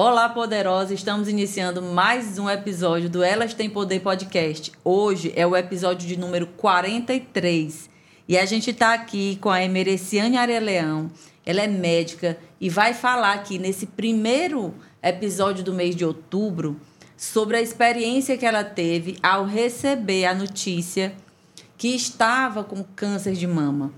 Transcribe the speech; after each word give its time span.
Olá, 0.00 0.28
poderosa! 0.28 0.94
Estamos 0.94 1.28
iniciando 1.28 1.82
mais 1.82 2.38
um 2.38 2.48
episódio 2.48 3.10
do 3.10 3.20
Elas 3.20 3.52
Têm 3.52 3.68
Poder 3.68 3.98
Podcast. 3.98 4.70
Hoje 4.84 5.32
é 5.34 5.44
o 5.44 5.56
episódio 5.56 6.06
de 6.06 6.16
número 6.16 6.46
43 6.46 7.90
e 8.28 8.38
a 8.38 8.46
gente 8.46 8.70
está 8.70 8.94
aqui 8.94 9.36
com 9.40 9.50
a 9.50 9.60
Emereciane 9.60 10.36
Areleão. 10.36 11.10
Ela 11.44 11.62
é 11.62 11.66
médica 11.66 12.38
e 12.60 12.70
vai 12.70 12.94
falar 12.94 13.32
aqui 13.32 13.58
nesse 13.58 13.86
primeiro 13.86 14.72
episódio 15.02 15.64
do 15.64 15.74
mês 15.74 15.96
de 15.96 16.04
outubro 16.04 16.80
sobre 17.16 17.56
a 17.56 17.60
experiência 17.60 18.38
que 18.38 18.46
ela 18.46 18.62
teve 18.62 19.18
ao 19.20 19.46
receber 19.46 20.26
a 20.26 20.32
notícia 20.32 21.12
que 21.76 21.88
estava 21.88 22.62
com 22.62 22.84
câncer 22.84 23.32
de 23.32 23.48
mama. 23.48 23.92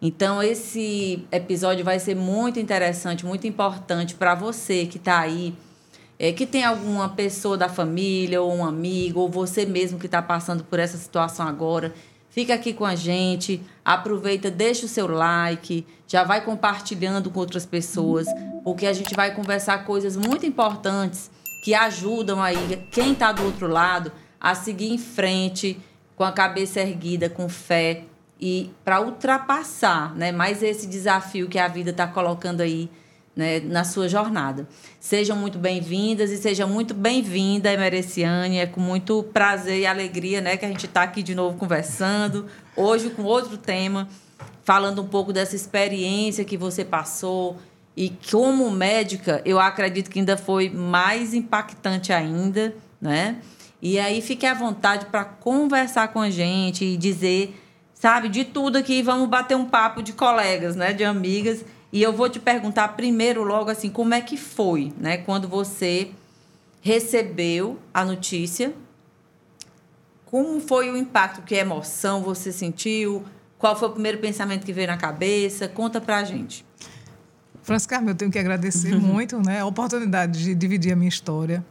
Então, 0.00 0.40
esse 0.40 1.26
episódio 1.32 1.84
vai 1.84 1.98
ser 1.98 2.14
muito 2.14 2.60
interessante, 2.60 3.26
muito 3.26 3.46
importante 3.48 4.14
para 4.14 4.34
você 4.34 4.86
que 4.86 4.96
está 4.96 5.18
aí, 5.18 5.52
é, 6.18 6.32
que 6.32 6.46
tem 6.46 6.64
alguma 6.64 7.08
pessoa 7.08 7.56
da 7.56 7.68
família, 7.68 8.40
ou 8.40 8.54
um 8.54 8.64
amigo, 8.64 9.20
ou 9.20 9.28
você 9.28 9.66
mesmo 9.66 9.98
que 9.98 10.06
está 10.06 10.22
passando 10.22 10.62
por 10.62 10.78
essa 10.78 10.96
situação 10.96 11.46
agora. 11.48 11.92
Fica 12.30 12.54
aqui 12.54 12.72
com 12.72 12.84
a 12.84 12.94
gente, 12.94 13.60
aproveita, 13.84 14.48
deixa 14.48 14.86
o 14.86 14.88
seu 14.88 15.08
like, 15.08 15.84
já 16.06 16.22
vai 16.22 16.44
compartilhando 16.44 17.30
com 17.30 17.40
outras 17.40 17.66
pessoas, 17.66 18.28
porque 18.62 18.86
a 18.86 18.92
gente 18.92 19.14
vai 19.16 19.34
conversar 19.34 19.84
coisas 19.84 20.16
muito 20.16 20.46
importantes 20.46 21.28
que 21.64 21.74
ajudam 21.74 22.40
aí 22.40 22.86
quem 22.92 23.12
está 23.12 23.32
do 23.32 23.42
outro 23.42 23.66
lado 23.66 24.12
a 24.40 24.54
seguir 24.54 24.92
em 24.92 24.98
frente 24.98 25.80
com 26.14 26.22
a 26.22 26.30
cabeça 26.30 26.80
erguida, 26.80 27.28
com 27.28 27.48
fé, 27.48 28.04
e 28.40 28.70
para 28.84 29.00
ultrapassar 29.00 30.14
né, 30.14 30.30
mais 30.30 30.62
esse 30.62 30.86
desafio 30.86 31.48
que 31.48 31.58
a 31.58 31.66
vida 31.66 31.90
está 31.90 32.06
colocando 32.06 32.60
aí 32.60 32.88
né, 33.34 33.60
na 33.60 33.84
sua 33.84 34.08
jornada. 34.08 34.68
Sejam 34.98 35.36
muito 35.36 35.58
bem-vindas 35.58 36.30
e 36.30 36.36
seja 36.36 36.66
muito 36.66 36.92
bem-vinda, 36.94 37.72
Emereciane. 37.72 38.58
É 38.58 38.66
com 38.66 38.80
muito 38.80 39.22
prazer 39.22 39.80
e 39.80 39.86
alegria 39.86 40.40
né, 40.40 40.56
que 40.56 40.64
a 40.64 40.68
gente 40.68 40.86
está 40.86 41.02
aqui 41.02 41.22
de 41.22 41.34
novo 41.34 41.56
conversando, 41.56 42.46
hoje 42.76 43.10
com 43.10 43.22
outro 43.22 43.56
tema, 43.56 44.08
falando 44.64 45.02
um 45.02 45.06
pouco 45.06 45.32
dessa 45.32 45.54
experiência 45.54 46.44
que 46.44 46.56
você 46.56 46.84
passou. 46.84 47.56
E 47.96 48.10
como 48.30 48.70
médica, 48.70 49.42
eu 49.44 49.58
acredito 49.58 50.10
que 50.10 50.20
ainda 50.20 50.36
foi 50.36 50.68
mais 50.68 51.34
impactante 51.34 52.12
ainda, 52.12 52.74
né? 53.00 53.38
E 53.80 53.98
aí 53.98 54.20
fique 54.20 54.46
à 54.46 54.54
vontade 54.54 55.06
para 55.06 55.24
conversar 55.24 56.08
com 56.08 56.20
a 56.20 56.30
gente 56.30 56.84
e 56.84 56.96
dizer 56.96 57.56
sabe? 57.98 58.28
De 58.28 58.44
tudo 58.44 58.78
aqui, 58.78 59.02
vamos 59.02 59.28
bater 59.28 59.56
um 59.56 59.64
papo 59.64 60.02
de 60.02 60.12
colegas, 60.12 60.76
né? 60.76 60.92
De 60.92 61.02
amigas. 61.02 61.64
E 61.92 62.00
eu 62.00 62.12
vou 62.12 62.28
te 62.28 62.38
perguntar 62.38 62.88
primeiro, 62.88 63.42
logo 63.42 63.70
assim, 63.70 63.90
como 63.90 64.14
é 64.14 64.20
que 64.20 64.36
foi, 64.36 64.92
né? 64.98 65.16
Quando 65.18 65.48
você 65.48 66.10
recebeu 66.80 67.78
a 67.92 68.04
notícia, 68.04 68.72
como 70.26 70.60
foi 70.60 70.90
o 70.90 70.96
impacto? 70.96 71.42
Que 71.42 71.56
emoção 71.56 72.22
você 72.22 72.52
sentiu? 72.52 73.24
Qual 73.58 73.74
foi 73.74 73.88
o 73.88 73.92
primeiro 73.92 74.18
pensamento 74.18 74.64
que 74.64 74.72
veio 74.72 74.86
na 74.86 74.96
cabeça? 74.96 75.66
Conta 75.66 76.00
pra 76.00 76.22
gente. 76.22 76.64
Francisca, 77.62 78.00
eu 78.06 78.14
tenho 78.14 78.30
que 78.30 78.38
agradecer 78.38 78.94
muito 79.00 79.40
né, 79.44 79.60
a 79.60 79.66
oportunidade 79.66 80.44
de 80.44 80.54
dividir 80.54 80.92
a 80.92 80.96
minha 80.96 81.08
história. 81.08 81.64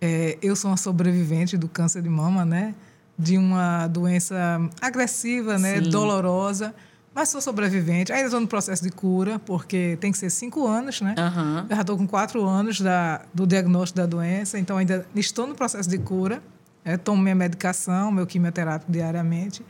É, 0.00 0.36
eu 0.42 0.54
sou 0.54 0.70
uma 0.70 0.76
sobrevivente 0.76 1.56
do 1.56 1.68
câncer 1.68 2.02
de 2.02 2.10
mama, 2.10 2.44
né? 2.44 2.74
De 3.22 3.38
uma 3.38 3.86
doença 3.86 4.60
agressiva, 4.80 5.58
né, 5.58 5.80
dolorosa, 5.80 6.74
mas 7.14 7.28
sou 7.28 7.40
sobrevivente. 7.40 8.12
Ainda 8.12 8.26
estou 8.26 8.40
no 8.40 8.48
processo 8.48 8.82
de 8.82 8.90
cura, 8.90 9.38
porque 9.38 9.96
tem 10.00 10.10
que 10.10 10.18
ser 10.18 10.30
cinco 10.30 10.66
anos, 10.66 11.00
né? 11.00 11.14
Uhum. 11.18 11.66
Eu 11.68 11.76
já 11.76 11.82
estou 11.82 11.96
com 11.96 12.06
quatro 12.06 12.44
anos 12.44 12.80
da, 12.80 13.22
do 13.32 13.46
diagnóstico 13.46 13.98
da 13.98 14.06
doença, 14.06 14.58
então 14.58 14.78
ainda 14.78 15.06
estou 15.14 15.46
no 15.46 15.54
processo 15.54 15.88
de 15.88 15.98
cura. 15.98 16.42
É, 16.84 16.96
tomo 16.96 17.22
minha 17.22 17.34
medicação, 17.34 18.10
meu 18.10 18.26
quimioterápico 18.26 18.90
diariamente. 18.90 19.64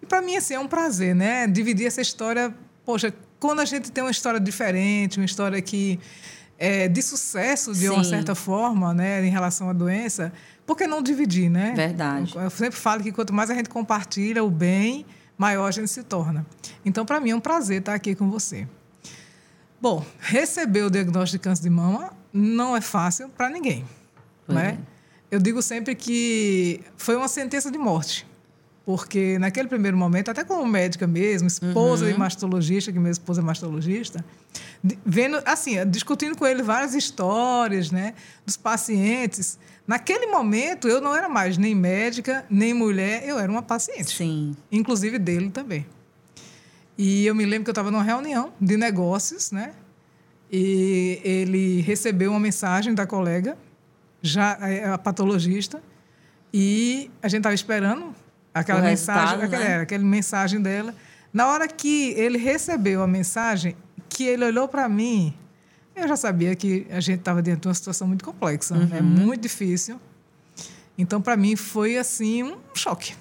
E 0.00 0.06
para 0.06 0.22
mim, 0.22 0.36
assim, 0.36 0.54
é 0.54 0.58
um 0.58 0.68
prazer, 0.68 1.14
né? 1.14 1.46
Dividir 1.46 1.86
essa 1.86 2.00
história. 2.00 2.54
Poxa, 2.86 3.12
quando 3.38 3.60
a 3.60 3.64
gente 3.66 3.92
tem 3.92 4.02
uma 4.02 4.10
história 4.10 4.40
diferente, 4.40 5.18
uma 5.18 5.26
história 5.26 5.60
que 5.60 6.00
é 6.58 6.88
de 6.88 7.02
sucesso, 7.02 7.72
de 7.72 7.80
Sim. 7.80 7.90
uma 7.90 8.04
certa 8.04 8.34
forma, 8.34 8.94
né, 8.94 9.24
em 9.24 9.30
relação 9.30 9.68
à 9.68 9.72
doença, 9.72 10.32
por 10.66 10.76
que 10.76 10.86
não 10.86 11.02
dividir, 11.02 11.50
né? 11.50 11.72
Verdade. 11.74 12.34
Eu 12.36 12.50
sempre 12.50 12.78
falo 12.78 13.02
que 13.02 13.12
quanto 13.12 13.32
mais 13.32 13.50
a 13.50 13.54
gente 13.54 13.68
compartilha 13.68 14.42
o 14.42 14.50
bem, 14.50 15.04
maior 15.36 15.66
a 15.66 15.70
gente 15.70 15.88
se 15.88 16.02
torna. 16.02 16.46
Então, 16.84 17.04
para 17.04 17.20
mim 17.20 17.30
é 17.30 17.36
um 17.36 17.40
prazer 17.40 17.80
estar 17.80 17.94
aqui 17.94 18.14
com 18.14 18.30
você. 18.30 18.66
Bom, 19.80 20.04
receber 20.18 20.82
o 20.84 20.90
diagnóstico 20.90 21.38
de 21.38 21.44
câncer 21.44 21.62
de 21.64 21.70
mama 21.70 22.12
não 22.32 22.76
é 22.76 22.80
fácil 22.80 23.28
para 23.28 23.50
ninguém, 23.50 23.84
né? 24.48 24.78
É. 24.90 24.94
Eu 25.30 25.40
digo 25.40 25.60
sempre 25.60 25.94
que 25.94 26.80
foi 26.96 27.16
uma 27.16 27.28
sentença 27.28 27.70
de 27.70 27.76
morte. 27.76 28.26
Porque 28.84 29.38
naquele 29.38 29.68
primeiro 29.68 29.96
momento, 29.96 30.30
até 30.30 30.44
como 30.44 30.66
médica 30.66 31.06
mesmo, 31.06 31.48
esposa 31.48 32.04
uhum. 32.04 32.12
de 32.12 32.18
mastologista, 32.18 32.92
que 32.92 32.98
minha 32.98 33.10
esposa 33.10 33.40
é 33.40 33.44
mastologista, 33.44 34.22
vendo, 35.06 35.40
assim, 35.46 35.76
discutindo 35.88 36.36
com 36.36 36.46
ele 36.46 36.62
várias 36.62 36.94
histórias, 36.94 37.90
né, 37.90 38.12
dos 38.44 38.58
pacientes, 38.58 39.58
Naquele 39.86 40.26
momento, 40.26 40.88
eu 40.88 41.00
não 41.00 41.14
era 41.14 41.28
mais 41.28 41.58
nem 41.58 41.74
médica, 41.74 42.46
nem 42.48 42.72
mulher, 42.72 43.28
eu 43.28 43.38
era 43.38 43.50
uma 43.50 43.62
paciente. 43.62 44.16
Sim. 44.16 44.56
Inclusive 44.72 45.18
dele 45.18 45.50
também. 45.50 45.86
E 46.96 47.26
eu 47.26 47.34
me 47.34 47.44
lembro 47.44 47.64
que 47.64 47.70
eu 47.70 47.72
estava 47.72 47.90
numa 47.90 48.02
reunião 48.02 48.52
de 48.58 48.76
negócios, 48.76 49.50
né? 49.50 49.72
E 50.50 51.20
ele 51.22 51.82
recebeu 51.82 52.30
uma 52.30 52.40
mensagem 52.40 52.94
da 52.94 53.06
colega, 53.06 53.58
já 54.22 54.56
é, 54.62 54.88
a 54.88 54.96
patologista, 54.96 55.82
e 56.52 57.10
a 57.22 57.28
gente 57.28 57.40
estava 57.40 57.54
esperando 57.54 58.14
aquela 58.54 58.80
o 58.80 58.84
mensagem, 58.84 59.42
aquela, 59.42 59.64
né? 59.64 59.80
aquela 59.80 60.04
mensagem 60.04 60.62
dela. 60.62 60.94
Na 61.32 61.48
hora 61.48 61.66
que 61.66 62.12
ele 62.12 62.38
recebeu 62.38 63.02
a 63.02 63.06
mensagem, 63.06 63.76
que 64.08 64.22
ele 64.24 64.44
olhou 64.44 64.68
para 64.68 64.88
mim, 64.88 65.34
eu 65.96 66.06
já 66.06 66.16
sabia 66.16 66.54
que 66.54 66.86
a 66.90 67.00
gente 67.00 67.18
estava 67.18 67.42
dentro 67.42 67.62
de 67.62 67.68
uma 67.68 67.74
situação 67.74 68.06
muito 68.06 68.24
complexa, 68.24 68.76
né? 68.76 68.88
uhum. 68.92 68.96
é 68.98 69.02
muito 69.02 69.42
difícil. 69.42 70.00
Então, 70.96 71.20
para 71.20 71.36
mim, 71.36 71.56
foi 71.56 71.98
assim 71.98 72.44
um 72.44 72.56
choque. 72.74 73.14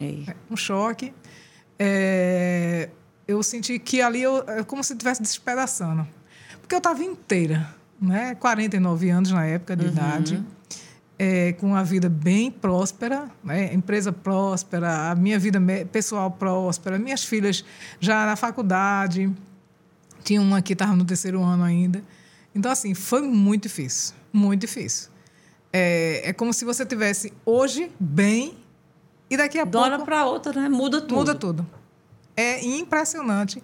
Ei. 0.00 0.26
Um 0.50 0.56
choque. 0.56 1.12
É, 1.78 2.88
eu 3.26 3.42
senti 3.42 3.78
que 3.78 4.00
ali 4.00 4.22
eu, 4.22 4.38
é 4.48 4.64
como 4.64 4.82
se 4.82 4.94
estivesse 4.94 5.20
despedaçando. 5.20 6.06
Porque 6.60 6.74
eu 6.74 6.78
estava 6.78 7.02
inteira, 7.04 7.68
né? 8.00 8.34
49 8.36 9.10
anos 9.10 9.30
na 9.30 9.44
época 9.44 9.76
de 9.76 9.84
uhum. 9.84 9.92
idade, 9.92 10.44
é, 11.18 11.52
com 11.54 11.74
a 11.74 11.82
vida 11.82 12.08
bem 12.08 12.50
próspera, 12.50 13.28
né? 13.42 13.74
empresa 13.74 14.12
próspera, 14.12 15.10
a 15.10 15.14
minha 15.14 15.38
vida 15.38 15.60
pessoal 15.90 16.30
próspera, 16.30 16.98
minhas 16.98 17.24
filhas 17.24 17.64
já 17.98 18.24
na 18.24 18.36
faculdade, 18.36 19.34
tinha 20.22 20.40
uma 20.40 20.62
que 20.62 20.74
estava 20.74 20.94
no 20.94 21.04
terceiro 21.04 21.42
ano 21.42 21.64
ainda. 21.64 22.04
Então, 22.54 22.70
assim, 22.70 22.94
foi 22.94 23.22
muito 23.22 23.64
difícil. 23.64 24.14
Muito 24.32 24.60
difícil. 24.60 25.10
É, 25.72 26.30
é 26.30 26.32
como 26.32 26.52
se 26.52 26.64
você 26.64 26.86
tivesse 26.86 27.32
hoje 27.44 27.90
bem 27.98 28.56
e 29.28 29.36
daqui 29.36 29.58
a 29.58 29.64
De 29.64 29.70
pouco. 29.70 29.86
De 29.86 29.94
hora 29.94 30.04
para 30.04 30.26
outra, 30.26 30.52
né? 30.52 30.68
Muda 30.68 31.00
tudo. 31.00 31.14
Muda 31.14 31.34
tudo. 31.34 31.66
É 32.36 32.64
impressionante 32.64 33.62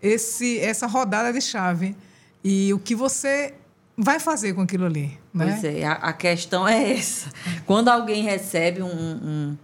esse, 0.00 0.58
essa 0.60 0.86
rodada 0.86 1.32
de 1.32 1.40
chave 1.40 1.96
e 2.42 2.72
o 2.72 2.78
que 2.78 2.94
você 2.94 3.54
vai 3.96 4.18
fazer 4.18 4.54
com 4.54 4.62
aquilo 4.62 4.86
ali. 4.86 5.18
Né? 5.32 5.46
Pois 5.46 5.64
é, 5.64 5.84
a, 5.84 5.92
a 5.92 6.12
questão 6.12 6.66
é 6.66 6.92
essa. 6.92 7.30
Quando 7.66 7.88
alguém 7.88 8.22
recebe 8.22 8.82
um, 8.82 8.86
um, 8.86 9.58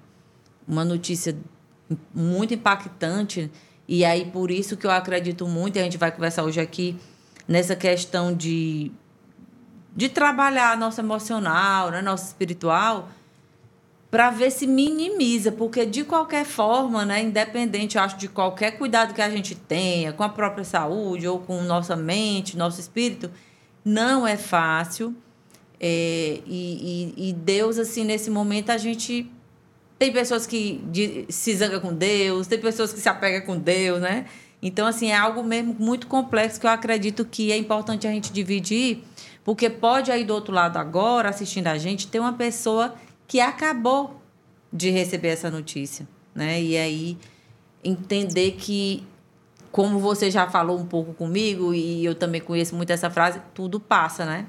uma 0.66 0.84
notícia 0.84 1.36
muito 2.14 2.52
impactante, 2.54 3.50
e 3.86 4.04
aí 4.04 4.26
por 4.26 4.50
isso 4.50 4.76
que 4.76 4.86
eu 4.86 4.90
acredito 4.90 5.46
muito, 5.46 5.76
e 5.76 5.80
a 5.80 5.82
gente 5.82 5.96
vai 5.96 6.12
conversar 6.12 6.44
hoje 6.44 6.60
aqui 6.60 6.96
nessa 7.46 7.75
questão 7.75 8.34
de, 8.34 8.92
de 9.96 10.08
trabalhar 10.08 10.76
nosso 10.76 11.00
emocional, 11.00 11.90
né, 11.90 12.02
nosso 12.02 12.26
espiritual, 12.26 13.08
para 14.10 14.30
ver 14.30 14.50
se 14.50 14.66
minimiza, 14.66 15.52
porque 15.52 15.84
de 15.84 16.04
qualquer 16.04 16.44
forma, 16.44 17.04
né, 17.04 17.22
independente, 17.22 17.96
eu 17.96 18.02
acho, 18.02 18.16
de 18.16 18.28
qualquer 18.28 18.72
cuidado 18.72 19.14
que 19.14 19.20
a 19.20 19.28
gente 19.30 19.54
tenha 19.54 20.12
com 20.12 20.22
a 20.22 20.28
própria 20.28 20.64
saúde 20.64 21.26
ou 21.26 21.38
com 21.40 21.62
nossa 21.62 21.94
mente, 21.96 22.56
nosso 22.56 22.80
espírito, 22.80 23.30
não 23.88 24.26
é 24.26 24.37
fácil. 24.37 25.14
É, 25.81 26.40
e, 26.46 27.14
e, 27.17 27.29
e, 27.29 27.32
Deus, 27.32 27.79
assim, 27.79 28.05
nesse 28.05 28.31
momento, 28.31 28.70
a 28.70 28.76
gente. 28.76 29.31
Tem 29.99 30.12
pessoas 30.12 30.46
que 30.46 31.26
se 31.29 31.56
zanga 31.56 31.81
com 31.81 31.93
Deus, 31.93 32.46
tem 32.46 32.61
pessoas 32.61 32.93
que 32.93 33.00
se 33.00 33.08
apegam 33.08 33.44
com 33.44 33.58
Deus, 33.58 34.00
né? 34.00 34.26
Então, 34.62 34.87
assim, 34.87 35.11
é 35.11 35.17
algo 35.17 35.43
mesmo 35.43 35.75
muito 35.76 36.06
complexo 36.06 36.61
que 36.61 36.67
eu 36.67 36.70
acredito 36.70 37.25
que 37.25 37.50
é 37.50 37.56
importante 37.56 38.06
a 38.06 38.11
gente 38.11 38.32
dividir, 38.32 39.02
porque 39.43 39.69
pode 39.69 40.12
aí 40.12 40.25
do 40.25 40.32
outro 40.32 40.55
lado 40.55 40.76
agora, 40.76 41.31
assistindo 41.31 41.67
a 41.67 41.76
gente, 41.79 42.06
ter 42.06 42.20
uma 42.20 42.32
pessoa 42.32 42.94
que 43.26 43.40
acabou 43.40 44.23
de 44.73 44.90
receber 44.90 45.29
essa 45.29 45.50
notícia, 45.50 46.06
né? 46.32 46.62
E 46.62 46.76
aí 46.76 47.19
entender 47.82 48.52
que, 48.52 49.05
como 49.78 50.00
você 50.00 50.28
já 50.28 50.50
falou 50.50 50.76
um 50.76 50.84
pouco 50.84 51.14
comigo, 51.14 51.72
e 51.72 52.04
eu 52.04 52.12
também 52.12 52.40
conheço 52.40 52.75
muito 52.75 52.90
essa 52.90 53.08
frase, 53.08 53.40
tudo 53.54 53.78
passa, 53.78 54.26
né? 54.26 54.44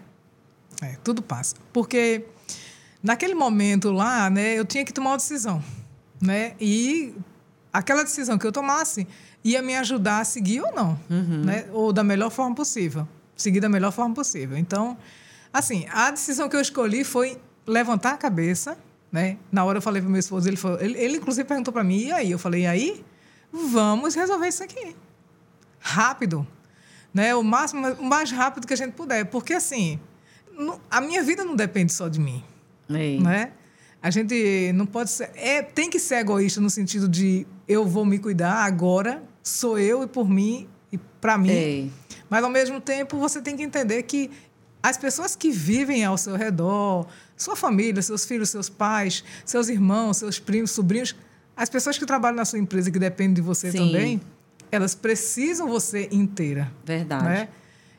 É, 0.81 0.97
tudo 1.03 1.21
passa. 1.21 1.55
Porque 1.71 2.25
naquele 3.03 3.35
momento 3.35 3.91
lá, 3.91 4.27
né, 4.27 4.55
eu 4.57 4.65
tinha 4.65 4.83
que 4.83 4.91
tomar 4.91 5.11
uma 5.11 5.17
decisão, 5.17 5.63
né? 6.19 6.55
E 6.59 7.13
aquela 7.71 8.01
decisão 8.01 8.39
que 8.39 8.47
eu 8.47 8.51
tomasse 8.51 9.07
ia 9.43 9.61
me 9.61 9.75
ajudar 9.75 10.21
a 10.21 10.23
seguir 10.23 10.61
ou 10.61 10.73
não, 10.73 10.99
uhum. 11.07 11.43
né? 11.45 11.67
Ou 11.73 11.93
da 11.93 12.03
melhor 12.03 12.31
forma 12.31 12.55
possível, 12.55 13.07
seguir 13.35 13.59
da 13.59 13.69
melhor 13.69 13.91
forma 13.91 14.15
possível. 14.15 14.57
Então, 14.57 14.97
assim, 15.53 15.85
a 15.93 16.09
decisão 16.09 16.49
que 16.49 16.55
eu 16.55 16.61
escolhi 16.61 17.03
foi 17.03 17.39
levantar 17.67 18.13
a 18.13 18.17
cabeça, 18.17 18.75
né? 19.11 19.37
Na 19.51 19.63
hora 19.63 19.77
eu 19.77 19.81
falei 19.83 20.01
para 20.01 20.09
meu 20.09 20.19
esposo, 20.19 20.49
ele, 20.49 20.57
falou, 20.57 20.81
ele, 20.81 20.97
ele 20.97 21.17
inclusive 21.17 21.47
perguntou 21.47 21.71
para 21.71 21.83
mim, 21.83 22.05
e 22.05 22.11
aí? 22.11 22.31
Eu 22.31 22.39
falei, 22.39 22.63
e 22.63 22.65
aí? 22.65 23.05
Vamos 23.53 24.15
resolver 24.15 24.47
isso 24.47 24.63
aqui. 24.63 24.95
Rápido. 25.79 26.47
Né? 27.13 27.33
O 27.35 27.43
máximo, 27.43 27.87
o 27.93 28.03
mais 28.03 28.31
rápido 28.31 28.67
que 28.67 28.73
a 28.73 28.77
gente 28.77 28.93
puder. 28.93 29.25
Porque, 29.25 29.53
assim, 29.53 29.99
a 30.89 31.01
minha 31.01 31.23
vida 31.23 31.43
não 31.43 31.55
depende 31.55 31.93
só 31.93 32.07
de 32.07 32.19
mim. 32.19 32.43
Ei. 32.89 33.19
Né? 33.19 33.51
A 34.01 34.09
gente 34.09 34.71
não 34.73 34.85
pode 34.85 35.09
ser. 35.09 35.31
É, 35.35 35.61
tem 35.61 35.89
que 35.89 35.99
ser 35.99 36.15
egoísta 36.15 36.61
no 36.61 36.69
sentido 36.69 37.07
de 37.07 37.45
eu 37.67 37.85
vou 37.85 38.05
me 38.05 38.17
cuidar 38.17 38.63
agora, 38.63 39.23
sou 39.43 39.77
eu 39.77 40.03
e 40.03 40.07
por 40.07 40.29
mim 40.29 40.67
e 40.91 40.97
para 40.97 41.37
mim. 41.37 41.49
Ei. 41.49 41.91
Mas, 42.29 42.43
ao 42.43 42.49
mesmo 42.49 42.79
tempo, 42.79 43.17
você 43.17 43.41
tem 43.41 43.57
que 43.57 43.63
entender 43.63 44.03
que 44.03 44.29
as 44.81 44.97
pessoas 44.97 45.35
que 45.35 45.51
vivem 45.51 46.05
ao 46.05 46.17
seu 46.17 46.35
redor, 46.35 47.07
sua 47.35 47.55
família, 47.55 48.01
seus 48.01 48.25
filhos, 48.25 48.49
seus 48.49 48.69
pais, 48.69 49.23
seus 49.45 49.67
irmãos, 49.67 50.17
seus 50.17 50.39
primos, 50.39 50.71
sobrinhos, 50.71 51.15
as 51.55 51.69
pessoas 51.69 51.97
que 51.97 52.05
trabalham 52.05 52.37
na 52.37 52.45
sua 52.45 52.59
empresa 52.59 52.89
que 52.89 52.99
dependem 52.99 53.33
de 53.33 53.41
você 53.41 53.71
Sim. 53.71 53.77
também, 53.77 54.21
elas 54.71 54.95
precisam 54.95 55.67
você 55.67 56.07
inteira. 56.11 56.71
Verdade. 56.85 57.23
Né? 57.23 57.49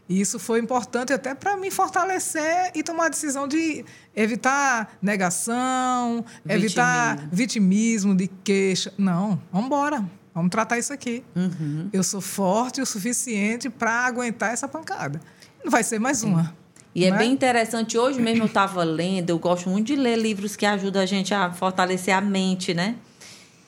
E 0.08 0.20
isso 0.20 0.40
foi 0.40 0.58
importante 0.58 1.12
até 1.12 1.36
para 1.36 1.56
me 1.56 1.70
fortalecer 1.70 2.72
e 2.74 2.82
tomar 2.82 3.06
a 3.06 3.08
decisão 3.10 3.46
de 3.46 3.84
evitar 4.14 4.96
negação, 5.00 6.24
Vitimismo. 6.44 6.66
evitar 6.66 7.28
vitimismo 7.30 8.16
de 8.16 8.26
queixa. 8.26 8.92
Não, 8.98 9.40
vamos 9.52 9.66
embora. 9.66 10.04
Vamos 10.34 10.50
tratar 10.50 10.78
isso 10.78 10.92
aqui. 10.92 11.22
Uhum. 11.36 11.88
Eu 11.92 12.02
sou 12.02 12.20
forte 12.20 12.80
o 12.80 12.86
suficiente 12.86 13.70
para 13.70 14.04
aguentar 14.06 14.52
essa 14.52 14.66
pancada. 14.66 15.20
Não 15.64 15.70
vai 15.70 15.84
ser 15.84 16.00
mais 16.00 16.24
uma. 16.24 16.54
E 16.94 17.04
é, 17.04 17.08
é, 17.08 17.16
bem 17.16 17.32
interessante. 17.32 17.96
Hoje 17.96 18.20
mesmo 18.20 18.42
eu 18.42 18.46
estava 18.46 18.82
lendo, 18.82 19.30
eu 19.30 19.38
gosto 19.38 19.68
muito 19.70 19.88
de 19.88 19.96
ler 19.96 20.16
livros 20.16 20.56
que 20.56 20.66
ajudam 20.66 21.02
a 21.02 21.06
gente 21.06 21.32
a 21.32 21.52
fortalecer 21.52 22.14
a 22.14 22.20
mente, 22.20 22.74
né? 22.74 22.96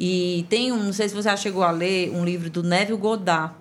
E 0.05 0.45
tem 0.49 0.73
um, 0.73 0.83
não 0.83 0.93
sei 0.93 1.09
se 1.09 1.15
você 1.15 1.29
já 1.29 1.37
chegou 1.37 1.63
a 1.63 1.71
ler, 1.71 2.11
um 2.11 2.25
livro 2.25 2.51
do 2.51 2.61
Neville 2.61 2.99
Goddard 2.99 3.55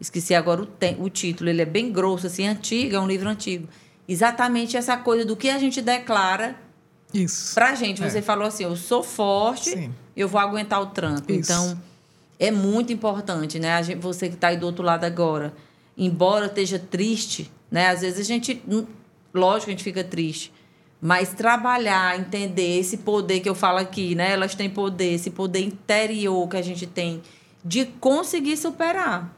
Esqueci 0.00 0.34
agora 0.34 0.62
o, 0.62 0.66
te, 0.66 0.96
o 0.98 1.08
título, 1.08 1.48
ele 1.48 1.62
é 1.62 1.64
bem 1.64 1.90
grosso, 1.90 2.26
assim, 2.26 2.46
antigo, 2.46 2.94
é 2.94 3.00
um 3.00 3.06
livro 3.06 3.28
antigo. 3.28 3.66
Exatamente 4.06 4.76
essa 4.76 4.96
coisa 4.96 5.24
do 5.24 5.34
que 5.34 5.48
a 5.48 5.58
gente 5.58 5.80
declara 5.80 6.54
Isso. 7.12 7.54
pra 7.54 7.74
gente. 7.74 8.00
Você 8.00 8.18
é. 8.18 8.22
falou 8.22 8.46
assim, 8.46 8.64
eu 8.64 8.76
sou 8.76 9.02
forte, 9.02 9.70
Sim. 9.70 9.94
eu 10.14 10.28
vou 10.28 10.40
aguentar 10.40 10.80
o 10.82 10.86
tranco. 10.86 11.32
Isso. 11.32 11.50
Então, 11.50 11.80
é 12.38 12.50
muito 12.50 12.92
importante, 12.92 13.58
né? 13.58 13.82
Gente, 13.82 13.98
você 13.98 14.28
que 14.28 14.34
está 14.34 14.48
aí 14.48 14.56
do 14.56 14.66
outro 14.66 14.84
lado 14.84 15.04
agora, 15.04 15.54
embora 15.96 16.46
esteja 16.46 16.78
triste, 16.78 17.50
né? 17.70 17.88
Às 17.88 18.02
vezes 18.02 18.20
a 18.20 18.24
gente, 18.24 18.62
hum, 18.68 18.86
lógico, 19.32 19.70
a 19.70 19.72
gente 19.72 19.82
fica 19.82 20.04
triste. 20.04 20.52
Mas 21.00 21.30
trabalhar, 21.30 22.18
entender 22.18 22.78
esse 22.78 22.98
poder 22.98 23.40
que 23.40 23.48
eu 23.48 23.54
falo 23.54 23.78
aqui, 23.78 24.14
né? 24.14 24.32
Elas 24.32 24.54
têm 24.54 24.70
poder, 24.70 25.14
esse 25.14 25.30
poder 25.30 25.60
interior 25.60 26.48
que 26.48 26.56
a 26.56 26.62
gente 26.62 26.86
tem 26.86 27.22
de 27.64 27.84
conseguir 27.84 28.56
superar. 28.56 29.34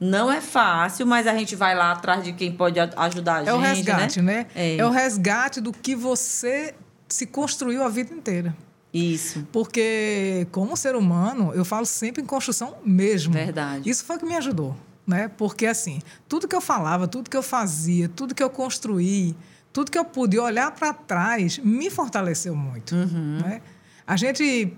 Não 0.00 0.30
é 0.30 0.40
fácil, 0.40 1.06
mas 1.06 1.26
a 1.26 1.34
gente 1.34 1.54
vai 1.54 1.74
lá 1.74 1.92
atrás 1.92 2.24
de 2.24 2.32
quem 2.32 2.52
pode 2.52 2.78
ajudar 2.78 3.34
a 3.34 3.38
gente. 3.38 3.48
É 3.48 3.54
o 3.54 3.58
resgate, 3.58 4.22
né? 4.22 4.36
né? 4.38 4.46
É. 4.54 4.76
é 4.76 4.86
o 4.86 4.90
resgate 4.90 5.60
do 5.60 5.72
que 5.72 5.94
você 5.94 6.74
se 7.08 7.26
construiu 7.26 7.82
a 7.82 7.88
vida 7.88 8.12
inteira. 8.12 8.54
Isso. 8.92 9.46
Porque, 9.50 10.46
como 10.52 10.76
ser 10.76 10.94
humano, 10.94 11.52
eu 11.54 11.64
falo 11.64 11.84
sempre 11.84 12.22
em 12.22 12.26
construção 12.26 12.76
mesmo. 12.84 13.32
Verdade. 13.32 13.88
Isso 13.88 14.04
foi 14.04 14.16
o 14.16 14.18
que 14.20 14.24
me 14.24 14.36
ajudou. 14.36 14.76
Né? 15.06 15.28
Porque, 15.36 15.66
assim, 15.66 16.00
tudo 16.28 16.46
que 16.46 16.54
eu 16.54 16.60
falava, 16.60 17.08
tudo 17.08 17.28
que 17.28 17.36
eu 17.36 17.42
fazia, 17.42 18.08
tudo 18.08 18.34
que 18.34 18.42
eu 18.42 18.48
construí, 18.48 19.34
tudo 19.74 19.90
que 19.90 19.98
eu 19.98 20.04
pude 20.04 20.38
olhar 20.38 20.70
para 20.70 20.94
trás, 20.94 21.58
me 21.58 21.90
fortaleceu 21.90 22.54
muito. 22.54 22.94
Uhum. 22.94 23.40
Né? 23.42 23.60
A 24.06 24.16
gente 24.16 24.72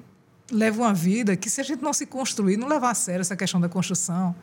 leva 0.51 0.81
uma 0.81 0.95
vida 0.95 1.37
que, 1.37 1.51
se 1.51 1.61
a 1.61 1.65
gente 1.65 1.83
não 1.83 1.93
se 1.93 2.07
construir, 2.07 2.57
não 2.57 2.67
levar 2.67 2.93
a 2.93 2.95
sério 2.95 3.21
essa 3.21 3.37
questão 3.37 3.61
da 3.61 3.69
construção, 3.69 4.35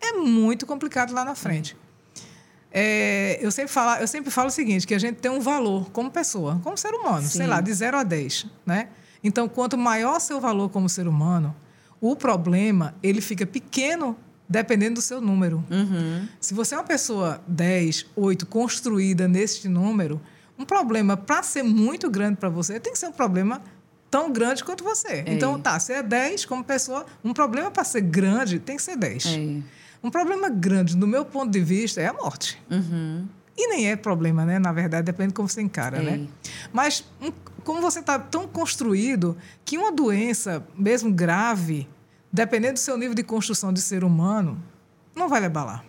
é 0.00 0.14
muito 0.14 0.66
complicado 0.66 1.14
lá 1.14 1.24
na 1.24 1.36
frente. 1.36 1.76
É, 2.72 3.38
eu, 3.40 3.52
sempre 3.52 3.70
falo, 3.70 4.00
eu 4.00 4.08
sempre 4.08 4.32
falo 4.32 4.48
o 4.48 4.50
seguinte, 4.50 4.88
que 4.88 4.94
a 4.94 4.98
gente 4.98 5.20
tem 5.20 5.30
um 5.30 5.40
valor 5.40 5.88
como 5.90 6.10
pessoa, 6.10 6.60
como 6.64 6.76
ser 6.76 6.92
humano, 6.94 7.22
Sim. 7.22 7.38
sei 7.38 7.46
lá, 7.46 7.60
de 7.60 7.72
0 7.72 7.98
a 7.98 8.02
10. 8.02 8.46
Né? 8.66 8.88
Então, 9.22 9.48
quanto 9.48 9.78
maior 9.78 10.18
seu 10.18 10.40
valor 10.40 10.68
como 10.70 10.88
ser 10.88 11.06
humano, 11.06 11.54
o 12.00 12.16
problema 12.16 12.92
ele 13.04 13.20
fica 13.20 13.46
pequeno 13.46 14.16
dependendo 14.52 14.96
do 14.96 15.02
seu 15.02 15.18
número. 15.20 15.64
Uhum. 15.70 16.28
Se 16.38 16.52
você 16.52 16.74
é 16.74 16.78
uma 16.78 16.84
pessoa 16.84 17.40
10, 17.48 18.06
8, 18.14 18.46
construída 18.46 19.26
neste 19.26 19.66
número, 19.66 20.20
um 20.58 20.64
problema, 20.64 21.16
para 21.16 21.42
ser 21.42 21.62
muito 21.62 22.10
grande 22.10 22.36
para 22.36 22.50
você, 22.50 22.78
tem 22.78 22.92
que 22.92 22.98
ser 22.98 23.06
um 23.06 23.12
problema 23.12 23.62
tão 24.10 24.30
grande 24.30 24.62
quanto 24.62 24.84
você. 24.84 25.08
É. 25.08 25.24
Então, 25.26 25.58
tá, 25.58 25.80
você 25.80 25.94
é 25.94 26.02
10 26.02 26.44
como 26.44 26.62
pessoa, 26.62 27.06
um 27.24 27.32
problema 27.32 27.70
para 27.70 27.82
ser 27.82 28.02
grande 28.02 28.58
tem 28.58 28.76
que 28.76 28.82
ser 28.82 28.94
10. 28.94 29.26
É. 29.26 29.62
Um 30.04 30.10
problema 30.10 30.50
grande, 30.50 30.94
do 30.96 31.06
meu 31.06 31.24
ponto 31.24 31.50
de 31.50 31.60
vista, 31.60 32.00
é 32.00 32.08
a 32.08 32.12
morte. 32.12 32.60
Uhum. 32.70 33.26
E 33.56 33.68
nem 33.68 33.90
é 33.90 33.96
problema, 33.96 34.44
né? 34.44 34.58
Na 34.58 34.72
verdade, 34.72 35.06
depende 35.06 35.28
de 35.28 35.34
como 35.34 35.48
você 35.48 35.62
encara, 35.62 35.98
é. 35.98 36.02
né? 36.02 36.26
Mas 36.72 37.04
um, 37.22 37.32
como 37.64 37.80
você 37.80 38.00
está 38.00 38.18
tão 38.18 38.46
construído 38.46 39.36
que 39.64 39.78
uma 39.78 39.90
doença, 39.90 40.62
mesmo 40.76 41.10
grave, 41.10 41.88
dependendo 42.32 42.74
do 42.74 42.78
seu 42.78 42.96
nível 42.96 43.14
de 43.14 43.22
construção 43.22 43.72
de 43.72 43.80
ser 43.80 44.02
humano, 44.02 44.62
não 45.14 45.28
vai 45.28 45.40
levar 45.40 45.64
lá. 45.64 45.84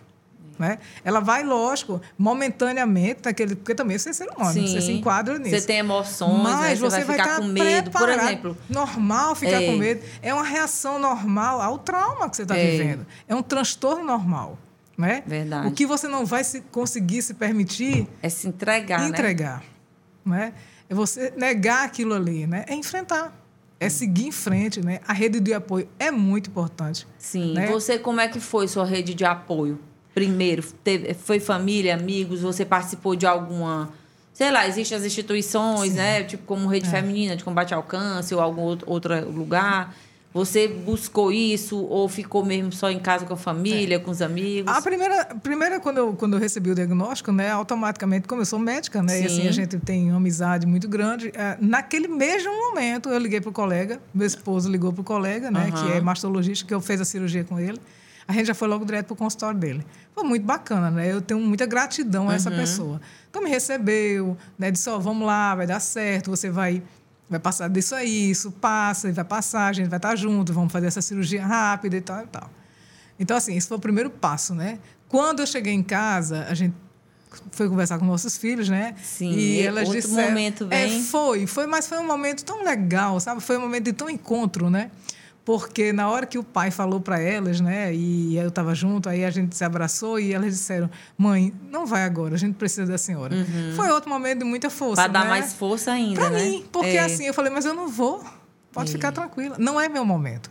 Né? 0.58 0.78
Ela 1.04 1.18
vai, 1.18 1.42
lógico, 1.42 2.00
momentaneamente, 2.16 3.22
naquele, 3.24 3.56
porque 3.56 3.74
também 3.74 3.98
você 3.98 4.10
é 4.10 4.12
ser 4.12 4.28
humano, 4.28 4.52
Sim. 4.52 4.68
você 4.68 4.80
se 4.82 4.92
enquadra 4.92 5.36
nisso. 5.36 5.58
Você 5.58 5.66
tem 5.66 5.78
emoções, 5.78 6.42
mas 6.42 6.78
você, 6.78 7.00
você 7.00 7.04
vai, 7.04 7.16
ficar 7.16 7.36
com 7.38 7.46
medo, 7.46 7.90
por 7.90 8.08
exemplo. 8.08 8.56
Normal 8.68 9.34
ficar 9.34 9.62
é. 9.62 9.66
com 9.66 9.76
medo. 9.76 10.02
É 10.22 10.32
uma 10.32 10.44
reação 10.44 10.98
normal 10.98 11.60
ao 11.60 11.78
trauma 11.78 12.30
que 12.30 12.36
você 12.36 12.42
está 12.42 12.56
é. 12.56 12.70
vivendo. 12.70 13.04
É 13.26 13.34
um 13.34 13.42
transtorno 13.42 14.04
normal. 14.04 14.56
Né? 14.96 15.24
Verdade. 15.26 15.66
O 15.66 15.72
que 15.72 15.86
você 15.86 16.06
não 16.06 16.24
vai 16.24 16.44
se, 16.44 16.60
conseguir 16.60 17.20
se 17.22 17.34
permitir 17.34 18.06
é 18.22 18.28
se 18.28 18.46
entregar. 18.46 19.00
Né? 19.00 19.08
Entregar. 19.08 19.64
Né? 20.24 20.36
né? 20.36 20.52
É 20.88 20.94
você 20.94 21.32
negar 21.36 21.84
aquilo 21.84 22.14
ali, 22.14 22.46
né? 22.46 22.64
É 22.68 22.74
enfrentar 22.74 23.32
é 23.86 23.88
seguir 23.88 24.26
em 24.26 24.32
frente, 24.32 24.84
né? 24.84 25.00
A 25.06 25.12
rede 25.12 25.40
de 25.40 25.52
apoio 25.52 25.88
é 25.98 26.10
muito 26.10 26.50
importante. 26.50 27.06
Sim. 27.18 27.54
Né? 27.54 27.66
Você, 27.68 27.98
como 27.98 28.20
é 28.20 28.28
que 28.28 28.40
foi 28.40 28.68
sua 28.68 28.84
rede 28.84 29.14
de 29.14 29.24
apoio? 29.24 29.78
primeiro? 30.14 30.62
Teve, 30.84 31.12
foi 31.12 31.40
família, 31.40 31.94
amigos? 31.94 32.40
Você 32.40 32.64
participou 32.64 33.16
de 33.16 33.26
alguma. 33.26 33.90
Sei 34.32 34.50
lá, 34.50 34.66
existem 34.66 34.96
as 34.96 35.04
instituições, 35.04 35.90
Sim. 35.90 35.98
né? 35.98 36.22
Tipo, 36.24 36.44
como 36.44 36.68
Rede 36.68 36.86
é. 36.86 36.90
Feminina 36.90 37.36
de 37.36 37.44
Combate 37.44 37.74
ao 37.74 37.82
Câncer 37.82 38.34
ou 38.34 38.40
algum 38.40 38.62
outro 38.86 39.30
lugar. 39.30 39.94
Você 40.34 40.66
buscou 40.66 41.30
isso 41.30 41.78
ou 41.78 42.08
ficou 42.08 42.44
mesmo 42.44 42.72
só 42.72 42.90
em 42.90 42.98
casa 42.98 43.24
com 43.24 43.34
a 43.34 43.36
família, 43.36 43.94
é. 43.94 43.98
com 44.00 44.10
os 44.10 44.20
amigos? 44.20 44.70
A 44.70 44.82
primeira, 44.82 45.26
primeira 45.26 45.78
quando, 45.78 45.98
eu, 45.98 46.12
quando 46.12 46.32
eu 46.32 46.40
recebi 46.40 46.72
o 46.72 46.74
diagnóstico, 46.74 47.30
né, 47.30 47.52
automaticamente, 47.52 48.26
como 48.26 48.42
eu 48.42 48.46
sou 48.46 48.58
médica, 48.58 49.00
né, 49.00 49.22
e 49.22 49.26
assim 49.26 49.46
a 49.46 49.52
gente 49.52 49.78
tem 49.78 50.08
uma 50.08 50.16
amizade 50.16 50.66
muito 50.66 50.88
grande, 50.88 51.30
é, 51.34 51.56
naquele 51.60 52.08
mesmo 52.08 52.50
momento 52.50 53.10
eu 53.10 53.18
liguei 53.18 53.40
para 53.40 53.50
o 53.50 53.52
colega, 53.52 54.00
meu 54.12 54.26
esposo 54.26 54.68
ligou 54.68 54.92
para 54.92 55.02
o 55.02 55.04
colega, 55.04 55.52
né, 55.52 55.66
uhum. 55.66 55.70
que 55.70 55.92
é 55.92 56.00
mastologista, 56.00 56.66
que 56.66 56.74
eu 56.74 56.80
fiz 56.80 57.00
a 57.00 57.04
cirurgia 57.04 57.44
com 57.44 57.60
ele 57.60 57.78
a 58.26 58.32
gente 58.32 58.46
já 58.46 58.54
foi 58.54 58.66
logo 58.68 58.84
direto 58.84 59.08
para 59.08 59.14
o 59.14 59.16
consultório 59.16 59.58
dele. 59.60 59.84
Foi 60.14 60.24
muito 60.24 60.44
bacana, 60.44 60.90
né? 60.90 61.12
Eu 61.12 61.20
tenho 61.20 61.38
muita 61.40 61.66
gratidão 61.66 62.30
a 62.30 62.34
essa 62.34 62.50
uhum. 62.50 62.56
pessoa. 62.56 63.00
Então, 63.28 63.42
me 63.42 63.50
recebeu, 63.50 64.34
né? 64.58 64.70
Disse, 64.70 64.88
ó, 64.88 64.96
oh, 64.96 65.00
vamos 65.00 65.26
lá, 65.26 65.54
vai 65.54 65.66
dar 65.66 65.78
certo, 65.78 66.30
você 66.30 66.48
vai 66.48 66.82
vai 67.28 67.40
passar 67.40 67.68
disso 67.68 67.94
aí, 67.94 68.30
isso 68.30 68.50
passa, 68.52 69.10
vai 69.12 69.24
passar, 69.24 69.68
a 69.68 69.72
gente 69.72 69.88
vai 69.88 69.98
estar 69.98 70.14
junto, 70.16 70.52
vamos 70.52 70.72
fazer 70.72 70.86
essa 70.86 71.02
cirurgia 71.02 71.46
rápida 71.46 71.96
e 71.96 72.00
tal 72.00 72.22
e 72.22 72.26
tal. 72.26 72.50
Então, 73.18 73.36
assim, 73.36 73.56
esse 73.56 73.68
foi 73.68 73.76
o 73.76 73.80
primeiro 73.80 74.10
passo, 74.10 74.54
né? 74.54 74.78
Quando 75.08 75.40
eu 75.40 75.46
cheguei 75.46 75.72
em 75.72 75.82
casa, 75.82 76.46
a 76.48 76.54
gente 76.54 76.74
foi 77.52 77.68
conversar 77.68 77.98
com 77.98 78.04
nossos 78.04 78.36
filhos, 78.36 78.68
né? 78.68 78.94
Sim, 79.02 79.32
e 79.32 79.60
elas 79.60 79.88
outro 79.88 80.02
disseram, 80.02 80.28
momento 80.28 80.66
bem... 80.66 80.98
É, 80.98 81.02
foi, 81.02 81.46
foi, 81.46 81.66
mas 81.66 81.86
foi 81.86 81.98
um 81.98 82.06
momento 82.06 82.44
tão 82.44 82.62
legal, 82.64 83.18
sabe? 83.20 83.40
Foi 83.40 83.56
um 83.56 83.60
momento 83.60 83.84
de 83.84 83.92
tão 83.92 84.08
encontro, 84.08 84.70
né? 84.70 84.90
Porque 85.44 85.92
na 85.92 86.08
hora 86.08 86.24
que 86.26 86.38
o 86.38 86.42
pai 86.42 86.70
falou 86.70 87.00
para 87.00 87.20
elas, 87.20 87.60
né, 87.60 87.94
e 87.94 88.36
eu 88.36 88.48
estava 88.48 88.74
junto, 88.74 89.08
aí 89.08 89.24
a 89.24 89.30
gente 89.30 89.56
se 89.56 89.64
abraçou 89.64 90.18
e 90.18 90.32
elas 90.32 90.52
disseram: 90.54 90.90
"Mãe, 91.16 91.52
não 91.70 91.84
vai 91.86 92.04
agora, 92.04 92.34
a 92.34 92.38
gente 92.38 92.54
precisa 92.54 92.86
da 92.86 92.98
senhora". 92.98 93.34
Uhum. 93.34 93.72
Foi 93.76 93.90
outro 93.90 94.08
momento 94.08 94.38
de 94.38 94.44
muita 94.44 94.70
força, 94.70 95.02
Para 95.02 95.12
dar 95.12 95.24
né? 95.24 95.30
mais 95.30 95.52
força 95.52 95.92
ainda, 95.92 96.20
pra 96.20 96.30
né? 96.30 96.44
mim, 96.44 96.64
porque 96.72 96.96
é. 96.96 97.00
assim, 97.00 97.26
eu 97.26 97.34
falei: 97.34 97.52
"Mas 97.52 97.64
eu 97.64 97.74
não 97.74 97.88
vou. 97.88 98.24
Pode 98.72 98.90
é. 98.90 98.92
ficar 98.92 99.12
tranquila, 99.12 99.56
não 99.58 99.80
é 99.80 99.88
meu 99.88 100.04
momento". 100.04 100.50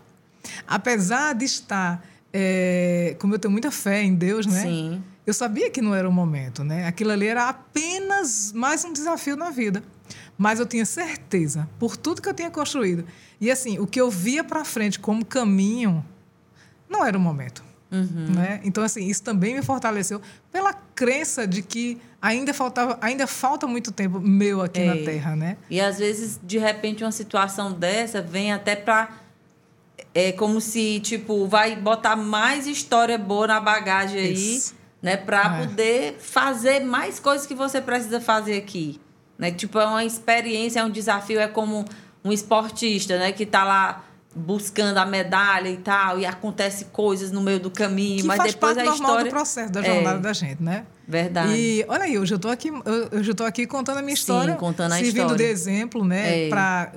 Apesar 0.67 1.33
de 1.33 1.45
estar 1.45 2.03
é, 2.33 3.15
como 3.19 3.35
eu 3.35 3.39
tenho 3.39 3.51
muita 3.51 3.69
fé 3.69 4.01
em 4.01 4.15
Deus, 4.15 4.47
né? 4.47 4.61
Sim. 4.61 5.03
eu 5.25 5.33
sabia 5.33 5.69
que 5.69 5.81
não 5.81 5.93
era 5.93 6.09
o 6.09 6.11
momento, 6.11 6.63
né? 6.63 6.87
Aquilo 6.87 7.11
ali 7.11 7.27
era 7.27 7.47
apenas 7.47 8.51
mais 8.51 8.83
um 8.83 8.91
desafio 8.91 9.35
na 9.37 9.51
vida. 9.51 9.83
Mas 10.37 10.59
eu 10.59 10.65
tinha 10.65 10.85
certeza, 10.85 11.69
por 11.79 11.95
tudo 11.95 12.21
que 12.21 12.27
eu 12.27 12.33
tinha 12.33 12.49
construído. 12.49 13.05
E 13.39 13.51
assim, 13.51 13.79
o 13.79 13.85
que 13.85 13.99
eu 13.99 14.09
via 14.09 14.43
para 14.43 14.65
frente 14.65 14.99
como 14.99 15.23
caminho, 15.23 16.03
não 16.89 17.05
era 17.05 17.17
o 17.17 17.21
momento. 17.21 17.63
Uhum. 17.91 18.33
Né? 18.33 18.59
Então, 18.63 18.83
assim, 18.83 19.05
isso 19.05 19.21
também 19.21 19.53
me 19.53 19.61
fortaleceu 19.61 20.19
pela 20.51 20.73
crença 20.73 21.45
de 21.45 21.61
que 21.61 22.01
ainda 22.19 22.51
faltava, 22.51 22.97
ainda 22.99 23.27
falta 23.27 23.67
muito 23.67 23.91
tempo 23.91 24.19
meu 24.19 24.61
aqui 24.61 24.81
é. 24.81 24.85
na 24.85 25.05
Terra, 25.05 25.35
né? 25.35 25.57
E 25.69 25.79
às 25.79 25.99
vezes, 25.99 26.39
de 26.41 26.57
repente, 26.57 27.03
uma 27.03 27.11
situação 27.11 27.71
dessa 27.71 28.19
vem 28.19 28.51
até 28.51 28.75
para 28.75 29.21
é 30.13 30.31
como 30.31 30.61
se 30.61 30.99
tipo 30.99 31.47
vai 31.47 31.75
botar 31.75 32.15
mais 32.15 32.67
história 32.67 33.17
boa 33.17 33.47
na 33.47 33.59
bagagem 33.59 34.19
aí, 34.19 34.57
isso. 34.57 34.75
né, 35.01 35.17
para 35.17 35.41
é. 35.41 35.65
poder 35.65 36.15
fazer 36.19 36.81
mais 36.81 37.19
coisas 37.19 37.47
que 37.47 37.55
você 37.55 37.81
precisa 37.81 38.21
fazer 38.21 38.57
aqui, 38.57 38.99
né? 39.43 39.51
Tipo, 39.51 39.77
é 39.77 39.85
uma 39.85 40.05
experiência, 40.05 40.79
é 40.79 40.83
um 40.83 40.89
desafio, 40.89 41.39
é 41.39 41.47
como 41.47 41.83
um 42.23 42.31
esportista, 42.31 43.19
né, 43.19 43.33
que 43.33 43.43
está 43.43 43.65
lá 43.65 44.05
buscando 44.33 44.97
a 44.97 45.05
medalha 45.05 45.69
e 45.69 45.77
tal, 45.77 46.17
e 46.17 46.25
acontece 46.25 46.85
coisas 46.85 47.29
no 47.29 47.41
meio 47.41 47.59
do 47.59 47.69
caminho, 47.69 48.21
que 48.21 48.27
mas 48.27 48.37
faz 48.37 48.53
depois 48.53 48.75
parte 48.75 48.87
a 48.87 48.91
normal 48.91 49.09
história 49.09 49.25
do 49.25 49.35
processo 49.35 49.71
da 49.71 49.81
jornada 49.83 50.17
é. 50.17 50.21
da 50.21 50.33
gente, 50.33 50.63
né? 50.63 50.85
Verdade. 51.07 51.53
E 51.53 51.85
olha 51.87 52.03
aí, 52.05 52.17
hoje 52.17 52.33
eu 52.33 52.37
estou 52.37 52.49
aqui, 52.49 52.71
eu 53.11 53.21
estou 53.21 53.45
aqui 53.45 53.67
contando 53.67 53.97
a 53.97 54.01
minha 54.01 54.13
história, 54.13 54.53
Sim, 54.53 54.59
contando 54.59 54.93
a 54.93 54.95
servindo 54.95 55.17
história. 55.17 55.35
de 55.35 55.43
exemplo, 55.43 56.05
né, 56.05 56.45
É. 56.45 56.49
para 56.49 56.93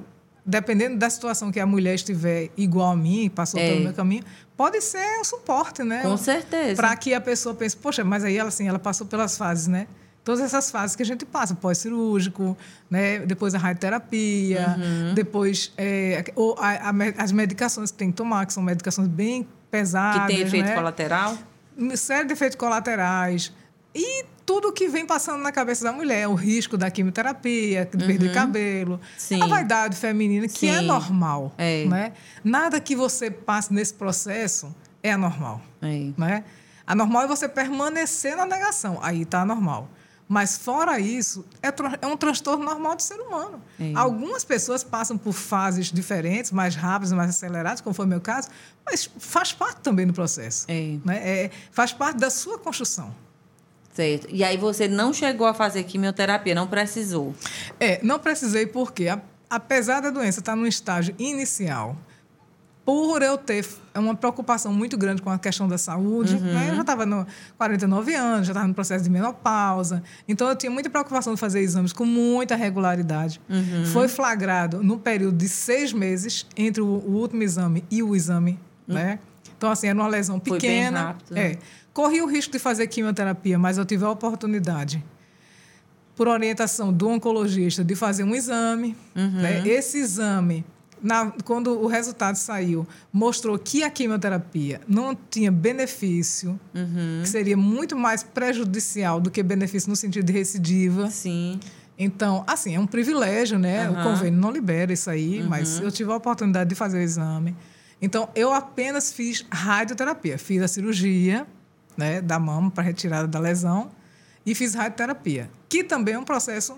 dependendo 0.48 0.96
da 0.96 1.10
situação 1.10 1.50
que 1.50 1.58
a 1.58 1.66
mulher 1.66 1.96
estiver 1.96 2.50
igual 2.56 2.92
a 2.92 2.96
mim, 2.96 3.28
passou 3.28 3.58
É. 3.58 3.68
pelo 3.68 3.80
meu 3.80 3.92
caminho, 3.92 4.22
pode 4.56 4.80
ser 4.80 5.18
um 5.20 5.24
suporte, 5.24 5.82
né? 5.82 6.02
Com 6.02 6.16
certeza. 6.16 6.76
Para 6.76 6.94
que 6.96 7.12
a 7.12 7.20
pessoa 7.20 7.52
pense, 7.52 7.76
poxa, 7.76 8.04
mas 8.04 8.22
aí 8.22 8.38
ela 8.38 8.48
assim, 8.48 8.68
ela 8.68 8.78
passou 8.78 9.08
pelas 9.08 9.36
fases, 9.36 9.66
né? 9.66 9.88
Todas 10.26 10.40
essas 10.40 10.73
fases 10.73 10.97
que 10.97 11.04
a 11.04 11.06
gente 11.06 11.25
passa, 11.25 11.54
pós-cirúrgico, 11.54 12.59
né? 12.90 13.21
depois 13.21 13.54
a 13.54 13.59
radioterapia, 13.59 14.75
Uhum. 14.76 15.14
depois 15.14 15.73
é, 15.78 16.25
ou 16.35 16.56
a- 16.59 16.90
a 16.90 17.23
as 17.23 17.30
medicações 17.30 17.92
que 17.92 17.97
tem 17.97 18.11
que 18.11 18.16
tomar, 18.16 18.45
que 18.45 18.52
são 18.52 18.61
medicações 18.61 19.06
bem 19.06 19.47
pesadas. 19.71 20.23
que 20.23 20.26
tem 20.35 20.40
efeito 20.40 20.66
né? 20.66 20.75
colateral. 20.75 21.38
série 21.95 22.26
de 22.26 22.33
efeitos 22.33 22.56
colaterais 22.56 23.52
e 23.95 24.25
tudo 24.45 24.73
que 24.73 24.88
vem 24.88 25.06
passando 25.06 25.40
na 25.42 25.52
cabeça 25.52 25.85
da 25.85 25.92
mulher, 25.92 26.26
o 26.26 26.35
risco 26.35 26.76
da 26.76 26.90
quimioterapia, 26.90 27.88
de 27.95 28.04
perder 28.04 28.33
cabelo, 28.35 28.95
Uhum. 28.95 29.00
Sim. 29.16 29.42
a 29.42 29.47
vaidade 29.47 29.95
feminina, 29.97 30.49
que 30.49 30.66
é 30.68 30.78
Sim. 30.80 30.87
normal. 30.87 31.52
É. 31.56 31.85
Né? 31.85 32.12
Nada 32.42 32.80
que 32.80 32.97
você 32.97 33.30
passe 33.30 33.73
nesse 33.73 33.95
processo 33.95 34.75
é 35.04 35.12
anormal. 35.12 35.61
É. 35.80 36.11
Né? 36.18 36.42
Anormal 36.85 37.23
é 37.23 37.26
você 37.28 37.49
permanecer 37.49 38.37
na 38.37 38.45
negação, 38.47 38.99
aí 39.02 39.23
está 39.23 39.42
anormal. 39.42 39.88
Mas 40.28 40.59
fora 40.59 40.99
isso, 40.99 41.45
é, 41.62 41.68
é 42.02 42.06
um 42.06 42.16
transtorno 42.16 42.64
normal 42.64 42.97
do 42.97 43.02
ser 43.02 43.14
humano. 43.21 43.62
É. 43.80 43.92
Algumas 43.95 44.42
pessoas 44.45 44.83
passam 44.83 45.16
por 45.16 45.33
fases 45.33 45.87
diferentes, 45.92 46.50
mais 46.50 46.75
rápidas, 46.75 47.12
mais 47.12 47.30
aceleradas, 47.30 47.80
como 47.80 47.95
foi 47.95 48.06
o 48.06 48.09
meu 48.09 48.21
caso, 48.21 48.49
mas 48.85 49.09
faz 49.18 49.52
parte 49.52 49.80
também 49.83 50.04
do 50.06 50.12
processo 50.12 50.64
É. 50.68 50.97
né? 51.04 51.16
É, 51.45 51.50
faz 51.71 51.92
parte 51.92 52.18
da 52.18 52.28
sua 52.28 52.59
construção. 52.59 53.14
Certo. 53.95 54.26
E 54.30 54.42
aí 54.45 54.56
você 54.56 54.88
não 54.88 55.12
chegou 55.12 55.47
a 55.47 55.54
fazer 55.54 55.85
quimioterapia, 55.85 56.54
não 56.54 56.66
precisou. 56.66 57.35
É, 57.80 57.99
não 58.02 58.18
precisei 58.18 58.66
porque, 58.66 59.09
a- 59.09 59.23
apesar 59.49 60.00
da 60.00 60.11
doença 60.11 60.40
estar 60.40 60.54
num 60.56 60.66
estágio 60.66 61.14
inicial, 61.18 61.97
por 62.86 63.20
eu 63.20 63.36
ter 63.36 63.66
uma 63.96 64.14
preocupação 64.14 64.72
muito 64.72 64.96
grande 64.96 65.20
com 65.20 65.28
a 65.28 65.38
questão 65.40 65.66
da 65.66 65.76
saúde, 65.76 66.38
né? 66.38 66.68
eu 66.70 66.76
já 66.76 66.82
estava 66.82 67.04
no 67.04 67.26
49 67.58 68.14
anos, 68.14 68.46
já 68.46 68.52
estava 68.52 68.68
no 68.68 68.74
processo 68.74 69.02
de 69.02 69.10
menopausa, 69.10 70.04
então 70.28 70.48
eu 70.48 70.54
tinha 70.54 70.70
muita 70.70 70.88
preocupação 70.88 71.34
de 71.34 71.40
fazer 71.40 71.60
exames 71.60 71.92
com 71.92 72.06
muita 72.06 72.54
regularidade. 72.54 73.40
Foi 73.92 74.06
flagrado 74.06 74.84
no 74.84 74.98
período 75.00 75.36
de 75.36 75.48
seis 75.48 75.92
meses 75.92 76.46
entre 76.56 76.80
o, 76.80 76.86
o 76.86 77.16
último 77.16 77.42
exame 77.42 77.82
e 77.90 78.04
o 78.04 78.14
exame, 78.14 78.56
né? 78.86 79.18
Então, 79.58 79.70
assim, 79.70 79.88
era 79.88 79.98
uma 79.98 80.06
lesão 80.06 80.40
Foi 80.40 80.58
bem 80.58 80.70
pequena. 80.70 81.00
rápido, 81.00 81.34
né? 81.34 81.52
É. 81.52 81.58
Corri 81.92 82.22
o 82.22 82.26
risco 82.26 82.52
de 82.52 82.58
fazer 82.58 82.86
quimioterapia, 82.86 83.58
mas 83.58 83.78
eu 83.78 83.84
tive 83.84 84.04
a 84.04 84.10
oportunidade 84.10 85.02
por 86.14 86.28
orientação 86.28 86.92
do 86.92 87.08
oncologista, 87.08 87.82
de 87.82 87.96
fazer 87.96 88.22
um 88.22 88.34
exame. 88.34 88.96
Uhum. 89.14 89.30
né? 89.30 89.66
Esse 89.66 89.98
exame, 89.98 90.64
na- 91.02 91.32
quando 91.44 91.78
o 91.78 91.86
resultado 91.86 92.36
saiu, 92.36 92.86
mostrou 93.12 93.58
que 93.58 93.82
a 93.82 93.90
quimioterapia 93.90 94.80
não 94.88 95.14
tinha 95.14 95.50
benefício, 95.52 96.58
Uhum. 96.74 97.20
que 97.22 97.28
seria 97.28 97.56
muito 97.56 97.96
mais 97.96 98.22
prejudicial 98.22 99.20
do 99.20 99.30
que 99.30 99.42
benefício 99.42 99.88
no 99.90 99.96
sentido 99.96 100.24
de 100.24 100.32
recidiva. 100.32 101.10
Sim. 101.10 101.60
Então, 101.98 102.44
assim, 102.46 102.74
é 102.74 102.80
um 102.80 102.86
privilégio, 102.86 103.58
né? 103.58 103.88
O 103.88 103.94
Aham. 103.94 104.02
convênio 104.02 104.38
não 104.38 104.50
libera 104.50 104.92
isso 104.92 105.08
aí, 105.08 105.40
Uhum. 105.42 105.48
mas 105.48 105.80
eu 105.80 105.90
tive 105.90 106.10
a 106.12 106.16
oportunidade 106.16 106.68
de 106.68 106.74
fazer 106.76 106.98
o 106.98 107.00
exame. 107.02 107.56
Então, 108.02 108.28
eu 108.34 108.52
apenas 108.52 109.10
fiz 109.12 109.44
radioterapia. 109.50 110.36
Fiz 110.36 110.60
a 110.62 110.68
cirurgia 110.68 111.46
né, 111.96 112.20
da 112.20 112.38
mama 112.38 112.70
para 112.70 112.82
retirada 112.84 113.26
da 113.26 113.38
lesão 113.38 113.90
e 114.44 114.54
fiz 114.54 114.74
radioterapia, 114.74 115.50
que 115.66 115.82
também 115.82 116.12
é 116.14 116.18
um 116.18 116.24
processo, 116.24 116.76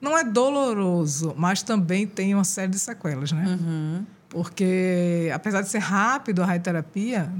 não 0.00 0.16
é 0.16 0.24
doloroso, 0.24 1.34
mas 1.36 1.62
também 1.62 2.06
tem 2.06 2.34
uma 2.34 2.44
série 2.44 2.70
de 2.70 2.78
sequelas, 2.78 3.32
né? 3.32 3.44
Uhum. 3.46 4.06
Porque, 4.28 5.30
apesar 5.34 5.60
de 5.62 5.68
ser 5.68 5.78
rápido 5.78 6.42
a 6.42 6.46
radioterapia, 6.46 7.30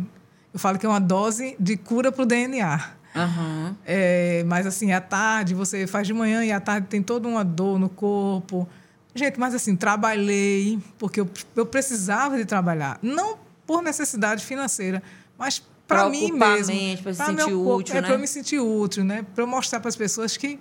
eu 0.52 0.58
falo 0.58 0.78
que 0.78 0.84
é 0.84 0.88
uma 0.88 1.00
dose 1.00 1.56
de 1.58 1.76
cura 1.76 2.10
para 2.10 2.22
o 2.22 2.26
DNA. 2.26 2.80
Aham. 3.14 3.76
É, 3.84 4.44
mas 4.46 4.66
assim, 4.66 4.92
à 4.92 5.00
tarde 5.00 5.54
você 5.54 5.86
faz 5.86 6.06
de 6.06 6.12
manhã 6.12 6.44
e 6.44 6.52
à 6.52 6.60
tarde 6.60 6.86
tem 6.88 7.02
toda 7.02 7.26
uma 7.28 7.44
dor 7.44 7.78
no 7.78 7.88
corpo. 7.88 8.68
Gente, 9.14 9.38
mas 9.38 9.54
assim, 9.54 9.74
trabalhei 9.74 10.78
porque 10.98 11.20
eu, 11.20 11.28
eu 11.56 11.66
precisava 11.66 12.36
de 12.36 12.44
trabalhar. 12.44 12.98
Não 13.02 13.38
por 13.66 13.82
necessidade 13.82 14.44
financeira, 14.44 15.02
mas 15.38 15.62
para 15.86 16.08
mim 16.08 16.32
mesmo. 16.32 16.74
se 16.74 16.98
pra 17.02 17.14
sentir 17.14 17.44
corpo, 17.44 17.76
útil, 17.76 17.96
é 17.96 18.00
né? 18.00 18.06
para 18.06 18.16
eu 18.16 18.20
me 18.20 18.26
sentir 18.26 18.58
útil, 18.60 19.04
né? 19.04 19.24
Para 19.34 19.42
eu 19.44 19.48
mostrar 19.48 19.80
para 19.80 19.88
as 19.88 19.96
pessoas 19.96 20.36
que. 20.36 20.58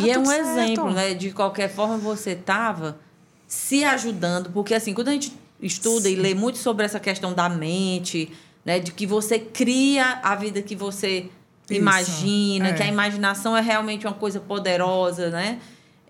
Tá 0.00 0.06
e 0.06 0.10
é 0.10 0.18
um 0.18 0.24
certo. 0.24 0.48
exemplo, 0.48 0.90
né? 0.90 1.14
De 1.14 1.30
qualquer 1.32 1.68
forma 1.68 1.96
você 1.98 2.30
estava 2.30 2.98
se 3.46 3.84
ajudando, 3.84 4.50
porque 4.50 4.74
assim, 4.74 4.92
quando 4.92 5.08
a 5.08 5.12
gente 5.12 5.32
estuda 5.60 6.08
e 6.08 6.14
lê 6.14 6.34
muito 6.34 6.58
sobre 6.58 6.84
essa 6.84 7.00
questão 7.00 7.32
da 7.32 7.48
mente, 7.48 8.32
né? 8.64 8.78
De 8.78 8.92
que 8.92 9.06
você 9.06 9.38
cria 9.38 10.20
a 10.22 10.34
vida 10.34 10.62
que 10.62 10.76
você 10.76 11.30
Isso, 11.70 11.80
imagina, 11.80 12.68
é. 12.68 12.72
que 12.74 12.82
a 12.82 12.86
imaginação 12.86 13.56
é 13.56 13.60
realmente 13.60 14.06
uma 14.06 14.14
coisa 14.14 14.40
poderosa, 14.40 15.30
né? 15.30 15.58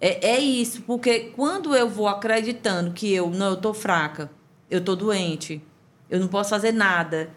É, 0.01 0.31
é 0.31 0.39
isso, 0.39 0.83
porque 0.83 1.33
quando 1.35 1.75
eu 1.75 1.89
vou 1.89 2.07
acreditando 2.07 2.93
que 2.93 3.13
eu, 3.13 3.31
não, 3.31 3.51
eu 3.51 3.57
tô 3.57 3.75
fraca, 3.75 4.31
eu 4.71 4.81
tô 4.81 4.95
doente, 4.95 5.61
eu 6.09 6.21
não 6.21 6.29
posso 6.29 6.51
fazer 6.51 6.73
nada, 6.73 7.31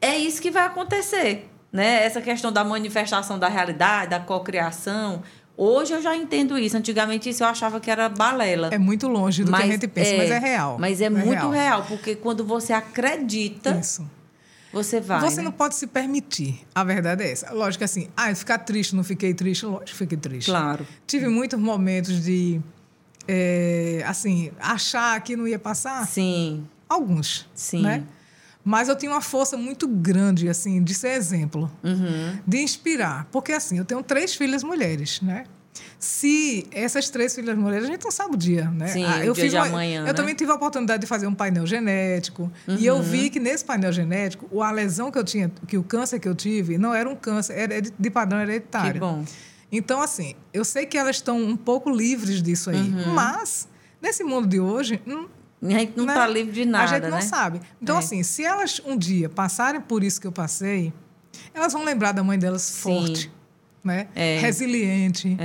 é 0.00 0.16
isso 0.16 0.42
que 0.42 0.50
vai 0.50 0.66
acontecer, 0.66 1.48
né? 1.70 2.04
Essa 2.04 2.20
questão 2.20 2.50
da 2.50 2.64
manifestação 2.64 3.38
da 3.38 3.48
realidade, 3.48 4.10
da 4.10 4.20
cocriação. 4.20 5.22
Hoje 5.64 5.94
eu 5.94 6.02
já 6.02 6.16
entendo 6.16 6.58
isso. 6.58 6.76
Antigamente 6.76 7.28
isso 7.28 7.44
eu 7.44 7.46
achava 7.46 7.78
que 7.78 7.88
era 7.88 8.08
balela. 8.08 8.70
É 8.72 8.78
muito 8.78 9.06
longe 9.06 9.44
do 9.44 9.52
que 9.52 9.62
a 9.62 9.66
gente 9.66 9.86
pensa, 9.86 10.16
mas 10.16 10.30
é 10.30 10.38
real. 10.38 10.76
Mas 10.76 11.00
é, 11.00 11.08
muito 11.08 11.50
real. 11.50 11.84
porque 11.84 12.16
quando 12.16 12.44
você 12.44 12.72
acredita, 12.72 13.78
Isso. 13.78 14.04
você 14.72 15.00
vai. 15.00 15.20
Você 15.20 15.36
né? 15.36 15.44
não 15.44 15.52
pode 15.52 15.76
se 15.76 15.86
permitir. 15.86 16.66
A 16.74 16.82
verdade 16.82 17.22
é 17.22 17.30
essa. 17.30 17.52
Lógico 17.52 17.84
assim, 17.84 18.08
ah, 18.16 18.34
ficar 18.34 18.58
triste, 18.58 18.96
não 18.96 19.04
fiquei 19.04 19.34
triste. 19.34 19.64
Lógico, 19.64 19.96
fiquei 19.96 20.18
triste. 20.18 20.50
Claro. 20.50 20.84
Tive 21.06 21.28
muitos 21.28 21.60
momentos 21.60 22.24
de, 22.24 22.60
é, 23.28 24.02
assim, 24.04 24.50
achar 24.58 25.20
que 25.20 25.36
não 25.36 25.46
ia 25.46 25.60
passar. 25.60 26.04
Sim, 26.08 26.66
Alguns, 26.88 27.48
Sim. 27.54 27.82
né? 27.82 28.02
Mas 28.64 28.88
eu 28.88 28.96
tinha 28.96 29.10
uma 29.10 29.20
força 29.20 29.56
muito 29.56 29.88
grande, 29.88 30.48
assim, 30.48 30.82
de 30.82 30.94
ser 30.94 31.10
exemplo, 31.16 31.70
Uhum. 31.82 32.38
de 32.46 32.58
inspirar. 32.58 33.26
Porque, 33.32 33.52
assim, 33.52 33.76
eu 33.78 33.84
tenho 33.84 34.02
três 34.02 34.34
filhas 34.34 34.62
mulheres, 34.62 35.20
né? 35.20 35.44
Se 35.98 36.66
essas 36.70 37.08
três 37.08 37.34
filhas 37.34 37.56
mulheres, 37.56 37.84
a 37.88 37.90
gente 37.90 38.04
não 38.04 38.10
sabe 38.10 38.34
o 38.34 38.36
dia, 38.36 38.70
né? 38.70 38.88
Sim, 38.88 39.04
Ah, 39.04 39.24
eu 39.24 39.32
dia 39.32 39.44
fiz 39.44 39.52
de 39.52 39.58
uma- 39.58 39.66
amanhã, 39.66 40.00
Eu 40.00 40.04
né? 40.06 40.12
também 40.12 40.34
tive 40.34 40.50
a 40.50 40.54
oportunidade 40.54 41.00
de 41.00 41.06
fazer 41.06 41.26
um 41.26 41.34
painel 41.34 41.66
genético. 41.66 42.50
E 42.68 42.72
Uhum. 42.72 42.78
eu 42.98 43.02
vi 43.02 43.30
que 43.30 43.40
nesse 43.40 43.64
painel 43.64 43.90
genético, 43.92 44.60
a 44.62 44.70
lesão 44.70 45.10
que 45.10 45.18
eu 45.18 45.24
tinha, 45.24 45.50
que 45.66 45.78
o 45.78 45.82
câncer 45.82 46.18
que 46.20 46.28
eu 46.28 46.34
tive, 46.34 46.76
não 46.76 46.92
era 46.94 47.08
um 47.08 47.16
câncer, 47.16 47.54
era 47.58 47.80
de 47.80 47.92
de 47.98 48.10
padrão 48.10 48.40
hereditário. 48.42 48.94
que 48.94 48.98
bom. 49.00 49.24
Então, 49.70 50.02
assim, 50.02 50.34
eu 50.52 50.64
sei 50.64 50.84
que 50.84 50.98
elas 50.98 51.16
estão 51.16 51.38
um 51.42 51.56
pouco 51.56 51.88
livres 51.90 52.42
disso 52.42 52.68
aí. 52.68 52.76
Uhum. 52.76 53.14
Mas, 53.14 53.66
nesse 54.00 54.22
mundo 54.22 54.46
de 54.46 54.60
hoje, 54.60 55.00
hum, 55.06 55.26
A 55.62 55.68
gente 55.70 55.92
não 55.96 56.04
né? 56.06 56.12
está 56.14 56.26
livre 56.26 56.52
de 56.52 56.64
nada, 56.64 56.84
A 56.84 56.86
gente 56.98 57.02
não 57.10 57.16
né? 57.18 57.20
sabe. 57.22 57.60
Então, 57.80 57.96
É. 57.96 57.98
assim, 58.00 58.22
se 58.22 58.44
elas 58.44 58.80
um 58.84 58.96
dia 58.96 59.28
passarem 59.28 59.80
por 59.80 60.02
isso 60.02 60.20
que 60.20 60.26
eu 60.26 60.32
passei, 60.32 60.92
elas 61.54 61.72
vão 61.72 61.84
lembrar 61.84 62.12
da 62.12 62.22
mãe 62.24 62.38
delas 62.38 62.62
Sim. 62.62 62.80
forte, 62.82 63.32
né? 63.84 64.08
É. 64.14 64.38
Resiliente, 64.40 65.36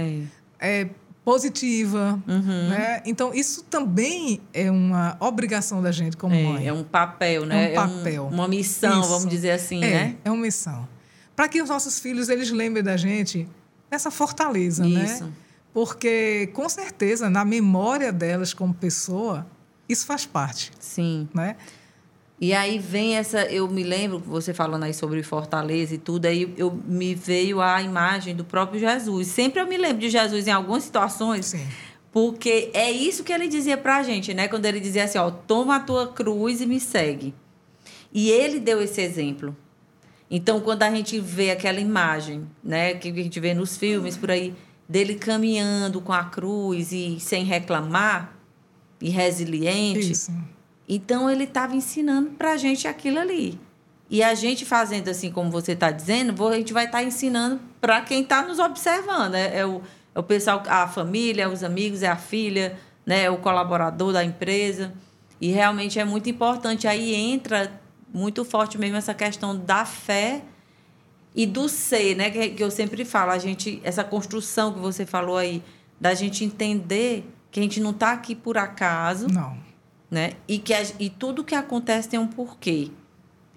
É. 0.60 0.82
é, 0.82 0.90
positiva, 1.24 2.22
Uhum. 2.28 2.70
né? 2.70 3.02
Então, 3.06 3.34
isso 3.34 3.62
também 3.66 4.40
é 4.54 4.72
uma 4.72 5.18
obrigação 5.20 5.82
da 5.82 5.92
gente 5.92 6.16
como 6.18 6.34
mãe. 6.34 6.64
É, 6.66 6.70
é 6.70 6.74
um 6.74 6.84
papel, 6.84 7.46
né? 7.46 7.74
É 7.74 7.80
um 7.80 7.84
papel. 7.98 8.28
uma 8.28 8.48
missão, 8.48 9.02
Isso. 9.02 9.10
vamos 9.10 9.28
dizer 9.30 9.52
assim, 9.52 9.84
é, 9.84 9.90
né? 9.92 10.16
É 10.24 10.32
uma 10.32 10.42
missão. 10.42 10.88
para 11.36 11.48
que 11.48 11.62
os 11.62 11.70
nossos 11.70 12.00
filhos 12.00 12.30
eles 12.30 12.50
lembrem 12.50 12.84
da 12.84 12.98
gente 12.98 13.48
nessa 13.92 14.10
fortaleza, 14.10 14.88
Isso. 14.88 15.26
né? 15.26 15.32
Porque 15.74 16.50
com 16.54 16.68
certeza 16.68 17.30
na 17.30 17.46
memória 17.46 18.12
delas 18.12 18.54
como 18.56 18.74
pessoa 18.74 19.46
isso 19.88 20.06
faz 20.06 20.26
parte, 20.26 20.72
Sim. 20.80 21.28
né? 21.34 21.56
E 22.40 22.54
aí 22.54 22.78
vem 22.78 23.16
essa, 23.16 23.46
eu 23.46 23.68
me 23.68 23.82
lembro, 23.84 24.20
você 24.20 24.54
falando 24.54 24.84
aí 24.84 24.94
sobre 24.94 25.24
Fortaleza 25.24 25.96
e 25.96 25.98
tudo, 25.98 26.28
aí 26.28 26.54
eu 26.56 26.72
me 26.72 27.16
veio 27.16 27.60
a 27.60 27.82
imagem 27.82 28.36
do 28.36 28.46
próprio 28.46 28.80
Jesus. 28.80 29.28
Sempre 29.28 29.60
eu 29.60 29.66
me 29.66 29.76
lembro 29.76 29.98
de 29.98 30.10
Jesus 30.10 30.48
em 30.48 30.52
algumas 30.52 30.84
situações, 30.84 31.48
Sim. 31.48 31.66
porque 32.12 32.70
é 32.74 32.92
isso 32.92 33.24
que 33.24 33.34
ele 33.34 33.48
dizia 33.48 33.76
pra 33.76 34.04
gente, 34.04 34.36
né? 34.36 34.48
Quando 34.48 34.66
ele 34.66 34.80
dizia 34.80 35.06
assim, 35.06 35.18
ó, 35.18 35.32
toma 35.32 35.78
a 35.78 35.80
tua 35.80 36.08
cruz 36.10 36.62
e 36.62 36.68
me 36.68 36.80
segue. 36.80 37.34
E 38.14 38.30
ele 38.30 38.60
deu 38.60 38.82
esse 38.82 39.02
exemplo. 39.02 39.56
Então, 40.30 40.60
quando 40.60 40.84
a 40.84 40.92
gente 40.92 41.20
vê 41.20 41.52
aquela 41.52 41.80
imagem, 41.80 42.48
né, 42.64 42.94
que 42.94 43.10
a 43.10 43.14
gente 43.14 43.40
vê 43.40 43.54
nos 43.54 43.78
filmes 43.78 44.16
por 44.16 44.30
aí, 44.30 44.54
dele 44.88 45.16
caminhando 45.16 46.02
com 46.02 46.14
a 46.14 46.26
cruz 46.26 46.92
e 46.92 47.20
sem 47.20 47.44
reclamar, 47.44 48.37
e 49.02 49.10
resiliente, 49.10 50.12
Isso. 50.12 50.32
então 50.88 51.30
ele 51.30 51.44
estava 51.44 51.76
ensinando 51.76 52.32
para 52.32 52.54
a 52.54 52.58
gente 52.58 52.88
aquilo 52.88 53.20
ali. 53.20 53.60
E 54.10 54.24
a 54.24 54.34
gente 54.34 54.66
fazendo 54.66 55.10
assim, 55.10 55.32
como 55.32 55.52
você 55.52 55.74
está 55.74 55.92
dizendo, 55.92 56.48
a 56.48 56.56
gente 56.56 56.72
vai 56.72 56.86
estar 56.86 57.04
ensinando 57.04 57.60
para 57.82 58.02
quem 58.02 58.22
está 58.22 58.42
nos 58.42 58.58
observando. 58.58 59.36
É, 59.36 59.60
é 59.60 59.66
o, 59.66 59.82
é 60.16 60.20
o 60.20 60.24
pessoal, 60.24 60.64
a 60.68 60.88
família, 60.88 61.50
os 61.50 61.62
amigos, 61.62 62.04
é 62.04 62.08
a 62.08 62.16
filha, 62.16 62.78
né, 63.06 63.24
é 63.24 63.30
o 63.30 63.38
colaborador 63.38 64.14
da 64.14 64.24
empresa. 64.24 64.94
E 65.42 65.52
realmente 65.52 66.00
é 66.00 66.06
muito 66.06 66.30
importante. 66.30 66.88
Aí 66.88 67.14
entra 67.14 67.80
muito 68.14 68.46
forte 68.46 68.78
mesmo 68.78 68.96
essa 68.96 69.14
questão 69.14 69.58
da 69.58 69.84
fé 69.84 70.42
e 71.36 71.46
do 71.46 71.68
ser, 71.68 72.16
né? 72.16 72.32
Que, 72.32 72.50
que 72.50 72.64
eu 72.64 72.72
sempre 72.72 73.04
falo, 73.04 73.32
a 73.32 73.38
gente, 73.38 73.80
essa 73.84 74.04
construção 74.04 74.74
que 74.74 74.80
você 74.80 75.06
falou 75.06 75.38
aí, 75.38 75.62
da 76.00 76.14
gente 76.14 76.44
entender 76.44 77.30
que 77.52 77.60
a 77.60 77.64
gente 77.64 77.80
não 77.80 77.92
está 77.92 78.12
aqui 78.12 78.36
por 78.36 78.58
acaso 78.58 79.28
Não. 79.28 79.58
né? 80.12 80.34
E 80.48 80.60
que 80.60 80.74
a- 80.74 80.86
e 81.00 81.10
tudo 81.10 81.44
que 81.44 81.56
acontece 81.56 82.10
tem 82.10 82.20
um 82.20 82.28
porquê. 82.28 82.92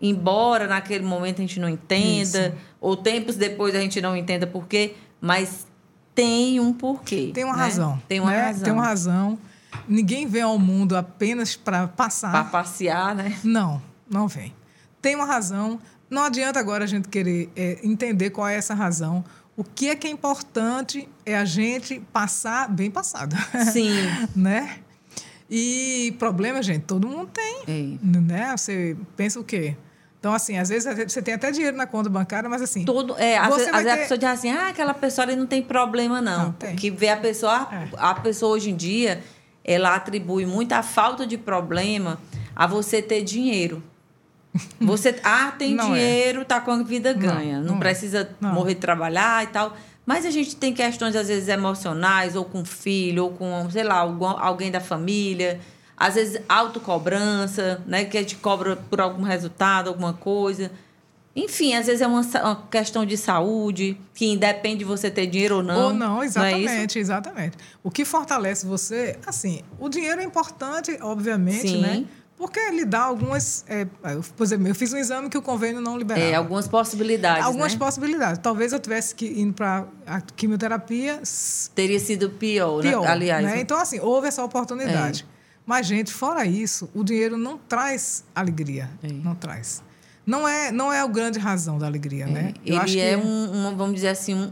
Embora 0.03 0.67
naquele 0.67 1.05
momento 1.05 1.39
a 1.39 1.41
gente 1.43 1.61
não 1.61 1.69
entenda, 1.69 2.49
Isso. 2.49 2.57
ou 2.81 2.97
tempos 2.97 3.37
depois 3.37 3.75
a 3.75 3.81
gente 3.81 4.01
não 4.01 4.17
entenda 4.17 4.47
porquê, 4.47 4.95
mas 5.21 5.67
tem 6.15 6.59
um 6.59 6.73
porquê. 6.73 7.31
Tem 7.35 7.45
uma 7.45 7.55
né? 7.57 7.63
razão. 7.65 8.03
Tem 8.09 8.21
uma 8.21 8.31
né? 8.31 8.41
razão. 8.43 8.65
Tem 8.65 8.73
uma 8.73 8.83
razão. 8.85 9.39
Ninguém 9.87 10.27
vem 10.27 10.43
ao 10.43 10.59
mundo 10.59 10.97
apenas 10.97 11.55
para 11.55 11.87
passar. 11.89 12.33
Para 12.33 12.45
passear, 12.45 13.15
né? 13.15 13.39
Não, 13.45 13.81
não 14.11 14.27
vem. 14.27 14.55
Tem 15.03 15.15
uma 15.15 15.27
razão. 15.27 15.79
Não 16.09 16.23
adianta 16.25 16.59
agora 16.59 16.85
a 16.85 16.87
gente 16.87 17.09
querer 17.09 17.51
é, 17.55 17.79
entender 17.85 18.31
qual 18.31 18.49
é 18.49 18.57
essa 18.57 18.75
razão. 18.75 19.25
O 19.61 19.65
que 19.75 19.91
é 19.91 19.95
que 19.95 20.07
é 20.07 20.11
importante 20.11 21.07
é 21.27 21.37
a 21.37 21.45
gente 21.45 22.01
passar 22.15 22.67
bem 22.71 22.91
passado, 22.91 23.37
Sim. 23.71 23.93
né? 24.35 24.79
E 25.51 26.15
problema, 26.19 26.63
gente, 26.63 26.85
todo 26.85 27.07
mundo 27.07 27.29
tem, 27.31 27.63
É. 27.69 27.99
né? 28.03 28.55
Você 28.57 28.97
pensa 29.19 29.39
o 29.39 29.45
quê? 29.45 29.77
Então, 30.19 30.33
assim, 30.33 30.57
às 30.57 30.71
vezes 30.71 30.91
você 31.13 31.21
tem 31.21 31.35
até 31.35 31.51
dinheiro 31.51 31.77
na 31.77 31.87
conta 31.87 32.09
bancária, 32.09 32.49
mas 32.49 32.63
assim, 32.63 32.87
Todo, 32.87 33.17
é, 33.19 33.37
às 33.37 33.55
vezes 33.55 33.71
ter- 33.71 33.89
a 33.91 33.97
pessoa 33.99 34.17
diz 34.19 34.29
assim, 34.31 34.51
ah, 34.51 34.69
aquela 34.69 34.95
pessoa 34.95 35.27
ali 35.27 35.37
não 35.37 35.47
tem 35.47 35.61
problema, 35.63 36.23
não. 36.23 36.45
Não, 36.45 36.53
tem. 36.53 36.75
Que 36.77 36.91
vê 36.91 37.09
a 37.11 37.17
pessoa, 37.19 37.69
É. 37.71 37.89
a 37.99 38.15
pessoa 38.15 38.53
hoje 38.55 38.71
em 38.71 38.77
dia, 38.77 39.23
ela 39.63 39.95
atribui 39.95 40.47
muita 40.47 40.83
falta 40.83 41.27
de 41.27 41.37
problema 41.37 42.19
a 42.57 42.67
você 42.67 43.03
ter 43.03 43.23
dinheiro. 43.23 43.83
Você, 44.81 45.15
ah, 45.23 45.53
tem 45.57 45.75
Não 45.75 45.95
é. 45.95 45.99
dinheiro, 45.99 46.45
tá 46.45 46.61
com 46.61 46.71
a 46.71 46.83
vida 46.83 47.13
Não, 47.13 47.21
ganha. 47.21 47.59
Não, 47.59 47.69
não 47.69 47.77
é. 47.77 47.79
precisa 47.79 48.31
Não. 48.41 48.53
morrer 48.53 48.75
de 48.75 48.81
trabalhar 48.81 49.45
e 49.45 49.49
tal. 49.49 49.77
Mas 50.05 50.27
a 50.27 50.31
gente 50.31 50.57
tem 50.57 50.73
questões, 50.73 51.15
às 51.15 51.29
vezes, 51.29 51.49
emocionais, 51.49 52.35
ou 52.35 52.45
com 52.45 52.63
o 52.63 52.65
filho, 52.65 53.25
ou 53.25 53.31
com, 53.31 53.69
sei 53.71 53.85
lá, 53.85 54.01
alguém 54.39 54.71
da 54.71 54.81
família. 54.81 55.61
Às 55.97 56.15
vezes, 56.15 56.41
autocobrança, 56.49 57.83
né? 57.87 58.05
Que 58.05 58.19
a 58.19 58.23
gente 58.23 58.37
cobra 58.37 58.77
por 58.77 59.01
algum 59.01 59.23
resultado, 59.23 59.89
alguma 59.89 60.15
coisa. 60.15 60.71
Enfim, 61.35 61.75
às 61.75 61.87
vezes 61.87 62.01
é 62.01 62.07
uma, 62.07 62.23
uma 62.23 62.67
questão 62.69 63.07
de 63.07 63.17
saúde, 63.17 63.97
que 64.13 64.27
independe 64.27 64.79
de 64.79 64.85
você 64.85 65.09
ter 65.09 65.27
dinheiro 65.27 65.57
ou 65.57 65.63
não. 65.63 65.85
Ou 65.85 65.95
não, 65.95 66.23
é 66.23 66.27
exatamente, 66.27 66.99
exatamente. 66.99 67.57
O 67.85 67.91
que 67.91 68.05
fortalece 68.05 68.67
você, 68.67 69.17
assim, 69.25 69.63
o 69.79 69.89
dinheiro 69.89 70.21
é 70.21 70.25
importante, 70.25 70.99
obviamente, 71.01 71.69
Sim. 71.69 71.81
né? 71.81 72.05
Porque 72.41 72.59
ele 72.59 72.87
dá 72.87 73.03
algumas. 73.03 73.67
É, 73.69 73.87
eu, 74.15 74.25
por 74.35 74.45
exemplo, 74.45 74.67
eu 74.67 74.75
fiz 74.75 74.91
um 74.95 74.97
exame 74.97 75.29
que 75.29 75.37
o 75.37 75.43
convênio 75.43 75.79
não 75.83 75.99
liberava. 75.99 76.27
É, 76.27 76.35
algumas 76.35 76.67
possibilidades. 76.67 77.45
Algumas 77.45 77.75
né? 77.75 77.79
possibilidades. 77.79 78.41
Talvez 78.43 78.73
eu 78.73 78.81
tivesse 78.81 79.15
que 79.15 79.27
ir 79.27 79.53
para 79.53 79.87
a 80.07 80.23
quimioterapia 80.23 81.21
Teria 81.75 82.01
sido 82.01 82.31
pior, 82.31 82.81
pior. 82.81 83.03
né? 83.03 83.09
Aliás. 83.09 83.45
né? 83.45 83.57
né? 83.57 83.61
Então, 83.61 83.79
assim, 83.79 84.01
houve 84.01 84.27
essa 84.29 84.43
oportunidade. 84.43 85.27
Mas, 85.67 85.87
gente, 85.87 86.11
fora 86.15 86.47
isso, 86.47 86.89
o 86.95 87.05
dinheiro 87.05 87.37
não 87.37 87.59
traz 87.59 88.25
alegria. 88.35 88.89
É. 89.03 89.09
Não 89.09 89.35
traz. 89.35 89.83
Não 90.25 90.49
é, 90.49 90.73
não 90.73 90.91
é 90.91 91.03
a 91.03 91.07
grande 91.07 91.39
razão 91.39 91.77
da 91.77 91.85
alegria, 91.85 92.27
né? 92.27 92.55
Eu 92.65 92.79
acho 92.79 92.95
Ele 92.95 93.03
que 93.03 93.07
é 93.07 93.19
um, 93.19 93.67
um, 93.69 93.77
vamos 93.77 93.97
dizer 93.97 94.09
assim, 94.09 94.35
um- 94.35 94.51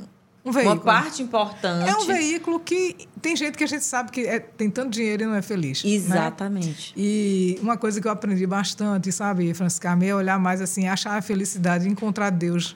um 0.49 0.53
uma 0.53 0.61
veículo. 0.61 0.81
parte 0.81 1.23
importante. 1.23 1.89
É 1.89 1.97
um 1.97 2.07
veículo 2.07 2.61
que 2.61 2.97
tem 3.21 3.37
gente 3.37 3.57
que 3.57 3.65
a 3.65 3.67
gente 3.67 3.85
sabe 3.85 4.11
que 4.11 4.23
é- 4.23 4.41
tem 4.41 4.71
tanto 4.71 4.91
dinheiro 4.91 5.23
e 5.23 5.27
não 5.27 5.35
é 5.35 5.43
feliz. 5.43 5.85
né? 5.85 5.91
Exatamente. 5.91 6.93
E 6.97 7.59
uma 7.63 7.77
coisa 7.77 8.01
que 8.01 8.07
eu 8.07 8.13
aprendi 8.13 8.47
bastante, 8.47 9.11
sabe, 9.13 9.53
Francisca, 9.55 9.97
é 10.03 10.15
olhar 10.15 10.39
mais 10.39 10.61
assim, 10.61 10.89
achar 10.89 11.17
a 11.17 11.23
felicidade, 11.23 11.89
encontrar 11.89 12.31
Deus 12.31 12.75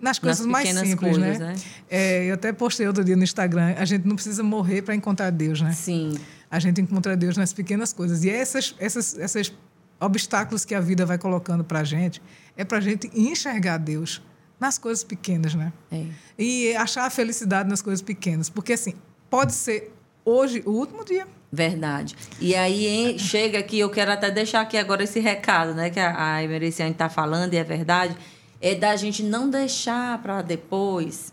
nas 0.00 0.18
coisas 0.18 0.44
mais 0.44 0.68
pequenas 0.68 0.88
simples, 0.88 1.16
coisas, 1.16 1.38
né? 1.38 1.48
né? 1.48 1.56
É, 1.88 2.24
eu 2.26 2.34
até 2.34 2.52
postei 2.52 2.86
outro 2.86 3.02
dia 3.04 3.16
no 3.16 3.24
Instagram, 3.24 3.74
a 3.78 3.84
gente 3.84 4.06
não 4.06 4.16
precisa 4.16 4.42
morrer 4.42 4.82
para 4.82 4.94
encontrar 4.94 5.30
Deus, 5.30 5.60
né? 5.60 5.72
Sim. 5.72 6.14
A 6.50 6.58
gente 6.58 6.80
encontra 6.80 7.16
Deus 7.16 7.36
nas 7.36 7.52
pequenas 7.52 7.92
coisas. 7.92 8.22
E 8.22 8.30
essas, 8.30 8.74
essas, 8.78 9.18
essas 9.18 9.52
obstáculos 9.98 10.64
que 10.64 10.74
a 10.74 10.80
vida 10.80 11.06
vai 11.06 11.16
colocando 11.16 11.64
para 11.64 11.80
a 11.80 11.84
gente, 11.84 12.20
é 12.56 12.64
para 12.64 12.78
a 12.78 12.80
gente 12.80 13.10
enxergar 13.14 13.78
Deus 13.78 14.20
nas 14.58 14.78
coisas 14.78 15.04
pequenas, 15.04 15.54
né? 15.54 15.72
É. 15.90 16.04
E 16.38 16.74
achar 16.76 17.06
a 17.06 17.10
felicidade 17.10 17.68
nas 17.68 17.82
coisas 17.82 18.02
pequenas. 18.02 18.48
Porque, 18.48 18.72
assim, 18.72 18.94
pode 19.28 19.52
ser 19.52 19.92
hoje 20.24 20.62
o 20.64 20.70
último 20.70 21.04
dia. 21.04 21.26
Verdade. 21.52 22.16
E 22.40 22.54
aí 22.56 22.86
hein, 22.86 23.18
chega 23.18 23.58
aqui, 23.60 23.78
eu 23.78 23.88
quero 23.88 24.10
até 24.10 24.30
deixar 24.30 24.60
aqui 24.60 24.76
agora 24.76 25.04
esse 25.04 25.20
recado, 25.20 25.74
né? 25.74 25.88
Que 25.88 26.00
a, 26.00 26.36
a 26.36 26.42
está 26.42 27.08
falando, 27.08 27.54
e 27.54 27.56
é 27.56 27.62
verdade, 27.62 28.16
é 28.60 28.74
da 28.74 28.96
gente 28.96 29.22
não 29.22 29.48
deixar 29.48 30.20
para 30.20 30.42
depois 30.42 31.32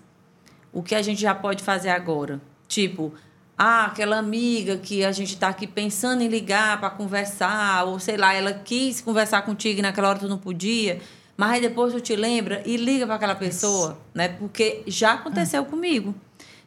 o 0.71 0.83
que 0.83 0.93
a 0.93 1.01
gente 1.01 1.19
já 1.19 1.33
pode 1.33 1.63
fazer 1.63 1.89
agora. 1.89 2.39
Tipo, 2.67 3.13
ah, 3.57 3.85
aquela 3.85 4.17
amiga 4.17 4.77
que 4.77 5.03
a 5.03 5.11
gente 5.11 5.33
está 5.33 5.49
aqui 5.49 5.67
pensando 5.67 6.21
em 6.21 6.27
ligar 6.27 6.79
para 6.79 6.89
conversar, 6.89 7.85
ou 7.85 7.99
sei 7.99 8.17
lá, 8.17 8.33
ela 8.33 8.53
quis 8.53 9.01
conversar 9.01 9.41
contigo 9.43 9.79
e 9.79 9.81
naquela 9.81 10.09
hora 10.09 10.19
tu 10.19 10.27
não 10.27 10.37
podia, 10.37 11.01
mas 11.37 11.51
aí 11.51 11.61
depois 11.61 11.93
tu 11.93 11.99
te 11.99 12.15
lembra 12.15 12.61
e 12.65 12.77
liga 12.77 13.05
para 13.05 13.15
aquela 13.15 13.35
pessoa, 13.35 13.97
né? 14.13 14.27
Porque 14.27 14.83
já 14.87 15.13
aconteceu 15.13 15.65
comigo. 15.65 16.13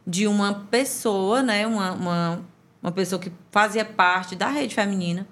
De 0.06 0.26
uma 0.26 0.66
pessoa, 0.70 1.42
né? 1.42 1.66
Uma, 1.66 1.92
uma, 1.92 2.40
uma 2.82 2.92
pessoa 2.92 3.20
que 3.20 3.32
fazia 3.50 3.84
parte 3.84 4.36
da 4.36 4.48
rede 4.48 4.74
feminina. 4.74 5.26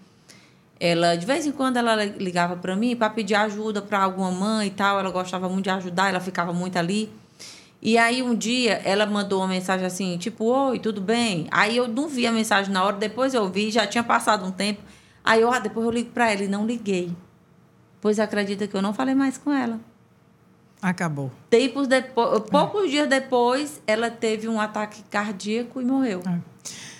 Ela, 0.80 1.14
de 1.16 1.26
vez 1.26 1.46
em 1.46 1.52
quando, 1.52 1.76
ela 1.76 2.04
ligava 2.04 2.56
para 2.56 2.74
mim 2.74 2.96
para 2.96 3.10
pedir 3.10 3.34
ajuda 3.34 3.82
para 3.82 4.02
alguma 4.02 4.30
mãe 4.30 4.68
e 4.68 4.70
tal. 4.70 4.98
Ela 4.98 5.10
gostava 5.10 5.48
muito 5.48 5.64
de 5.64 5.70
ajudar, 5.70 6.08
ela 6.08 6.20
ficava 6.20 6.52
muito 6.52 6.78
ali. 6.78 7.12
E 7.80 7.98
aí, 7.98 8.22
um 8.22 8.34
dia, 8.34 8.80
ela 8.84 9.06
mandou 9.06 9.40
uma 9.40 9.48
mensagem 9.48 9.84
assim, 9.84 10.16
tipo, 10.16 10.44
oi, 10.44 10.78
tudo 10.78 11.00
bem? 11.00 11.48
Aí 11.50 11.76
eu 11.76 11.88
não 11.88 12.08
vi 12.08 12.26
a 12.26 12.32
mensagem 12.32 12.72
na 12.72 12.84
hora, 12.84 12.96
depois 12.96 13.34
eu 13.34 13.48
vi, 13.50 13.72
já 13.72 13.86
tinha 13.86 14.04
passado 14.04 14.44
um 14.44 14.52
tempo. 14.52 14.80
Aí 15.24 15.40
eu, 15.40 15.52
ah, 15.52 15.58
depois 15.58 15.84
eu 15.86 15.92
ligo 15.92 16.10
para 16.10 16.30
ela 16.30 16.44
e 16.44 16.48
não 16.48 16.64
liguei. 16.64 17.12
Pois 18.02 18.18
acredita 18.18 18.66
que 18.66 18.76
eu 18.76 18.82
não 18.82 18.92
falei 18.92 19.14
mais 19.14 19.38
com 19.38 19.50
ela. 19.52 19.80
Acabou. 20.82 21.30
Tempos 21.48 21.86
depois, 21.86 22.42
poucos 22.50 22.90
dias 22.90 23.08
depois, 23.08 23.80
ela 23.86 24.10
teve 24.10 24.48
um 24.48 24.60
ataque 24.60 25.04
cardíaco 25.08 25.80
e 25.80 25.84
morreu. 25.84 26.20
É. 26.26 26.38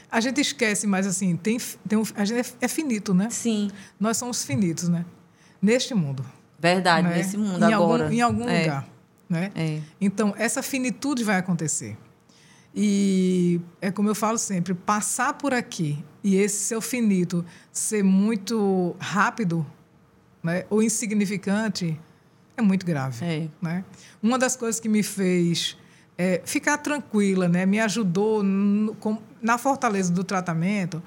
A 0.09 0.21
gente 0.21 0.41
esquece, 0.41 0.87
mas 0.87 1.05
assim, 1.07 1.37
tem, 1.37 1.59
tem 1.89 1.99
um, 1.99 2.05
a 2.15 2.25
gente 2.25 2.55
é, 2.61 2.65
é 2.67 2.69
finito, 2.69 3.13
né? 3.13 3.29
Sim, 3.31 3.69
Nós 3.99 4.17
somos 4.17 4.45
finitos, 4.45 4.89
né? 4.89 5.05
Neste 5.61 5.93
mundo. 5.95 6.25
verdade, 6.59 7.09
né? 7.09 7.17
nesse 7.17 7.37
mundo 7.37 7.65
em 7.69 7.73
agora. 7.73 8.05
Algum, 8.05 8.15
em 8.15 8.21
algum 8.21 8.49
É, 8.49 8.61
lugar. 8.61 8.89
Né? 9.29 9.51
É. 9.57 9.81
Então, 10.01 10.33
essa 10.39 10.63
finitude 10.63 11.25
vai 11.25 11.37
acontecer. 11.39 11.97
E 12.75 13.61
é 13.81 13.91
como 13.91 14.09
eu 14.09 14.15
falo 14.15 14.39
sempre, 14.39 14.73
passar 14.75 15.35
por 15.35 15.53
aqui 15.53 16.03
e 16.23 16.37
esse 16.37 16.61
seu 16.61 16.81
finito 16.81 17.45
ser 17.73 18.03
muito 18.05 18.95
rápido 19.01 19.67
né, 20.43 20.65
ou 20.71 20.83
insignificante 20.83 21.99
é 22.57 22.63
muito 22.63 22.85
grave. 22.85 23.25
É. 23.25 23.49
Né? 23.61 23.85
Uma 24.23 24.39
das 24.39 24.57
coisas 24.57 24.81
que 24.81 24.89
me 24.89 25.03
fez 25.03 25.77
é, 26.19 26.43
ficar 26.45 26.77
tranquila, 26.79 27.49
né, 27.49 27.65
me 27.65 27.81
ajudou 27.81 28.43
no- 28.43 28.95
com- 28.97 29.19
na 29.41 29.57
fortaleza 29.59 30.13
do 30.13 30.23
tratamento, 30.23 31.03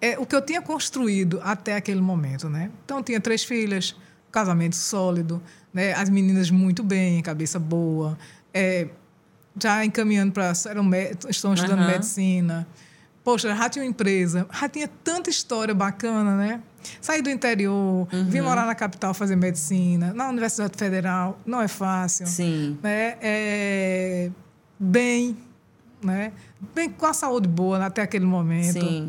é 0.00 0.18
o 0.18 0.26
que 0.26 0.34
eu 0.34 0.42
tinha 0.42 0.60
construído 0.60 1.40
até 1.42 1.76
aquele 1.76 2.00
momento. 2.00 2.48
Né? 2.48 2.70
Então, 2.84 2.98
eu 2.98 3.02
tinha 3.04 3.20
três 3.20 3.44
filhas, 3.44 3.94
casamento 4.30 4.76
sólido, 4.76 5.40
né? 5.72 5.92
As 5.94 6.08
meninas 6.10 6.50
muito 6.50 6.82
bem, 6.82 7.20
cabeça 7.22 7.58
boa, 7.58 8.18
é, 8.54 8.88
já 9.60 9.84
encaminhando 9.84 10.32
para 10.32 10.52
estão 10.52 11.52
estudando 11.54 11.78
Aham. 11.80 11.86
medicina. 11.86 12.66
Poxa, 13.24 13.54
já 13.54 13.68
tinha 13.68 13.84
uma 13.84 13.90
empresa, 13.90 14.46
já 14.52 14.68
tinha 14.68 14.88
tanta 15.02 15.30
história 15.30 15.74
bacana, 15.74 16.36
né? 16.36 16.60
Saí 17.00 17.22
do 17.22 17.30
interior, 17.30 18.06
vim 18.28 18.40
morar 18.40 18.66
na 18.66 18.74
capital 18.74 19.14
fazer 19.14 19.36
medicina, 19.36 20.12
na 20.12 20.28
Universidade 20.28 20.76
Federal, 20.76 21.38
não 21.44 21.60
é 21.60 21.68
fácil 21.68 22.26
Sim. 22.26 22.78
né? 22.82 23.16
É, 23.20 24.30
bem, 24.78 25.36
né? 26.02 26.32
Bem 26.74 26.90
com 26.90 27.06
a 27.06 27.14
saúde 27.14 27.48
boa 27.48 27.84
até 27.84 28.02
aquele 28.02 28.26
momento. 28.26 28.80
Sim. 28.80 29.08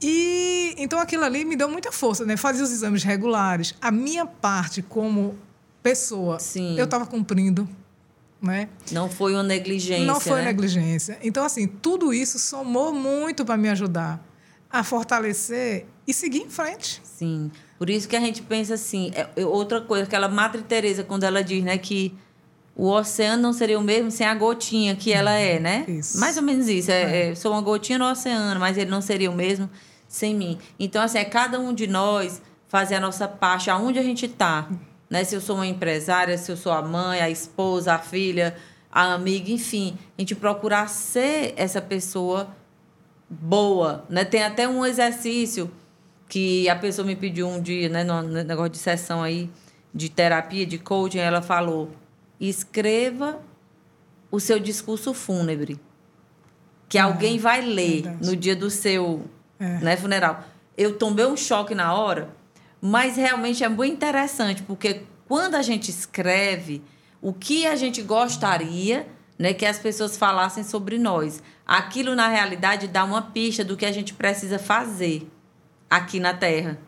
E 0.00 0.74
então 0.76 0.98
aquilo 0.98 1.24
ali 1.24 1.44
me 1.44 1.56
deu 1.56 1.68
muita 1.68 1.90
força, 1.90 2.24
né? 2.24 2.36
Fazia 2.36 2.62
os 2.62 2.70
exames 2.70 3.02
regulares. 3.02 3.74
A 3.80 3.90
minha 3.90 4.26
parte 4.26 4.82
como 4.82 5.36
pessoa, 5.82 6.38
Sim. 6.38 6.76
eu 6.76 6.84
estava 6.84 7.06
cumprindo, 7.06 7.68
né? 8.42 8.68
Não 8.92 9.08
foi 9.08 9.32
uma 9.32 9.42
negligência. 9.42 10.04
Não 10.04 10.20
foi 10.20 10.40
né? 10.40 10.46
negligência. 10.46 11.18
Então 11.22 11.44
assim, 11.44 11.66
tudo 11.66 12.12
isso 12.12 12.38
somou 12.38 12.92
muito 12.92 13.44
para 13.44 13.56
me 13.56 13.68
ajudar 13.68 14.22
a 14.70 14.82
fortalecer 14.84 15.86
e 16.06 16.12
seguir 16.12 16.42
em 16.42 16.50
frente. 16.50 17.00
Sim. 17.04 17.50
Por 17.78 17.90
isso 17.90 18.08
que 18.08 18.16
a 18.16 18.20
gente 18.20 18.42
pensa 18.42 18.74
assim, 18.74 19.10
é, 19.14 19.28
é 19.36 19.44
outra 19.44 19.80
coisa, 19.80 20.04
aquela 20.04 20.28
Madre 20.28 20.62
Teresa 20.62 21.02
quando 21.02 21.24
ela 21.24 21.42
diz, 21.42 21.62
né, 21.62 21.76
que 21.78 22.16
o 22.74 22.90
oceano 22.90 23.42
não 23.42 23.52
seria 23.52 23.78
o 23.78 23.82
mesmo 23.82 24.10
sem 24.10 24.26
a 24.26 24.34
gotinha 24.34 24.94
que 24.94 25.10
ela 25.10 25.32
é, 25.32 25.58
né? 25.58 25.86
Isso. 25.88 26.20
Mais 26.20 26.36
ou 26.36 26.42
menos 26.42 26.68
isso. 26.68 26.90
É, 26.90 27.30
é, 27.30 27.34
sou 27.34 27.52
uma 27.52 27.62
gotinha 27.62 27.98
no 27.98 28.04
oceano, 28.04 28.60
mas 28.60 28.76
ele 28.76 28.90
não 28.90 29.00
seria 29.00 29.30
o 29.30 29.34
mesmo 29.34 29.68
sem 30.06 30.34
mim. 30.34 30.58
Então, 30.78 31.02
assim, 31.02 31.16
é 31.16 31.24
cada 31.24 31.58
um 31.58 31.72
de 31.72 31.86
nós 31.86 32.42
fazer 32.68 32.96
a 32.96 33.00
nossa 33.00 33.26
parte 33.26 33.70
aonde 33.70 33.98
a 33.98 34.02
gente 34.02 34.26
está. 34.26 34.68
Né? 35.08 35.24
Se 35.24 35.34
eu 35.34 35.40
sou 35.40 35.56
uma 35.56 35.66
empresária, 35.66 36.36
se 36.36 36.52
eu 36.52 36.56
sou 36.56 36.70
a 36.70 36.82
mãe, 36.82 37.20
a 37.20 37.30
esposa, 37.30 37.94
a 37.94 37.98
filha, 37.98 38.54
a 38.92 39.14
amiga, 39.14 39.50
enfim. 39.50 39.96
A 40.18 40.20
gente 40.20 40.34
procurar 40.34 40.88
ser 40.88 41.54
essa 41.56 41.80
pessoa 41.80 42.54
boa, 43.28 44.04
né? 44.08 44.24
Tem 44.24 44.42
até 44.42 44.68
um 44.68 44.84
exercício 44.84 45.70
que 46.28 46.68
a 46.68 46.76
pessoa 46.76 47.06
me 47.06 47.14
pediu 47.16 47.48
um 47.48 47.60
dia, 47.60 47.88
né, 47.88 48.02
no 48.04 48.22
negócio 48.22 48.70
de 48.70 48.78
sessão 48.78 49.22
aí 49.22 49.50
de 49.94 50.08
terapia, 50.08 50.66
de 50.66 50.78
coaching, 50.78 51.18
ela 51.18 51.40
falou: 51.42 51.90
"Escreva 52.40 53.40
o 54.30 54.38
seu 54.40 54.58
discurso 54.58 55.14
fúnebre, 55.14 55.80
que 56.88 56.98
alguém 56.98 57.38
vai 57.38 57.62
ler 57.62 58.02
verdade. 58.02 58.26
no 58.26 58.36
dia 58.36 58.56
do 58.56 58.70
seu, 58.70 59.22
É. 59.58 59.78
né, 59.78 59.96
funeral". 59.96 60.44
Eu 60.76 60.98
tomei 60.98 61.24
um 61.24 61.36
choque 61.36 61.74
na 61.74 61.94
hora, 61.94 62.28
mas 62.80 63.16
realmente 63.16 63.64
é 63.64 63.68
muito 63.68 63.94
interessante, 63.94 64.62
porque 64.62 65.02
quando 65.26 65.54
a 65.54 65.62
gente 65.62 65.90
escreve 65.90 66.82
o 67.22 67.32
que 67.32 67.66
a 67.66 67.74
gente 67.74 68.02
gostaria 68.02 69.06
né, 69.38 69.52
que 69.52 69.66
as 69.66 69.78
pessoas 69.78 70.16
falassem 70.16 70.64
sobre 70.64 70.98
nós. 70.98 71.42
Aquilo, 71.66 72.14
na 72.14 72.28
realidade, 72.28 72.88
dá 72.88 73.04
uma 73.04 73.22
pista 73.22 73.64
do 73.64 73.76
que 73.76 73.84
a 73.86 73.92
gente 73.92 74.14
precisa 74.14 74.58
fazer 74.58 75.28
aqui 75.90 76.18
na 76.20 76.32
Terra. 76.34 76.78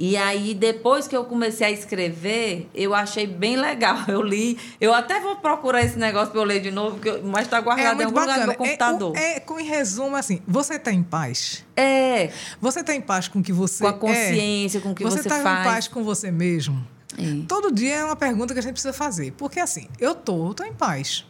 E 0.00 0.16
aí, 0.16 0.54
depois 0.54 1.08
que 1.08 1.16
eu 1.16 1.24
comecei 1.24 1.66
a 1.66 1.70
escrever, 1.72 2.68
eu 2.72 2.94
achei 2.94 3.26
bem 3.26 3.56
legal. 3.56 3.98
Eu 4.06 4.22
li. 4.22 4.56
Eu 4.80 4.94
até 4.94 5.18
vou 5.18 5.34
procurar 5.36 5.82
esse 5.82 5.98
negócio 5.98 6.30
para 6.30 6.40
eu 6.40 6.44
ler 6.44 6.60
de 6.60 6.70
novo, 6.70 6.94
porque 6.94 7.08
eu- 7.08 7.24
mas 7.24 7.46
está 7.46 7.60
guardado 7.60 8.00
em 8.00 8.04
algum 8.04 8.20
lugar 8.20 8.38
do 8.38 8.46
meu 8.46 8.54
computador. 8.54 9.16
É, 9.16 9.38
é, 9.38 9.40
com- 9.40 9.58
em 9.58 9.64
resumo, 9.64 10.14
assim, 10.14 10.40
você 10.46 10.74
está 10.74 10.92
em 10.92 11.02
paz? 11.02 11.64
É, 11.76 12.30
Você 12.60 12.78
está 12.78 12.94
em 12.94 13.00
paz 13.00 13.26
com 13.26 13.40
o 13.40 13.42
que 13.42 13.52
você 13.52 13.82
com 13.82 13.88
a 13.88 13.90
é? 13.90 13.92
consciência, 13.94 14.80
com 14.80 14.92
o 14.92 14.94
que 14.94 15.02
você, 15.02 15.16
Você 15.16 15.28
está 15.28 15.40
em 15.40 15.42
faz. 15.42 15.64
paz 15.66 15.88
com 15.88 16.04
você 16.04 16.30
mesmo? 16.30 16.86
É. 17.18 17.46
Todo 17.46 17.72
dia 17.72 17.96
é 17.96 18.04
uma 18.04 18.16
pergunta 18.16 18.54
que 18.54 18.60
a 18.60 18.62
gente 18.62 18.72
precisa 18.72 18.92
fazer. 18.92 19.32
Porque 19.32 19.60
assim, 19.60 19.88
eu 19.98 20.14
tô, 20.14 20.48
eu 20.48 20.54
tô 20.54 20.64
em 20.64 20.72
paz. 20.72 21.26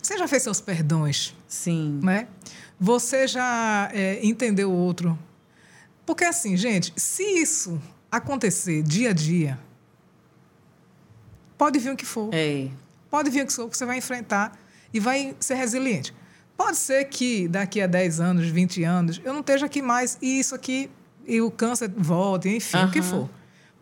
Você 0.00 0.16
já 0.16 0.28
fez 0.28 0.42
seus 0.44 0.60
perdões, 0.60 1.34
Sim. 1.48 2.00
né? 2.02 2.28
Você 2.78 3.26
já 3.26 3.90
é, 3.92 4.24
entendeu 4.24 4.70
o 4.70 4.74
outro. 4.74 5.18
Porque 6.04 6.24
assim, 6.24 6.56
gente, 6.56 6.92
se 6.96 7.22
isso 7.22 7.80
acontecer 8.10 8.82
dia 8.82 9.10
a 9.10 9.12
dia, 9.12 9.58
pode 11.58 11.78
vir 11.78 11.90
o 11.90 11.96
que 11.96 12.06
for. 12.06 12.30
É. 12.32 12.68
Pode 13.10 13.30
vir 13.30 13.42
o 13.42 13.46
que 13.46 13.52
for, 13.52 13.68
que 13.68 13.76
você 13.76 13.84
vai 13.84 13.98
enfrentar 13.98 14.56
e 14.92 15.00
vai 15.00 15.34
ser 15.40 15.54
resiliente. 15.54 16.14
Pode 16.56 16.76
ser 16.76 17.04
que 17.06 17.48
daqui 17.48 17.80
a 17.80 17.86
10 17.86 18.20
anos, 18.20 18.46
20 18.46 18.84
anos, 18.84 19.20
eu 19.24 19.32
não 19.32 19.40
esteja 19.40 19.66
aqui 19.66 19.82
mais 19.82 20.16
e 20.22 20.38
isso 20.38 20.54
aqui, 20.54 20.88
e 21.26 21.40
o 21.40 21.50
câncer 21.50 21.90
volte, 21.94 22.48
enfim, 22.48 22.78
o 22.84 22.90
que 22.90 23.02
for. 23.02 23.28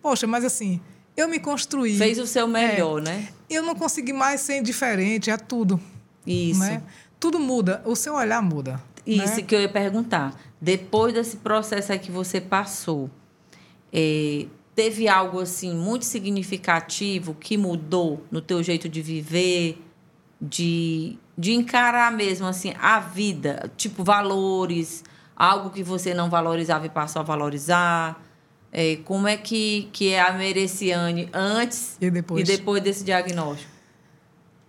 Poxa, 0.02 0.26
mas 0.26 0.44
assim, 0.44 0.80
eu 1.16 1.28
me 1.28 1.38
construí. 1.38 1.96
Fez 1.96 2.18
o 2.18 2.26
seu 2.26 2.46
melhor, 2.46 3.00
né? 3.00 3.28
Eu 3.48 3.62
não 3.62 3.74
consegui 3.74 4.12
mais 4.12 4.40
ser 4.40 4.58
indiferente 4.58 5.30
a 5.30 5.38
tudo. 5.38 5.80
Isso. 6.26 6.60
Né? 6.60 6.82
Tudo 7.20 7.38
muda, 7.38 7.82
o 7.84 7.94
seu 7.94 8.14
olhar 8.14 8.42
muda. 8.42 8.80
Isso 9.06 9.36
né? 9.36 9.42
que 9.42 9.54
eu 9.54 9.60
ia 9.60 9.68
perguntar. 9.68 10.34
Depois 10.60 11.12
desse 11.12 11.36
processo 11.36 11.92
aí 11.92 11.98
que 11.98 12.10
você 12.10 12.40
passou, 12.40 13.10
é, 13.92 14.46
teve 14.74 15.08
algo 15.08 15.40
assim 15.40 15.74
muito 15.74 16.04
significativo 16.04 17.34
que 17.34 17.56
mudou 17.56 18.24
no 18.30 18.40
teu 18.40 18.62
jeito 18.62 18.88
de 18.88 19.02
viver, 19.02 19.78
de, 20.40 21.18
de 21.36 21.52
encarar 21.52 22.10
mesmo 22.10 22.46
assim 22.46 22.74
a 22.80 22.98
vida, 22.98 23.70
tipo 23.76 24.02
valores, 24.02 25.04
algo 25.36 25.70
que 25.70 25.82
você 25.82 26.14
não 26.14 26.30
valorizava 26.30 26.86
e 26.86 26.90
passou 26.90 27.20
a 27.20 27.22
valorizar. 27.22 28.20
É, 28.76 28.96
como 29.04 29.28
é 29.28 29.36
que, 29.36 29.88
que 29.92 30.12
é 30.12 30.20
a 30.20 30.32
Mereciane 30.32 31.28
antes 31.32 31.96
E 32.00 32.10
depois? 32.10 32.42
e 32.48 32.56
depois 32.56 32.82
desse 32.82 33.04
diagnóstico? 33.04 33.70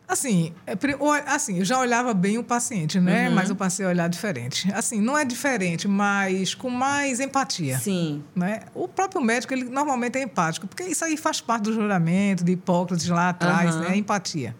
Assim, 0.07 0.53
é, 0.67 0.77
assim, 1.25 1.57
eu 1.57 1.65
já 1.65 1.79
olhava 1.79 2.13
bem 2.13 2.37
o 2.37 2.43
paciente, 2.43 2.99
né? 2.99 3.27
Uhum. 3.27 3.33
Mas 3.33 3.49
eu 3.49 3.55
passei 3.55 3.83
a 3.83 3.89
olhar 3.89 4.07
diferente. 4.07 4.71
Assim, 4.71 5.01
não 5.01 5.17
é 5.17 5.25
diferente, 5.25 5.87
mas 5.87 6.53
com 6.53 6.69
mais 6.69 7.19
empatia. 7.19 7.79
Sim. 7.79 8.23
né? 8.35 8.59
O 8.75 8.87
próprio 8.87 9.19
médico, 9.19 9.51
ele 9.51 9.63
normalmente 9.63 10.19
é 10.19 10.21
empático, 10.21 10.67
porque 10.67 10.83
isso 10.83 11.03
aí 11.03 11.17
faz 11.17 11.41
parte 11.41 11.63
do 11.63 11.73
juramento 11.73 12.43
de 12.43 12.51
Hipócrates 12.51 13.07
lá 13.07 13.29
atrás, 13.29 13.75
Aham. 13.75 13.85
né? 13.85 13.89
A 13.89 13.97
empatia. 13.97 14.55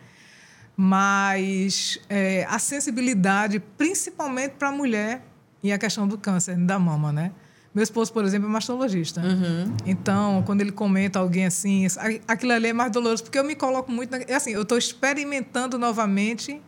Mas 0.76 2.00
é, 2.10 2.48
a 2.50 2.58
sensibilidade, 2.58 3.60
principalmente 3.78 4.54
para 4.54 4.70
a 4.70 4.72
mulher, 4.72 5.22
e 5.62 5.72
a 5.72 5.78
questão 5.78 6.08
do 6.08 6.18
câncer 6.18 6.58
da 6.58 6.80
mama, 6.80 7.12
né? 7.12 7.32
Meu 7.76 7.84
esposo, 7.84 8.14
por 8.14 8.24
exemplo, 8.24 8.48
é 8.48 8.52
mastologista. 8.52 9.20
Uhum. 9.20 9.76
Então, 9.86 10.42
quando 10.46 10.62
ele 10.62 10.72
comenta 10.72 11.20
alguém 11.20 11.46
assim, 11.46 11.86
aquilo 12.26 12.54
ali 12.54 12.70
é 12.70 12.74
mais 12.74 12.90
doloroso, 12.90 13.24
porque 13.24 13.38
eu 13.38 13.44
me 13.44 13.54
coloco 13.54 13.92
muito. 13.92 14.12
Na, 14.12 14.20
é 14.20 14.34
assim, 14.34 14.52
eu 14.52 14.62
estou 14.62 14.78
experimentando 14.78 15.78
novamente 15.78 16.62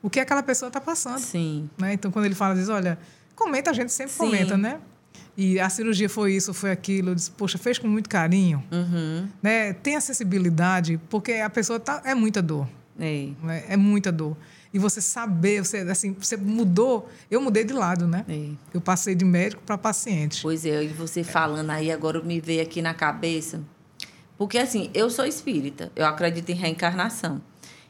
o 0.00 0.08
que 0.08 0.20
aquela 0.20 0.40
pessoa 0.40 0.68
está 0.68 0.80
passando. 0.80 1.18
Sim. 1.18 1.68
Né? 1.76 1.94
Então, 1.94 2.12
quando 2.12 2.26
ele 2.26 2.36
fala, 2.36 2.54
diz, 2.54 2.68
olha, 2.68 2.96
comenta, 3.34 3.70
a 3.70 3.72
gente 3.72 3.90
sempre 3.90 4.12
Sim. 4.12 4.18
comenta, 4.18 4.56
né? 4.56 4.78
E 5.36 5.58
a 5.58 5.68
cirurgia 5.68 6.08
foi 6.08 6.34
isso, 6.34 6.54
foi 6.54 6.70
aquilo. 6.70 7.10
Eu 7.10 7.14
disse, 7.16 7.32
poxa, 7.32 7.58
fez 7.58 7.76
com 7.76 7.88
muito 7.88 8.08
carinho. 8.08 8.62
Uhum. 8.70 9.28
Né? 9.42 9.72
Tem 9.72 9.96
acessibilidade, 9.96 11.00
porque 11.10 11.32
a 11.32 11.50
pessoa 11.50 11.80
tá, 11.80 12.02
é 12.04 12.14
muita 12.14 12.40
dor. 12.40 12.68
É. 13.00 13.30
Né? 13.42 13.64
É 13.68 13.76
muita 13.76 14.12
dor. 14.12 14.36
E 14.72 14.78
você 14.78 15.00
saber, 15.00 15.64
você, 15.64 15.78
assim, 15.78 16.12
você 16.18 16.36
mudou. 16.36 17.08
Eu 17.30 17.40
mudei 17.40 17.62
de 17.64 17.74
lado, 17.74 18.06
né? 18.06 18.24
É. 18.28 18.50
Eu 18.72 18.80
passei 18.80 19.14
de 19.14 19.24
médico 19.24 19.62
para 19.64 19.76
paciente. 19.76 20.40
Pois 20.40 20.64
é, 20.64 20.84
e 20.84 20.88
você 20.88 21.22
falando 21.22 21.70
aí, 21.70 21.92
agora 21.92 22.22
me 22.22 22.40
veio 22.40 22.62
aqui 22.62 22.80
na 22.80 22.94
cabeça. 22.94 23.62
Porque, 24.38 24.58
assim, 24.58 24.90
eu 24.94 25.10
sou 25.10 25.26
espírita, 25.26 25.92
eu 25.94 26.06
acredito 26.06 26.48
em 26.50 26.54
reencarnação. 26.54 27.42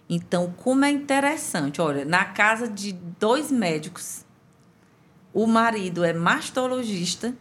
Então, 0.09 0.53
como 0.57 0.85
é 0.85 0.91
interessante, 0.91 1.81
olha, 1.81 2.05
na 2.05 2.25
casa 2.25 2.69
de 2.69 2.93
dois 2.93 3.51
médicos, 3.51 4.25
o 5.33 5.47
marido 5.47 6.05
é 6.05 6.13
mastologista, 6.13 7.35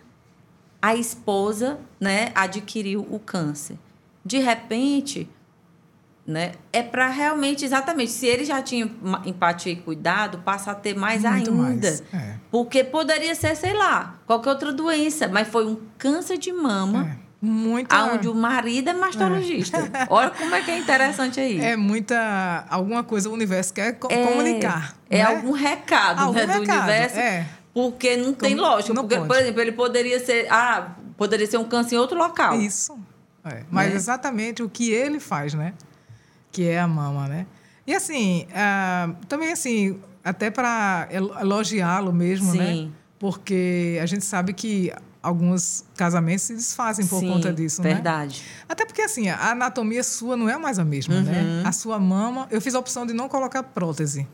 a 0.81 0.95
esposa, 0.95 1.79
né, 1.99 2.31
adquiriu 2.33 3.05
o 3.09 3.19
câncer. 3.19 3.77
De 4.23 4.37
repente, 4.37 5.27
né, 6.31 6.53
é 6.73 6.81
para 6.81 7.07
realmente, 7.09 7.63
exatamente, 7.65 8.11
se 8.11 8.25
ele 8.25 8.43
já 8.45 8.61
tinha 8.61 8.89
empatia 9.25 9.73
e 9.73 9.75
cuidado, 9.75 10.39
passa 10.39 10.71
a 10.71 10.75
ter 10.75 10.95
mais 10.95 11.23
Muito 11.23 11.49
ainda. 11.51 11.51
mais, 11.51 12.03
é. 12.13 12.35
Porque 12.49 12.83
poderia 12.83 13.35
ser, 13.35 13.55
sei 13.55 13.73
lá, 13.73 14.15
qualquer 14.25 14.49
outra 14.49 14.71
doença, 14.73 15.27
mas 15.27 15.47
foi 15.47 15.65
um 15.67 15.79
câncer 15.97 16.37
de 16.37 16.51
mama, 16.51 17.17
É. 17.17 17.21
Muita, 17.43 17.95
aonde 17.95 18.27
o 18.27 18.35
marido 18.35 18.91
é 18.91 18.93
mastologista. 18.93 19.77
Olha 20.11 20.29
como 20.29 20.53
é 20.53 20.61
que 20.61 20.69
é 20.69 20.77
interessante 20.77 21.39
aí. 21.39 21.59
é 21.59 21.75
muita. 21.75 22.65
Alguma 22.69 23.03
coisa 23.03 23.29
o 23.29 23.33
universo 23.33 23.73
quer 23.73 23.93
co- 23.93 24.07
É- 24.11 24.27
comunicar. 24.27 24.95
É 25.09 25.17
né? 25.17 25.23
algum 25.23 25.51
recado 25.51 26.19
Algum 26.21 26.33
né, 26.37 26.45
do 26.45 26.59
recado, 26.59 26.77
universo. 26.77 27.17
é. 27.17 27.47
Porque 27.73 28.15
não 28.15 28.31
tem 28.33 28.51
Como- 28.55 28.61
lógica. 28.67 28.93
não 28.93 29.07
Porque, 29.07 29.25
por 29.25 29.35
exemplo, 29.37 29.59
ele 29.59 29.71
poderia 29.71 30.19
ser. 30.23 30.45
Ah, 30.51 30.89
poderia 31.17 31.47
ser 31.47 31.57
um 31.57 31.63
câncer 31.63 31.95
em 31.95 31.97
outro 31.97 32.15
local. 32.15 32.55
Isso. 32.61 32.95
É, 33.43 33.63
Mas 33.71 33.89
Né? 33.89 33.95
exatamente 33.95 34.61
o 34.61 34.69
que 34.69 34.91
ele 34.91 35.19
faz, 35.19 35.55
né? 35.55 35.73
Que 36.51 36.67
é 36.67 36.79
a 36.79 36.87
mama, 36.87 37.27
né? 37.27 37.45
E 37.87 37.93
assim, 37.95 38.45
ah, 38.53 39.11
também 39.27 39.51
assim, 39.51 39.99
até 40.23 40.49
para 40.51 41.07
elogiá-lo 41.39 42.11
mesmo, 42.13 42.53
né? 42.53 42.67
Sim. 42.73 42.93
Porque 43.17 43.99
a 44.01 44.05
gente 44.05 44.25
sabe 44.25 44.53
que 44.53 44.91
alguns 45.21 45.85
casamentos 45.95 46.43
se 46.45 46.55
desfazem 46.55 47.05
por 47.05 47.19
Sim, 47.19 47.27
conta 47.29 47.53
disso, 47.53 47.81
né? 47.83 47.93
verdade. 47.93 48.41
Até 48.67 48.85
porque, 48.85 49.01
assim, 49.03 49.29
a 49.29 49.51
anatomia 49.51 50.01
sua 50.03 50.35
não 50.35 50.49
é 50.49 50.57
mais 50.57 50.79
a 50.79 50.83
mesma, 50.85 51.13
Uhum. 51.15 51.21
né? 51.23 51.61
A 51.63 51.71
sua 51.71 51.99
mama... 51.99 52.47
Eu 52.49 52.59
fiz 52.59 52.73
a 52.73 52.79
opção 52.79 53.05
de 53.05 53.13
não 53.13 53.29
colocar 53.29 53.61
prótese, 53.61 54.27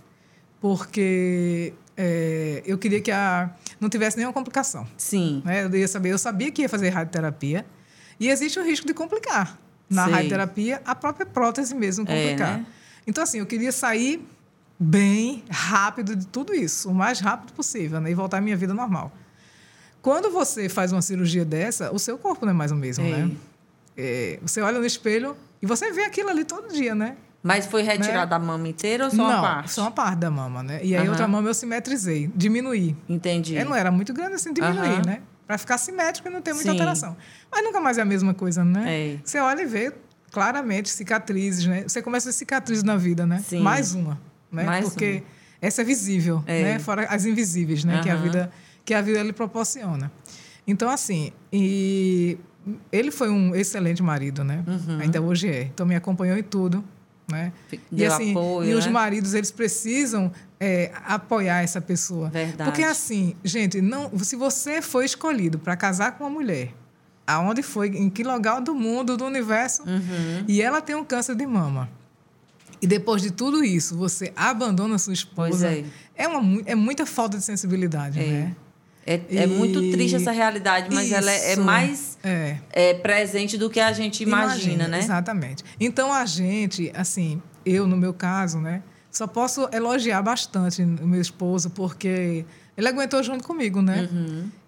porque 0.62 1.74
é, 1.96 2.64
eu 2.66 2.78
queria 2.78 3.02
que 3.02 3.12
a, 3.12 3.50
não 3.80 3.90
tivesse 3.90 4.18
nenhuma 4.18 4.34
complicação. 4.34 4.88
Sim. 4.98 5.42
Né? 5.46 5.66
Eu, 5.66 5.76
ia 5.76 5.88
saber, 5.88 6.10
eu 6.12 6.18
sabia 6.18 6.52
que 6.52 6.62
ia 6.62 6.70
fazer 6.70 6.90
radioterapia 6.90 7.66
e 8.20 8.30
existe 8.30 8.60
o 8.60 8.64
risco 8.64 8.88
de 8.88 8.94
complicar. 8.94 9.58
Na 9.90 10.04
Sei. 10.06 10.14
radioterapia, 10.14 10.82
a 10.86 10.94
própria 10.94 11.26
prótese 11.26 11.74
mesmo 11.74 12.04
É, 12.08 12.08
complicar. 12.08 12.58
né? 12.58 12.66
Então, 13.06 13.24
assim, 13.24 13.40
eu 13.40 13.46
queria 13.46 13.72
sair 13.72 14.26
bem 14.80 15.44
rápido 15.50 16.16
de 16.16 16.28
tudo 16.28 16.54
isso, 16.54 16.90
o 16.90 16.94
mais 16.94 17.20
rápido 17.20 17.54
possível, 17.54 18.00
né? 18.02 18.12
E 18.12 18.14
voltar 18.14 18.38
à 18.38 18.42
minha 18.42 18.56
vida 18.58 18.74
normal. 18.74 19.12
Quando 20.02 20.30
você 20.30 20.70
faz 20.70 20.92
uma 20.92 21.02
cirurgia 21.02 21.44
dessa, 21.46 21.92
o 21.94 22.00
seu 22.00 22.18
corpo 22.18 22.46
não 22.46 22.52
é 22.52 22.56
mais 22.56 22.72
o 22.72 22.76
mesmo, 22.76 23.06
É. 23.06 23.10
né? 23.26 23.32
É, 23.98 24.40
você 24.42 24.62
olha 24.62 24.78
no 24.78 24.86
espelho 24.86 25.36
e 25.62 25.66
você 25.66 25.92
vê 25.92 26.04
aquilo 26.04 26.30
ali 26.30 26.44
todo 26.46 26.72
dia, 26.72 26.94
né? 26.94 27.18
Mas 27.42 27.66
foi 27.66 27.82
retirada 27.82 28.36
a 28.36 28.40
mama 28.40 28.68
inteira 28.68 29.06
ou 29.06 29.10
só 29.12 29.16
uma 29.24 29.34
não, 29.36 29.42
parte? 29.42 29.72
só 29.72 29.82
uma 29.84 29.92
parte 29.92 30.20
da 30.20 30.30
mama, 30.30 30.62
né? 30.62 30.80
E 30.84 30.94
aí 30.96 31.02
Aham. 31.02 31.10
outra 31.12 31.28
mama 31.28 31.50
eu 31.50 31.54
simetrizei, 31.54 32.30
diminuí. 32.36 32.96
Entendi. 33.08 33.56
É, 33.56 33.64
não 33.64 33.74
era 33.76 33.90
muito 33.90 34.14
grande 34.14 34.34
assim, 34.36 34.52
diminuir, 34.54 35.00
Aham. 35.00 35.02
né? 35.06 35.22
Para 35.48 35.58
ficar 35.58 35.78
simétrico 35.78 36.28
e 36.28 36.32
não 36.32 36.42
ter 36.42 36.52
muita 36.52 36.66
Sim. 36.66 36.72
alteração. 36.72 37.18
Mas 37.50 37.64
nunca 37.64 37.80
mais 37.80 37.98
é 37.98 38.02
a 38.02 38.06
mesma 38.06 38.34
coisa, 38.34 38.66
né? 38.66 38.84
É. 38.86 39.18
Você 39.24 39.40
olha 39.40 39.62
e 39.62 39.66
vê 39.66 39.94
claramente 40.32 40.90
cicatrizes, 40.90 41.66
né? 41.66 41.84
Você 41.88 42.02
começa 42.02 42.28
a 42.28 42.32
ver 42.32 42.38
cicatrizes 42.38 42.84
na 42.84 42.98
vida, 42.98 43.26
né? 43.26 43.42
Sim. 43.48 43.62
Mais 43.62 43.94
uma, 43.96 44.20
né? 44.52 44.64
Mais 44.64 44.90
Porque 44.90 45.24
essa 45.62 45.82
é 45.82 45.86
visível, 45.86 46.44
É. 46.46 46.64
né? 46.64 46.80
Fora 46.80 47.06
as 47.06 47.26
invisíveis, 47.26 47.84
né? 47.86 48.02
Que 48.04 48.10
a 48.10 48.16
vida 48.16 48.52
que 48.84 48.94
a 48.94 49.02
vida 49.02 49.22
lhe 49.24 49.34
proporciona. 49.34 50.12
Então 50.66 50.90
assim, 50.90 51.32
e 51.52 52.38
ele 52.92 53.12
foi 53.12 53.30
um 53.30 53.56
excelente 53.56 54.04
marido, 54.04 54.44
né? 54.44 54.64
Uhum. 54.68 55.00
Ainda 55.00 55.22
hoje 55.22 55.48
é. 55.50 55.64
Então 55.64 55.86
me 55.86 55.96
acompanhou 55.96 56.38
em 56.38 56.44
tudo, 56.44 56.84
né? 57.32 57.52
e 57.72 57.80
Deu 57.92 58.14
assim, 58.14 58.32
apoio, 58.32 58.70
e 58.70 58.74
os 58.74 58.86
né? 58.86 58.92
maridos 58.92 59.34
eles 59.34 59.52
precisam 59.52 60.32
é, 60.60 60.92
apoiar 61.06 61.62
essa 61.64 61.80
pessoa. 61.82 62.30
Verdade. 62.30 62.70
Porque 62.70 62.84
assim, 62.84 63.36
gente, 63.44 63.80
não, 63.82 64.10
se 64.20 64.36
você 64.36 64.82
foi 64.82 65.06
escolhido 65.06 65.60
para 65.60 65.76
casar 65.76 66.14
com 66.18 66.24
uma 66.24 66.30
mulher, 66.30 66.74
aonde 67.26 67.62
foi, 67.62 67.90
em 67.90 68.10
que 68.10 68.24
lugar 68.24 68.62
do 68.62 68.74
mundo, 68.74 69.16
do 69.18 69.26
universo, 69.26 69.84
Uhum. 69.84 70.46
e 70.48 70.62
ela 70.62 70.82
tem 70.82 70.96
um 70.96 71.04
câncer 71.04 71.36
de 71.36 71.46
mama. 71.46 71.90
E 72.82 72.86
depois 72.88 73.22
de 73.22 73.32
tudo 73.32 73.64
isso, 73.64 73.98
você 73.98 74.32
abandona 74.36 74.98
sua 74.98 75.14
esposa. 75.14 75.68
É. 75.72 75.84
É, 76.16 76.28
uma, 76.28 76.62
é 76.66 76.76
muita 76.76 77.06
falta 77.06 77.38
de 77.38 77.44
sensibilidade, 77.44 78.20
né? 78.20 78.56
É, 79.06 79.22
é 79.44 79.48
muito 79.48 79.82
E- 79.82 79.92
triste 79.92 80.16
essa 80.18 80.32
realidade, 80.32 80.94
mas 80.94 81.12
ela 81.12 81.32
é, 81.32 81.50
é 81.50 81.54
Isso. 81.54 81.62
mais 81.64 82.18
É. 82.24 82.58
é, 82.72 82.94
presente 82.94 83.58
do 83.58 83.70
que 83.70 83.80
a 83.80 83.94
gente 83.94 84.22
imagina, 84.22 84.88
né? 84.88 85.00
Exatamente. 85.00 85.64
Então 85.80 86.12
a 86.14 86.26
gente, 86.26 86.92
assim, 86.94 87.42
eu 87.66 87.88
no 87.88 87.96
meu 87.96 88.14
caso, 88.14 88.60
né, 88.60 88.84
só 89.12 89.26
posso 89.28 89.68
elogiar 89.72 90.22
bastante 90.22 90.82
o 90.84 91.08
meu 91.08 91.22
esposo 91.22 91.70
porque 91.72 92.46
ele 92.76 92.88
aguentou 92.88 93.22
junto 93.24 93.44
comigo, 93.44 93.82
né? 93.82 94.08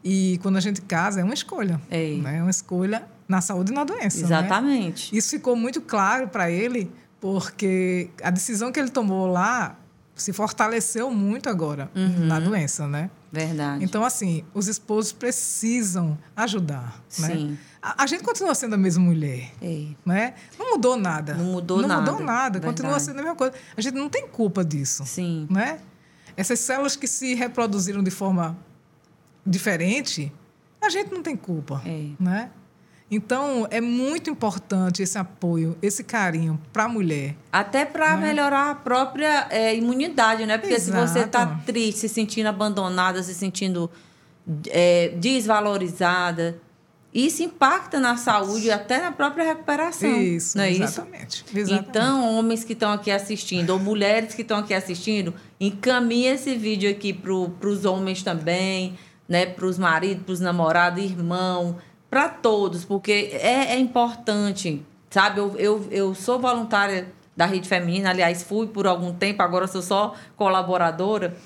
E 0.04 0.40
quando 0.42 0.58
a 0.58 0.62
gente 0.62 0.82
casa 0.82 1.22
é 1.22 1.24
uma 1.24 1.34
escolha, 1.34 1.76
Uhum. 1.76 1.82
É. 1.92 2.14
né? 2.22 2.38
É 2.38 2.42
uma 2.42 2.50
escolha 2.50 3.04
na 3.28 3.42
saúde 3.42 3.72
e 3.72 3.76
na 3.76 3.84
doença, 3.84 4.18
né? 4.20 4.24
Exatamente. 4.26 5.16
Isso 5.16 5.30
ficou 5.30 5.56
muito 5.56 5.82
claro 5.82 6.28
para 6.28 6.50
ele 6.50 6.92
porque 7.22 8.10
a 8.24 8.30
decisão 8.32 8.72
que 8.72 8.80
ele 8.80 8.90
tomou 8.90 9.28
lá 9.28 9.76
se 10.16 10.34
fortaleceu 10.34 11.12
muito 11.12 11.48
agora 11.50 11.90
Uhum. 11.96 12.26
na 12.26 12.40
doença, 12.40 12.88
né? 12.88 13.10
Verdade. 13.32 13.84
Então, 13.84 14.04
assim, 14.04 14.44
os 14.54 14.68
esposos 14.68 15.12
precisam 15.12 16.18
ajudar, 16.36 17.04
né? 17.20 17.28
Sim. 17.28 17.58
A, 17.82 18.04
a 18.04 18.08
gente 18.08 18.24
continua 18.24 18.56
sendo 18.56 18.74
a 18.74 18.78
mesma 18.78 19.04
mulher, 19.04 19.52
É. 19.62 19.86
né? 20.06 20.34
Não 20.58 20.72
mudou 20.72 20.98
nada. 20.98 21.36
Não 21.36 21.46
mudou 21.46 21.82
não 21.82 21.88
nada. 21.88 22.12
mudou 22.12 22.26
nada. 22.26 22.60
Continua 22.60 22.92
Verdade. 22.94 23.04
sendo 23.06 23.20
a 23.20 23.22
mesma 23.22 23.36
coisa. 23.36 23.54
A 23.78 23.82
gente 23.82 23.94
não 23.94 24.10
tem 24.10 24.28
culpa 24.28 24.66
disso, 24.66 25.06
Sim. 25.06 25.48
né? 25.50 25.80
Essas 26.36 26.60
células 26.60 26.96
que 26.96 27.08
se 27.08 27.36
reproduziram 27.36 28.02
de 28.02 28.10
forma 28.12 28.58
diferente, 29.46 30.32
a 30.82 30.90
gente 30.90 31.12
não 31.12 31.22
tem 31.22 31.36
culpa, 31.36 31.82
É. 31.86 32.10
né? 32.20 32.52
Então, 33.12 33.68
é 33.72 33.82
muito 33.82 34.30
importante 34.30 35.02
esse 35.02 35.18
apoio, 35.18 35.76
esse 35.82 36.04
carinho 36.04 36.62
para 36.72 36.84
a 36.84 36.88
mulher. 36.88 37.36
Até 37.52 37.84
para 37.84 38.16
melhorar 38.18 38.70
a 38.70 38.76
própria 38.76 39.48
é, 39.50 39.76
imunidade, 39.76 40.46
né? 40.46 40.58
Porque 40.58 40.80
se 40.80 40.92
você 40.92 41.20
Exato. 41.20 41.30
tá 41.30 41.60
triste, 41.66 42.02
se 42.02 42.10
sentindo 42.10 42.48
abandonada, 42.48 43.24
se 43.24 43.34
sentindo 43.34 43.90
é, 44.68 45.10
desvalorizada, 45.18 46.62
isso 47.12 47.42
impacta 47.42 48.00
na 48.00 48.16
saúde 48.18 48.68
e 48.68 48.72
até 48.72 49.02
na 49.02 49.12
própria 49.12 49.44
recuperação. 49.44 50.10
Isso, 50.22 50.56
não 50.56 50.64
é 50.64 50.72
isso? 50.72 50.84
exatamente. 50.84 51.46
exatamente. 51.56 51.90
Então, 51.90 52.38
homens 52.38 52.64
que 52.64 52.74
estão 52.74 52.92
aqui 52.92 53.10
assistindo, 53.10 53.72
ou 53.72 53.80
mulheres 53.80 54.36
que 54.36 54.44
estão 54.44 54.60
aqui 54.60 54.74
assistindo, 54.74 55.34
encaminhe 55.60 56.28
esse 56.28 56.56
vídeo 56.56 56.90
aqui 56.90 57.12
para 57.12 57.68
os 57.68 57.86
homens 57.86 58.22
também, 58.22 58.96
né? 59.28 59.48
Para 59.48 59.66
os 59.66 59.80
maridos, 59.80 60.24
para 60.24 60.34
os 60.34 60.40
namorados, 60.40 61.04
irmão, 61.04 61.78
para 62.10 62.28
todos, 62.30 62.84
porque 62.86 63.30
é, 63.34 63.74
é 63.74 63.80
importante, 63.80 64.84
sabe? 65.10 65.40
Eu, 65.40 65.56
eu, 65.58 65.88
eu 65.92 66.16
sou 66.16 66.40
voluntária 66.40 67.08
da 67.36 67.46
Rede 67.46 67.68
Feminina, 67.70 68.10
aliás, 68.10 68.44
fui 68.44 68.68
por 68.68 68.86
algum 68.88 69.14
tempo, 69.14 69.42
agora 69.42 69.68
sou 69.68 69.82
só 69.82 70.14
colaboradora. 70.36 71.38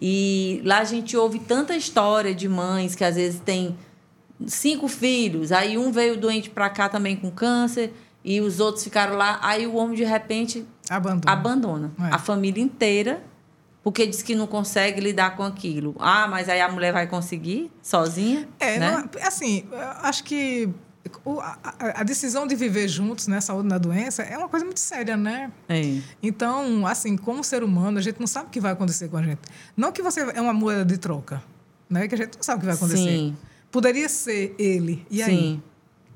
E 0.00 0.60
lá 0.64 0.78
a 0.78 0.84
gente 0.84 1.16
ouve 1.16 1.38
tanta 1.38 1.76
história 1.76 2.34
de 2.34 2.48
mães 2.48 2.94
que 2.94 3.04
às 3.04 3.14
vezes 3.16 3.40
têm 3.40 3.76
cinco 4.46 4.88
filhos, 4.88 5.52
aí 5.52 5.78
um 5.78 5.90
veio 5.90 6.16
doente 6.16 6.50
para 6.50 6.68
cá 6.68 6.88
também 6.88 7.16
com 7.16 7.30
câncer 7.30 7.92
e 8.22 8.40
os 8.40 8.60
outros 8.60 8.84
ficaram 8.84 9.16
lá, 9.16 9.38
aí 9.42 9.66
o 9.66 9.76
homem 9.76 9.96
de 9.96 10.04
repente 10.04 10.66
Abandona. 10.90 11.32
abandona 11.32 11.92
É. 12.00 12.14
a 12.14 12.18
família 12.18 12.62
inteira 12.62 13.22
porque 13.86 14.04
diz 14.04 14.20
que 14.20 14.34
não 14.34 14.48
consegue 14.48 15.00
lidar 15.00 15.36
com 15.36 15.44
aquilo. 15.44 15.94
Ah, 16.00 16.26
mas 16.26 16.48
aí 16.48 16.60
a 16.60 16.68
mulher 16.68 16.92
vai 16.92 17.06
conseguir 17.06 17.70
sozinha, 17.80 18.48
É, 18.58 18.80
né? 18.80 18.90
não- 18.90 19.22
assim, 19.24 19.62
eu 19.70 19.78
acho 20.02 20.24
que 20.24 20.68
a 21.94 22.02
decisão 22.02 22.48
de 22.48 22.56
viver 22.56 22.88
juntos, 22.88 23.28
né, 23.28 23.40
saúde 23.40 23.68
na 23.68 23.78
doença, 23.78 24.24
é 24.24 24.36
uma 24.36 24.48
coisa 24.48 24.66
muito 24.66 24.80
séria, 24.80 25.16
né? 25.16 25.52
É. 25.68 26.00
Então, 26.20 26.84
assim, 26.84 27.16
como 27.16 27.44
ser 27.44 27.62
humano, 27.62 27.98
a 27.98 28.02
gente 28.02 28.18
não 28.18 28.26
sabe 28.26 28.48
o 28.48 28.50
que 28.50 28.58
vai 28.58 28.72
acontecer 28.72 29.06
com 29.08 29.18
a 29.18 29.22
gente. 29.22 29.38
Não 29.76 29.92
que 29.92 30.02
você 30.02 30.20
é 30.34 30.40
uma 30.40 30.52
moeda 30.52 30.84
de 30.84 30.98
troca, 30.98 31.40
né? 31.88 32.08
Que 32.08 32.16
a 32.16 32.18
gente 32.18 32.34
não 32.34 32.42
sabe 32.42 32.56
o 32.56 32.60
que 32.62 32.66
vai 32.66 32.74
acontecer. 32.74 33.04
Sim. 33.04 33.36
Poderia 33.70 34.08
ser 34.08 34.52
ele, 34.58 35.06
e 35.08 35.22
aí? 35.22 35.30
Sim. 35.30 35.62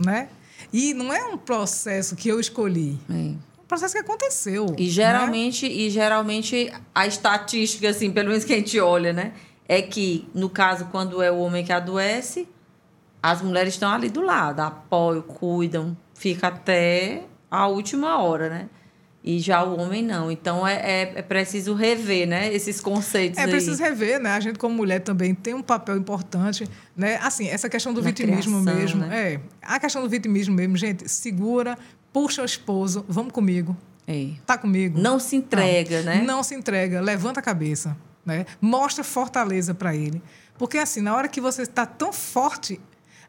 Né? 0.04 0.28
E 0.72 0.92
não 0.92 1.12
é 1.12 1.24
um 1.24 1.38
processo 1.38 2.16
que 2.16 2.28
eu 2.28 2.40
escolhi. 2.40 2.98
É. 3.08 3.34
Processo 3.70 3.94
que 3.94 4.00
aconteceu. 4.00 4.66
E 4.76 4.82
né? 4.82 4.88
geralmente, 4.88 5.64
e 5.64 5.88
geralmente 5.90 6.72
a 6.92 7.06
estatística, 7.06 7.88
assim, 7.88 8.10
pelo 8.10 8.30
menos 8.30 8.42
que 8.44 8.52
a 8.52 8.56
gente 8.56 8.80
olha, 8.80 9.12
né? 9.12 9.32
É 9.68 9.80
que, 9.80 10.28
no 10.34 10.50
caso, 10.50 10.86
quando 10.86 11.22
é 11.22 11.30
o 11.30 11.38
homem 11.38 11.64
que 11.64 11.72
adoece, 11.72 12.48
as 13.22 13.40
mulheres 13.40 13.74
estão 13.74 13.88
ali 13.88 14.08
do 14.08 14.22
lado, 14.22 14.58
apoiam, 14.58 15.22
cuidam, 15.22 15.96
fica 16.14 16.48
até 16.48 17.22
a 17.48 17.68
última 17.68 18.20
hora, 18.20 18.48
né? 18.48 18.68
E 19.22 19.38
já 19.38 19.62
o 19.62 19.78
homem 19.78 20.02
não. 20.02 20.32
Então 20.32 20.66
é, 20.66 20.74
é, 20.74 21.12
é 21.16 21.22
preciso 21.22 21.72
rever, 21.74 22.26
né? 22.26 22.52
Esses 22.52 22.80
conceitos 22.80 23.38
É 23.38 23.42
aí. 23.44 23.50
preciso 23.50 23.80
rever, 23.80 24.18
né? 24.18 24.30
A 24.30 24.40
gente, 24.40 24.58
como 24.58 24.74
mulher, 24.74 24.98
também 24.98 25.32
tem 25.32 25.54
um 25.54 25.62
papel 25.62 25.96
importante, 25.96 26.66
né? 26.96 27.20
Assim, 27.22 27.46
essa 27.46 27.68
questão 27.68 27.92
do 27.92 28.00
Na 28.00 28.08
vitimismo 28.08 28.62
criação, 28.62 28.80
mesmo. 28.80 29.00
né? 29.02 29.34
É. 29.34 29.40
A 29.62 29.78
questão 29.78 30.02
do 30.02 30.08
vitimismo 30.08 30.54
mesmo, 30.54 30.76
gente, 30.76 31.08
segura, 31.08 31.78
puxa 32.12 32.42
o 32.42 32.44
esposo, 32.44 33.04
vamos 33.08 33.32
comigo. 33.32 33.76
É. 34.06 34.30
Tá 34.44 34.58
comigo. 34.58 34.98
Não 34.98 35.18
se 35.20 35.36
entrega, 35.36 35.98
Não. 35.98 36.04
né? 36.04 36.22
Não 36.22 36.42
se 36.42 36.54
entrega, 36.54 37.00
levanta 37.00 37.40
a 37.40 37.42
cabeça, 37.42 37.96
né? 38.26 38.44
Mostra 38.60 39.04
fortaleza 39.04 39.72
para 39.74 39.94
ele. 39.94 40.20
Porque 40.58 40.78
assim, 40.78 41.00
na 41.00 41.14
hora 41.14 41.28
que 41.28 41.40
você 41.40 41.62
está 41.62 41.86
tão 41.86 42.12
forte, 42.12 42.80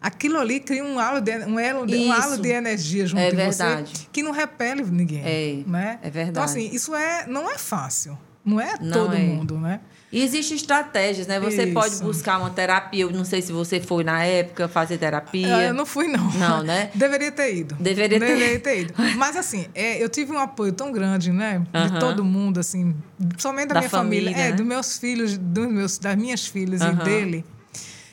aquilo 0.01 0.39
ali 0.39 0.59
cria 0.59 0.83
um 0.83 0.97
halo 0.99 1.21
de, 1.21 1.31
um 1.45 1.59
elo 1.59 1.85
de, 1.85 1.95
um 1.97 2.11
halo 2.11 2.37
de 2.37 2.49
energia 2.49 3.05
junto 3.05 3.21
É 3.21 3.29
de 3.29 3.35
verdade. 3.35 3.91
você 3.97 4.07
que 4.11 4.23
não 4.23 4.31
repele 4.31 4.83
ninguém, 4.83 5.21
É, 5.23 5.63
né? 5.67 5.99
é 6.01 6.09
verdade. 6.09 6.29
Então 6.31 6.43
assim, 6.43 6.69
isso 6.73 6.95
é 6.95 7.25
não 7.27 7.49
é 7.49 7.57
fácil. 7.57 8.17
Não 8.43 8.59
é 8.59 8.73
Não 8.81 8.91
todo 8.91 9.15
é. 9.15 9.19
mundo, 9.19 9.57
né? 9.59 9.79
E 10.11 10.21
existem 10.23 10.57
estratégias, 10.57 11.25
né? 11.25 11.39
Você 11.39 11.63
Isso. 11.63 11.73
pode 11.73 11.95
buscar 12.03 12.37
uma 12.37 12.49
terapia. 12.49 13.03
Eu 13.03 13.11
não 13.11 13.23
sei 13.23 13.41
se 13.41 13.51
você 13.53 13.79
foi 13.79 14.03
na 14.03 14.25
época 14.25 14.67
fazer 14.67 14.97
terapia. 14.97 15.55
Ah, 15.55 15.63
Eu 15.63 15.73
não 15.73 15.85
fui, 15.85 16.07
não. 16.07 16.29
Não, 16.33 16.61
né? 16.63 16.89
Deveria 16.95 17.31
ter 17.31 17.55
ido. 17.55 17.75
Deveria 17.79 18.19
ter- 18.19 18.25
Deveria 18.27 18.59
ter 18.59 18.81
ido. 18.81 18.93
Mas, 19.15 19.37
assim, 19.37 19.67
é, 19.73 20.03
eu 20.03 20.09
tive 20.09 20.33
um 20.33 20.39
apoio 20.39 20.73
tão 20.73 20.91
grande, 20.91 21.31
né? 21.31 21.59
De 21.71 21.77
Aham. 21.77 21.99
todo 21.99 22.25
mundo, 22.25 22.59
assim. 22.59 22.93
Somente 23.37 23.69
da, 23.69 23.75
Da 23.75 23.79
minha 23.79 23.89
família. 23.89 24.31
família, 24.31 24.47
É, 24.47 24.49
né? 24.51 24.55
dos 24.57 24.65
meus 24.65 24.97
filhos, 24.97 25.37
dos 25.37 25.67
meus, 25.71 25.97
das 25.97 26.15
minhas 26.17 26.45
filhas 26.45 26.81
Aham. 26.81 26.91
e 26.99 27.03
dele. 27.05 27.45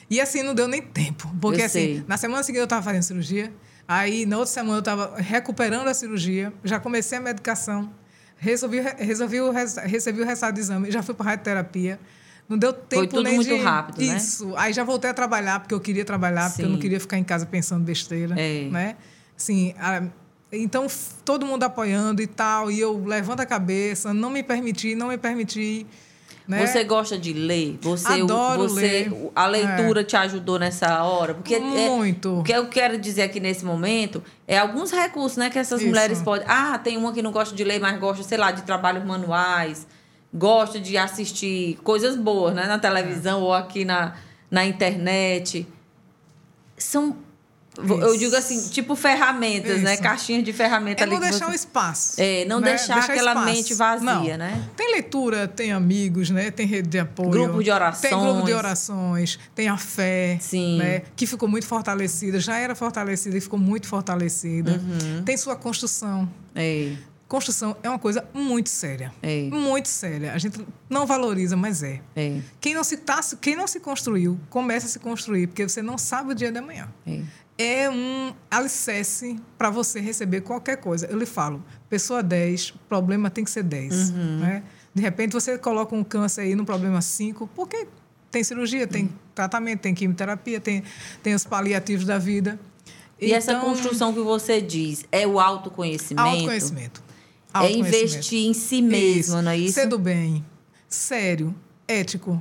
E, 0.09 0.21
assim, 0.21 0.45
não 0.45 0.55
deu 0.55 0.69
nem 0.69 0.81
tempo. 0.81 1.29
Porque, 1.41 1.63
Eu 1.63 1.67
assim, 1.67 1.73
sei. 1.81 2.05
na 2.07 2.17
semana 2.17 2.45
seguinte 2.45 2.61
eu 2.61 2.65
estava 2.65 2.83
fazendo 2.83 3.03
cirurgia. 3.03 3.53
Aí, 3.89 4.25
na 4.25 4.37
outra 4.39 4.53
semana, 4.55 4.77
eu 4.77 4.81
estava 4.81 5.17
recuperando 5.17 5.89
a 5.89 5.95
cirurgia. 5.95 6.53
Já 6.63 6.79
comecei 6.79 7.19
a 7.19 7.21
medicação. 7.21 7.91
Resolvi, 8.39 8.81
resolvi 8.99 9.41
o, 9.41 9.51
recebi 9.51 10.21
o 10.23 10.25
resultado 10.25 10.55
do 10.55 10.61
exame. 10.61 10.91
Já 10.91 11.03
fui 11.03 11.15
para 11.15 11.27
radioterapia. 11.31 11.99
Não 12.49 12.57
deu 12.57 12.73
tempo 12.73 13.09
tudo 13.09 13.23
nem 13.25 13.35
muito 13.35 13.49
de... 13.49 13.57
rápido, 13.61 13.99
né? 14.01 14.17
Isso. 14.17 14.55
Aí 14.57 14.73
já 14.73 14.83
voltei 14.83 15.11
a 15.11 15.15
trabalhar, 15.15 15.61
porque 15.61 15.75
eu 15.75 15.81
queria 15.81 16.05
trabalhar, 16.05 16.49
porque 16.49 16.63
eu 16.63 16.69
não 16.69 16.77
Sim. 16.77 16.81
queria 16.81 16.99
ficar 17.01 17.19
em 17.19 17.25
casa 17.25 17.45
pensando 17.45 17.85
besteira, 17.85 18.35
É. 18.41 18.69
né? 18.71 18.97
Assim, 19.37 19.75
a- 19.79 20.03
então, 20.51 20.87
todo 21.27 21.45
mundo 21.45 21.65
apoiando 21.65 22.23
e 22.23 22.27
tal, 22.27 22.71
e 22.71 22.81
eu 22.81 23.05
levando 23.05 23.41
a 23.41 23.47
cabeça, 23.47 24.15
não 24.15 24.31
me 24.31 24.43
permiti, 24.43 24.95
não 24.95 25.09
me 25.09 25.19
permiti, 25.19 25.87
né? 26.49 26.67
Você 26.67 26.83
gosta 26.83 27.19
de 27.19 27.35
ler? 27.35 27.79
Você, 27.83 28.23
Adoro 28.23 28.63
você, 28.63 28.81
ler. 28.81 29.31
A 29.37 29.47
leitura 29.47 30.03
te 30.03 30.17
ajudou 30.17 30.59
nessa 30.59 31.05
hora? 31.05 31.35
Porque 31.35 31.55
é- 31.55 31.61
Muito. 31.61 32.41
o 32.41 32.43
que 32.43 32.51
eu 32.53 32.67
quero 32.69 32.97
dizer 32.99 33.23
aqui 33.23 33.39
nesse 33.39 33.67
momento 33.67 34.23
é 34.47 34.57
alguns 34.57 34.91
recursos 34.91 35.37
né, 35.37 35.51
que 35.51 35.59
essas 35.59 35.79
Isso. 35.81 35.91
mulheres 35.91 36.23
podem. 36.23 36.47
Ah, 36.49 36.79
tem 36.79 36.97
uma 36.97 37.13
que 37.13 37.21
não 37.21 37.31
gosta 37.31 37.55
de 37.55 37.63
ler, 37.63 37.79
mas 37.79 38.01
gosta, 38.01 38.23
sei 38.23 38.39
lá, 38.39 38.51
de 38.51 38.63
trabalhos 38.63 39.05
manuais, 39.05 39.87
gosta 40.33 40.81
de 40.81 40.97
assistir 40.97 41.77
coisas 41.85 42.17
boas 42.17 42.55
né, 42.55 42.65
na 42.67 42.79
televisão 42.79 43.43
ou 43.43 43.53
aqui 43.53 43.85
na, 43.85 44.15
na 44.51 44.65
internet. 44.65 45.69
São. 46.79 47.15
Eu 47.79 48.17
digo 48.17 48.35
assim, 48.35 48.69
tipo 48.71 48.97
ferramentas, 48.97 49.81
né? 49.83 49.95
Isso. 49.95 50.03
Caixinhas 50.03 50.43
de 50.45 50.53
ferramenta 50.53 51.01
É 51.01 51.05
ali. 51.05 51.13
não 51.13 51.21
deixar 51.21 51.47
você- 51.47 51.53
um 51.53 51.55
espaço. 51.55 52.15
É, 52.21 52.45
não 52.45 52.61
né? 52.61 52.71
deixar 52.71 52.99
aquela 52.99 53.45
mente 53.45 53.73
vazia, 53.75 54.05
Não. 54.05 54.25
né? 54.39 54.69
Tem 54.77 54.91
leitura, 54.91 55.47
tem 55.47 55.71
amigos, 55.73 56.29
né? 56.31 56.51
Tem 56.51 56.67
rede 56.67 56.89
de 56.89 56.99
apoio. 56.99 57.31
Grupo 57.31 57.63
de 57.63 57.71
orações. 57.71 58.11
Tem 58.11 58.19
grupo 58.21 58.43
de 58.47 58.53
orações, 58.53 59.39
tem 59.55 59.69
a 59.69 59.77
fé, 59.77 60.39
Sim. 60.41 60.79
né? 60.79 61.03
Que 61.15 61.27
ficou 61.27 61.49
muito 61.49 61.67
fortalecida, 61.67 62.41
já 62.41 62.57
era 62.59 62.75
fortalecida 62.75 63.37
e 63.37 63.41
ficou 63.41 63.59
muito 63.59 63.87
fortalecida. 63.87 64.73
Uhum. 64.73 65.23
Tem 65.25 65.37
sua 65.37 65.55
construção. 65.55 66.29
Construção 67.29 67.77
é 67.83 67.89
uma 67.91 67.99
coisa 67.99 68.25
muito 68.33 68.71
séria. 68.71 69.13
Muito 69.53 69.87
séria. 69.89 70.33
A 70.33 70.39
gente 70.39 70.65
não 70.89 71.07
valoriza, 71.07 71.57
mas 71.57 71.83
é. 71.83 72.01
Quem 72.59 72.75
não 72.75 72.83
se, 72.83 72.97
tá, 72.97 73.21
quem 73.41 73.55
não 73.55 73.67
se 73.67 73.81
construiu, 73.81 74.41
começa 74.49 74.87
a 74.87 74.89
se 74.89 74.99
construir, 74.99 75.47
porque 75.49 75.69
você 75.69 75.83
não 75.83 75.99
sabe 75.99 76.33
o 76.33 76.35
dia 76.35 76.51
de 76.51 76.59
amanhã 76.59 76.89
é. 77.59 77.83
é 77.85 77.91
um 77.91 78.33
alicerce 78.51 79.39
para 79.57 79.69
você 79.71 80.01
receber 80.01 80.41
qualquer 80.43 80.77
coisa. 80.77 81.07
Eu 81.07 81.19
lhe 81.19 81.27
falo, 81.27 81.63
pessoa 81.91 82.23
10, 82.23 82.73
problema 82.89 83.29
tem 83.31 83.45
que 83.45 83.51
ser 83.51 83.63
10. 83.65 84.11
Uhum. 84.11 84.39
Né? 84.39 84.63
De 84.95 85.03
repente 85.03 85.33
você 85.33 85.59
coloca 85.59 85.95
um 85.95 86.03
câncer 86.05 86.43
aí 86.43 86.55
no 86.55 86.65
problema 86.65 87.01
5, 87.03 87.49
porque 87.55 87.87
tem 88.31 88.43
cirurgia, 88.45 88.87
tem 88.87 89.05
Uhum. 89.05 89.11
tratamento, 89.35 89.81
tem 89.81 89.95
quimioterapia, 89.95 90.61
tem, 90.61 90.83
tem 91.23 91.35
os 91.35 91.45
paliativos 91.45 92.05
da 92.05 92.19
vida. 92.19 92.59
E 93.21 93.33
essa 93.33 93.53
Então, 93.53 93.65
construção 93.65 94.13
que 94.15 94.21
você 94.21 94.61
diz 94.61 95.05
é 95.11 95.27
o 95.27 95.41
autoconhecimento? 95.41 96.29
Autoconhecimento. 96.29 97.03
É 97.53 97.59
Autoconhecimento. 97.59 97.97
investir 97.97 98.47
em 98.47 98.55
si 98.55 98.81
mesmo, 98.83 99.43
não 99.43 99.51
é 99.51 99.59
isso? 99.59 99.75
Ser 99.75 99.87
do 99.87 99.99
bem, 99.99 100.45
sério, 100.89 101.55
ético. 101.89 102.41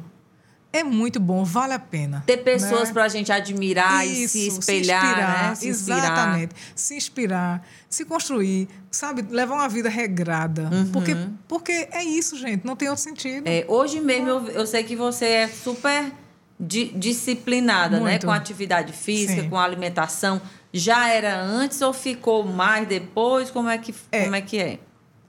É 0.72 0.84
muito 0.84 1.20
bom, 1.20 1.44
vale 1.44 1.74
a 1.74 1.80
pena. 1.80 2.24
Ter 2.28 2.38
pessoas 2.38 2.90
né? 2.90 2.94
para 2.94 3.06
a 3.06 3.08
gente 3.08 3.32
admirar 3.32 4.06
e 4.06 4.24
Isso, 4.24 4.34
se 4.34 4.48
espelhar, 4.48 5.50
né? 5.50 5.56
Se 5.56 5.70
inspirar. 5.70 5.98
Exatamente. 5.98 6.56
Se 6.76 6.96
inspirar, 6.96 7.68
se 7.90 8.06
construir, 8.06 8.68
sabe? 8.92 9.26
Levar 9.30 9.56
uma 9.56 9.70
vida 9.70 9.90
regrada. 9.90 10.70
Porque, 10.92 11.16
porque 11.48 11.72
é 11.92 12.04
isso, 12.04 12.38
gente. 12.38 12.66
Não 12.66 12.76
tem 12.76 12.90
outro 12.90 13.04
sentido. 13.04 13.48
Uhum. 13.48 13.54
É, 13.54 13.66
hoje 13.68 14.02
mesmo 14.02 14.28
eu, 14.30 14.48
eu 14.50 14.68
sei 14.68 14.84
que 14.84 14.96
você 14.96 15.26
é 15.26 15.48
super 15.48 16.12
di- 16.60 16.92
disciplinada, 16.96 18.00
né? 18.00 18.12
Muito. 18.12 18.28
Com 18.28 18.34
atividade 18.34 18.92
física, 18.94 19.42
Sim. 19.44 19.50
com 19.50 19.58
alimentação. 19.58 20.42
Já 20.74 21.08
era 21.08 21.42
antes 21.42 21.82
ou 21.82 21.94
ficou 21.94 22.44
mais 22.44 22.88
depois? 22.88 23.50
Como 23.50 23.70
é 23.70 23.78
que 23.78 23.96
É. 24.12 24.24
Como 24.26 24.36
é, 24.36 24.42
que 24.42 24.60
é? 24.60 24.80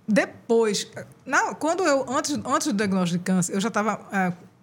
Depois, 0.06 0.90
na, 1.24 1.54
quando 1.54 1.84
eu, 1.84 2.04
antes, 2.10 2.38
antes 2.44 2.66
do 2.66 2.72
diagnóstico 2.72 3.18
de 3.18 3.24
câncer, 3.24 3.54
eu 3.54 3.60
já 3.60 3.68
estava. 3.68 4.00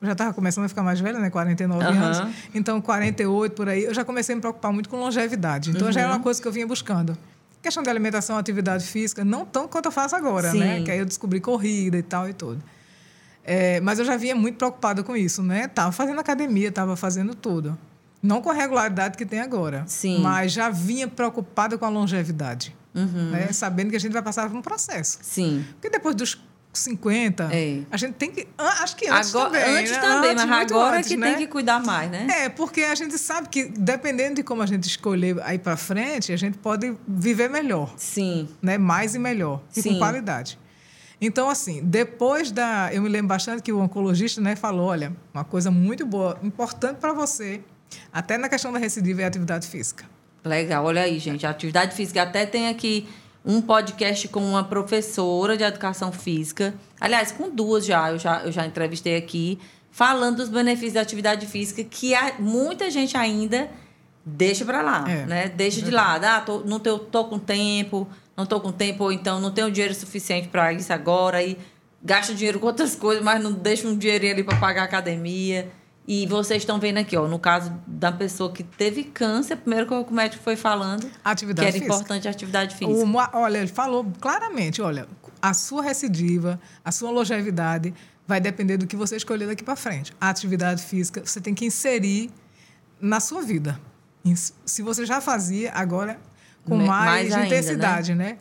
Já 0.02 0.12
estava 0.12 0.34
começando 0.34 0.66
a 0.66 0.70
ficar 0.70 0.84
mais 0.84 1.00
velha, 1.00 1.20
né? 1.20 1.30
49 1.30 1.84
Aham. 1.84 2.04
anos. 2.04 2.36
Então, 2.54 2.80
48 2.82 3.54
por 3.54 3.70
aí, 3.70 3.84
eu 3.86 3.94
já 3.94 4.04
comecei 4.06 4.34
a 4.34 4.36
me 4.36 4.42
preocupar 4.42 4.72
muito 4.74 4.90
com 4.90 4.98
longevidade. 4.98 5.72
Então, 5.72 5.92
já 5.92 6.02
era 6.02 6.10
Uhum. 6.10 6.16
uma 6.18 6.22
coisa 6.24 6.42
que 6.42 6.48
eu 6.48 6.52
vinha 6.52 6.68
buscando. 6.68 7.18
Questão 7.62 7.82
de 7.82 7.90
alimentação, 7.90 8.38
atividade 8.38 8.86
física, 8.86 9.26
não 9.26 9.46
tão 9.46 9.68
quanto 9.68 9.86
eu 9.88 9.92
faço 9.92 10.16
agora, 10.16 10.52
Sim. 10.52 10.60
né? 10.60 10.82
Que 10.84 10.92
aí 10.92 11.00
eu 11.00 11.06
descobri 11.06 11.40
corrida 11.40 11.98
e 11.98 12.04
tal 12.04 12.30
e 12.30 12.34
tudo. 12.34 12.62
É, 13.44 13.80
mas 13.82 14.00
eu 14.00 14.06
já 14.06 14.18
vinha 14.18 14.36
muito 14.36 14.58
preocupada 14.58 15.04
com 15.04 15.16
isso, 15.16 15.42
né? 15.44 15.68
Tava 15.68 15.92
fazendo 15.92 16.20
academia, 16.20 16.72
tava 16.72 16.96
fazendo 16.96 17.34
tudo. 17.36 17.78
Não 18.22 18.42
com 18.42 18.50
a 18.50 18.54
regularidade 18.54 19.18
que 19.18 19.26
tem 19.26 19.40
agora. 19.40 19.84
Sim. 19.88 20.20
Mas 20.22 20.52
já 20.52 20.70
vinha 20.70 21.08
preocupada 21.08 21.78
com 21.78 21.86
a 21.86 21.90
longevidade. 21.90 22.76
Uhum. 22.94 23.30
Né? 23.32 23.52
Sabendo 23.52 23.90
que 23.92 23.96
a 23.96 24.00
gente 24.00 24.14
vai 24.14 24.22
passar 24.22 24.50
por 24.50 24.58
um 24.58 24.62
processo. 24.62 25.20
Sim. 25.22 25.64
Porque 25.74 25.90
depois 25.90 26.16
dos 26.16 26.42
50, 26.78 27.50
É. 27.52 27.82
a 27.92 27.98
gente 27.98 28.14
tem 28.14 28.32
que. 28.32 28.48
Acho 28.58 28.96
que 28.96 29.08
antes 29.08 29.34
Agora, 29.36 29.52
também. 29.52 29.78
antes 29.78 29.92
né? 29.92 30.00
também, 30.00 30.32
Antes, 30.32 30.46
mas 30.46 30.72
agora 30.72 30.98
antes, 30.98 31.10
que 31.10 31.18
né? 31.18 31.28
tem 31.30 31.38
que 31.38 31.48
cuidar 31.48 31.80
mais, 31.84 32.10
né? 32.12 32.28
É, 32.30 32.50
porque 32.50 32.82
a 32.82 32.96
gente 32.96 33.18
sabe 33.18 33.50
que, 33.50 33.66
dependendo 33.66 34.36
de 34.36 34.44
como 34.44 34.62
a 34.62 34.66
gente 34.66 34.84
escolher 34.88 35.42
aí 35.44 35.58
para 35.58 35.78
frente, 35.78 36.32
a 36.32 36.38
gente 36.38 36.58
pode 36.58 36.96
viver 37.08 37.50
melhor, 37.50 37.94
Sim. 37.98 38.48
né? 38.62 38.78
Mais 38.78 39.16
e 39.16 39.20
melhor, 39.20 39.62
e 39.76 39.82
Sim. 39.82 39.94
com 39.94 40.00
qualidade. 40.00 40.60
Então, 41.20 41.50
assim, 41.50 41.82
depois 41.84 42.52
da. 42.52 42.90
Eu 42.94 43.02
me 43.02 43.10
lembro 43.10 43.30
bastante 43.30 43.64
que 43.64 43.72
o 43.72 43.80
oncologista 43.80 44.42
né, 44.42 44.56
falou: 44.56 44.88
olha, 44.88 45.16
uma 45.34 45.44
coisa 45.44 45.72
muito 45.72 46.06
boa, 46.06 46.38
importante 46.44 46.98
para 46.98 47.14
você, 47.14 47.62
até 48.12 48.38
na 48.38 48.50
questão 48.50 48.72
da 48.72 48.80
recidiva, 48.80 49.22
é 49.22 49.26
a 49.26 49.28
atividade 49.28 49.68
física. 49.68 50.06
Legal, 50.44 50.86
olha 50.86 51.02
aí, 51.02 51.18
gente. 51.18 51.46
A 51.46 51.50
atividade 51.50 51.96
física 51.96 52.22
até 52.22 52.46
tem 52.46 52.68
aqui 52.68 53.08
um 53.46 53.62
podcast 53.62 54.28
com 54.30 54.44
uma 54.44 54.64
professora 54.64 55.56
de 55.56 55.64
educação 55.64 56.12
física. 56.12 56.74
Aliás, 57.00 57.32
com 57.32 57.50
duas 57.50 57.86
já, 57.86 58.12
eu 58.12 58.18
já, 58.18 58.42
eu 58.44 58.52
já 58.52 58.66
entrevistei 58.66 59.16
aqui, 59.16 59.60
falando 59.92 60.38
dos 60.38 60.50
benefícios 60.50 60.94
da 60.94 61.02
atividade 61.02 61.46
física, 61.46 61.84
que 61.84 62.16
há, 62.16 62.34
muita 62.40 62.90
gente 62.90 63.16
ainda 63.16 63.70
deixa 64.26 64.66
para 64.66 64.82
lá, 64.82 65.06
É, 65.08 65.26
né? 65.26 65.50
Deixa 65.50 65.82
de 65.82 65.92
lado. 65.92 66.26
Ah, 66.26 66.42
tô, 66.42 66.62
não 66.62 66.80
tô, 66.80 66.98
tô 66.98 67.26
com 67.26 67.38
tempo, 67.38 68.08
não 68.36 68.46
tô 68.46 68.60
com 68.60 68.72
tempo, 68.72 69.04
ou 69.04 69.12
então 69.12 69.40
não 69.40 69.52
tenho 69.52 69.70
dinheiro 69.70 69.94
suficiente 69.94 70.48
para 70.48 70.74
isso 70.74 70.92
agora, 70.92 71.44
e 71.44 71.58
gasta 72.04 72.34
dinheiro 72.34 72.60
com 72.60 72.66
outras 72.66 72.96
coisas, 72.96 73.24
mas 73.24 73.42
não 73.42 73.52
deixa 73.52 73.88
um 73.88 73.96
dinheirinho 73.96 74.34
ali 74.34 74.44
para 74.44 74.58
pagar 74.58 74.82
a 74.82 74.86
academia. 74.86 75.72
E 76.08 76.28
vocês 76.28 76.62
estão 76.62 76.80
vendo 76.80 76.98
aqui, 76.98 77.18
ó, 77.18 77.28
no 77.28 77.40
caso 77.40 77.74
da 77.88 78.12
pessoa 78.12 78.52
que 78.52 78.64
teve 78.64 79.04
câncer, 79.06 79.56
primeiro 79.56 79.88
que 79.88 79.94
o 79.94 80.14
médico 80.14 80.44
foi 80.44 80.56
falando 80.56 81.10
Atividade 81.24 81.72
que 81.72 81.78
era 81.78 81.80
física. 81.80 81.96
importante 81.96 82.28
a 82.28 82.32
atividade 82.32 82.76
física. 82.76 83.06
Mo- 83.06 83.28
olha, 83.34 83.58
ele 83.58 83.68
falou 83.68 84.06
claramente, 84.22 84.82
olha, 84.84 85.08
a 85.42 85.54
sua 85.56 85.82
recidiva, 85.82 86.60
a 86.84 86.92
sua 86.92 87.10
longevidade 87.10 87.92
vai 88.28 88.40
depender 88.40 88.78
do 88.78 88.86
que 88.86 88.96
você 88.96 89.16
escolher 89.16 89.48
daqui 89.48 89.64
para 89.64 89.76
frente. 89.76 90.14
A 90.22 90.30
atividade 90.30 90.84
física 90.84 91.24
você 91.26 91.42
tem 91.42 91.56
que 91.56 91.66
inserir 91.66 92.30
na 93.02 93.20
sua 93.20 93.42
vida. 93.42 93.80
Se 94.66 94.82
você 94.84 95.06
já 95.08 95.20
fazia, 95.22 95.72
agora 95.74 96.20
com 96.64 96.76
mais, 96.78 96.88
mais 96.88 97.34
ainda, 97.34 97.46
intensidade, 97.48 98.14
né? 98.16 98.38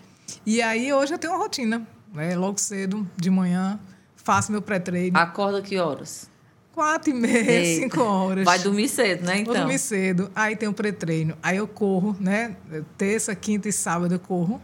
E 0.47 0.61
aí 0.63 0.93
hoje 0.93 1.15
eu 1.15 1.19
tenho 1.19 1.33
uma 1.35 1.39
rotina, 1.39 1.87
né? 2.13 2.35
Logo 2.37 2.59
cedo, 2.59 3.07
de 3.17 3.31
manhã, 3.31 3.79
faço 4.17 4.51
meu 4.53 4.61
pré-treino. 4.63 5.19
Acorda 5.19 5.61
que 5.63 5.79
horas? 5.79 6.31
Quatro 6.75 7.11
e 7.11 7.15
meia, 7.15 7.51
Eita. 7.53 7.83
cinco 7.83 8.01
horas. 8.03 8.45
Vai 8.45 8.59
dormir 8.59 8.89
cedo, 8.89 9.25
né, 9.25 9.33
Vou 9.35 9.41
então? 9.43 9.55
dormir 9.55 9.79
cedo, 9.79 10.29
aí 10.35 10.57
tem 10.57 10.69
o 10.69 10.73
pré-treino. 10.73 11.37
Aí 11.41 11.57
eu 11.57 11.69
corro, 11.69 12.17
né? 12.19 12.57
Terça, 12.99 13.33
quinta 13.35 13.69
e 13.69 13.73
sábado 13.73 14.13
eu 14.15 14.19
corro, 14.19 14.61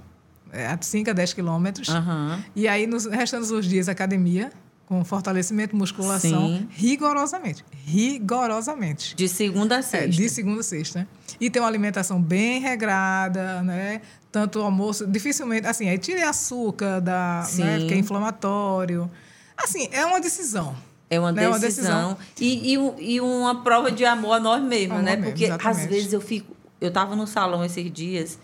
é, 0.52 0.66
a 0.66 0.76
5 0.80 1.08
a 1.10 1.12
10 1.12 1.32
quilômetros. 1.34 1.88
Aham. 1.88 2.42
E 2.56 2.66
aí, 2.66 2.84
nos 2.86 3.04
restantes 3.06 3.50
dos 3.50 3.64
dias, 3.64 3.88
academia, 3.88 4.50
com 4.86 5.04
fortalecimento, 5.04 5.76
musculação, 5.76 6.48
Sim. 6.48 6.68
rigorosamente. 6.72 7.64
Rigorosamente. 7.86 9.14
De 9.14 9.28
segunda 9.28 9.76
a 9.76 9.78
É, 9.78 9.82
sexta. 9.82 10.08
de 10.08 10.28
segunda 10.28 10.60
a 10.60 10.64
sexta. 10.64 11.08
E 11.40 11.48
tem 11.48 11.62
uma 11.62 11.68
alimentação 11.68 12.20
bem 12.20 12.60
regrada, 12.60 13.62
né? 13.62 14.00
Tanto 14.32 14.58
o 14.58 14.62
almoço, 14.62 15.06
dificilmente, 15.06 15.66
assim, 15.66 15.88
aí 15.88 15.96
tirei 15.98 16.24
açúcar, 16.24 17.00
da, 17.00 17.44
né? 17.56 17.78
Sim. 17.78 17.86
que 17.86 17.94
é 17.94 17.96
inflamatório. 17.98 19.08
Assim, 19.56 19.88
é 19.92 20.04
uma 20.04 20.20
decisão. 20.20 20.74
É 21.10 21.18
uma 21.18 21.32
né, 21.32 21.48
uma 21.48 21.58
decisão. 21.58 22.16
E, 22.40 22.74
e, 22.74 23.14
e 23.14 23.20
uma 23.20 23.62
prova 23.62 23.90
de 23.90 24.04
amor 24.04 24.34
a 24.34 24.40
nós 24.40 24.62
mesmos, 24.62 24.92
Amor 24.92 25.02
né? 25.02 25.16
mesmo, 25.16 25.30
Porque 25.32 25.44
às 25.46 25.50
exatamente. 25.50 25.88
vezes 25.88 26.12
eu 26.12 26.20
fico. 26.20 26.56
Eu 26.80 26.92
tava 26.92 27.16
no 27.16 27.26
salão 27.26 27.64
esses 27.64 27.92
dias 27.92 28.38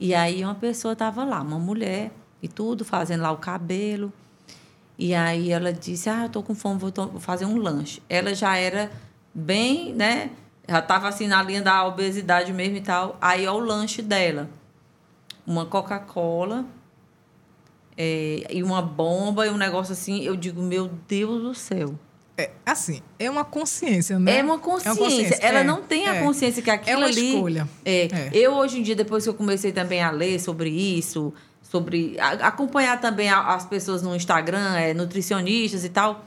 e 0.00 0.14
aí 0.14 0.42
uma 0.44 0.54
pessoa 0.54 0.96
tava 0.96 1.24
lá, 1.24 1.42
uma 1.42 1.58
mulher 1.58 2.10
e 2.40 2.48
tudo, 2.48 2.84
fazendo 2.84 3.22
lá 3.22 3.32
o 3.32 3.36
cabelo. 3.38 4.12
E 4.96 5.14
aí 5.14 5.50
ela 5.50 5.72
disse: 5.72 6.08
Ah, 6.08 6.22
eu 6.24 6.28
tô 6.28 6.42
com 6.42 6.54
fome, 6.54 6.78
vou, 6.78 6.92
fazer 7.18 7.44
um 7.44 7.56
lanche. 7.56 8.00
Ela 8.08 8.34
já 8.34 8.56
era 8.56 8.90
bem, 9.34 9.92
né? 9.92 10.30
Já 10.68 10.80
tava 10.80 11.08
assim 11.08 11.26
na 11.26 11.42
linha 11.42 11.60
da 11.60 11.84
obesidade 11.84 12.52
mesmo 12.52 12.76
e 12.76 12.80
tal. 12.82 13.18
Aí 13.20 13.46
ó, 13.48 13.54
o 13.54 13.58
lanche 13.60 14.00
dela: 14.00 14.48
uma 15.46 15.66
Coca-Cola. 15.66 16.64
é, 17.96 18.46
e 18.50 18.62
uma 18.62 18.80
bomba 18.80 19.46
e 19.46 19.50
um 19.50 19.56
negócio 19.56 19.92
assim, 19.92 20.22
eu 20.22 20.36
digo, 20.36 20.62
meu 20.62 20.88
Deus 21.08 21.42
do 21.42 21.54
céu. 21.54 21.98
É, 22.36 22.50
assim, 22.64 23.02
é 23.18 23.28
uma 23.30 23.44
consciência, 23.44 24.18
né? 24.18 24.38
É 24.38 24.42
uma 24.42 24.58
consciência. 24.58 25.36
Ela 25.42 25.58
é, 25.60 25.64
não 25.64 25.82
tem 25.82 26.08
a 26.08 26.14
é. 26.16 26.22
consciência 26.22 26.62
que 26.62 26.70
aquilo 26.70 26.94
É 26.94 26.96
uma 26.96 27.06
ali. 27.06 27.34
escolha. 27.34 27.68
É. 27.84 28.04
É. 28.06 28.30
Eu, 28.32 28.52
hoje 28.54 28.78
em 28.78 28.82
dia, 28.82 28.96
depois 28.96 29.22
que 29.24 29.28
eu 29.30 29.34
comecei 29.34 29.70
também 29.70 30.02
a 30.02 30.10
ler 30.10 30.40
sobre 30.40 30.70
isso, 30.70 31.32
sobre. 31.62 32.16
a- 32.18 32.48
acompanhar 32.48 33.00
também 33.00 33.28
a- 33.28 33.54
as 33.54 33.66
pessoas 33.66 34.02
no 34.02 34.16
Instagram, 34.16 34.76
é, 34.76 34.94
nutricionistas 34.94 35.84
e 35.84 35.88
tal. 35.90 36.24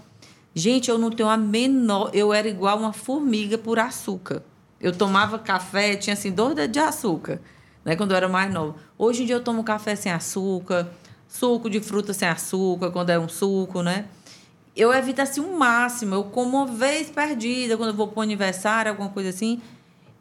Gente, 0.53 0.89
eu 0.89 0.97
não 0.97 1.09
tenho 1.09 1.27
a 1.27 1.35
menor. 1.37 2.11
Eu 2.13 2.31
era 2.33 2.47
igual 2.47 2.77
uma 2.77 2.93
formiga 2.93 3.57
por 3.57 3.79
açúcar. 3.79 4.43
Eu 4.79 4.91
tomava 4.95 5.39
café, 5.39 5.95
tinha 5.95 6.13
assim, 6.13 6.31
dois 6.31 6.53
dedos 6.55 6.71
de 6.71 6.79
açúcar, 6.79 7.41
né? 7.83 7.95
Quando 7.95 8.11
eu 8.11 8.17
era 8.17 8.29
mais 8.29 8.53
nova. 8.53 8.75
Hoje 8.97 9.23
em 9.23 9.25
dia 9.25 9.35
eu 9.35 9.43
tomo 9.43 9.63
café 9.63 9.95
sem 9.95 10.11
açúcar, 10.11 10.87
suco 11.27 11.67
de 11.69 11.79
fruta 11.81 12.13
sem 12.13 12.27
açúcar, 12.27 12.91
quando 12.91 13.09
é 13.09 13.17
um 13.19 13.27
suco, 13.27 13.81
né? 13.81 14.05
Eu 14.75 14.93
evito 14.93 15.21
assim 15.21 15.39
o 15.39 15.57
máximo. 15.57 16.15
Eu 16.15 16.23
como 16.25 16.57
uma 16.57 16.67
vez 16.67 17.09
perdida, 17.09 17.77
quando 17.77 17.89
eu 17.89 17.95
vou 17.95 18.07
para 18.07 18.19
o 18.19 18.23
aniversário, 18.23 18.91
alguma 18.91 19.09
coisa 19.09 19.29
assim. 19.29 19.61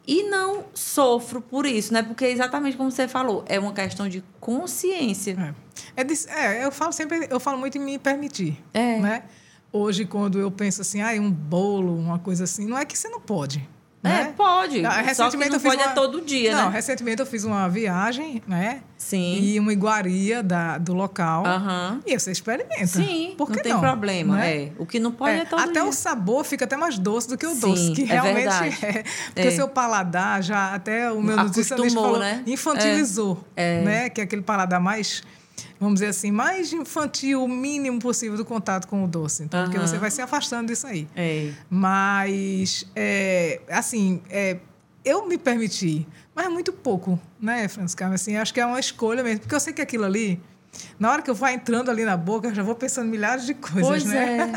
E 0.07 0.23
não 0.23 0.65
sofro 0.73 1.41
por 1.41 1.65
isso, 1.65 1.91
né? 1.91 2.03
Porque 2.03 2.25
é 2.25 2.31
exatamente 2.31 2.77
como 2.77 2.91
você 2.91 3.07
falou, 3.07 3.43
é 3.47 3.59
uma 3.59 3.73
questão 3.73 4.07
de 4.07 4.23
consciência. 4.39 5.55
É, 5.95 6.01
é, 6.01 6.03
de, 6.03 6.13
é 6.29 6.65
eu 6.65 6.71
falo 6.71 6.91
sempre, 6.91 7.27
eu 7.29 7.39
falo 7.39 7.57
muito 7.57 7.77
em 7.77 7.81
me 7.81 7.97
permitir. 7.97 8.63
É. 8.73 8.99
Né? 8.99 9.23
Hoje, 9.71 10.05
quando 10.05 10.39
eu 10.39 10.51
penso 10.51 10.81
assim, 10.81 11.01
ah, 11.01 11.11
um 11.19 11.31
bolo, 11.31 11.97
uma 11.97 12.19
coisa 12.19 12.43
assim, 12.43 12.67
não 12.67 12.77
é 12.77 12.85
que 12.85 12.97
você 12.97 13.09
não 13.09 13.19
pode. 13.19 13.67
Né? 14.05 14.21
É, 14.21 14.25
pode. 14.25 14.81
Não 14.81 14.91
eu 14.91 15.05
fiz 15.05 15.17
pode 15.17 15.35
uma... 15.37 15.91
é 15.91 15.93
todo 15.93 16.21
dia, 16.21 16.55
não, 16.55 16.65
né? 16.69 16.75
recentemente 16.75 17.19
eu 17.19 17.25
fiz 17.25 17.43
uma 17.43 17.67
viagem, 17.67 18.41
né? 18.47 18.81
Sim. 18.97 19.39
E 19.41 19.59
uma 19.59 19.73
iguaria 19.73 20.43
da, 20.43 20.77
do 20.77 20.93
local. 20.93 21.45
Aham. 21.45 21.99
E 22.05 22.17
você 22.17 22.31
experimenta. 22.31 22.85
Sim, 22.85 23.33
Por 23.37 23.47
que 23.49 23.57
não 23.57 23.63
tem 23.63 23.73
não? 23.73 23.81
problema. 23.81 24.35
Né? 24.37 24.57
É. 24.65 24.71
O 24.77 24.85
que 24.85 24.99
não 24.99 25.11
pode 25.11 25.37
é, 25.37 25.41
É, 25.41 25.45
todo 25.45 25.59
até 25.59 25.71
dia. 25.73 25.85
o 25.85 25.91
sabor 25.91 26.45
fica 26.45 26.65
até 26.65 26.77
mais 26.77 26.99
doce 26.99 27.27
do 27.27 27.37
que 27.37 27.47
o 27.47 27.53
Sim, 27.55 27.59
doce, 27.61 27.91
que 27.93 28.03
é 28.03 28.05
realmente 28.05 28.35
verdade. 28.35 28.85
é. 28.85 29.03
Porque 29.33 29.47
É. 29.47 29.47
o 29.47 29.51
seu 29.51 29.67
paladar 29.67 30.43
já, 30.43 30.73
até 30.73 31.11
o 31.11 31.21
meu 31.21 31.35
nutricionista 31.37 31.99
falou, 31.99 32.19
né? 32.19 32.43
infantilizou, 32.45 33.43
É. 33.55 33.81
né? 33.81 34.09
Que 34.09 34.21
é 34.21 34.23
aquele 34.23 34.41
paladar 34.43 34.79
mais, 34.79 35.23
vamos 35.79 35.95
dizer 35.95 36.07
assim, 36.07 36.31
mais 36.31 36.71
infantil, 36.73 37.43
o 37.43 37.47
mínimo 37.47 37.99
possível 37.99 38.37
do 38.37 38.45
contato 38.45 38.87
com 38.87 39.03
o 39.03 39.07
doce. 39.07 39.43
Então, 39.43 39.63
porque 39.63 39.77
Aham. 39.77 39.87
você 39.87 39.97
vai 39.97 40.11
se 40.11 40.21
afastando 40.21 40.67
disso 40.67 40.87
aí. 40.87 41.07
Mas, 41.69 42.85
é, 42.95 43.59
assim, 43.69 44.21
é, 44.29 44.57
eu 45.03 45.27
me 45.27 45.37
permiti, 45.37 46.07
mas 46.33 46.45
é 46.45 46.49
muito 46.49 46.71
pouco, 46.73 47.19
né, 47.39 47.67
Francisca? 47.67 48.07
Assim, 48.07 48.37
acho 48.37 48.53
que 48.53 48.59
é 48.59 48.65
uma 48.65 48.79
escolha 48.79 49.23
mesmo, 49.23 49.41
porque 49.41 49.53
eu 49.55 49.59
sei 49.59 49.71
que 49.73 49.81
aquilo 49.81 50.03
ali, 50.05 50.41
na 50.99 51.11
hora 51.11 51.21
que 51.21 51.29
eu 51.29 51.35
vou 51.35 51.47
entrando 51.47 51.91
ali 51.91 52.03
na 52.03 52.17
boca, 52.17 52.47
eu 52.47 52.55
já 52.55 52.63
vou 52.63 52.75
pensando 52.75 53.07
milhares 53.07 53.45
de 53.45 53.53
coisas, 53.53 53.85
Pois 53.87 54.03
né? 54.05 54.51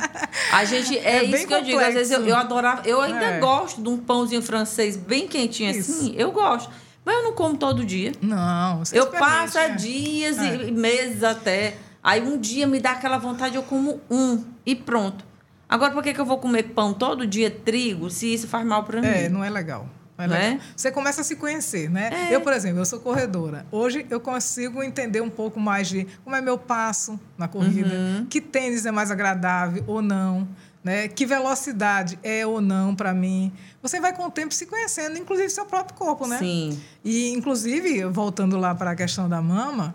é. 0.50 0.54
A 0.54 0.64
gente, 0.64 0.96
é, 0.98 1.18
É 1.18 1.24
isso 1.24 1.46
que 1.46 1.54
eu 1.54 1.62
digo. 1.62 1.78
Às 1.78 1.94
vezes 1.94 2.10
eu, 2.12 2.18
complexo. 2.18 2.38
eu 2.38 2.40
adorava. 2.44 2.88
Eu 2.88 3.00
ainda 3.00 3.24
É. 3.24 3.38
gosto 3.40 3.82
de 3.82 3.88
um 3.88 3.98
pãozinho 3.98 4.42
francês 4.42 4.96
bem 4.96 5.28
quentinho 5.28 5.70
Isso. 5.70 5.92
assim. 5.92 6.14
Eu 6.16 6.32
gosto. 6.32 6.70
Mas 7.04 7.16
eu 7.16 7.22
não 7.24 7.32
como 7.32 7.56
todo 7.56 7.84
dia. 7.84 8.12
Não, 8.20 8.78
você 8.80 8.98
eu 8.98 9.06
passo 9.08 9.58
é 9.58 9.70
dias 9.70 10.38
É. 10.38 10.68
e 10.68 10.72
meses 10.72 11.22
até. 11.22 11.76
Aí 12.02 12.22
um 12.22 12.38
dia 12.38 12.66
me 12.66 12.80
dá 12.80 12.92
aquela 12.92 13.18
vontade, 13.18 13.56
eu 13.56 13.62
como 13.62 14.00
um 14.10 14.44
e 14.64 14.74
pronto. 14.74 15.24
Agora, 15.68 15.92
por 15.92 16.02
que, 16.02 16.14
que 16.14 16.20
eu 16.20 16.24
vou 16.24 16.38
comer 16.38 16.62
pão 16.74 16.94
todo 16.94 17.26
dia, 17.26 17.50
trigo, 17.50 18.08
se 18.08 18.32
isso 18.32 18.46
faz 18.48 18.64
mal 18.66 18.84
para 18.84 19.00
mim? 19.00 19.06
É, 19.06 19.28
não 19.28 19.44
é 19.44 19.50
legal. 19.50 19.86
Não 20.16 20.24
é 20.24 20.28
Não 20.28 20.34
legal. 20.34 20.52
é? 20.52 20.60
Você 20.74 20.90
começa 20.90 21.20
a 21.20 21.24
se 21.24 21.36
conhecer, 21.36 21.90
né? 21.90 22.10
É. 22.30 22.34
Eu, 22.34 22.40
por 22.40 22.52
exemplo, 22.52 22.78
eu 22.80 22.84
sou 22.86 22.98
corredora. 23.00 23.66
Hoje 23.70 24.06
eu 24.10 24.18
consigo 24.18 24.82
entender 24.82 25.20
um 25.20 25.28
pouco 25.30 25.60
mais 25.60 25.88
de 25.88 26.06
como 26.24 26.34
é 26.34 26.40
meu 26.40 26.56
passo 26.58 27.20
na 27.36 27.46
corrida, 27.46 27.94
Uhum. 27.94 28.26
que 28.28 28.40
tênis 28.40 28.84
é 28.86 28.90
mais 28.90 29.10
agradável 29.10 29.84
ou 29.86 30.00
não, 30.02 30.48
né? 30.88 31.06
Que 31.06 31.26
velocidade 31.26 32.18
é 32.22 32.46
ou 32.46 32.62
não 32.62 32.94
para 32.94 33.12
mim. 33.12 33.52
Você 33.82 34.00
vai 34.00 34.14
com 34.16 34.24
o 34.24 34.30
tempo 34.30 34.54
se 34.54 34.64
conhecendo, 34.64 35.18
inclusive 35.18 35.50
seu 35.50 35.66
próprio 35.66 35.94
corpo, 35.94 36.26
né? 36.26 36.38
Sim. 36.38 36.80
E, 37.04 37.30
inclusive, 37.30 38.06
voltando 38.06 38.56
lá 38.56 38.74
para 38.74 38.92
a 38.92 38.96
questão 38.96 39.28
da 39.28 39.42
mama, 39.42 39.94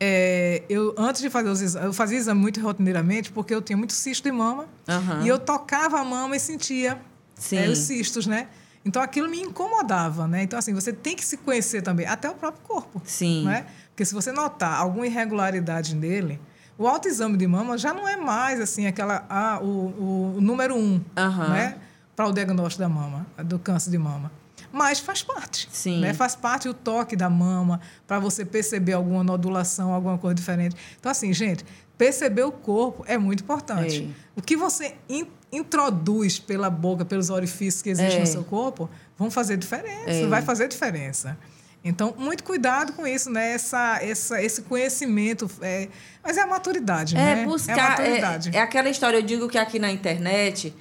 é, 0.00 0.62
eu 0.70 0.94
antes 0.96 1.20
de 1.20 1.28
fazer 1.28 1.50
os 1.50 1.60
exames, 1.60 1.86
eu 1.88 1.92
fazia 1.92 2.16
exame 2.16 2.40
muito 2.40 2.58
rotineiramente 2.58 3.30
porque 3.30 3.54
eu 3.54 3.60
tinha 3.60 3.76
muito 3.76 3.92
cisto 3.92 4.24
de 4.24 4.32
mama 4.32 4.66
Aham. 4.88 5.22
e 5.22 5.28
eu 5.28 5.38
tocava 5.38 6.00
a 6.00 6.04
mama 6.04 6.34
e 6.34 6.40
sentia 6.40 6.98
Sim. 7.34 7.58
é, 7.58 7.68
os 7.68 7.76
cistos, 7.78 8.26
né? 8.26 8.48
Então 8.82 9.02
aquilo 9.02 9.28
me 9.28 9.42
incomodava, 9.42 10.26
né? 10.26 10.42
Então 10.42 10.58
assim, 10.58 10.72
você 10.72 10.90
tem 10.90 11.14
que 11.14 11.22
se 11.22 11.36
conhecer 11.36 11.82
também, 11.82 12.06
até 12.06 12.30
o 12.30 12.34
próprio 12.34 12.62
corpo, 12.66 13.02
Sim. 13.04 13.44
né? 13.44 13.66
Porque 13.90 14.06
se 14.06 14.14
você 14.14 14.32
notar 14.32 14.80
alguma 14.80 15.06
irregularidade 15.06 15.94
nele, 15.94 16.40
o 16.82 16.88
autoexame 16.88 17.36
de 17.36 17.46
mama 17.46 17.76
já 17.76 17.92
não 17.92 18.08
é 18.08 18.16
mais 18.16 18.60
assim 18.60 18.86
aquela 18.86 19.24
ah, 19.28 19.58
o, 19.62 20.34
o 20.36 20.40
número 20.40 20.74
um, 20.76 21.00
Aham. 21.16 21.48
né? 21.48 21.76
Para 22.16 22.26
o 22.26 22.32
diagnóstico 22.32 22.80
da 22.82 22.88
mama, 22.88 23.26
do 23.44 23.58
câncer 23.58 23.90
de 23.90 23.98
mama. 23.98 24.30
Mas 24.72 24.98
faz 25.00 25.22
parte. 25.22 25.68
Sim. 25.72 26.00
Né? 26.00 26.12
Faz 26.14 26.34
parte 26.36 26.68
o 26.68 26.74
toque 26.74 27.16
da 27.16 27.28
mama 27.30 27.80
para 28.06 28.18
você 28.18 28.44
perceber 28.44 28.92
alguma 28.92 29.24
nodulação, 29.24 29.92
alguma 29.92 30.16
coisa 30.18 30.34
diferente. 30.34 30.76
Então, 30.98 31.10
assim, 31.10 31.32
gente, 31.32 31.64
perceber 31.98 32.42
o 32.44 32.52
corpo 32.52 33.04
é 33.08 33.16
muito 33.18 33.42
importante. 33.42 34.08
É. 34.36 34.38
O 34.38 34.42
que 34.42 34.56
você 34.56 34.94
in- 35.08 35.26
introduz 35.50 36.38
pela 36.38 36.68
boca, 36.70 37.04
pelos 37.04 37.30
orifícios 37.30 37.82
que 37.82 37.90
existem 37.90 38.18
É. 38.18 38.20
no 38.20 38.26
seu 38.26 38.44
corpo, 38.44 38.88
vão 39.18 39.30
fazer 39.30 39.56
diferença. 39.56 40.10
É. 40.10 40.26
Vai 40.26 40.42
fazer 40.42 40.68
diferença. 40.68 41.36
Então, 41.82 42.14
muito 42.18 42.44
cuidado 42.44 42.92
com 42.92 43.06
isso, 43.06 43.30
né? 43.30 43.52
Essa, 43.52 43.98
essa, 44.02 44.42
esse 44.42 44.62
conhecimento. 44.62 45.50
É, 45.62 45.88
mas 46.22 46.36
é 46.36 46.42
a 46.42 46.46
maturidade, 46.46 47.14
né? 47.14 47.42
É 47.42 47.44
buscar. 47.44 47.76
É 47.76 47.80
a 47.80 47.84
É, 47.84 47.88
maturidade. 47.90 48.50
é 48.54 48.60
aquela 48.60 48.88
história, 48.90 49.16
eu 49.16 49.22
digo 49.22 49.48
que 49.48 49.56
aqui 49.56 49.78
na 49.78 49.90
internet, 49.90 50.74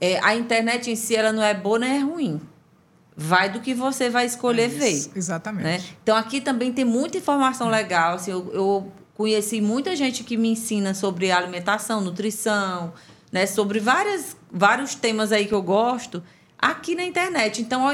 é, 0.00 0.18
a 0.24 0.34
internet 0.34 0.90
em 0.90 0.96
si 0.96 1.14
ela 1.14 1.30
não 1.32 1.42
é 1.42 1.52
boa 1.52 1.78
nem 1.78 1.96
é 1.96 1.98
ruim. 1.98 2.40
Vai 3.14 3.48
do 3.50 3.60
que 3.60 3.74
você 3.74 4.08
vai 4.10 4.26
escolher 4.26 4.68
ver. 4.68 4.90
Isso, 4.90 5.10
Exatamente. 5.14 5.64
né? 5.64 5.82
Então 6.02 6.16
aqui 6.16 6.40
também 6.40 6.72
tem 6.72 6.84
muita 6.84 7.16
informação 7.18 7.68
legal. 7.68 8.14
Assim, 8.16 8.30
eu, 8.30 8.50
eu 8.52 8.92
conheci 9.14 9.60
muita 9.60 9.94
gente 9.96 10.22
que 10.24 10.36
me 10.36 10.48
ensina 10.50 10.92
sobre 10.94 11.30
alimentação, 11.30 12.00
nutrição, 12.02 12.92
né? 13.32 13.46
Sobre 13.46 13.78
várias, 13.78 14.36
vários 14.50 14.94
temas 14.94 15.32
aí 15.32 15.46
que 15.46 15.54
eu 15.54 15.62
gosto 15.62 16.22
aqui 16.58 16.94
na 16.94 17.04
internet. 17.04 17.60
Então 17.62 17.84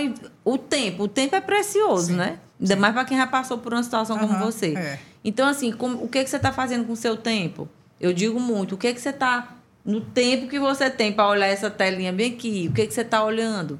o 0.45 0.59
tempo, 0.59 1.05
o 1.05 1.09
tempo 1.09 1.35
é 1.37 1.41
precioso, 1.41 2.07
Sim, 2.09 2.15
né? 2.17 2.39
Ainda 2.63 2.77
mais 2.77 2.95
para 2.95 3.05
quem 3.05 3.19
já 3.19 3.27
passou 3.27 3.59
por 3.59 3.75
uma 3.75 3.83
situação 3.83 4.17
como 4.19 4.33
Aham, 4.35 4.45
você. 4.45 4.75
é. 4.77 4.99
Então 5.25 5.47
assim, 5.49 5.73
como- 5.73 6.03
o 6.03 6.09
que 6.09 6.23
que 6.25 6.31
você 6.31 6.37
está 6.37 6.53
fazendo 6.53 6.85
com 6.87 6.93
o 6.93 6.97
seu 6.97 7.17
tempo? 7.17 7.69
Eu 8.01 8.13
digo 8.13 8.39
muito. 8.41 8.77
O 8.77 8.79
que 8.79 8.95
que 8.95 9.01
você 9.01 9.09
está 9.11 9.57
no 9.85 10.01
tempo 10.01 10.49
que 10.49 10.59
você 10.61 10.89
tem 10.89 11.13
para 11.13 11.29
olhar 11.29 11.47
essa 11.49 11.69
telinha 11.71 12.13
bem 12.13 12.33
aqui? 12.33 12.69
O 12.71 12.73
que 12.73 12.87
que 12.87 12.95
você 12.95 13.01
está 13.03 13.23
olhando? 13.25 13.79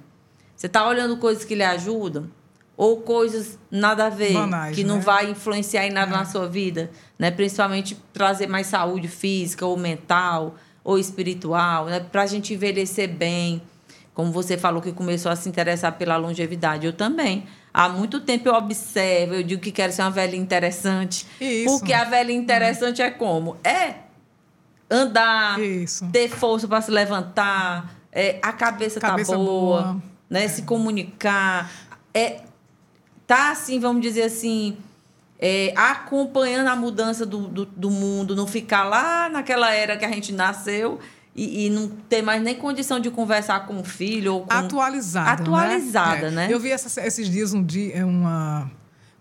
Você 0.57 0.67
está 0.67 0.87
olhando 0.87 1.17
coisas 1.17 1.45
que 1.45 1.55
lhe 1.55 1.63
ajudam? 1.65 2.29
Ou 2.77 3.03
coisas 3.03 3.59
nada 3.71 4.07
a 4.07 4.09
ver, 4.09 4.33
Banais, 4.33 4.75
que 4.75 4.83
não 4.83 4.97
né? 4.97 5.03
vai 5.03 5.31
influenciar 5.31 5.87
em 5.87 5.91
nada 5.91 6.13
É. 6.13 6.19
na 6.19 6.25
sua 6.25 6.49
vida? 6.49 6.91
Né? 7.19 7.31
Principalmente 7.31 7.97
trazer 8.13 8.49
mais 8.49 8.67
saúde 8.67 9.07
física, 9.09 9.65
ou 9.67 9.77
mental, 9.77 10.57
ou 10.83 10.99
espiritual, 10.99 11.87
né? 11.87 12.01
para 12.01 12.23
a 12.23 12.27
gente 12.27 12.55
envelhecer 12.55 13.09
bem. 13.09 13.63
Como 14.15 14.31
você 14.31 14.59
falou 14.59 14.83
que 14.83 14.93
começou 14.93 15.33
a 15.33 15.37
se 15.37 15.49
interessar 15.49 15.93
pela 15.93 16.17
longevidade, 16.17 16.87
eu 16.87 16.93
também. 16.93 17.47
Há 17.73 17.89
muito 17.89 18.21
tempo 18.21 18.49
eu 18.49 18.55
observo, 18.55 19.35
eu 19.35 19.43
digo 19.43 19.63
que 19.63 19.73
quero 19.73 19.93
ser 19.93 20.03
uma 20.03 20.11
velhinha 20.11 20.43
interessante. 20.43 21.27
Isso. 21.41 21.79
Porque 21.79 21.93
a 21.95 22.05
velhinha 22.05 22.39
interessante 22.39 23.01
é 23.01 23.11
como? 23.11 23.57
É 23.65 23.95
andar, 24.91 25.59
Isso. 25.59 26.07
ter 26.13 26.29
força 26.29 26.69
para 26.69 26.83
se 26.83 26.91
levantar, 26.91 27.95
é, 28.13 28.39
a 28.43 28.53
cabeça, 28.53 29.01
Cabeça 29.01 29.33
tá 29.33 29.39
boa, 29.39 29.83
boa. 29.83 30.03
né? 30.29 30.47
Se 30.49 30.63
comunicar, 30.63 31.71
é 32.13 32.41
tá 33.27 33.53
assim, 33.53 33.81
vamos 33.81 34.03
dizer 34.03 34.25
assim, 34.25 34.77
é, 35.39 35.73
acompanhando 35.75 36.69
a 36.69 36.77
mudança 36.77 37.25
do, 37.25 37.49
do, 37.49 37.65
do 37.65 37.91
mundo, 37.91 38.37
não 38.37 38.47
ficar 38.47 38.85
lá 38.85 39.31
naquela 39.31 39.73
era 39.73 39.97
que 39.97 40.05
a 40.05 40.11
gente 40.11 40.33
nasceu 40.33 41.01
e, 41.35 41.67
e 41.67 41.71
não 41.71 41.89
ter 41.89 42.23
mais 42.23 42.43
nem 42.43 42.55
condição 42.55 43.01
de 43.01 43.11
conversar 43.11 43.67
com 43.67 43.81
o 43.81 43.85
filho 43.85 44.35
ou 44.35 44.41
com 44.47 44.53
atualizada. 44.53 45.31
Atualizada, 45.43 46.31
né? 46.31 46.49
né? 46.49 46.53
Eu 46.55 46.61
vi 46.61 46.71
essa- 46.71 47.01
esses 47.07 47.29
dias 47.29 47.53
um 47.55 47.63
dia 47.63 47.95
é 47.97 48.05
uma 48.05 48.71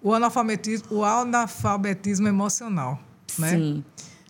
o 0.04 0.14
analfabetismo, 0.14 0.88
o 0.98 1.04
analfabetismo 1.06 2.28
emocional, 2.28 3.00
né? 3.38 3.50
Sim, 3.52 3.84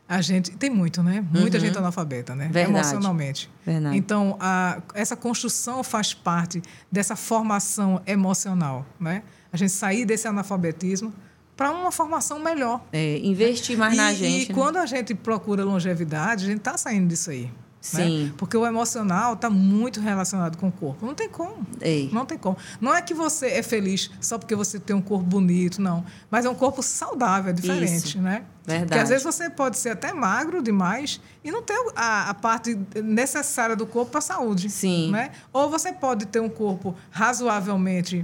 A 0.08 0.20
gente 0.22 0.52
tem 0.52 0.70
muito, 0.70 1.02
né? 1.02 1.24
Muita 1.32 1.58
gente 1.58 1.78
analfabeta, 1.78 2.36
né? 2.36 2.48
Uhum. 2.48 2.52
Verdade. 2.52 2.78
Emocionalmente. 2.80 3.50
Verdade. 3.66 3.96
Então, 3.98 4.36
a, 4.42 4.82
essa 4.94 5.16
construção 5.16 5.82
faz 5.86 6.14
parte 6.14 6.62
dessa 6.92 7.16
formação 7.16 8.02
emocional, 8.06 8.86
né? 9.00 9.24
A 9.54 9.56
gente 9.56 9.72
sair 9.72 10.04
desse 10.04 10.28
analfabetismo 10.28 11.14
para 11.56 11.72
uma 11.72 11.92
formação 11.94 12.40
melhor. 12.40 12.84
é, 12.92 13.20
investir 13.20 13.78
mais 13.78 13.96
na 13.96 14.12
e, 14.12 14.16
gente. 14.18 14.46
E 14.46 14.50
né? 14.50 14.54
quando 14.54 14.76
a 14.78 14.86
gente 14.86 15.16
procura 15.16 15.64
longevidade, 15.64 16.44
a 16.44 16.48
gente 16.48 16.58
está 16.58 16.78
saindo 16.78 17.08
disso 17.08 17.30
aí. 17.32 17.50
Sim. 17.82 18.26
Né? 18.26 18.34
Porque 18.38 18.56
o 18.56 18.66
emocional 18.66 19.34
está 19.34 19.50
muito 19.50 20.00
relacionado 20.00 20.56
com 20.56 20.68
o 20.68 20.72
corpo. 20.72 21.04
Não 21.04 21.16
tem 21.16 21.28
como. 21.28 21.66
Ei. 21.82 22.10
Não 22.14 22.28
tem 22.28 22.38
como. 22.38 22.56
Não 22.80 22.94
é 22.94 23.02
que 23.02 23.14
você 23.14 23.48
é 23.48 23.64
feliz 23.64 24.12
só 24.22 24.38
porque 24.38 24.56
você 24.56 24.80
tem 24.80 24.96
um 24.96 25.02
corpo 25.02 25.26
bonito, 25.26 25.82
não. 25.82 26.06
Mas 26.30 26.46
é 26.46 26.50
um 26.50 26.56
corpo 26.56 26.84
saudável, 26.84 27.50
é 27.50 27.54
diferente, 27.54 28.10
Isso. 28.10 28.22
né? 28.22 28.44
Verdade. 28.64 28.86
Porque 28.88 29.00
às 29.00 29.10
vezes 29.10 29.24
você 29.24 29.50
pode 29.50 29.78
ser 29.78 29.90
até 29.90 30.14
magro 30.14 30.62
demais 30.62 31.20
e 31.44 31.52
não 31.52 31.64
ter 31.64 31.74
a, 31.96 32.30
a 32.30 32.34
parte 32.36 32.78
necessária 33.04 33.76
do 33.76 33.88
corpo 33.88 34.12
para 34.12 34.20
a 34.20 34.22
saúde. 34.22 34.70
Sim. 34.70 35.10
Né? 35.12 35.32
Ou 35.52 35.68
você 35.68 35.92
pode 35.92 36.28
ter 36.28 36.40
um 36.40 36.50
corpo 36.50 36.96
razoavelmente 37.10 38.24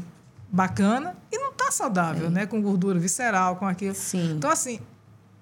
bacana 0.50 1.18
e 1.32 1.38
não 1.40 1.50
está 1.52 1.72
saudável, 1.72 2.30
né? 2.30 2.46
Com 2.46 2.62
gordura 2.62 3.00
visceral, 3.00 3.56
com 3.56 3.66
aquilo. 3.66 3.96
Sim. 3.96 4.36
Então, 4.38 4.52
assim, 4.52 4.80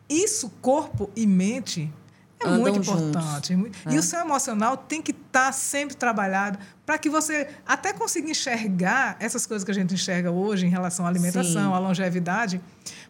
isso, 0.09 0.49
corpo 0.61 1.09
e 1.15 1.27
mente, 1.27 1.91
É 2.39 2.47
andam 2.47 2.61
muito 2.61 2.83
juntos. 2.83 3.01
importante. 3.01 3.57
E 3.89 3.97
o 3.97 4.03
seu 4.03 4.19
emocional 4.19 4.75
tem 4.75 5.01
que 5.01 5.11
estar 5.11 5.51
sempre 5.53 5.95
trabalhado 5.95 6.59
para 6.85 6.97
que 6.97 7.09
você 7.09 7.47
até 7.65 7.93
consiga 7.93 8.29
enxergar 8.29 9.15
essas 9.19 9.45
coisas 9.45 9.63
que 9.63 9.71
a 9.71 9.73
gente 9.73 9.93
enxerga 9.93 10.31
hoje 10.31 10.65
em 10.65 10.69
relação 10.69 11.05
à 11.05 11.09
alimentação, 11.09 11.69
Sim. 11.69 11.73
à 11.73 11.79
longevidade, 11.79 12.61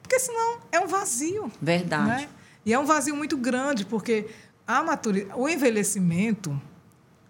porque 0.01 0.19
senão 0.19 0.59
é 0.71 0.79
um 0.79 0.87
vazio. 0.87 1.51
Verdade. 1.61 2.07
Né? 2.07 2.29
E 2.65 2.73
é 2.73 2.79
um 2.79 2.85
vazio 2.85 3.15
muito 3.15 3.35
grande, 3.37 3.85
porque 3.85 4.27
a 4.67 4.83
maturi... 4.83 5.27
o 5.35 5.47
envelhecimento 5.49 6.59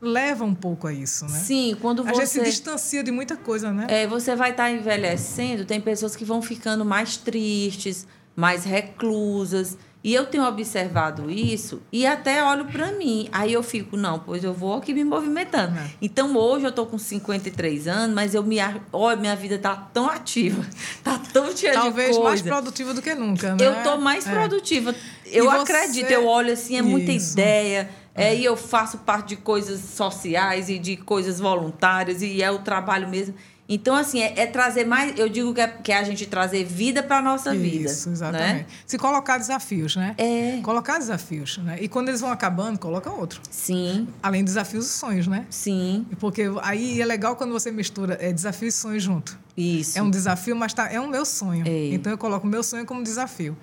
leva 0.02 0.44
um 0.44 0.54
pouco 0.54 0.88
a 0.88 0.94
isso, 0.94 1.26
né? 1.26 1.40
Sim, 1.40 1.78
quando 1.82 2.04
A 2.04 2.14
gente 2.14 2.28
se 2.28 2.40
você. 2.40 2.46
distancia 2.46 3.04
de 3.04 3.12
muita 3.12 3.36
coisa, 3.36 3.72
né? 3.72 3.88
É, 3.90 4.08
você 4.08 4.36
vai 4.36 4.52
estar 4.52 4.70
envelhecendo, 4.72 5.66
tem 5.66 5.82
pessoas 5.82 6.16
que 6.16 6.24
vão 6.24 6.42
ficando 6.42 6.86
mais 6.86 7.18
tristes, 7.18 8.08
mais 8.36 8.64
reclusas. 8.64 9.78
E 10.06 10.14
eu 10.14 10.28
tenho 10.28 10.44
observado 10.46 11.32
isso 11.32 11.82
e 11.92 12.06
até 12.06 12.44
olho 12.44 12.66
para 12.66 12.92
mim. 12.92 13.28
Aí 13.32 13.52
eu 13.52 13.64
fico, 13.64 13.98
não, 13.98 14.20
pois 14.20 14.44
eu 14.44 14.54
vou 14.54 14.76
aqui 14.76 14.94
me 14.94 15.04
movimentando. 15.04 15.76
É. 15.80 15.90
Então 16.00 16.38
hoje 16.38 16.64
eu 16.64 16.72
tô 16.72 16.86
com 16.86 16.96
53 16.96 17.88
anos, 17.88 18.14
mas 18.16 18.36
eu 18.36 18.44
me 18.44 18.58
olha, 18.94 19.18
minha 19.20 19.36
vida 19.36 19.58
tá 19.58 19.76
tão 19.76 20.08
ativa, 20.08 20.64
tá 21.04 21.20
tão 21.34 21.58
cheia 21.58 21.74
Talvez 21.74 22.10
de 22.10 22.14
coisa. 22.22 22.30
mais 22.30 22.42
produtiva 22.44 22.94
do 22.94 23.02
que 23.02 23.16
nunca, 23.16 23.56
né? 23.56 23.66
Eu 23.66 23.82
tô 23.84 23.98
mais 23.98 24.28
É. 24.28 24.32
produtiva. 24.32 24.94
Eu 25.26 25.46
você- 25.46 25.74
acredito, 25.74 26.12
eu 26.12 26.28
olho 26.28 26.54
assim, 26.54 26.78
é 26.78 26.84
muita 26.84 27.12
Isso. 27.12 27.34
ideia. 27.34 27.90
É, 28.14 28.34
e 28.36 28.46
eu 28.46 28.56
faço 28.56 29.00
parte 29.00 29.30
de 29.30 29.38
coisas 29.38 29.80
sociais 29.82 30.70
e 30.70 30.78
de 30.78 30.96
coisas 30.98 31.40
voluntárias, 31.40 32.22
e 32.22 32.44
é 32.44 32.52
o 32.52 32.60
trabalho 32.60 33.10
mesmo. 33.10 33.34
Então, 33.68 33.96
assim, 33.96 34.22
é, 34.22 34.42
é 34.42 34.46
trazer 34.46 34.86
mais. 34.86 35.18
Eu 35.18 35.28
digo 35.28 35.54
que 35.54 35.62
é, 35.62 35.68
que 35.68 35.92
é 35.92 35.98
a 35.98 36.04
gente 36.04 36.26
trazer 36.28 36.64
vida 36.64 37.02
para 37.02 37.22
nossa 37.22 37.54
vida. 37.54 37.90
Isso, 37.90 38.10
exatamente. 38.10 38.54
Né? 38.60 38.66
Se 38.86 38.98
colocar 38.98 39.38
desafios, 39.40 39.96
né? 39.96 40.14
É. 40.18 40.60
Colocar 40.62 41.00
desafios, 41.00 41.58
né? 41.58 41.78
E 41.82 41.88
quando 41.88 42.10
eles 42.10 42.22
vão 42.22 42.32
acabando, 42.32 42.78
coloca 42.78 43.12
outro. 43.12 43.42
Sim, 43.50 44.08
Além 44.22 44.42
de 44.42 44.46
desafios 44.46 44.86
e 44.86 44.90
sonhos, 44.90 45.28
né? 45.28 45.46
sim, 45.50 46.06
Porque 46.20 46.44
aí 46.62 47.02
é 47.02 47.06
legal 47.06 47.36
quando 47.36 47.52
você 47.52 47.72
mistura 47.72 48.18
é, 48.22 48.32
desafio 48.32 48.68
e 48.68 48.72
sonho 48.72 49.00
junto. 49.00 49.38
isso. 49.58 49.98
É 49.98 50.02
um 50.02 50.10
desafio, 50.12 50.56
mas 50.56 50.74
tá, 50.74 50.92
é 50.92 51.00
um 51.00 51.08
meu 51.08 51.26
sonho. 51.26 51.66
É. 51.68 51.94
Então 51.94 52.12
eu 52.12 52.18
coloco 52.18 52.46
o 52.46 52.50
meu 52.50 52.62
sonho 52.62 52.86
como 52.86 53.02
desafio. 53.04 53.58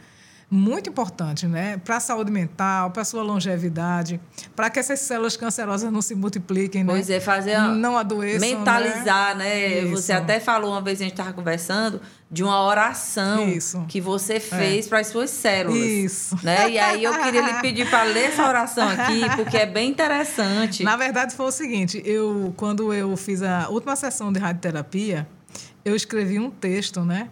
Muito 0.54 0.90
importante, 0.90 1.46
né? 1.46 1.78
Para 1.82 1.96
a 1.96 2.00
saúde 2.00 2.30
mental, 2.30 2.90
para 2.90 3.00
a 3.00 3.04
sua 3.06 3.22
longevidade, 3.22 4.20
para 4.54 4.68
que 4.68 4.78
essas 4.78 5.00
células 5.00 5.34
cancerosas 5.34 5.90
não 5.90 6.02
se 6.02 6.14
multipliquem, 6.14 6.84
né? 6.84 6.92
Pois 6.92 7.08
é, 7.08 7.20
fazer 7.20 7.54
a- 7.54 7.68
não 7.68 7.96
adoeçam, 7.96 8.46
mentalizar, 8.46 9.34
né? 9.34 9.78
Isso. 9.80 9.96
Você 9.96 10.12
até 10.12 10.38
falou 10.38 10.72
uma 10.72 10.82
vez, 10.82 11.00
a 11.00 11.04
gente 11.04 11.14
estava 11.14 11.32
conversando, 11.32 12.02
de 12.30 12.44
uma 12.44 12.62
oração 12.66 13.48
Isso. 13.48 13.82
que 13.88 13.98
você 13.98 14.38
fez 14.38 14.86
para 14.86 14.98
as 14.98 15.06
suas 15.06 15.30
células. 15.30 15.78
Isso. 15.78 16.36
Né? 16.42 16.68
E 16.72 16.78
aí 16.78 17.02
eu 17.02 17.18
queria 17.18 17.40
lhe 17.40 17.54
pedir 17.62 17.88
para 17.88 18.02
ler 18.02 18.24
essa 18.24 18.46
oração 18.46 18.86
aqui, 18.90 19.22
porque 19.36 19.56
é 19.56 19.64
bem 19.66 19.88
interessante. 19.88 20.84
Na 20.84 20.96
verdade, 20.96 21.34
foi 21.34 21.46
o 21.46 21.50
seguinte: 21.50 22.02
eu, 22.04 22.52
quando 22.58 22.92
eu 22.92 23.16
fiz 23.16 23.42
a 23.42 23.70
última 23.70 23.96
sessão 23.96 24.30
de 24.30 24.38
radioterapia, 24.38 25.26
eu 25.82 25.96
escrevi 25.96 26.38
um 26.38 26.50
texto, 26.50 27.00
né? 27.02 27.30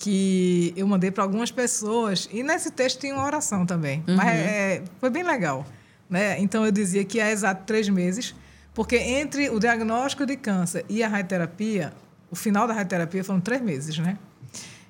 Que 0.00 0.72
eu 0.76 0.86
mandei 0.88 1.12
para 1.12 1.22
algumas 1.22 1.52
pessoas, 1.52 2.28
e 2.32 2.42
nesse 2.42 2.72
texto 2.72 2.98
tinha 2.98 3.14
uma 3.14 3.24
oração 3.24 3.64
também. 3.64 4.02
Mas 4.08 4.28
é, 4.28 4.82
foi 4.98 5.10
bem 5.10 5.22
legal. 5.22 5.64
Né? 6.08 6.40
Então 6.40 6.64
eu 6.64 6.72
dizia 6.72 7.04
que 7.04 7.20
há 7.20 7.30
exato 7.30 7.64
três 7.64 7.88
meses, 7.88 8.34
porque 8.74 8.96
entre 8.96 9.48
o 9.50 9.60
diagnóstico 9.60 10.26
de 10.26 10.36
câncer 10.36 10.84
e 10.88 11.04
a 11.04 11.08
radioterapia, 11.08 11.92
o 12.30 12.34
final 12.34 12.66
da 12.66 12.72
radioterapia 12.72 13.22
foram 13.22 13.40
três 13.40 13.60
meses, 13.60 13.98
né? 13.98 14.18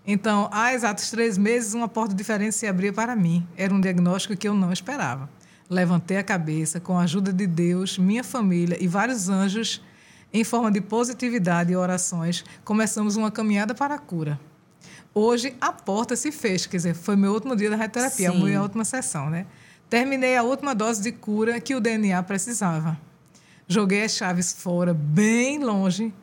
Então, 0.07 0.49
há 0.51 0.73
exatos 0.73 1.11
três 1.11 1.37
meses, 1.37 1.75
uma 1.75 1.89
porta 1.89 2.15
diferente 2.15 2.55
se 2.55 2.67
abria 2.67 2.93
para 2.93 3.15
mim. 3.15 3.47
Era 3.57 3.73
um 3.73 3.81
diagnóstico 3.81 4.37
que 4.37 4.49
eu 4.49 4.55
não 4.55 4.73
esperava. 4.73 5.29
Levantei 5.69 6.17
a 6.17 6.23
cabeça, 6.23 6.81
com 6.81 6.99
a 6.99 7.03
ajuda 7.03 7.33
de 7.33 7.47
Deus, 7.47 7.99
minha 7.99 8.25
família 8.25 8.77
e 8.81 8.89
vários 8.89 9.29
anjos, 9.29 9.81
em 10.33 10.43
forma 10.43 10.71
de 10.71 10.81
positividade 10.81 11.73
e 11.73 11.77
orações, 11.77 12.45
começamos 12.65 13.17
uma 13.17 13.31
caminhada 13.31 13.75
para 13.75 13.95
a 13.95 13.99
cura. 13.99 14.41
Hoje, 15.15 15.57
a 15.61 15.73
porta 15.73 16.15
se 16.15 16.31
fez, 16.31 16.67
quer 16.67 16.77
dizer, 16.77 16.95
foi 16.95 17.17
meu 17.17 17.33
último 17.33 17.57
dia 17.57 17.69
da 17.69 17.77
radioterapia, 17.77 18.31
a 18.31 18.33
Sim. 18.33 18.45
minha 18.45 18.63
última 18.63 18.85
sessão, 18.85 19.29
né? 19.29 19.47
Terminei 19.89 20.37
a 20.37 20.43
última 20.45 20.73
dose 20.73 21.03
de 21.03 21.11
cura 21.11 21.61
que 21.61 21.75
o 21.75 21.81
DNA 21.81 22.23
precisava. 22.23 22.97
Joguei 23.67 24.05
as 24.05 24.13
chaves 24.13 24.53
fora, 24.53 24.95
bem 24.95 25.59
longe, 25.59 26.15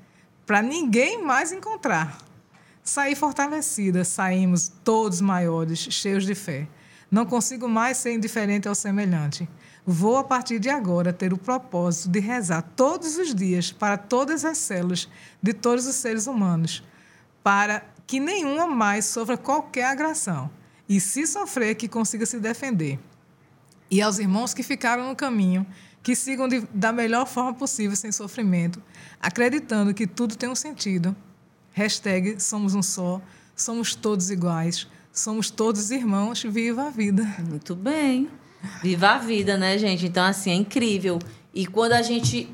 para 0.46 0.62
ninguém 0.62 1.22
mais 1.22 1.52
encontrar. 1.52 2.18
Saí 2.82 3.14
fortalecida, 3.14 4.06
saímos 4.06 4.72
todos 4.86 5.20
maiores, 5.20 5.80
cheios 5.80 6.26
de 6.26 6.34
fé. 6.34 6.66
Não 7.12 7.26
consigo 7.26 7.68
mais 7.68 7.98
ser 7.98 8.14
indiferente 8.14 8.70
ao 8.70 8.76
semelhante. 8.76 9.48
Vou, 9.86 10.18
a 10.18 10.24
partir 10.24 10.60
de 10.60 10.70
agora, 10.70 11.12
ter 11.12 11.34
o 11.34 11.38
propósito 11.38 12.10
de 12.10 12.20
rezar 12.20 12.62
todos 12.62 13.18
os 13.18 13.36
dias 13.36 13.72
para 13.72 13.98
todas 13.98 14.46
as 14.46 14.58
células 14.58 15.10
de 15.42 15.54
todos 15.54 15.86
os 15.86 15.96
seres 15.96 16.28
humanos, 16.28 16.84
para 17.44 17.84
que 18.08 18.20
nenhuma 18.20 18.66
mais 18.66 19.06
sofra 19.06 19.38
qualquer 19.38 19.86
agressão. 19.86 20.50
E, 20.90 21.02
se 21.02 21.28
sofrer, 21.28 21.76
que 21.76 21.88
consiga 21.90 22.26
se 22.26 22.40
defender. 22.40 22.98
E 23.92 24.02
aos 24.02 24.18
irmãos 24.20 24.54
que 24.54 24.64
ficaram 24.64 25.10
no 25.10 25.16
caminho, 25.16 25.68
que 26.02 26.16
sigam 26.16 26.48
de- 26.48 26.66
da 26.74 26.94
melhor 26.94 27.28
forma 27.28 27.54
possível, 27.54 27.96
sem 27.98 28.12
sofrimento, 28.14 28.82
acreditando 29.20 29.94
que 29.94 30.08
tudo 30.08 30.38
tem 30.38 30.48
um 30.48 30.56
sentido. 30.56 31.14
Hashtag 31.74 32.42
somos 32.42 32.74
um 32.74 32.82
só, 32.82 33.22
somos 33.54 33.94
todos 33.94 34.32
iguais, 34.32 34.88
somos 35.12 35.50
todos 35.50 35.92
irmãos, 35.92 36.42
viva 36.44 36.88
a 36.88 36.90
vida. 36.90 37.24
Muito 37.48 37.76
bem. 37.76 38.30
Viva 38.82 39.10
a 39.10 39.18
vida, 39.18 39.58
né, 39.58 39.78
gente? 39.78 40.06
Então, 40.06 40.24
assim, 40.24 40.52
é 40.52 40.56
incrível. 40.56 41.20
E 41.54 41.68
quando 41.68 41.92
a 41.94 42.02
gente 42.02 42.50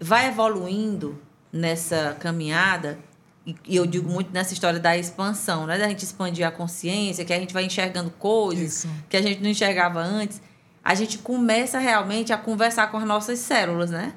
vai 0.00 0.28
evoluindo 0.28 1.20
nessa 1.52 2.16
caminhada, 2.18 2.98
e 3.46 3.76
eu 3.76 3.84
digo 3.86 4.08
muito 4.10 4.32
nessa 4.32 4.54
história 4.54 4.80
da 4.80 4.96
expansão, 4.96 5.66
né? 5.66 5.76
Da 5.76 5.88
gente 5.88 6.02
expandir 6.02 6.46
a 6.46 6.50
consciência, 6.50 7.24
que 7.24 7.32
a 7.32 7.38
gente 7.38 7.52
vai 7.52 7.64
enxergando 7.64 8.10
coisas 8.10 8.78
Isso. 8.84 8.88
que 9.08 9.16
a 9.16 9.22
gente 9.22 9.42
não 9.42 9.50
enxergava 9.50 10.00
antes, 10.00 10.40
a 10.82 10.94
gente 10.94 11.18
começa 11.18 11.78
realmente 11.78 12.32
a 12.32 12.38
conversar 12.38 12.90
com 12.90 12.96
as 12.96 13.04
nossas 13.04 13.38
células, 13.38 13.90
né? 13.90 14.14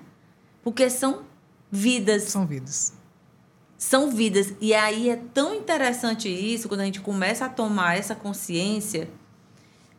Porque 0.64 0.90
são 0.90 1.24
vidas 1.70 2.24
São 2.24 2.46
vidas. 2.46 2.94
são 3.78 4.12
vidas. 4.12 4.54
E 4.62 4.74
aí 4.74 5.10
é 5.10 5.18
tão 5.34 5.54
interessante 5.54 6.30
isso, 6.30 6.70
quando 6.70 6.82
a 6.82 6.86
gente 6.86 7.02
começa 7.02 7.46
a 7.46 7.50
tomar 7.50 7.98
essa 7.98 8.16
consciência, 8.16 9.10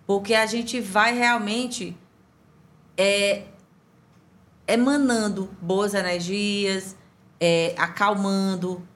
porque 0.06 0.34
a 0.34 0.46
gente 0.46 0.80
vai 0.80 1.14
realmente 1.14 1.94
é, 2.96 3.44
emanando 4.66 5.50
boas 5.60 5.92
energias, 5.94 6.96
é, 7.38 7.74
acalmando, 7.78 8.86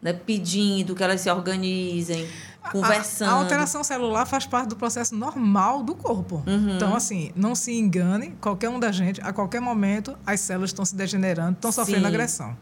né, 0.00 0.12
pedindo 0.12 0.94
que 0.94 1.02
elas 1.02 1.20
se 1.20 1.30
organizem, 1.30 2.28
conversando. 2.70 3.28
A, 3.30 3.32
a 3.32 3.36
alteração 3.36 3.82
celular 3.82 4.26
faz 4.26 4.46
parte 4.46 4.68
do 4.68 4.76
processo 4.76 5.14
normal 5.14 5.82
do 5.82 5.94
corpo. 5.94 6.42
Uhum. 6.46 6.76
Então, 6.76 6.94
assim, 6.94 7.32
não 7.34 7.54
se 7.54 7.72
engane, 7.72 8.36
qualquer 8.40 8.68
um 8.68 8.78
da 8.78 8.92
gente, 8.92 9.20
a 9.22 9.32
qualquer 9.32 9.60
momento, 9.60 10.16
as 10.26 10.40
células 10.40 10.70
estão 10.70 10.84
se 10.84 10.94
degenerando, 10.94 11.52
estão 11.52 11.72
sofrendo 11.72 12.02
Sim. 12.02 12.06
agressão. 12.06 12.56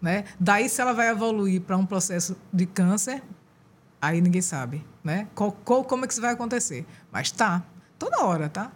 Né? 0.00 0.24
Daí, 0.38 0.68
se 0.68 0.80
ela 0.80 0.92
vai 0.92 1.08
evoluir 1.08 1.60
para 1.62 1.76
um 1.76 1.84
processo 1.86 2.36
de 2.52 2.66
câncer, 2.66 3.22
aí 4.00 4.20
ninguém 4.20 4.42
sabe. 4.42 4.84
Né? 5.02 5.26
Qual, 5.34 5.52
qual- 5.64 5.84
como 5.84 6.04
é 6.04 6.06
que 6.06 6.12
isso 6.12 6.20
vai 6.22 6.32
acontecer? 6.34 6.86
Mas 7.10 7.30
tá, 7.30 7.62
toda 7.98 8.22
hora, 8.24 8.48
tá? 8.48 8.70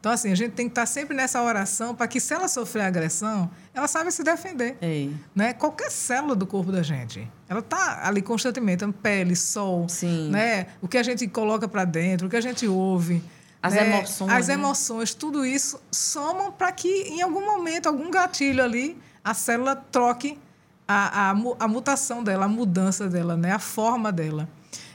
Então, 0.00 0.12
assim, 0.12 0.30
a 0.30 0.34
gente 0.34 0.52
tem 0.52 0.66
que 0.66 0.72
estar 0.72 0.86
sempre 0.86 1.16
nessa 1.16 1.42
oração 1.42 1.94
para 1.94 2.06
que, 2.06 2.20
se 2.20 2.32
ela 2.32 2.46
sofrer 2.46 2.82
agressão, 2.82 3.50
ela 3.74 3.88
saiba 3.88 4.10
se 4.10 4.22
defender 4.22 4.76
É, 4.80 5.08
né? 5.34 5.52
Qualquer 5.52 5.90
célula 5.90 6.36
do 6.36 6.46
corpo 6.46 6.70
da 6.70 6.82
gente, 6.82 7.28
ela 7.48 7.60
tá 7.60 8.06
ali 8.06 8.22
constantemente, 8.22 8.86
pele, 9.02 9.34
sol, 9.34 9.88
Sim. 9.88 10.30
né? 10.30 10.68
O 10.80 10.86
que 10.86 10.98
a 10.98 11.02
gente 11.02 11.26
coloca 11.26 11.66
para 11.66 11.84
dentro, 11.84 12.28
o 12.28 12.30
que 12.30 12.36
a 12.36 12.40
gente 12.40 12.66
ouve, 12.66 13.22
As 13.60 13.74
né? 13.74 13.88
emoções, 13.88 14.32
as 14.32 14.48
né? 14.48 14.54
emoções, 14.54 15.14
tudo 15.14 15.44
isso 15.44 15.80
somam 15.90 16.52
para 16.52 16.70
que 16.70 16.88
em 16.88 17.20
algum 17.20 17.44
momento, 17.44 17.88
algum 17.88 18.08
gatilho 18.08 18.62
ali, 18.62 18.96
a 19.24 19.34
célula 19.34 19.74
troque 19.74 20.38
a, 20.86 21.30
a, 21.30 21.36
a 21.58 21.68
mutação 21.68 22.22
dela, 22.22 22.44
a 22.46 22.48
mudança 22.48 23.08
dela, 23.08 23.36
né? 23.36 23.52
A 23.52 23.58
forma 23.58 24.12
dela. 24.12 24.48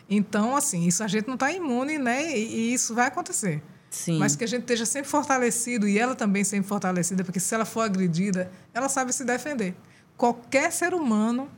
Então, 0.10 0.56
assim, 0.56 0.88
isso 0.88 1.04
a 1.04 1.08
gente 1.08 1.28
não 1.28 1.36
está 1.36 1.52
imune, 1.52 1.98
né? 1.98 2.36
E, 2.38 2.46
e 2.46 2.74
isso 2.74 2.96
vai 2.96 3.08
acontecer. 3.08 3.62
Sim. 3.96 4.18
Mas 4.20 4.36
que 4.36 4.44
a 4.44 4.48
gente 4.48 4.62
esteja 4.62 4.86
sempre 4.86 5.10
fortalecido 5.10 5.88
e 5.88 5.98
ela 5.98 6.16
também 6.16 6.44
sempre 6.44 6.68
fortalecida, 6.68 7.24
porque 7.24 7.40
se 7.40 7.54
ela 7.54 7.66
for 7.66 7.82
agredida, 7.82 8.52
ela 8.74 8.90
sabe 8.90 9.14
se 9.14 9.24
defender. 9.24 9.76
Qualquer 10.18 10.72
ser 10.72 10.94
humano, 10.94 11.50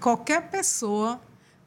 qualquer 0.00 0.50
pessoa 0.50 1.20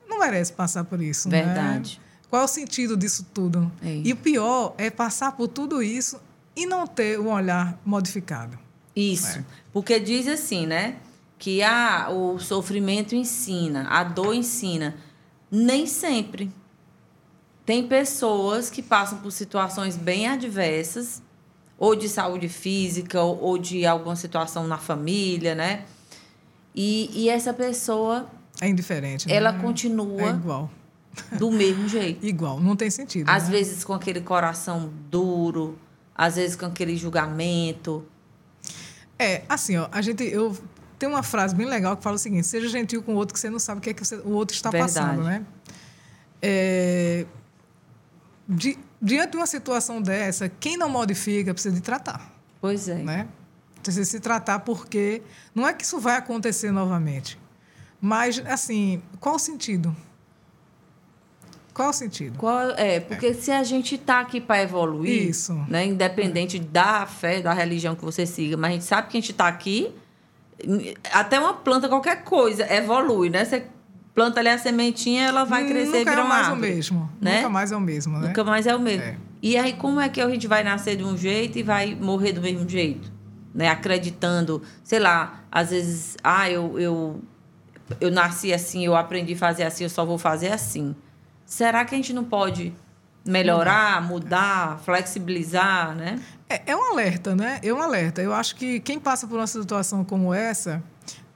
não 0.08 0.20
merece 0.20 0.54
passar 0.54 0.84
por 0.84 1.02
isso. 1.02 1.30
né? 1.30 1.44
Verdade. 1.44 2.02
Qual 2.30 2.42
é 2.42 2.46
o 2.46 2.48
sentido 2.48 2.96
disso 2.96 3.26
tudo? 3.34 3.72
É. 3.82 4.02
E 4.04 4.14
o 4.14 4.16
pior 4.16 4.76
é 4.78 4.90
passar 4.90 5.32
por 5.32 5.48
tudo 5.48 5.82
isso 5.82 6.20
e 6.56 6.66
não 6.66 6.86
ter 6.86 7.20
um 7.20 7.32
olhar 7.32 7.80
modificado. 7.86 8.58
Isso. 8.96 9.40
É. 9.40 9.46
Porque 9.72 10.00
diz 10.00 10.28
assim, 10.28 10.68
né? 10.68 10.98
Que 11.38 11.64
ah, 11.64 12.10
o 12.12 12.38
sofrimento 12.38 13.16
ensina, 13.16 13.88
a 13.90 14.04
dor 14.04 14.34
ensina. 14.34 14.96
Nem 15.50 15.88
sempre. 15.88 16.52
Tem 17.70 17.88
pessoas 17.88 18.68
que 18.68 18.82
passam 18.82 19.20
por 19.20 19.30
situações 19.30 19.96
bem 19.96 20.28
adversas, 20.28 21.22
ou 21.78 21.96
de 21.96 22.10
saúde 22.10 22.50
física, 22.50 23.22
ou, 23.22 23.40
ou 23.40 23.58
de 23.60 23.86
alguma 23.86 24.16
situação 24.16 24.68
na 24.68 24.80
família, 24.80 25.54
né? 25.54 25.86
E, 26.74 27.12
e 27.14 27.30
essa 27.30 27.54
pessoa. 27.54 28.28
É 28.60 28.68
indiferente. 28.68 29.28
Né? 29.28 29.36
Ela 29.36 29.54
continua. 29.54 30.20
É 30.20 30.30
igual. 30.30 30.72
Do 31.38 31.52
mesmo 31.52 31.88
jeito. 31.88 32.26
igual, 32.26 32.60
não 32.60 32.76
tem 32.76 32.90
sentido. 32.90 33.30
Às 33.30 33.44
né? 33.44 33.52
vezes 33.52 33.84
com 33.84 33.94
aquele 33.94 34.22
coração 34.22 34.92
duro, 35.08 35.78
às 36.16 36.38
vezes 36.38 36.56
com 36.56 36.66
aquele 36.66 36.98
julgamento. 36.98 38.04
É, 39.20 39.44
assim, 39.48 39.78
ó, 39.78 39.88
a 39.92 40.02
gente. 40.02 40.24
Eu 40.24 40.58
tem 40.98 41.08
uma 41.08 41.22
frase 41.22 41.54
bem 41.54 41.68
legal 41.68 41.96
que 41.96 42.02
fala 42.02 42.16
o 42.16 42.20
seguinte: 42.20 42.48
seja 42.48 42.68
gentil 42.68 43.04
com 43.04 43.14
o 43.14 43.16
outro, 43.16 43.32
que 43.32 43.40
você 43.40 43.48
não 43.48 43.60
sabe 43.60 43.78
o 43.78 43.82
que 43.84 43.92
é 43.92 43.94
que 43.94 44.04
você, 44.04 44.16
o 44.16 44.32
outro 44.32 44.56
está 44.56 44.72
Verdade. 44.72 44.96
passando, 44.96 45.24
né? 45.24 45.46
É, 46.42 47.28
di, 48.50 48.78
diante 49.00 49.32
de 49.32 49.38
uma 49.38 49.46
situação 49.46 50.02
dessa, 50.02 50.50
quem 50.50 50.76
não 50.76 50.90
modifica 50.90 51.54
precisa 51.54 51.76
de 51.76 51.82
tratar, 51.82 52.34
Pois 52.60 52.90
é. 52.90 52.96
né? 52.96 53.28
Precisa 53.84 54.10
se 54.10 54.20
tratar 54.20 54.60
porque 54.60 55.22
não 55.54 55.68
é 55.68 55.74
que 55.74 55.84
isso 55.84 56.00
vai 56.00 56.18
acontecer 56.18 56.72
novamente, 56.72 57.40
mas 58.02 58.42
assim, 58.46 59.02
qual 59.20 59.36
o 59.36 59.40
sentido? 59.40 59.96
Qual 61.74 61.92
o 61.92 61.94
sentido? 61.94 62.38
Qual, 62.38 62.72
é, 62.72 63.00
porque 63.00 63.34
se 63.34 63.52
a 63.52 63.64
gente 63.64 63.98
tá 63.98 64.20
aqui 64.20 64.42
para 64.42 64.62
evoluir, 64.62 65.30
Isso. 65.30 65.54
né, 65.70 65.86
independente 65.86 66.60
da 66.60 67.06
fé, 67.06 67.42
da 67.42 67.54
religião 67.54 67.96
que 67.96 68.04
você 68.04 68.26
siga, 68.26 68.58
mas 68.58 68.72
a 68.72 68.74
gente 68.74 68.84
sabe 68.84 69.08
que 69.08 69.18
a 69.18 69.22
gente 69.22 69.32
tá 69.32 69.48
aqui, 69.48 69.94
até 71.14 71.40
uma 71.40 71.54
planta, 71.54 71.88
qualquer 71.88 72.24
coisa, 72.26 72.70
evolui, 72.74 73.30
né? 73.30 73.46
Você 73.46 73.66
planta 74.20 74.42
ali 74.42 74.50
a 74.50 74.58
sementinha, 74.58 75.28
ela 75.28 75.46
vai 75.46 75.66
crescer 75.66 75.96
e 75.96 76.00
Nunca 76.00 76.12
virar 76.12 76.22
é 76.22 76.26
uma 76.26 76.28
mais 76.28 76.48
o 76.48 76.52
árvore, 76.52 76.74
mesmo. 76.74 77.10
né? 77.22 77.36
Nunca 77.38 77.50
mais 77.50 77.72
é 77.72 77.78
o 77.78 77.80
mesmo, 77.80 78.18
né? 78.20 78.28
Nunca 78.28 78.44
mais 78.44 78.68
é 78.68 78.76
o 78.76 78.80
mesmo. 78.80 79.04
É. 79.04 79.18
E 79.42 79.58
aí, 79.58 79.72
como 79.72 80.02
é 80.02 80.10
que 80.10 80.20
a 80.20 80.30
gente 80.30 80.46
vai 80.46 80.62
nascer 80.62 80.98
de 80.98 81.06
um 81.06 81.16
jeito 81.16 81.58
e 81.58 81.64
vai 81.64 81.96
morrer 81.96 82.34
do 82.34 82.42
mesmo 82.42 82.68
jeito? 82.68 83.10
Né? 83.56 83.70
Acreditando, 83.70 84.62
sei 84.84 85.00
lá, 85.00 85.46
às 85.50 85.70
vezes, 85.70 86.18
ah, 86.22 86.50
eu, 86.50 86.78
eu, 86.78 87.22
eu 88.02 88.12
nasci 88.12 88.54
assim, 88.54 88.86
eu 88.86 88.94
aprendi 88.94 89.36
a 89.36 89.38
fazer 89.38 89.64
assim, 89.64 89.86
eu 89.86 89.90
só 89.90 90.04
vou 90.04 90.18
fazer 90.18 90.52
assim. 90.52 90.94
Será 91.46 91.86
que 91.86 91.96
a 91.96 91.98
gente 91.98 92.12
não 92.12 92.26
pode 92.26 92.74
melhorar, 93.26 94.02
mudar, 94.06 94.80
flexibilizar, 94.80 95.96
né? 95.96 96.20
É, 96.50 96.72
é 96.72 96.76
um 96.76 96.92
alerta, 96.92 97.34
né? 97.34 97.62
É 97.64 97.74
um 97.74 97.82
alerta. 97.82 98.22
Eu 98.22 98.34
acho 98.34 98.54
que 98.58 98.82
quem 98.82 99.00
passa 99.00 99.26
por 99.26 99.38
uma 99.38 99.48
situação 99.48 100.04
como 100.04 100.34
essa 100.34 100.84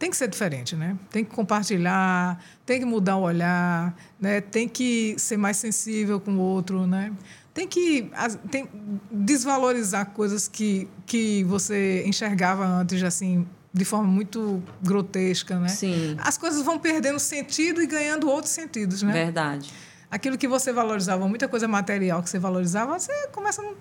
tem 0.04 0.10
que 0.10 0.18
ser 0.18 0.28
diferente, 0.28 0.76
né? 0.76 0.98
Tem 1.10 1.24
que 1.24 1.34
compartilhar, 1.34 2.38
tem 2.66 2.78
que 2.78 2.86
mudar 2.86 3.16
o 3.16 3.22
olhar, 3.22 3.96
né? 4.20 4.42
Tem 4.42 4.68
que 4.68 5.16
ser 5.18 5.38
mais 5.38 5.56
sensível 5.56 6.20
com 6.20 6.34
o 6.34 6.40
outro, 6.40 6.86
né? 6.86 7.14
Tem 7.54 7.66
que 7.66 8.12
tem, 8.52 8.68
desvalorizar 9.10 10.08
coisas 10.08 10.46
que, 10.46 10.90
que 11.06 11.46
você 11.46 12.04
enxergava 12.06 12.66
antes, 12.66 13.02
assim, 13.02 13.48
de 13.74 13.86
forma 13.86 14.10
muito 14.10 14.62
grotesca, 14.82 15.58
né? 15.58 15.70
Sim. 15.70 16.18
As 16.20 16.38
coisas 16.38 16.62
vão 16.64 16.78
perdendo 16.78 17.18
sentido 17.18 17.82
e 17.82 17.88
ganhando 17.88 18.30
outros 18.30 18.52
sentidos, 18.52 19.02
né? 19.04 19.14
Verdade. 19.14 19.72
aquilo 20.12 20.38
que 20.38 20.50
você 20.50 20.74
valorizava, 20.74 21.26
muita 21.30 21.48
coisa 21.48 21.66
material 21.66 22.22
que 22.22 22.30
você 22.30 22.40
valorizava, 22.40 23.00
você 23.00 23.30
começa 23.32 23.62
a 23.62 23.64
não, 23.64 23.76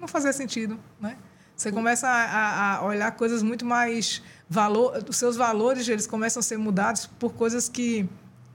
não 0.00 0.06
fazer 0.06 0.34
sentido, 0.34 0.78
né? 1.00 1.16
Você 1.56 1.70
começa 1.70 2.08
a, 2.08 2.76
a- 2.78 2.84
olhar 2.84 3.10
coisas 3.12 3.42
muito 3.42 3.64
mais 3.64 4.22
valor, 4.48 5.04
os 5.08 5.16
seus 5.16 5.36
valores 5.36 5.88
eles 5.88 6.06
começam 6.06 6.40
a 6.40 6.42
ser 6.42 6.58
mudados 6.58 7.06
por 7.06 7.32
coisas 7.34 7.68
que 7.68 8.08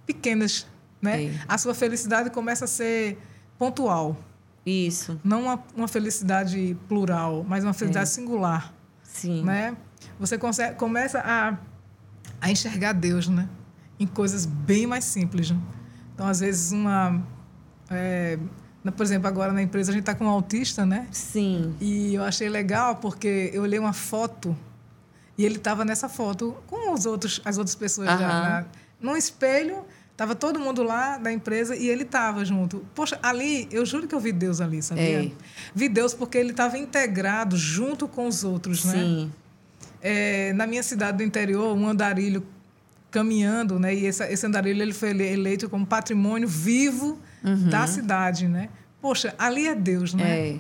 pequenas, 0.06 0.68
né? 1.02 1.26
É. 1.26 1.34
A 1.48 1.58
sua 1.58 1.74
felicidade 1.74 2.30
começa 2.30 2.66
a 2.66 2.68
ser 2.68 3.18
pontual, 3.58 4.18
Isso. 4.66 5.20
não 5.24 5.44
uma, 5.44 5.64
uma 5.76 5.88
felicidade 5.88 6.78
plural, 6.88 7.46
mas 7.48 7.64
uma 7.64 7.74
felicidade 7.74 8.10
singular, 8.10 8.74
Sim. 9.04 9.44
né? 9.44 9.76
Você 10.20 10.38
consegue, 10.38 10.76
começa 10.76 11.20
a, 11.20 11.58
a 12.42 12.52
enxergar 12.52 12.94
Deus, 12.94 13.28
né? 13.28 13.48
Em 14.00 14.08
coisas 14.08 14.46
bem 14.46 14.86
mais 14.88 15.04
simples. 15.06 15.52
Né? 15.52 15.60
Então, 16.14 16.28
às 16.28 16.40
vezes, 16.40 16.72
uma. 16.72 17.22
é, 17.90 18.38
por 18.96 19.04
exemplo, 19.04 19.28
agora 19.28 19.52
na 19.52 19.62
empresa 19.62 19.92
a 19.92 19.94
gente 19.94 20.02
está 20.04 20.16
com 20.16 20.26
um 20.26 20.30
autista, 20.30 20.86
né? 20.86 21.08
Sim. 21.12 21.76
E 21.82 22.14
eu 22.16 22.24
achei 22.24 22.48
legal 22.50 22.96
porque 22.96 23.50
eu 23.54 23.62
olhei 23.64 23.78
uma 23.80 23.94
foto 23.94 24.56
e 25.38 25.46
ele 25.46 25.56
estava 25.58 25.84
nessa 25.86 26.08
foto 26.10 26.56
com 26.68 26.94
os 26.94 27.06
outros, 27.06 27.42
as 27.46 27.58
outras 27.58 27.76
pessoas. 27.76 28.08
da- 28.08 28.14
Aham. 28.16 28.42
na- 28.50 28.66
num 29.02 29.16
espelho, 29.18 29.86
estava 30.12 30.36
todo 30.36 30.60
mundo 30.60 30.84
lá 30.84 31.18
da 31.18 31.32
empresa 31.32 31.76
e 31.76 31.88
ele 31.90 32.04
estava 32.04 32.44
junto. 32.44 32.86
Poxa, 32.96 33.18
ali, 33.24 33.68
eu 33.72 33.86
juro 33.86 34.08
que 34.08 34.14
eu 34.16 34.20
vi 34.20 34.32
Deus 34.34 34.60
ali, 34.60 34.82
sabia? 34.82 35.24
É. 35.26 35.32
Vi 35.74 35.88
Deus 35.88 36.14
porque 36.14 36.38
ele 36.38 36.52
estava 36.52 36.78
integrado 36.78 37.56
junto 37.58 38.08
com 38.08 38.28
os 38.28 38.44
outros, 38.44 38.84
né? 38.86 38.94
Sim. 38.94 39.32
É, 40.02 40.52
na 40.54 40.66
minha 40.68 40.84
cidade 40.84 41.18
do 41.18 41.24
interior, 41.24 41.76
um 41.76 41.88
andarilho 41.88 42.46
caminhando, 43.12 43.80
né? 43.80 43.94
E 43.94 44.06
esse, 44.06 44.24
esse 44.26 44.46
andarilho 44.46 44.82
ele 44.82 44.94
foi 44.94 45.10
ele- 45.10 45.28
eleito 45.28 45.70
como 45.70 45.86
patrimônio 45.86 46.48
vivo 46.48 47.18
da 47.70 47.88
cidade, 47.88 48.48
né? 48.48 48.70
Poxa, 49.02 49.34
ali 49.38 49.68
é 49.68 49.76
Deus, 49.76 50.14
né? 50.14 50.24
Uhum. 50.24 50.58
É. 50.58 50.60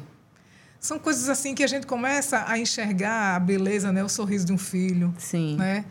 São 0.79 0.97
coisas 0.97 1.27
assim 1.27 1.53
que 1.53 1.63
a 1.63 1.67
gente 1.67 1.85
começa 1.85 2.45
a 2.47 2.57
enxergar 2.57 3.35
a 3.35 3.39
beleza, 3.39 3.91
né? 3.91 4.03
O 4.03 4.07
sorriso 4.09 4.45
de 4.45 4.53
um 4.53 4.57
filho, 4.57 5.13
Sim. 5.17 5.57
né? 5.57 5.83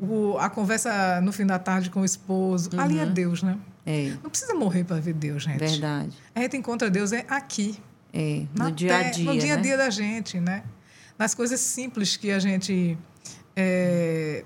O, 0.00 0.38
a 0.38 0.48
conversa 0.48 1.20
no 1.20 1.32
fim 1.32 1.44
da 1.44 1.58
tarde 1.58 1.90
com 1.90 2.02
o 2.02 2.04
esposo. 2.04 2.70
Ali 2.78 3.00
é 3.00 3.06
Deus, 3.06 3.42
né? 3.42 3.58
É. 3.84 4.12
Não 4.22 4.30
precisa 4.30 4.54
morrer 4.54 4.84
para 4.84 5.00
ver 5.00 5.14
Deus, 5.14 5.42
gente. 5.42 5.58
Verdade. 5.58 6.16
A 6.34 6.40
gente 6.40 6.56
encontra 6.56 6.88
Deus 6.88 7.12
é 7.12 7.24
aqui, 7.28 7.78
É. 8.12 8.44
No 8.54 8.70
dia 8.70 8.96
a 8.96 9.02
dia. 9.10 9.24
no 9.24 9.38
dia 9.38 9.54
a 9.54 9.56
né? 9.56 9.62
dia 9.62 9.76
da 9.76 9.90
gente, 9.90 10.38
né? 10.38 10.62
Nas 11.18 11.34
coisas 11.34 11.58
simples 11.58 12.16
que 12.16 12.30
a 12.30 12.38
gente 12.38 12.96
é, 13.56 14.44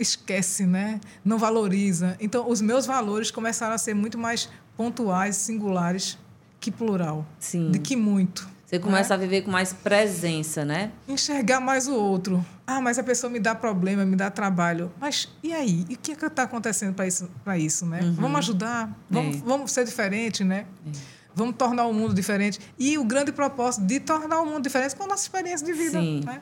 esquece, 0.00 0.66
né? 0.66 1.00
Não 1.24 1.38
valoriza. 1.38 2.16
Então, 2.20 2.48
os 2.48 2.60
meus 2.60 2.86
valores 2.86 3.30
começaram 3.30 3.74
a 3.74 3.78
ser 3.78 3.94
muito 3.94 4.16
mais 4.18 4.48
pontuais, 4.76 5.36
singulares 5.36 6.18
que 6.58 6.70
plural. 6.70 7.26
Sim. 7.38 7.70
De 7.70 7.78
que 7.78 7.96
muito. 7.96 8.48
Você 8.66 8.78
começa 8.78 9.14
a 9.14 9.16
viver 9.16 9.42
com 9.42 9.50
mais 9.50 9.72
presença, 9.72 10.64
né? 10.64 10.92
Enxergar 11.08 11.58
mais 11.58 11.88
o 11.88 11.94
outro. 11.94 12.44
Ah, 12.64 12.80
mas 12.80 13.00
a 13.00 13.02
pessoa 13.02 13.28
me 13.28 13.40
dá 13.40 13.52
problema, 13.52 14.04
me 14.04 14.14
dá 14.14 14.30
trabalho. 14.30 14.92
Mas 15.00 15.28
e 15.42 15.52
aí? 15.52 15.84
E 15.88 15.94
o 15.94 15.98
que 15.98 16.12
é 16.12 16.26
está 16.26 16.44
acontecendo 16.44 16.94
para 16.94 17.04
isso, 17.04 17.28
pra 17.42 17.58
isso, 17.58 17.84
né? 17.84 17.98
Vamos 18.14 18.38
ajudar? 18.38 18.96
Vamos, 19.10 19.36
É. 19.38 19.40
vamos 19.40 19.72
ser 19.72 19.84
diferente, 19.84 20.44
né? 20.44 20.66
Vamos 21.34 21.56
tornar 21.56 21.86
o 21.86 21.92
mundo 21.92 22.14
diferente. 22.14 22.60
E 22.78 22.96
o 22.96 23.02
grande 23.02 23.32
propósito 23.32 23.84
de 23.86 23.98
tornar 23.98 24.40
o 24.40 24.46
mundo 24.46 24.62
diferente 24.62 24.94
com 24.94 25.02
a 25.02 25.06
nossa 25.08 25.24
experiência 25.24 25.66
de 25.66 25.72
vida, 25.72 25.98
Sim. 25.98 26.20
né? 26.24 26.40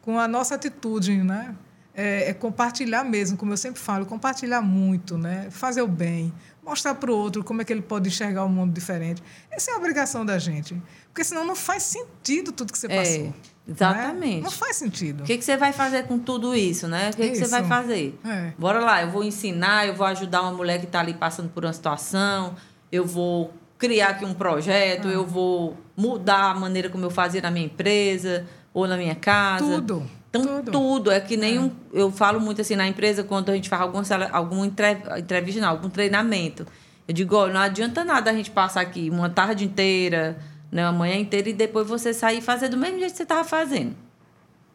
Com 0.00 0.18
a 0.18 0.26
nossa 0.26 0.56
atitude, 0.56 1.22
né? 1.22 1.54
É, 1.94 2.30
é 2.30 2.32
compartilhar 2.34 3.04
mesmo, 3.04 3.36
como 3.36 3.52
eu 3.52 3.56
sempre 3.56 3.78
falo, 3.80 4.06
compartilhar 4.06 4.62
muito, 4.62 5.18
né? 5.18 5.48
Fazer 5.50 5.82
o 5.82 5.86
bem, 5.86 6.32
mostrar 6.64 6.94
para 6.94 7.10
o 7.12 7.14
outro 7.14 7.44
como 7.44 7.60
é 7.60 7.64
que 7.66 7.72
ele 7.72 7.82
pode 7.82 8.08
enxergar 8.08 8.44
o 8.44 8.48
mundo 8.48 8.72
diferente. 8.72 9.22
Essa 9.50 9.72
é 9.72 9.74
a 9.74 9.76
obrigação 9.76 10.24
da 10.24 10.38
gente. 10.38 10.80
Porque 11.08 11.22
senão 11.22 11.44
não 11.44 11.54
faz 11.54 11.82
sentido 11.82 12.50
tudo 12.50 12.72
que 12.72 12.78
você 12.78 12.86
É, 12.86 12.96
passou. 12.96 13.24
né? 13.24 13.32
exatamente. 13.68 14.42
Não 14.42 14.50
faz 14.50 14.76
sentido. 14.76 15.20
O 15.22 15.24
que, 15.26 15.36
que 15.36 15.44
você 15.44 15.56
vai 15.58 15.72
fazer 15.74 16.04
com 16.06 16.18
tudo 16.18 16.54
isso, 16.56 16.88
né? 16.88 17.10
O 17.12 17.16
que, 17.16 17.28
que 17.30 17.36
você 17.36 17.46
vai 17.46 17.64
fazer? 17.64 18.18
É. 18.24 18.52
Bora 18.58 18.80
lá, 18.80 19.02
eu 19.02 19.10
vou 19.10 19.22
ensinar, 19.22 19.86
eu 19.86 19.94
vou 19.94 20.06
ajudar 20.06 20.40
uma 20.42 20.52
mulher 20.52 20.78
que 20.78 20.86
está 20.86 21.00
ali 21.00 21.12
passando 21.12 21.50
por 21.50 21.62
uma 21.64 21.72
situação, 21.74 22.54
eu 22.90 23.04
vou 23.04 23.52
criar 23.76 24.10
aqui 24.10 24.24
um 24.24 24.32
projeto, 24.32 25.08
Ah. 25.08 25.12
eu 25.12 25.26
vou 25.26 25.76
mudar 25.94 26.52
a 26.52 26.54
maneira 26.54 26.88
como 26.88 27.04
eu 27.04 27.10
fazia 27.10 27.42
na 27.42 27.50
minha 27.50 27.66
empresa 27.66 28.46
ou 28.72 28.86
na 28.88 28.96
minha 28.96 29.14
casa. 29.14 29.62
Tudo. 29.66 30.08
Então, 30.34 30.62
tudo. 30.62 30.72
tudo. 30.72 31.10
É 31.10 31.20
que 31.20 31.36
nem 31.36 31.58
um. 31.58 31.70
Eu 31.92 32.10
falo 32.10 32.40
muito 32.40 32.60
assim 32.62 32.74
na 32.74 32.88
empresa, 32.88 33.22
quando 33.22 33.50
a 33.50 33.54
gente 33.54 33.68
faz 33.68 33.82
alguma, 33.82 34.66
entre- 34.66 34.96
entrevista, 35.18 35.60
não, 35.60 35.68
algum 35.68 35.90
treinamento. 35.90 36.66
Eu 37.06 37.12
digo, 37.12 37.36
olha, 37.36 37.52
não 37.52 37.60
adianta 37.60 38.02
nada 38.04 38.30
a 38.30 38.34
gente 38.34 38.50
passar 38.50 38.80
aqui 38.80 39.10
uma 39.10 39.28
tarde 39.28 39.64
inteira, 39.64 40.38
né, 40.70 40.84
uma 40.84 40.92
manhã 40.92 41.16
inteira, 41.16 41.50
e 41.50 41.52
depois 41.52 41.86
você 41.86 42.14
sair 42.14 42.38
e 42.38 42.40
fazer 42.40 42.68
do 42.68 42.76
mesmo 42.78 42.98
jeito 42.98 43.10
que 43.10 43.16
você 43.18 43.24
estava 43.24 43.44
fazendo. 43.44 43.94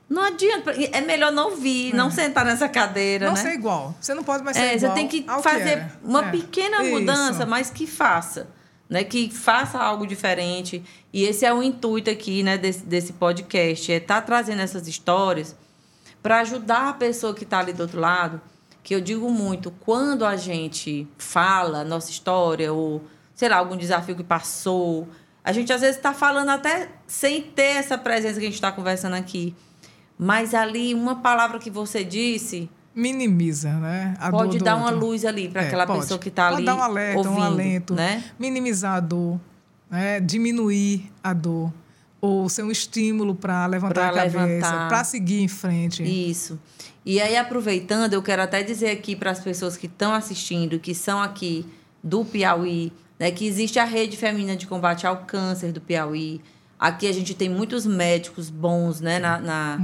Não 0.09 0.21
adianta. 0.23 0.71
É 0.71 1.01
melhor 1.01 1.31
não 1.31 1.55
vir, 1.55 1.93
não 1.95 2.11
sentar 2.11 2.45
nessa 2.45 2.69
cadeira, 2.69 3.25
Não 3.27 3.33
né? 3.33 3.41
ser 3.41 3.53
igual. 3.53 3.95
Você 3.99 4.13
não 4.13 4.23
pode 4.23 4.43
mais 4.43 4.55
ser 4.55 4.63
É, 4.63 4.75
igual. 4.75 4.91
você 4.91 4.95
tem 4.95 5.07
que 5.07 5.25
ao 5.27 5.41
fazer 5.41 5.69
era. 5.69 5.91
uma 6.03 6.25
É. 6.27 6.31
pequena 6.31 6.83
Isso. 6.83 6.91
mudança, 6.91 7.45
mas 7.45 7.69
que 7.69 7.87
faça. 7.87 8.47
Né? 8.89 9.03
Que 9.03 9.29
faça 9.29 9.77
algo 9.77 10.07
diferente. 10.07 10.83
E 11.11 11.23
esse 11.23 11.45
é 11.45 11.53
o 11.53 11.61
intuito 11.61 12.09
aqui 12.09 12.43
né, 12.43 12.57
desse, 12.57 12.85
desse 12.85 13.13
podcast. 13.13 13.91
É 13.91 13.97
estar 13.97 14.21
trazendo 14.21 14.61
essas 14.61 14.87
histórias 14.87 15.55
para 16.21 16.39
ajudar 16.39 16.89
a 16.89 16.93
pessoa 16.93 17.33
que 17.33 17.43
está 17.43 17.59
ali 17.59 17.73
do 17.73 17.81
outro 17.81 17.99
lado. 17.99 18.41
Que 18.83 18.95
eu 18.95 19.01
digo 19.01 19.29
muito, 19.29 19.71
quando 19.81 20.25
a 20.25 20.37
gente 20.37 21.07
fala 21.17 21.83
nossa 21.83 22.09
história, 22.09 22.71
ou 22.71 23.03
sei 23.35 23.49
lá, 23.49 23.57
algum 23.57 23.75
desafio 23.75 24.15
que 24.15 24.23
passou, 24.23 25.07
a 25.43 25.51
gente 25.51 25.71
às 25.71 25.81
vezes 25.81 25.97
está 25.97 26.13
falando 26.13 26.49
até 26.49 26.89
sem 27.05 27.41
ter 27.41 27.77
essa 27.77 27.97
presença 27.97 28.39
que 28.39 28.45
a 28.45 28.49
gente 28.49 28.55
está 28.55 28.71
conversando 28.71 29.13
aqui. 29.13 29.55
Mas 30.17 30.53
ali, 30.53 30.93
uma 30.93 31.17
palavra 31.17 31.59
que 31.59 31.69
você 31.69 32.03
disse 32.03 32.69
minimiza, 32.97 33.71
né? 33.73 34.15
A 34.19 34.31
pode 34.31 34.57
dar 34.57 34.75
uma 34.75 34.89
luz 34.89 35.23
ali 35.23 35.47
para 35.47 35.61
é, 35.61 35.67
aquela 35.67 35.85
pode. 35.85 36.01
pessoa 36.01 36.19
que 36.19 36.29
está 36.29 36.47
ali. 36.47 36.55
Pode 36.55 36.65
dar 36.65 36.75
um 36.75 36.81
alerta, 36.81 37.19
ouvindo, 37.19 37.35
um 37.35 37.43
alento, 37.43 37.93
né? 37.93 38.23
minimizar 38.39 38.95
a 38.95 38.99
dor, 38.99 39.39
né? 39.89 40.19
diminuir 40.19 41.11
a 41.23 41.31
dor 41.31 41.71
ou 42.19 42.49
ser 42.49 42.63
um 42.63 42.71
estímulo 42.71 43.35
para 43.35 43.67
levantar 43.67 44.11
pra 44.11 44.23
a 44.23 44.31
cabeça, 44.31 44.87
para 44.87 45.03
seguir 45.03 45.41
em 45.41 45.47
frente. 45.47 46.03
Isso. 46.03 46.59
E 47.05 47.21
aí, 47.21 47.37
aproveitando, 47.37 48.13
eu 48.13 48.23
quero 48.23 48.41
até 48.41 48.63
dizer 48.63 48.89
aqui 48.89 49.15
para 49.15 49.29
as 49.29 49.39
pessoas 49.39 49.77
que 49.77 49.85
estão 49.85 50.13
assistindo, 50.13 50.79
que 50.79 50.95
são 50.95 51.21
aqui 51.21 51.65
do 52.03 52.25
Piauí, 52.25 52.91
né, 53.19 53.29
que 53.31 53.45
existe 53.45 53.77
a 53.77 53.85
rede 53.85 54.17
feminina 54.17 54.55
de 54.55 54.65
combate 54.65 55.05
ao 55.05 55.17
câncer 55.17 55.71
do 55.71 55.79
Piauí. 55.79 56.41
Aqui 56.79 57.07
a 57.07 57.13
gente 57.13 57.33
tem 57.33 57.47
muitos 57.47 57.85
médicos 57.85 58.49
bons, 58.49 58.99
né, 58.99 59.19
na, 59.19 59.39
na, 59.39 59.77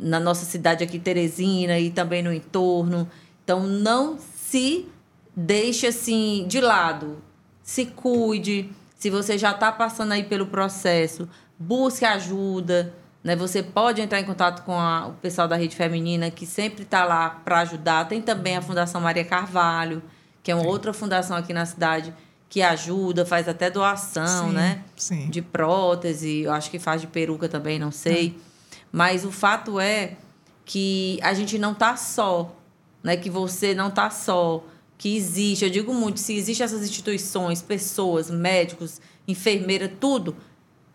na 0.00 0.18
nossa 0.18 0.44
cidade 0.44 0.82
aqui, 0.82 0.98
Teresina, 0.98 1.78
e 1.78 1.90
também 1.90 2.22
no 2.22 2.32
entorno. 2.32 3.08
Então, 3.44 3.62
não 3.62 4.18
se 4.18 4.88
deixe 5.36 5.86
assim 5.86 6.46
de 6.48 6.60
lado. 6.60 7.22
Se 7.62 7.86
cuide. 7.86 8.70
Se 8.98 9.10
você 9.10 9.38
já 9.38 9.52
está 9.52 9.70
passando 9.70 10.12
aí 10.12 10.24
pelo 10.24 10.46
processo, 10.46 11.28
busque 11.58 12.04
ajuda. 12.04 12.94
Né? 13.22 13.36
Você 13.36 13.62
pode 13.62 14.00
entrar 14.00 14.20
em 14.20 14.24
contato 14.24 14.64
com 14.64 14.72
a, 14.72 15.08
o 15.08 15.12
pessoal 15.14 15.46
da 15.46 15.56
Rede 15.56 15.76
Feminina, 15.76 16.30
que 16.30 16.46
sempre 16.46 16.82
está 16.82 17.04
lá 17.04 17.30
para 17.30 17.60
ajudar. 17.60 18.08
Tem 18.08 18.20
também 18.20 18.56
a 18.56 18.62
Fundação 18.62 19.00
Maria 19.00 19.24
Carvalho, 19.24 20.02
que 20.42 20.50
é 20.50 20.54
uma 20.54 20.64
Sim. 20.64 20.68
outra 20.68 20.92
fundação 20.92 21.36
aqui 21.36 21.52
na 21.52 21.66
cidade 21.66 22.14
que 22.48 22.62
ajuda, 22.62 23.24
faz 23.24 23.48
até 23.48 23.70
doação, 23.70 24.48
sim, 24.48 24.54
né? 24.54 24.82
Sim. 24.96 25.30
De 25.30 25.40
prótese, 25.40 26.40
eu 26.40 26.52
acho 26.52 26.68
que 26.68 26.80
faz 26.80 27.00
de 27.00 27.06
peruca 27.06 27.48
também, 27.48 27.78
não 27.78 27.92
sei. 27.92 28.36
É. 28.46 28.49
Mas 28.92 29.24
o 29.24 29.30
fato 29.30 29.78
é 29.78 30.16
que 30.64 31.18
a 31.22 31.34
gente 31.34 31.58
não 31.58 31.72
está 31.72 31.96
só, 31.96 32.56
né? 33.02 33.16
Que 33.16 33.30
você 33.30 33.74
não 33.74 33.88
está 33.88 34.10
só, 34.10 34.64
que 35.00 35.16
existe, 35.16 35.64
eu 35.64 35.70
digo 35.70 35.94
muito, 35.94 36.20
se 36.20 36.34
existem 36.34 36.64
essas 36.64 36.82
instituições, 36.82 37.62
pessoas, 37.62 38.30
médicos, 38.30 39.00
enfermeira, 39.26 39.88
tudo, 39.88 40.36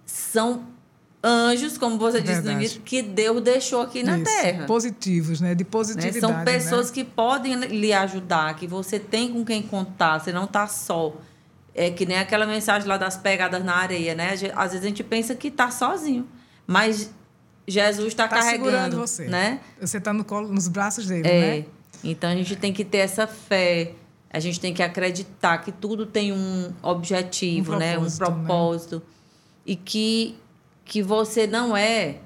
são 0.05 0.67
anjos, 1.23 1.75
como 1.75 1.97
você 1.97 2.21
disse 2.21 2.35
Verdade. 2.35 2.55
no 2.55 2.61
início, 2.61 2.81
que 2.81 3.01
Deus 3.01 3.41
deixou 3.41 3.81
aqui 3.81 4.03
na 4.03 4.17
Isso. 4.19 4.25
Terra. 4.25 4.65
Positivos, 4.67 5.41
né? 5.41 5.55
De 5.55 5.65
positividade. 5.65 6.15
Né? 6.15 6.21
São 6.21 6.37
né? 6.37 6.45
pessoas 6.45 6.89
né? 6.89 6.93
que 6.93 7.03
podem 7.03 7.55
lhe 7.55 7.91
ajudar, 7.91 8.55
que 8.55 8.67
você 8.67 8.99
tem 8.99 9.33
com 9.33 9.43
quem 9.43 9.63
contar, 9.63 10.19
você 10.19 10.31
não 10.31 10.43
está 10.43 10.67
só. 10.67 11.15
É 11.73 11.89
que 11.89 12.05
nem 12.05 12.19
aquela 12.19 12.45
mensagem 12.45 12.87
lá 12.87 12.97
das 12.97 13.17
pegadas 13.17 13.63
na 13.65 13.75
areia, 13.75 14.13
né? 14.13 14.33
Às 14.55 14.71
vezes 14.71 14.85
a 14.85 14.87
gente 14.87 15.03
pensa 15.03 15.33
que 15.33 15.47
está 15.47 15.71
sozinho, 15.71 16.27
mas 16.67 17.11
Jesus 17.67 18.09
está 18.09 18.27
tá 18.27 18.37
carregando 18.37 18.97
você. 18.97 19.25
né? 19.25 19.59
Você 19.79 19.97
está 19.97 20.13
no 20.13 20.23
colo, 20.23 20.47
nos 20.47 20.67
braços 20.67 21.07
dele, 21.07 21.27
é. 21.27 21.39
né? 21.39 21.65
Então 22.03 22.29
a 22.29 22.35
gente 22.35 22.55
tem 22.55 22.71
que 22.71 22.85
ter 22.85 22.99
essa 22.99 23.25
fé, 23.25 23.93
a 24.29 24.39
gente 24.39 24.59
tem 24.59 24.73
que 24.73 24.83
acreditar 24.83 25.57
que 25.59 25.71
tudo 25.71 26.05
tem 26.05 26.31
um 26.31 26.71
objetivo, 26.81 27.73
um 27.73 27.77
né? 27.77 27.97
Um 27.97 28.09
propósito. 28.09 28.97
Né? 28.97 29.01
E 29.65 29.75
que 29.75 30.37
que 30.83 31.01
você 31.01 31.47
não 31.47 31.75
é 31.75 32.19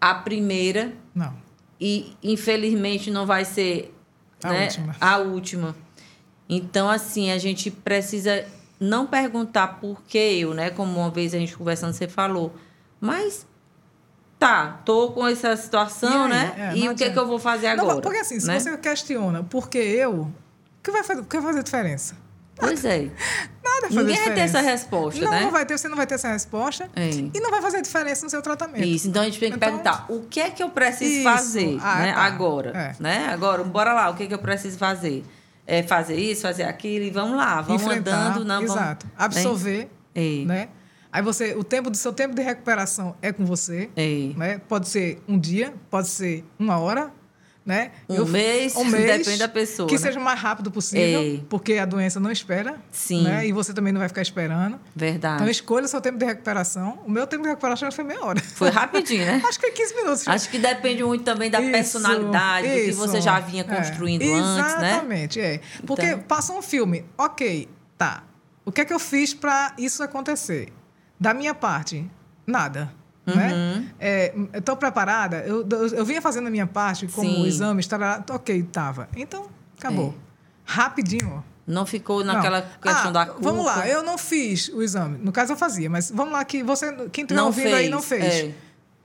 a 0.00 0.14
primeira. 0.14 0.92
Não. 1.14 1.32
E 1.80 2.16
infelizmente 2.22 3.10
não 3.10 3.24
vai 3.24 3.44
ser 3.44 3.94
a 4.42 4.50
né, 4.50 4.64
última. 4.64 4.96
A 5.00 5.18
última. 5.18 5.76
Então, 6.48 6.90
assim, 6.90 7.30
a 7.30 7.38
gente 7.38 7.70
precisa 7.70 8.44
não 8.80 9.06
perguntar 9.06 9.78
por 9.80 10.02
que 10.02 10.18
eu, 10.18 10.52
né? 10.52 10.70
Como 10.70 10.98
uma 10.98 11.10
vez 11.10 11.32
a 11.32 11.38
gente 11.38 11.56
conversando, 11.56 11.92
você 11.92 12.08
falou. 12.08 12.52
Mas 13.00 13.46
tá, 14.40 14.80
tô 14.86 15.12
com 15.12 15.28
essa 15.28 15.54
situação, 15.54 16.28
e 16.28 16.32
aí, 16.32 16.38
né? 16.38 16.54
É, 16.56 16.76
e 16.78 16.88
o 16.88 16.94
que, 16.94 17.04
é 17.04 17.10
que 17.10 17.18
eu 17.18 17.26
vou 17.26 17.38
fazer 17.38 17.66
agora? 17.66 17.94
Não, 17.94 18.00
porque 18.00 18.18
assim, 18.18 18.34
né? 18.46 18.58
se 18.58 18.70
você 18.70 18.76
questiona 18.78 19.44
por 19.44 19.68
que 19.68 19.78
eu, 19.78 20.22
o 20.22 20.32
que 20.82 20.90
vai 20.90 21.04
fazer, 21.04 21.22
que 21.24 21.36
vai 21.36 21.46
fazer 21.52 21.62
diferença? 21.62 22.16
Pois 22.56 22.84
é. 22.84 23.10
Nada 23.62 23.80
faz 23.82 23.94
Ninguém 23.94 24.14
diferença. 24.14 24.24
vai 24.24 24.34
ter 24.34 24.40
essa 24.40 24.60
resposta, 24.60 25.24
não, 25.24 25.30
né? 25.30 25.40
Não 25.40 25.50
vai 25.50 25.64
ter, 25.64 25.78
você 25.78 25.88
não 25.88 25.96
vai 25.96 26.06
ter 26.06 26.14
essa 26.14 26.28
resposta. 26.28 26.90
É. 26.94 27.10
E 27.10 27.40
não 27.40 27.50
vai 27.50 27.62
fazer 27.62 27.80
diferença 27.80 28.24
no 28.24 28.30
seu 28.30 28.42
tratamento. 28.42 28.84
Isso, 28.84 29.08
então 29.08 29.22
a 29.22 29.24
gente 29.24 29.38
tem 29.38 29.50
que 29.50 29.56
então, 29.56 29.68
perguntar, 29.68 30.06
o 30.08 30.22
que 30.22 30.40
é 30.40 30.50
que 30.50 30.62
eu 30.62 30.70
preciso 30.70 31.10
isso. 31.10 31.22
fazer 31.22 31.78
ah, 31.82 31.98
né? 31.98 32.12
Tá. 32.12 32.20
agora? 32.20 32.70
É. 32.70 33.02
Né? 33.02 33.28
Agora, 33.30 33.64
bora 33.64 33.92
lá, 33.92 34.10
o 34.10 34.14
que 34.14 34.24
é 34.24 34.26
que 34.26 34.34
eu 34.34 34.38
preciso 34.38 34.76
fazer? 34.78 35.24
É 35.66 35.82
fazer 35.82 36.16
isso, 36.16 36.42
fazer 36.42 36.64
aquilo 36.64 37.04
e 37.04 37.10
vamos 37.10 37.36
lá, 37.36 37.60
vamos 37.60 37.82
Enfrentar, 37.82 38.30
andando. 38.30 38.44
Não, 38.44 38.62
exato. 38.62 39.06
Vamos, 39.16 39.36
Absorver, 39.36 39.88
né? 40.14 40.44
né? 40.44 40.68
Aí 41.12 41.22
você, 41.22 41.54
o 41.54 41.64
tempo 41.64 41.90
do 41.90 41.96
seu 41.96 42.12
tempo 42.12 42.34
de 42.34 42.42
recuperação 42.42 43.16
é 43.20 43.32
com 43.32 43.44
você. 43.44 43.90
É. 43.96 44.32
Né? 44.36 44.60
Pode 44.68 44.88
ser 44.88 45.20
um 45.26 45.38
dia, 45.38 45.74
pode 45.90 46.08
ser 46.08 46.44
uma 46.58 46.78
hora, 46.78 47.12
né? 47.66 47.90
Um, 48.08 48.14
eu, 48.14 48.26
mês, 48.26 48.76
um 48.76 48.84
mês, 48.86 49.18
depende 49.18 49.38
da 49.38 49.48
pessoa. 49.48 49.88
Que 49.88 49.94
né? 49.94 50.00
seja 50.00 50.18
o 50.18 50.22
mais 50.22 50.38
rápido 50.38 50.70
possível, 50.70 51.20
é. 51.20 51.40
porque 51.48 51.74
a 51.74 51.84
doença 51.84 52.18
não 52.20 52.30
espera. 52.30 52.76
Sim. 52.90 53.24
Né? 53.24 53.46
E 53.46 53.52
você 53.52 53.74
também 53.74 53.92
não 53.92 53.98
vai 53.98 54.08
ficar 54.08 54.22
esperando. 54.22 54.78
Verdade. 54.94 55.36
Então, 55.36 55.48
escolha 55.48 55.84
o 55.84 55.88
seu 55.88 56.00
tempo 56.00 56.16
de 56.16 56.24
recuperação. 56.24 57.00
O 57.04 57.10
meu 57.10 57.26
tempo 57.26 57.42
de 57.42 57.48
recuperação 57.48 57.90
foi 57.90 58.04
meia 58.04 58.24
hora. 58.24 58.40
Foi 58.40 58.70
rapidinho, 58.70 59.26
né? 59.26 59.42
Acho 59.46 59.58
que 59.58 59.66
é 59.66 59.70
15 59.70 59.94
minutos. 59.94 60.28
Acho 60.28 60.48
que 60.48 60.58
depende 60.58 61.02
muito 61.02 61.24
também 61.24 61.50
da 61.50 61.60
isso, 61.60 61.70
personalidade, 61.70 62.66
isso. 62.68 62.76
do 62.76 62.84
que 62.84 62.92
você 62.92 63.20
já 63.20 63.40
vinha 63.40 63.62
é. 63.62 63.76
construindo 63.76 64.22
é. 64.22 64.32
antes, 64.32 64.80
né? 64.80 64.90
Exatamente, 64.90 65.40
é. 65.40 65.60
Porque 65.86 66.06
então... 66.06 66.20
passou 66.20 66.58
um 66.58 66.62
filme, 66.62 67.04
ok, 67.18 67.68
tá. 67.98 68.24
O 68.64 68.72
que 68.72 68.82
é 68.82 68.84
que 68.84 68.92
eu 68.92 69.00
fiz 69.00 69.34
para 69.34 69.74
isso 69.78 70.02
acontecer? 70.02 70.72
Da 71.20 71.34
minha 71.34 71.54
parte, 71.54 72.10
nada. 72.46 72.90
Né? 73.26 73.52
Uhum. 73.52 73.88
É, 74.00 74.34
Estou 74.54 74.76
preparada? 74.76 75.38
Eu, 75.40 75.66
eu, 75.70 75.88
eu, 75.88 76.04
vinha 76.04 76.22
fazendo 76.22 76.46
a 76.46 76.50
minha 76.50 76.66
parte 76.66 77.06
como 77.06 77.28
Sim. 77.28 77.44
exame, 77.46 77.80
estará, 77.80 78.24
ok, 78.30 78.58
estava. 78.58 79.08
Então, 79.14 79.46
acabou. 79.78 80.14
É. 80.16 80.30
Rapidinho. 80.64 81.44
Não 81.66 81.86
ficou 81.86 82.24
naquela 82.24 82.62
não. 82.62 82.68
questão 82.80 83.10
ah, 83.10 83.12
da 83.12 83.26
culpa. 83.26 83.42
Vamos 83.42 83.64
lá, 83.64 83.86
eu 83.86 84.02
não 84.02 84.18
fiz 84.18 84.68
o 84.68 84.82
exame. 84.82 85.18
No 85.18 85.30
caso, 85.30 85.52
eu 85.52 85.56
fazia, 85.56 85.88
mas 85.88 86.10
vamos 86.10 86.32
lá, 86.32 86.44
que 86.44 86.62
você, 86.62 86.92
quem 87.12 87.22
estiver 87.22 87.42
ouvindo 87.42 87.64
fez. 87.64 87.74
aí 87.76 87.88
não 87.88 88.02
fez. 88.02 88.24
É. 88.24 88.54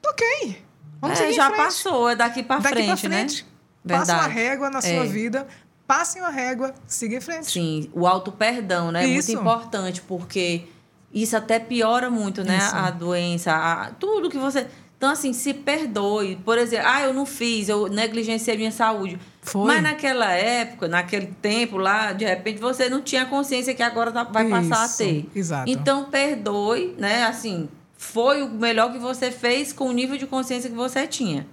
Ok. 0.07 0.66
Vamos 1.01 1.20
é, 1.20 1.32
já 1.34 1.51
passou, 1.51 2.09
é 2.09 2.16
daqui 2.16 2.41
para 2.41 2.61
frente, 2.61 2.86
pra 2.86 2.97
frente, 2.97 3.43
né? 3.43 3.49
Verdade. 3.84 4.09
Passa 4.09 4.13
uma 4.16 4.28
régua 4.28 4.70
na 4.72 4.82
sua 4.82 4.89
é. 4.89 5.05
vida, 5.05 5.45
passe 5.86 6.20
uma 6.20 6.30
régua, 6.30 6.74
siga 6.88 7.18
em 7.18 7.22
frente. 7.22 7.51
Sim, 7.51 7.89
o 7.93 8.07
auto-perdão, 8.07 8.91
né? 8.91 9.03
É 9.03 9.07
muito 9.07 9.32
importante, 9.32 10.01
porque 10.01 10.68
isso 11.13 11.35
até 11.35 11.59
piora 11.59 12.09
muito, 12.09 12.43
né? 12.43 12.57
Isso. 12.57 12.75
A 12.75 12.89
doença, 12.91 13.51
a, 13.53 13.91
tudo 13.91 14.29
que 14.29 14.37
você. 14.37 14.67
Então, 14.97 15.09
assim, 15.09 15.33
se 15.33 15.53
perdoe. 15.53 16.37
Por 16.43 16.57
exemplo, 16.57 16.87
ah, 16.87 17.01
eu 17.01 17.13
não 17.13 17.25
fiz, 17.25 17.69
eu 17.69 17.87
negligenciei 17.87 18.57
minha 18.57 18.71
saúde. 18.71 19.19
Foi. 19.41 19.67
Mas 19.67 19.83
naquela 19.83 20.31
época, 20.31 20.87
naquele 20.87 21.27
tempo 21.41 21.77
lá, 21.77 22.13
de 22.13 22.25
repente 22.25 22.59
você 22.59 22.89
não 22.89 23.01
tinha 23.01 23.25
consciência 23.25 23.73
que 23.73 23.83
agora 23.83 24.11
tá, 24.11 24.23
vai 24.23 24.43
Isso. 24.45 24.69
passar 24.69 24.85
a 24.85 24.89
ter. 24.89 25.29
Exato. 25.35 25.69
Então, 25.69 26.05
perdoe, 26.05 26.95
né? 26.97 27.23
Assim, 27.25 27.69
foi 27.97 28.41
o 28.41 28.49
melhor 28.49 28.91
que 28.91 28.99
você 28.99 29.31
fez 29.31 29.71
com 29.71 29.85
o 29.85 29.91
nível 29.91 30.17
de 30.17 30.25
consciência 30.25 30.69
que 30.69 30.75
você 30.75 31.05
tinha. 31.05 31.45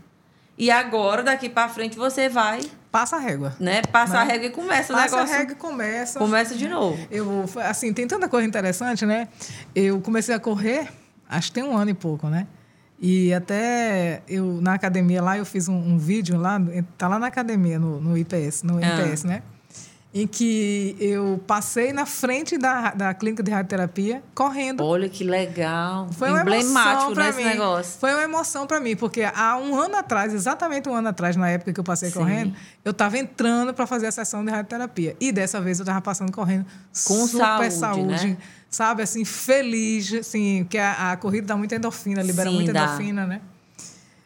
E 0.56 0.70
agora, 0.70 1.22
daqui 1.22 1.48
para 1.48 1.68
frente, 1.68 1.96
você 1.96 2.28
vai 2.28 2.60
passa 2.92 3.16
a 3.16 3.18
régua. 3.18 3.56
Né? 3.58 3.80
Passa 3.90 4.12
né? 4.12 4.20
a 4.20 4.22
régua 4.22 4.46
e 4.46 4.50
começa 4.50 4.92
o 4.92 4.96
passa 4.96 5.16
negócio. 5.16 5.18
Passa 5.18 5.34
a 5.34 5.38
régua 5.38 5.52
e 5.52 5.56
começa. 5.56 6.18
Começa 6.18 6.54
de 6.54 6.68
novo. 6.68 7.08
Eu, 7.10 7.44
assim, 7.64 7.92
tem 7.92 8.06
tanta 8.06 8.28
coisa 8.28 8.46
interessante, 8.46 9.06
né? 9.06 9.28
Eu 9.74 10.00
comecei 10.02 10.34
a 10.34 10.38
correr, 10.38 10.88
acho 11.28 11.48
que 11.48 11.54
tem 11.54 11.64
um 11.64 11.76
ano 11.76 11.90
e 11.90 11.94
pouco, 11.94 12.28
né? 12.28 12.46
E 13.00 13.34
até 13.34 14.22
eu, 14.28 14.60
na 14.60 14.74
academia 14.74 15.20
lá, 15.20 15.36
eu 15.36 15.44
fiz 15.44 15.66
um, 15.66 15.74
um 15.74 15.98
vídeo 15.98 16.38
lá, 16.38 16.60
tá 16.96 17.08
lá 17.08 17.18
na 17.18 17.26
academia, 17.26 17.78
no, 17.78 18.00
no 18.00 18.16
IPS, 18.16 18.62
no 18.62 18.78
ah. 18.78 18.80
IPS, 18.80 19.24
né? 19.24 19.42
Em 20.14 20.26
que 20.26 20.94
eu 21.00 21.42
passei 21.46 21.90
na 21.90 22.04
frente 22.04 22.58
da, 22.58 22.90
da 22.90 23.14
clínica 23.14 23.42
de 23.42 23.50
radioterapia 23.50 24.22
correndo. 24.34 24.84
Olha 24.84 25.08
que 25.08 25.24
legal. 25.24 26.08
Foi 26.12 26.28
uma 26.28 26.42
emblemático 26.42 27.14
nesse 27.14 27.38
mim. 27.38 27.44
negócio. 27.44 27.98
Foi 27.98 28.12
uma 28.12 28.22
emoção 28.22 28.66
para 28.66 28.78
mim, 28.78 28.94
porque 28.94 29.22
há 29.22 29.56
um 29.56 29.74
ano 29.74 29.96
atrás, 29.96 30.34
exatamente 30.34 30.86
um 30.86 30.94
ano 30.94 31.08
atrás, 31.08 31.34
na 31.34 31.48
época 31.48 31.72
que 31.72 31.80
eu 31.80 31.84
passei 31.84 32.10
Sim. 32.10 32.18
correndo, 32.18 32.54
eu 32.84 32.90
estava 32.90 33.16
entrando 33.16 33.72
para 33.72 33.86
fazer 33.86 34.06
a 34.06 34.12
sessão 34.12 34.44
de 34.44 34.50
radioterapia. 34.50 35.16
E 35.18 35.32
dessa 35.32 35.60
vez 35.62 35.78
eu 35.78 35.84
estava 35.84 36.02
passando 36.02 36.30
correndo 36.30 36.66
com 37.06 37.26
super 37.26 37.70
saúde, 37.70 37.72
saúde 37.72 38.26
né? 38.28 38.36
sabe? 38.68 39.02
Assim, 39.02 39.24
feliz, 39.24 40.12
assim, 40.12 40.64
porque 40.64 40.76
a, 40.76 41.12
a 41.12 41.16
corrida 41.16 41.46
dá 41.46 41.56
muita 41.56 41.74
endorfina, 41.74 42.22
libera 42.22 42.50
Sim, 42.50 42.56
muita 42.56 42.72
dá. 42.72 42.84
endorfina, 42.84 43.26
né? 43.26 43.40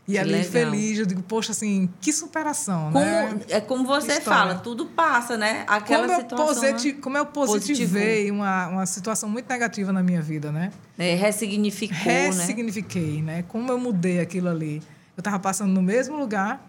E 0.08 0.12
que 0.12 0.18
ali 0.18 0.32
legal. 0.32 0.50
feliz, 0.50 0.98
eu 0.98 1.06
digo, 1.06 1.22
poxa, 1.22 1.50
assim, 1.50 1.88
que 2.00 2.12
superação, 2.12 2.92
como, 2.92 3.04
né? 3.04 3.40
É 3.48 3.60
como 3.60 3.84
você 3.84 4.20
fala, 4.20 4.54
tudo 4.54 4.86
passa, 4.86 5.36
né? 5.36 5.64
Aquela 5.66 6.06
como 6.06 6.20
situação. 6.20 6.46
Eu 6.46 6.54
positi 6.54 6.92
né? 6.92 6.98
Como 7.00 7.18
eu 7.18 7.26
positivei 7.26 8.30
uma, 8.30 8.68
uma 8.68 8.86
situação 8.86 9.28
muito 9.28 9.48
negativa 9.48 9.92
na 9.92 10.04
minha 10.04 10.22
vida, 10.22 10.52
né? 10.52 10.70
É, 10.96 11.14
ressignificou, 11.14 11.96
Ressignifiquei, 11.98 13.20
né? 13.20 13.36
né? 13.38 13.44
Como 13.48 13.72
eu 13.72 13.78
mudei 13.78 14.20
aquilo 14.20 14.48
ali. 14.48 14.80
Eu 15.16 15.20
estava 15.20 15.40
passando 15.40 15.72
no 15.72 15.82
mesmo 15.82 16.16
lugar 16.16 16.64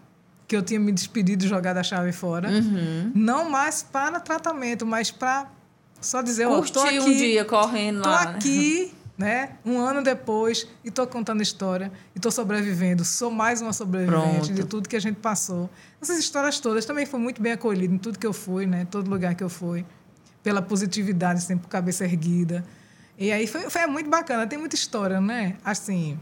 que 0.48 0.56
eu 0.56 0.64
tinha 0.64 0.80
me 0.80 0.92
despedido 0.92 1.46
e 1.46 1.48
jogado 1.48 1.78
a 1.78 1.84
chave 1.84 2.12
fora. 2.12 2.50
Uhum. 2.50 3.12
Não 3.14 3.50
mais 3.50 3.84
para 3.84 4.20
tratamento, 4.20 4.86
mas 4.86 5.12
para 5.12 5.48
só 6.00 6.22
dizer, 6.22 6.48
ó, 6.48 6.60
oh, 6.60 6.62
tô 6.64 6.80
aqui. 6.80 7.00
um 7.00 7.06
dia 7.06 7.46
correndo 7.46 8.02
tô 8.02 8.10
lá. 8.10 8.26
Tô 8.26 8.30
aqui 8.30 8.94
né? 9.18 9.52
Um 9.66 9.80
ano 9.80 10.04
depois, 10.04 10.68
e 10.84 10.90
estou 10.90 11.08
contando 11.08 11.42
história, 11.42 11.92
e 12.14 12.20
estou 12.20 12.32
sobrevivendo. 12.32 13.04
Sou 13.04 13.32
mais 13.32 13.62
uma 13.62 13.74
sobrevivente 13.74 14.22
Pronto. 14.48 14.54
de 14.54 14.64
tudo 14.66 14.88
que 14.88 14.96
a 14.96 15.02
gente 15.02 15.16
passou. 15.18 15.70
Essas 16.02 16.20
histórias 16.20 16.60
todas 16.60 16.86
também 16.86 17.06
foi 17.06 17.20
muito 17.20 17.42
bem 17.42 17.54
acolhido 17.54 17.94
em 17.96 17.98
tudo 17.98 18.20
que 18.20 18.28
eu 18.28 18.34
fui, 18.34 18.66
né? 18.66 18.86
Todo 18.92 19.10
lugar 19.10 19.34
que 19.36 19.44
eu 19.44 19.50
fui. 19.50 19.84
Pela 20.44 20.62
positividade, 20.62 21.42
sempre 21.42 21.64
com 21.66 21.70
cabeça 21.70 22.06
erguida. 22.06 22.64
E 23.18 23.32
aí 23.32 23.48
foi, 23.48 23.70
foi 23.70 23.88
muito 23.88 24.10
bacana. 24.10 24.46
Tem 24.46 24.60
muita 24.60 24.76
história, 24.76 25.20
né? 25.20 25.56
Assim, 25.66 26.18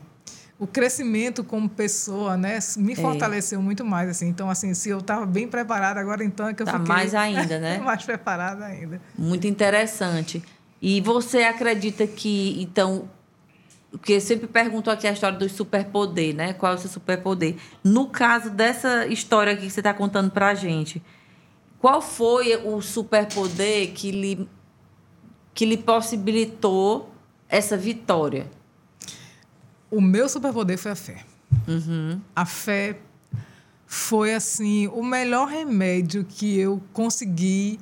o 0.57 0.65
crescimento 0.65 1.43
como 1.43 1.67
pessoa, 1.67 2.37
né? 2.37 2.57
Me 2.77 2.93
É. 2.93 2.95
fortaleceu 2.95 3.61
muito 3.61 3.83
mais, 3.83 4.09
assim. 4.09 4.29
Então, 4.29 4.49
assim, 4.49 4.73
se 4.73 4.89
eu 4.89 4.99
estava 4.99 5.25
bem 5.25 5.45
preparada, 5.49 5.99
agora 5.99 6.23
então 6.23 6.47
é 6.47 6.53
que 6.53 6.61
eu 6.63 6.65
Tá 6.65 6.71
fiquei... 6.79 6.87
mais 6.87 7.13
ainda, 7.13 7.59
né? 7.59 7.77
mais 7.79 8.03
preparada 8.05 8.63
ainda. 8.65 9.01
Muito 9.17 9.45
interessante. 9.45 10.41
E 10.87 11.01
você 11.01 11.39
acredita 11.39 12.05
que, 12.05 12.61
então, 12.61 13.09
porque 13.89 14.13
eu 14.13 14.21
sempre 14.21 14.45
pergunto 14.45 14.91
aqui 14.91 15.07
a 15.07 15.11
história 15.11 15.35
do 15.35 15.49
superpoder, 15.49 16.35
né? 16.35 16.53
Qual 16.53 16.73
é 16.73 16.75
o 16.75 16.77
seu 16.77 16.91
superpoder? 16.91 17.55
No 17.83 18.07
caso 18.07 18.51
dessa 18.51 19.07
história 19.07 19.53
aqui 19.53 19.63
que 19.63 19.71
você 19.71 19.79
está 19.79 19.95
contando 19.95 20.29
pra 20.29 20.53
gente, 20.53 21.01
qual 21.79 22.03
foi 22.03 22.55
o 22.57 22.83
superpoder 22.83 23.93
que 23.93 24.11
lhe, 24.11 24.47
que 25.55 25.65
lhe 25.65 25.75
possibilitou 25.75 27.09
essa 27.49 27.75
vitória? 27.75 28.45
O 29.89 29.99
meu 29.99 30.29
superpoder 30.29 30.77
foi 30.77 30.91
a 30.91 30.95
fé. 30.95 31.25
Uhum. 31.67 32.21
A 32.35 32.45
fé 32.45 32.99
foi 33.87 34.35
assim 34.35 34.87
o 34.89 35.03
melhor 35.03 35.47
remédio 35.47 36.23
que 36.23 36.59
eu 36.59 36.79
consegui 36.93 37.79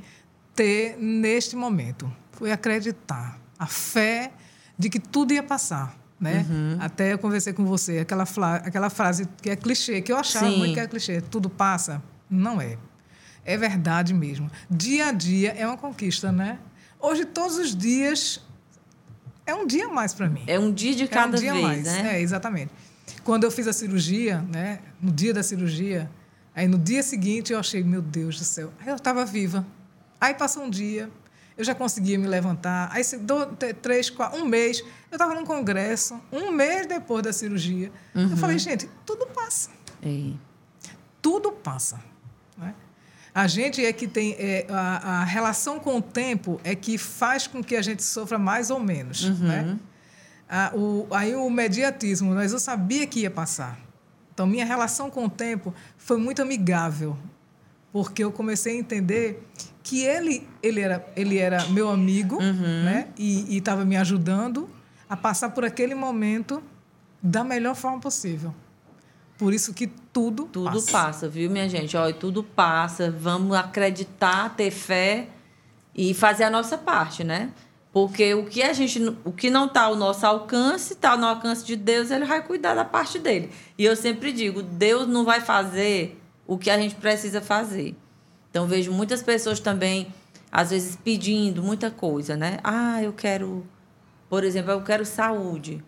ter 0.55 0.95
neste 0.97 1.57
momento. 1.57 2.22
Foi 2.43 2.51
acreditar. 2.51 3.39
A 3.57 3.65
fé 3.65 4.29
de 4.77 4.89
que 4.89 4.99
tudo 4.99 5.33
ia 5.33 5.41
passar. 5.41 5.97
Né? 6.19 6.45
Uhum. 6.49 6.77
Até 6.77 7.13
eu 7.13 7.17
conversei 7.17 7.53
com 7.53 7.63
você, 7.63 7.99
aquela, 7.99 8.25
aquela 8.57 8.89
frase 8.89 9.29
que 9.41 9.49
é 9.49 9.55
clichê, 9.55 10.01
que 10.01 10.11
eu 10.11 10.17
achava 10.17 10.49
Sim. 10.49 10.57
muito 10.57 10.73
que 10.73 10.79
é 10.81 10.85
clichê. 10.85 11.21
Tudo 11.21 11.49
passa. 11.49 12.03
Não 12.29 12.59
é. 12.59 12.77
É 13.45 13.55
verdade 13.55 14.13
mesmo. 14.13 14.51
Dia 14.69 15.07
a 15.07 15.11
dia 15.13 15.53
é 15.53 15.65
uma 15.65 15.77
conquista, 15.77 16.33
né? 16.33 16.59
Hoje, 16.99 17.23
todos 17.23 17.57
os 17.57 17.73
dias, 17.73 18.41
é 19.45 19.55
um 19.55 19.65
dia 19.65 19.85
a 19.85 19.89
mais 19.89 20.13
para 20.13 20.27
mim. 20.27 20.43
É 20.45 20.59
um 20.59 20.69
dia 20.69 20.93
de 20.95 21.07
cada 21.07 21.37
é 21.37 21.39
um 21.39 21.41
dia 21.41 21.51
a 21.51 21.53
vez, 21.53 21.65
mais. 21.65 21.83
né? 21.85 22.17
É, 22.17 22.21
exatamente. 22.21 22.71
Quando 23.23 23.45
eu 23.45 23.51
fiz 23.51 23.69
a 23.69 23.73
cirurgia, 23.73 24.41
né, 24.51 24.79
no 25.01 25.13
dia 25.13 25.33
da 25.33 25.43
cirurgia, 25.43 26.11
aí 26.53 26.67
no 26.67 26.77
dia 26.77 27.03
seguinte 27.03 27.53
eu 27.53 27.59
achei, 27.59 27.81
meu 27.85 28.01
Deus 28.01 28.37
do 28.37 28.43
céu, 28.43 28.69
eu 28.85 28.95
estava 28.95 29.23
viva. 29.23 29.65
Aí 30.19 30.33
passou 30.33 30.63
um 30.63 30.69
dia, 30.69 31.09
eu 31.57 31.63
já 31.63 31.73
conseguia 31.75 32.17
me 32.17 32.27
levantar. 32.27 32.89
Aí 32.91 33.03
se- 33.03 33.17
do- 33.17 33.45
te- 33.55 33.73
três, 33.73 34.09
quatro, 34.09 34.39
um 34.41 34.45
mês, 34.45 34.79
eu 34.79 35.15
estava 35.15 35.33
num 35.35 35.45
congresso, 35.45 36.19
um 36.31 36.51
mês 36.51 36.87
depois 36.87 37.23
da 37.23 37.31
cirurgia. 37.33 37.91
Uhum. 38.15 38.31
Eu 38.31 38.37
falei, 38.37 38.57
gente, 38.59 38.89
tudo 39.05 39.25
passa 39.27 39.69
É. 40.01 40.31
tudo 41.21 41.51
passa. 41.51 41.99
né? 42.57 42.73
A 43.35 43.47
gente 43.47 43.83
é 43.83 43.91
que 43.91 44.07
tem 44.07 44.35
é, 44.37 44.67
a, 44.69 45.21
a 45.21 45.23
relação 45.23 45.79
com 45.79 45.97
o 45.97 46.01
tempo 46.01 46.59
é 46.63 46.75
que 46.75 46.97
faz 46.97 47.47
com 47.47 47.63
que 47.63 47.75
a 47.75 47.81
gente 47.81 48.03
sofra 48.03 48.37
mais 48.37 48.69
ou 48.69 48.79
menos. 48.79 49.23
Uhum. 49.23 49.33
Né? 49.47 49.79
A- 50.49 50.71
o, 50.75 51.07
aí 51.11 51.33
o 51.35 51.49
mediatismo, 51.49 52.33
mas 52.35 52.51
eu 52.51 52.59
sabia 52.59 53.07
que 53.07 53.21
ia 53.21 53.31
passar. 53.31 53.79
Então 54.33 54.45
minha 54.45 54.65
relação 54.65 55.09
com 55.09 55.25
o 55.25 55.29
tempo 55.29 55.73
foi 55.97 56.17
muito 56.17 56.41
amigável, 56.41 57.17
porque 57.93 58.21
eu 58.23 58.31
comecei 58.33 58.75
a 58.75 58.79
entender 58.79 59.47
que 59.81 60.03
ele 60.03 60.45
ele 60.61 60.81
era 60.81 61.05
ele 61.15 61.37
era 61.37 61.65
meu 61.69 61.89
amigo, 61.89 62.35
Uhum. 62.41 62.83
né? 62.83 63.07
E 63.17 63.55
estava 63.57 63.85
me 63.85 63.95
ajudando 63.95 64.67
a 65.09 65.15
passar 65.15 65.51
por 65.51 65.63
aquele 65.63 65.95
momento 65.95 66.61
da 67.21 67.43
melhor 67.43 67.75
forma 67.75 67.99
possível. 68.01 68.53
Por 69.37 69.53
isso 69.53 69.73
que 69.73 69.87
tudo, 69.87 70.45
Tudo 70.45 70.71
passa. 70.81 70.91
passa, 70.91 71.29
viu, 71.29 71.49
minha 71.49 71.67
gente? 71.69 71.95
Olha, 71.97 72.13
tudo 72.13 72.43
passa. 72.43 73.09
Vamos 73.11 73.55
acreditar, 73.57 74.55
ter 74.55 74.71
fé 74.71 75.27
e 75.95 76.13
fazer 76.13 76.43
a 76.45 76.49
nossa 76.49 76.77
parte, 76.77 77.23
né? 77.23 77.49
Porque 77.91 78.33
o 78.33 78.45
que 78.45 78.63
a 78.63 78.73
gente, 78.73 78.99
o 79.23 79.31
que 79.31 79.49
não 79.51 79.65
está 79.65 79.81
ao 79.83 79.95
nosso 79.95 80.25
alcance, 80.25 80.93
está 80.93 81.15
no 81.17 81.25
alcance 81.27 81.63
de 81.65 81.75
Deus, 81.75 82.09
ele 82.09 82.25
vai 82.25 82.41
cuidar 82.41 82.73
da 82.73 82.83
parte 82.85 83.19
dele. 83.19 83.51
E 83.77 83.85
eu 83.85 83.95
sempre 83.95 84.31
digo, 84.31 84.63
Deus 84.63 85.07
não 85.07 85.23
vai 85.25 85.41
fazer 85.41 86.19
o 86.45 86.57
que 86.57 86.69
a 86.69 86.77
gente 86.77 86.95
precisa 86.95 87.41
fazer. 87.41 87.95
Então 88.49 88.67
vejo 88.67 88.91
muitas 88.91 89.21
pessoas 89.21 89.59
também 89.59 90.13
às 90.51 90.69
vezes 90.69 90.95
pedindo 90.95 91.63
muita 91.63 91.89
coisa, 91.89 92.37
né? 92.37 92.59
Ah, 92.63 93.01
eu 93.01 93.11
quero, 93.11 93.65
por 94.29 94.43
exemplo, 94.43 94.71
eu 94.71 94.81
quero 94.81 95.03
saúde. 95.03 95.83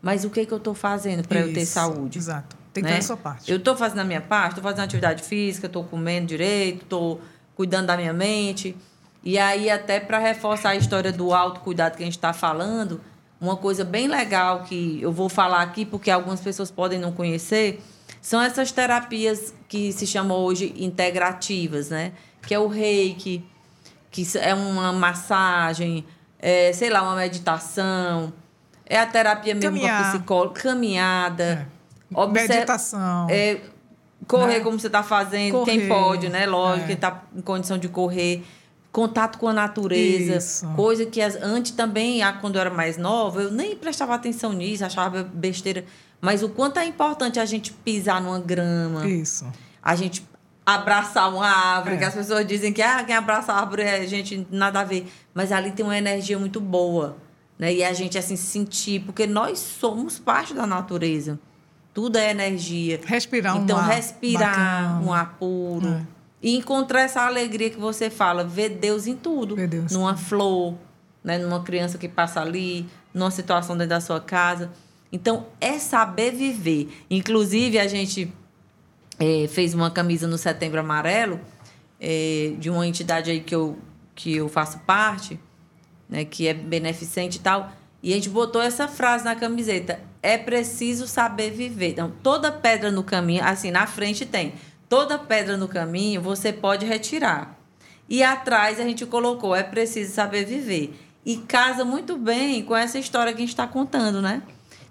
Mas 0.00 0.24
o 0.24 0.30
que 0.30 0.46
que 0.46 0.52
eu 0.52 0.58
estou 0.58 0.74
fazendo 0.74 1.26
para 1.26 1.40
eu 1.40 1.52
ter 1.52 1.66
saúde? 1.66 2.18
Exato. 2.18 2.56
Tem 2.72 2.84
que 2.84 2.90
né? 2.90 2.96
fazer 2.96 3.04
a 3.04 3.06
sua 3.06 3.16
parte. 3.16 3.50
Eu 3.50 3.56
estou 3.56 3.76
fazendo 3.76 4.00
a 4.00 4.04
minha 4.04 4.20
parte, 4.20 4.50
estou 4.50 4.62
fazendo 4.62 4.84
atividade 4.84 5.22
física, 5.22 5.66
estou 5.66 5.82
comendo 5.82 6.26
direito, 6.26 6.82
estou 6.82 7.20
cuidando 7.56 7.86
da 7.86 7.96
minha 7.96 8.12
mente. 8.12 8.76
E 9.22 9.38
aí, 9.38 9.70
até 9.70 9.98
para 9.98 10.18
reforçar 10.18 10.70
a 10.70 10.76
história 10.76 11.10
do 11.10 11.32
autocuidado 11.32 11.96
que 11.96 12.02
a 12.02 12.06
gente 12.06 12.16
está 12.16 12.32
falando, 12.32 13.00
uma 13.40 13.56
coisa 13.56 13.84
bem 13.84 14.06
legal 14.06 14.62
que 14.64 15.00
eu 15.00 15.10
vou 15.10 15.28
falar 15.28 15.62
aqui, 15.62 15.84
porque 15.84 16.10
algumas 16.10 16.40
pessoas 16.40 16.70
podem 16.70 16.98
não 16.98 17.10
conhecer, 17.10 17.82
são 18.24 18.40
essas 18.40 18.72
terapias 18.72 19.52
que 19.68 19.92
se 19.92 20.06
chamam 20.06 20.38
hoje 20.38 20.72
integrativas, 20.78 21.90
né? 21.90 22.12
Que 22.46 22.54
é 22.54 22.58
o 22.58 22.66
reiki, 22.66 23.44
que 24.10 24.26
é 24.38 24.54
uma 24.54 24.92
massagem, 24.94 26.06
é, 26.38 26.72
sei 26.72 26.88
lá, 26.88 27.02
uma 27.02 27.16
meditação, 27.16 28.32
é 28.86 28.98
a 28.98 29.04
terapia 29.06 29.54
mesmo 29.54 29.70
com 29.78 29.84
a 29.84 29.88
Caminhar. 29.88 30.10
psicóloga, 30.12 30.60
caminhada. 30.60 31.68
É. 32.14 32.18
Obser- 32.18 32.48
Meditação. 32.48 33.26
é, 33.28 33.60
correr 34.26 34.58
Né? 34.58 34.60
como 34.60 34.78
você 34.80 34.86
está 34.86 35.02
fazendo, 35.02 35.62
quem 35.64 35.86
Correr, 35.86 35.88
pode, 35.88 36.28
né? 36.30 36.46
Lógico, 36.46 36.84
é. 36.84 36.86
quem 36.86 36.94
está 36.94 37.22
em 37.36 37.40
condição 37.42 37.76
de 37.76 37.88
correr. 37.88 38.42
Contato 38.92 39.38
com 39.38 39.48
a 39.48 39.52
natureza. 39.52 40.36
Isso. 40.36 40.66
Coisa 40.76 41.04
que 41.04 41.20
as- 41.20 41.34
antes 41.36 41.72
também, 41.72 42.22
ah, 42.22 42.32
quando 42.32 42.54
eu 42.54 42.60
era 42.60 42.70
mais 42.70 42.96
nova, 42.96 43.42
eu 43.42 43.50
nem 43.50 43.74
prestava 43.76 44.14
atenção 44.14 44.52
nisso, 44.52 44.82
achava 44.84 45.24
besteira. 45.24 45.84
Mas 46.20 46.42
o 46.42 46.48
quanto 46.48 46.78
é 46.78 46.86
importante 46.86 47.38
a 47.38 47.44
gente 47.44 47.72
pisar 47.72 48.20
numa 48.20 48.38
grama, 48.40 49.06
Isso. 49.06 49.46
a 49.82 49.94
gente 49.94 50.26
abraçar 50.64 51.30
uma 51.32 51.46
árvore, 51.46 51.96
É. 51.96 51.98
que 51.98 52.04
as 52.04 52.14
pessoas 52.14 52.46
dizem 52.46 52.72
que 52.72 52.80
ah, 52.80 53.04
quem 53.04 53.14
abraça 53.14 53.52
a 53.52 53.60
árvore 53.60 53.82
é 53.82 54.06
gente 54.06 54.46
nada 54.50 54.80
a 54.80 54.84
ver. 54.84 55.06
Mas 55.34 55.52
ali 55.52 55.70
tem 55.72 55.84
uma 55.84 55.96
energia 55.98 56.38
muito 56.38 56.60
boa. 56.60 57.16
Né? 57.58 57.74
E 57.74 57.84
a 57.84 57.92
gente 57.92 58.16
assim 58.18 58.34
se 58.36 58.46
sentir, 58.46 59.00
porque 59.00 59.26
nós 59.26 59.58
somos 59.58 60.18
parte 60.18 60.54
da 60.54 60.66
natureza. 60.66 61.38
Tudo 61.92 62.16
é 62.16 62.30
energia. 62.30 63.00
Respirar 63.04 63.56
um 63.56 63.62
Então, 63.62 63.76
ar 63.78 63.88
respirar 63.90 64.50
bacana. 64.94 65.00
um 65.06 65.12
ar 65.12 65.34
puro. 65.38 65.86
É. 65.88 66.02
E 66.42 66.56
encontrar 66.56 67.02
essa 67.02 67.22
alegria 67.22 67.70
que 67.70 67.78
você 67.78 68.10
fala, 68.10 68.42
ver 68.42 68.70
Deus 68.70 69.06
em 69.06 69.14
tudo. 69.14 69.54
Ver 69.54 69.68
Deus. 69.68 69.92
Numa 69.92 70.16
flor, 70.16 70.74
né? 71.22 71.38
numa 71.38 71.62
criança 71.62 71.96
que 71.96 72.08
passa 72.08 72.40
ali, 72.40 72.86
numa 73.14 73.30
situação 73.30 73.76
dentro 73.76 73.90
da 73.90 74.00
sua 74.00 74.20
casa. 74.20 74.70
Então, 75.14 75.46
é 75.60 75.78
saber 75.78 76.32
viver. 76.32 76.88
Inclusive, 77.08 77.78
a 77.78 77.86
gente 77.86 78.32
eh, 79.20 79.46
fez 79.46 79.72
uma 79.72 79.88
camisa 79.88 80.26
no 80.26 80.36
Setembro 80.36 80.80
Amarelo, 80.80 81.40
eh, 82.00 82.54
de 82.58 82.68
uma 82.68 82.84
entidade 82.84 83.30
aí 83.30 83.38
que 83.38 83.54
eu, 83.54 83.78
que 84.12 84.34
eu 84.34 84.48
faço 84.48 84.80
parte, 84.80 85.38
né? 86.08 86.24
que 86.24 86.48
é 86.48 86.52
beneficente 86.52 87.38
e 87.38 87.40
tal. 87.40 87.70
E 88.02 88.10
a 88.10 88.16
gente 88.16 88.28
botou 88.28 88.60
essa 88.60 88.88
frase 88.88 89.24
na 89.24 89.36
camiseta: 89.36 90.00
é 90.20 90.36
preciso 90.36 91.06
saber 91.06 91.52
viver. 91.52 91.90
Então, 91.90 92.12
toda 92.20 92.50
pedra 92.50 92.90
no 92.90 93.04
caminho, 93.04 93.44
assim, 93.44 93.70
na 93.70 93.86
frente 93.86 94.26
tem. 94.26 94.54
Toda 94.88 95.16
pedra 95.16 95.56
no 95.56 95.68
caminho 95.68 96.20
você 96.20 96.52
pode 96.52 96.84
retirar. 96.84 97.56
E 98.08 98.20
atrás 98.20 98.80
a 98.80 98.82
gente 98.82 99.06
colocou: 99.06 99.54
é 99.54 99.62
preciso 99.62 100.12
saber 100.12 100.44
viver. 100.44 100.92
E 101.24 101.36
casa 101.36 101.84
muito 101.84 102.18
bem 102.18 102.64
com 102.64 102.76
essa 102.76 102.98
história 102.98 103.32
que 103.32 103.38
a 103.38 103.42
gente 103.42 103.50
está 103.50 103.68
contando, 103.68 104.20
né? 104.20 104.42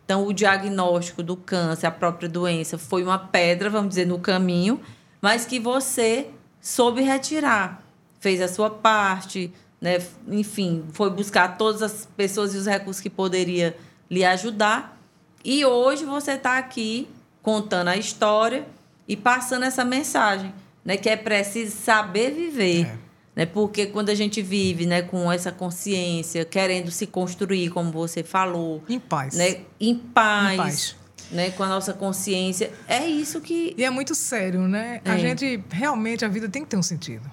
Então, 0.06 0.28
o 0.28 0.34
diagnóstico 0.34 1.24
do 1.24 1.38
câncer, 1.38 1.88
a 1.88 1.92
própria 1.92 2.28
doença, 2.28 2.78
foi 2.78 3.04
uma 3.04 3.18
pedra, 3.18 3.70
vamos 3.70 3.90
dizer, 3.90 4.06
no 4.06 4.20
caminho, 4.20 4.82
mas 5.22 5.46
que 5.46 5.60
você 5.60 6.28
soube 6.62 7.02
retirar. 7.02 7.82
Fez 8.20 8.42
a 8.42 8.48
sua 8.48 8.70
parte, 8.70 9.52
né? 9.80 10.02
enfim, 10.28 10.86
foi 10.94 11.10
buscar 11.10 11.58
todas 11.58 11.82
as 11.82 12.08
pessoas 12.18 12.54
e 12.54 12.58
os 12.58 12.66
recursos 12.66 13.02
que 13.02 13.10
poderia 13.10 13.76
lhe 14.10 14.24
ajudar. 14.24 14.98
E 15.44 15.66
hoje 15.66 16.06
você 16.06 16.34
está 16.34 16.58
aqui 16.58 17.08
contando 17.42 17.90
a 17.90 17.98
história 17.98 18.66
e 19.08 19.18
passando 19.18 19.64
essa 19.64 19.84
mensagem, 19.84 20.54
né? 20.84 20.96
que 20.96 21.10
é 21.10 21.18
preciso 21.18 21.76
saber 21.76 22.32
viver. 22.32 22.86
É. 22.86 23.13
Né? 23.36 23.46
Porque 23.46 23.88
quando 23.88 24.10
a 24.10 24.16
gente 24.16 24.42
vive 24.42 24.86
né, 24.86 25.02
com 25.02 25.32
essa 25.32 25.52
consciência, 25.52 26.46
querendo 26.46 26.92
se 26.92 27.08
construir, 27.08 27.70
como 27.70 27.92
você 27.92 28.24
falou, 28.24 28.84
Em 28.88 29.00
paz. 29.00 29.34
né, 29.36 29.62
em 29.80 29.96
paz, 29.96 30.54
Em 30.54 30.58
paz. 30.58 30.96
Né, 31.32 31.50
com 31.52 31.64
a 31.64 31.68
nossa 31.68 31.94
consciência, 31.94 32.72
é 32.88 33.08
isso 33.08 33.42
que 33.42 33.74
E 33.76 33.84
é 33.84 33.90
muito 33.90 34.14
sério, 34.14 34.62
né? 34.68 35.02
A 35.04 35.16
É. 35.16 35.20
gente, 35.20 35.64
realmente, 35.72 36.24
a 36.24 36.28
vida 36.28 36.48
tem 36.48 36.64
que 36.64 36.70
ter 36.70 36.78
um 36.78 36.84
sentido. 36.84 37.30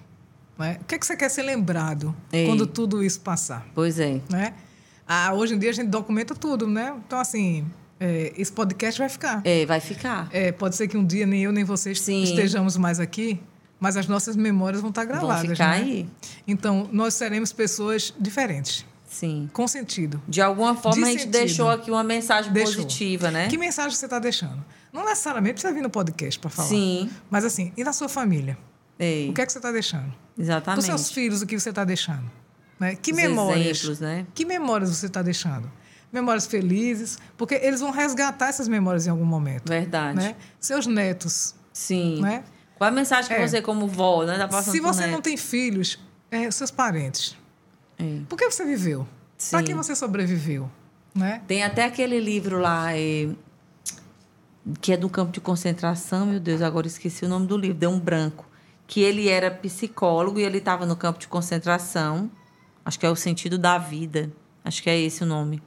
Né? 0.59 0.79
O 0.81 0.85
que, 0.85 0.95
é 0.95 0.99
que 0.99 1.05
você 1.07 1.17
quer 1.17 1.29
ser 1.29 1.43
lembrado 1.43 2.15
É. 2.33 2.47
quando 2.47 2.67
tudo 2.67 3.03
isso 3.05 3.21
passar? 3.21 3.67
Pois 3.75 3.99
é. 3.99 4.21
Né? 4.31 4.55
Ah, 5.07 5.33
hoje 5.35 5.55
em 5.55 5.59
dia 5.59 5.69
a 5.71 5.73
gente 5.73 5.89
documenta 5.89 6.35
tudo, 6.35 6.67
né? 6.67 6.95
Então, 7.07 7.19
assim, 7.19 7.67
é, 7.99 8.33
esse 8.39 8.53
podcast 8.53 8.99
vai 8.99 9.09
ficar. 9.11 9.43
É, 9.45 9.67
vai 9.67 9.81
ficar. 9.81 10.29
É, 10.33 10.51
pode 10.53 10.77
ser 10.77 10.89
que 10.89 10.97
um 10.97 11.05
dia 11.05 11.27
nem 11.27 11.43
eu 11.43 11.53
nem 11.53 11.65
vocês 11.65 12.01
Sim. 12.01 12.23
estejamos 12.23 12.77
mais 12.79 13.01
aqui, 13.01 13.39
mas 13.81 13.97
as 13.97 14.07
nossas 14.07 14.37
memórias 14.37 14.81
vão 14.81 14.91
estar 14.91 15.05
gravadas. 15.07 15.43
Vão 15.47 15.51
ficar 15.57 15.71
né? 15.71 15.77
aí. 15.85 16.09
Então, 16.47 16.89
nós 16.93 17.15
seremos 17.15 17.53
pessoas 17.53 18.15
diferentes, 18.21 18.85
Sim. 19.09 19.49
com 19.53 19.67
sentido. 19.67 20.23
De 20.29 20.41
alguma 20.43 20.77
forma 20.77 20.99
De 20.99 21.03
a 21.03 21.07
gente 21.07 21.21
sentido. 21.23 21.33
deixou 21.33 21.71
aqui 21.71 21.91
uma 21.91 22.05
mensagem 22.05 22.53
Deixou. 22.53 22.75
positiva, 22.85 23.31
né? 23.31 23.49
Que 23.49 23.57
mensagem 23.59 23.97
você 23.97 24.05
está 24.05 24.19
deixando? 24.19 24.63
Não 24.93 25.05
necessariamente 25.05 25.55
precisa 25.55 25.73
vir 25.73 25.83
no 25.83 25.91
podcast 25.91 26.39
para 26.39 26.51
falar. 26.51 26.69
Sim. 26.69 27.09
Mas 27.31 27.45
assim, 27.45 27.73
e 27.77 27.83
na 27.83 27.93
sua 27.93 28.09
família? 28.09 28.59
Ei, 28.99 29.31
O 29.31 29.33
que 29.33 29.41
é 29.41 29.47
que 29.47 29.53
você 29.53 29.59
está 29.59 29.73
deixando? 29.73 30.11
Para 30.11 30.43
os 30.43 30.45
exatamente. 30.49 30.85
seus 30.85 31.11
filhos, 31.11 31.41
o 31.43 31.47
que 31.47 31.59
você 31.59 31.71
está 31.71 31.85
deixando? 31.85 32.31
Né? 32.79 32.95
Que 32.97 33.13
Os 33.13 33.17
memórias? 33.17 33.79
exemplos, 33.79 34.01
né? 34.01 34.27
Que 34.35 34.45
memórias 34.45 34.91
você 34.91 35.07
está 35.07 35.23
deixando? 35.23 35.71
Memórias 36.13 36.47
felizes, 36.47 37.19
porque 37.37 37.55
eles 37.55 37.81
vão 37.81 37.91
resgatar 37.91 38.49
essas 38.49 38.67
memórias 38.69 39.07
em 39.07 39.11
algum 39.11 39.25
momento. 39.25 39.69
Verdade. 39.69 40.17
Né? 40.17 40.35
Seus 40.59 40.87
netos, 40.87 41.55
Sim. 41.73 42.21
né? 42.21 42.43
Qual 42.81 42.89
a 42.89 42.91
mensagem 42.91 43.29
que 43.29 43.35
É. 43.35 43.47
você, 43.47 43.61
como 43.61 43.87
vó, 43.87 44.25
né, 44.25 44.39
tá 44.39 44.49
passando 44.49 44.73
Se 44.73 44.81
você 44.81 45.07
não 45.07 45.21
tem 45.21 45.37
filhos, 45.37 45.99
é, 46.31 46.51
seus 46.51 46.71
parentes. 46.71 47.37
É. 47.99 48.21
Por 48.27 48.39
que 48.39 48.51
você 48.51 48.65
viveu? 48.65 49.07
Para 49.51 49.63
que 49.63 49.75
você 49.75 49.95
sobreviveu? 49.95 50.71
Né? 51.15 51.43
Tem 51.47 51.63
até 51.63 51.85
aquele 51.85 52.19
livro 52.19 52.59
lá, 52.59 52.97
é, 52.97 53.29
que 54.81 54.95
é 54.95 54.97
do 54.97 55.11
campo 55.11 55.31
de 55.31 55.43
concentração, 55.43 56.25
meu 56.25 56.41
Deus, 56.41 56.63
agora 56.63 56.87
esqueci 56.87 57.27
o 57.27 57.29
nome 57.29 57.47
do 57.47 57.55
livro, 57.59 57.77
deu 57.77 57.91
um 57.91 58.01
branco. 58.01 58.49
Que 58.87 59.03
ele 59.03 59.29
era 59.29 59.51
psicólogo 59.51 60.41
e 60.41 60.43
ele 60.43 60.57
estava 60.57 60.87
no 60.87 60.97
campo 60.97 61.19
de 61.19 61.29
concentração. 61.29 62.31
Acho 62.83 62.99
que 62.99 63.05
é 63.05 63.11
O 63.11 63.15
Sentido 63.15 63.59
da 63.59 63.77
Vida. 63.77 64.33
Acho 64.65 64.83
que 64.83 64.89
é 64.89 64.99
esse 64.99 65.23
o 65.23 65.27
nome. 65.27 65.63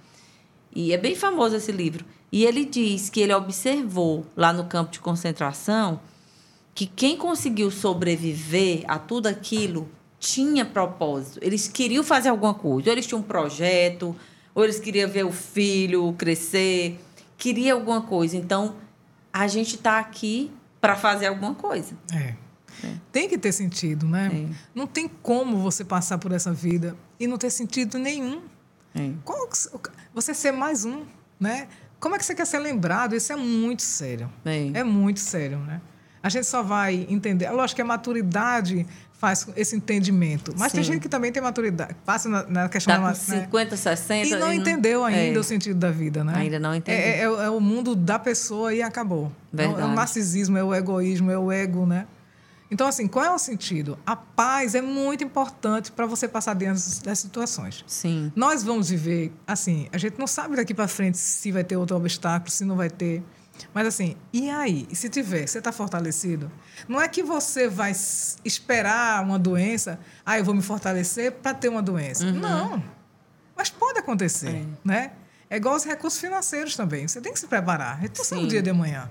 E 0.76 0.92
é 0.92 0.98
bem 0.98 1.16
famoso 1.16 1.56
esse 1.56 1.72
livro. 1.72 2.04
E 2.32 2.44
ele 2.44 2.66
diz 2.66 3.08
que 3.12 3.22
ele 3.22 3.36
observou 3.36 4.26
lá 4.36 4.52
no 4.52 4.66
campo 4.66 4.92
de 4.92 5.00
concentração 5.00 6.02
que 6.74 6.88
quem 6.88 7.18
conseguiu 7.18 7.70
sobreviver 7.70 8.84
a 8.88 8.98
tudo 8.98 9.28
aquilo 9.28 9.90
tinha 10.20 10.66
propósito. 10.66 11.40
Eles 11.42 11.68
queriam 11.68 12.04
fazer 12.04 12.30
alguma 12.30 12.54
coisa. 12.54 12.90
Ou 12.90 12.94
eles 12.94 13.06
tinham 13.06 13.20
um 13.20 13.24
projeto, 13.24 14.16
ou 14.56 14.64
eles 14.64 14.80
queriam 14.80 15.10
ver 15.10 15.26
o 15.26 15.32
filho 15.32 16.14
crescer, 16.14 17.00
queria 17.38 17.74
alguma 17.74 18.02
coisa. 18.02 18.38
Então, 18.38 18.76
a 19.32 19.48
gente 19.48 19.76
está 19.76 20.00
aqui 20.00 20.52
para 20.80 20.96
fazer 20.96 21.28
alguma 21.28 21.54
coisa. 21.54 21.96
É. 22.14 22.36
Tem 23.12 23.30
que 23.30 23.38
ter 23.38 23.52
sentido, 23.52 24.06
né? 24.06 24.30
É. 24.34 24.56
Não 24.76 24.88
tem 24.88 25.08
como 25.08 25.58
você 25.58 25.86
passar 25.86 26.18
por 26.18 26.32
essa 26.32 26.52
vida 26.52 26.98
e 27.20 27.28
não 27.28 27.38
ter 27.38 27.50
sentido 27.50 27.98
nenhum. 27.98 28.42
É. 28.96 29.12
Como 29.24 29.48
você 30.14 30.34
ser 30.34 30.52
mais 30.52 30.84
um, 30.84 31.04
né? 31.40 31.68
Como 32.00 32.16
é 32.16 32.18
que 32.18 32.26
você 32.26 32.36
quer 32.36 32.46
ser 32.46 32.60
lembrado? 32.60 33.16
Isso 33.16 33.32
é 33.32 33.36
muito 33.36 33.82
sério. 33.82 34.30
É. 34.44 34.80
É 34.80 34.84
muito 34.84 35.20
sério, 35.20 35.60
né? 35.60 35.82
A 36.24 36.30
gente 36.30 36.48
só 36.48 36.64
vai 36.64 37.06
entender. 37.10 37.50
Lógico 37.52 37.76
que 37.76 37.82
a 37.82 37.86
maturidade 37.86 38.86
faz 39.20 39.46
esse 39.56 39.76
entendimento. 39.76 40.54
Mas 40.58 40.72
tem 40.72 40.84
Sim. 40.84 40.94
gente 40.94 41.02
que 41.02 41.10
também 41.10 41.32
tem 41.32 41.42
maturidade. 41.42 41.96
Passa 42.06 42.28
na, 42.30 42.44
na 42.48 42.70
questão 42.70 42.94
Tá 42.96 43.00
da 43.02 43.14
com 43.14 43.20
ma- 43.32 43.36
né? 43.36 43.42
50, 43.46 43.78
60 43.78 44.28
E 44.28 44.40
não 44.40 44.52
entendeu 44.54 45.04
ainda 45.04 45.38
É. 45.38 45.40
o 45.40 45.44
sentido 45.44 45.78
da 45.80 45.92
vida, 45.92 46.24
né? 46.24 46.34
Ainda 46.36 46.60
não 46.60 46.74
entendeu. 46.76 47.02
É, 47.02 47.20
é- 47.20 47.46
é 47.46 47.50
o 47.50 47.60
mundo 47.60 47.96
da 47.96 48.18
pessoa 48.18 48.74
e 48.74 48.82
acabou. 48.82 49.32
É 49.56 49.62
o- 49.62 49.62
É 49.62 49.68
o 49.68 49.72
Verdade. 49.76 49.96
narcisismo, 49.96 50.58
é 50.58 50.64
o 50.64 50.74
egoísmo, 50.74 51.30
é 51.32 51.38
o 51.38 51.52
ego, 51.52 51.86
né? 51.86 52.06
Então, 52.72 52.88
assim, 52.88 53.06
qual 53.08 53.24
é 53.24 53.30
o 53.32 53.38
sentido? 53.38 54.00
A 54.06 54.16
paz 54.16 54.74
é 54.76 54.82
muito 54.82 55.24
importante 55.24 55.92
para 55.92 56.06
você 56.08 56.28
passar 56.28 56.56
diante 56.56 56.82
das 57.04 57.20
situações. 57.20 57.84
Sim. 57.86 58.32
Nós 58.36 58.64
vamos 58.64 58.90
viver, 58.90 59.32
assim, 59.46 59.88
a 59.94 59.98
gente 59.98 60.18
não 60.18 60.26
sabe 60.26 60.56
daqui 60.56 60.74
para 60.74 60.88
frente 60.88 61.18
se 61.18 61.52
vai 61.52 61.64
ter 61.64 61.78
outro 61.78 61.96
obstáculo, 61.96 62.50
se 62.50 62.66
não 62.66 62.76
vai 62.76 62.90
ter. 62.90 63.22
Mas 63.74 63.88
assim, 63.88 64.18
e 64.32 64.50
aí? 64.50 64.88
E 64.90 64.96
se 64.96 65.10
tiver, 65.10 65.48
você 65.48 65.60
está 65.60 65.72
fortalecido? 65.72 66.52
Não 66.88 67.02
é 67.02 67.08
que 67.08 67.22
você 67.24 67.68
vai 67.68 67.92
esperar 68.44 69.24
uma 69.24 69.38
doença, 69.40 70.00
ah, 70.26 70.38
eu 70.38 70.44
vou 70.44 70.54
me 70.54 70.62
fortalecer 70.62 71.32
para 71.32 71.54
ter 71.54 71.70
uma 71.70 71.82
doença. 71.82 72.32
Não. 72.32 72.84
Mas 73.56 73.70
pode 73.70 74.00
acontecer, 74.00 74.56
É. 74.56 74.66
né? 74.84 75.12
É 75.50 75.58
igual 75.58 75.76
os 75.76 75.84
recursos 75.84 76.20
financeiros 76.20 76.76
também. 76.76 77.08
Você 77.08 77.22
tem 77.22 77.32
que 77.32 77.40
se 77.40 77.48
preparar. 77.48 77.98
A 77.98 78.02
gente 78.02 78.18
não 78.18 78.26
sabe 78.26 78.42
Sim. 78.42 78.48
o 78.48 78.50
dia 78.50 78.62
de 78.62 78.70
amanhã. 78.72 79.10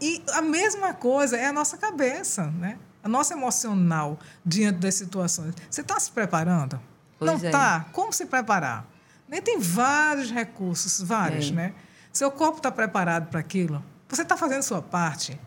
E 0.00 0.22
a 0.32 0.40
mesma 0.42 0.94
coisa 0.94 1.36
é 1.36 1.46
a 1.46 1.52
nossa 1.52 1.76
cabeça, 1.76 2.46
né? 2.46 2.78
A 3.04 3.08
nossa 3.08 3.34
emocional 3.34 4.18
diante 4.44 4.78
das 4.78 4.94
situações. 4.94 5.54
Você 5.70 5.82
está 5.82 6.00
se 6.00 6.10
preparando? 6.10 6.80
Pois 7.18 7.30
não 7.30 7.38
é. 7.38 7.46
está? 7.46 7.86
Como 7.92 8.12
se 8.12 8.24
preparar? 8.26 8.86
Nem 9.28 9.42
tem 9.42 9.58
vários 9.58 10.30
recursos, 10.30 11.00
vários, 11.02 11.48
É. 11.50 11.52
né? 11.52 11.74
Seu 12.12 12.30
corpo 12.30 12.58
está 12.58 12.70
preparado 12.70 13.28
para 13.28 13.40
aquilo? 13.40 13.82
Você 14.08 14.22
está 14.22 14.36
fazendo 14.36 14.62
sua 14.62 14.80
parte? 14.82 15.38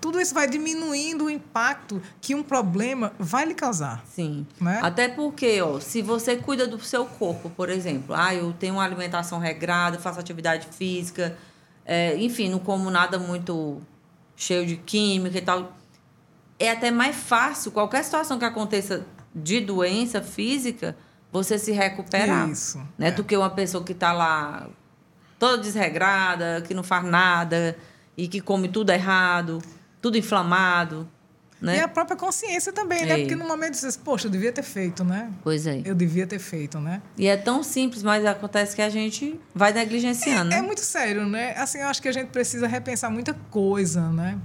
Tudo 0.00 0.20
isso 0.20 0.34
vai 0.34 0.48
diminuindo 0.48 1.26
o 1.26 1.30
impacto 1.30 2.02
que 2.20 2.34
um 2.34 2.42
problema 2.42 3.12
vai 3.18 3.44
lhe 3.46 3.54
causar. 3.54 4.04
Sim. 4.06 4.46
Né? 4.60 4.80
Até 4.82 5.08
porque, 5.08 5.60
ó, 5.62 5.78
se 5.80 6.02
você 6.02 6.36
cuida 6.36 6.66
do 6.66 6.80
seu 6.80 7.06
corpo, 7.06 7.48
por 7.50 7.68
exemplo, 7.68 8.14
ah, 8.14 8.34
eu 8.34 8.52
tenho 8.52 8.74
uma 8.74 8.84
alimentação 8.84 9.38
regrada, 9.38 9.98
faço 9.98 10.18
atividade 10.18 10.66
física, 10.72 11.36
é, 11.84 12.16
enfim, 12.16 12.48
não 12.50 12.58
como 12.58 12.90
nada 12.90 13.18
muito 13.18 13.80
cheio 14.36 14.66
de 14.66 14.76
química 14.76 15.38
e 15.38 15.42
tal. 15.42 15.72
É 16.58 16.70
até 16.72 16.90
mais 16.90 17.14
fácil, 17.16 17.70
qualquer 17.70 18.02
situação 18.04 18.38
que 18.38 18.44
aconteça 18.44 19.06
de 19.34 19.60
doença 19.60 20.20
física, 20.20 20.96
você 21.30 21.56
se 21.58 21.70
recuperar. 21.70 22.48
Isso, 22.50 22.78
Né? 22.98 23.08
é. 23.08 23.10
Do 23.12 23.22
que 23.22 23.36
uma 23.36 23.50
pessoa 23.50 23.84
que 23.84 23.92
está 23.92 24.12
lá 24.12 24.68
toda 25.38 25.62
desregrada, 25.62 26.62
que 26.66 26.74
não 26.74 26.82
faz 26.82 27.04
nada 27.04 27.76
e 28.16 28.26
que 28.28 28.40
come 28.40 28.68
tudo 28.68 28.90
errado, 28.90 29.62
tudo 30.00 30.18
inflamado. 30.18 31.08
Né? 31.60 31.78
E 31.78 31.80
a 31.80 31.88
própria 31.88 32.16
consciência 32.16 32.72
também, 32.72 33.04
né? 33.04 33.14
É. 33.14 33.18
Porque 33.18 33.34
no 33.34 33.44
momento 33.46 33.74
você 33.74 33.88
diz, 33.88 33.96
poxa, 33.96 34.28
eu 34.28 34.30
devia 34.30 34.52
ter 34.52 34.62
feito, 34.62 35.02
né? 35.02 35.28
Pois 35.42 35.66
é. 35.66 35.82
Eu 35.84 35.92
devia 35.92 36.24
ter 36.24 36.38
feito, 36.38 36.78
né? 36.78 37.02
E 37.16 37.26
é 37.26 37.36
tão 37.36 37.64
simples, 37.64 38.00
mas 38.04 38.24
acontece 38.24 38.76
que 38.76 38.82
a 38.82 38.88
gente 38.88 39.38
vai 39.52 39.72
negligenciando, 39.72 40.52
É 40.52 40.56
né? 40.60 40.62
muito 40.62 40.82
sério, 40.82 41.26
né? 41.26 41.54
Assim, 41.56 41.78
eu 41.78 41.88
acho 41.88 42.00
que 42.00 42.06
a 42.06 42.12
gente 42.12 42.28
precisa 42.28 42.68
repensar 42.68 43.10
muita 43.10 43.34
coisa, 43.50 44.08
né? 44.12 44.38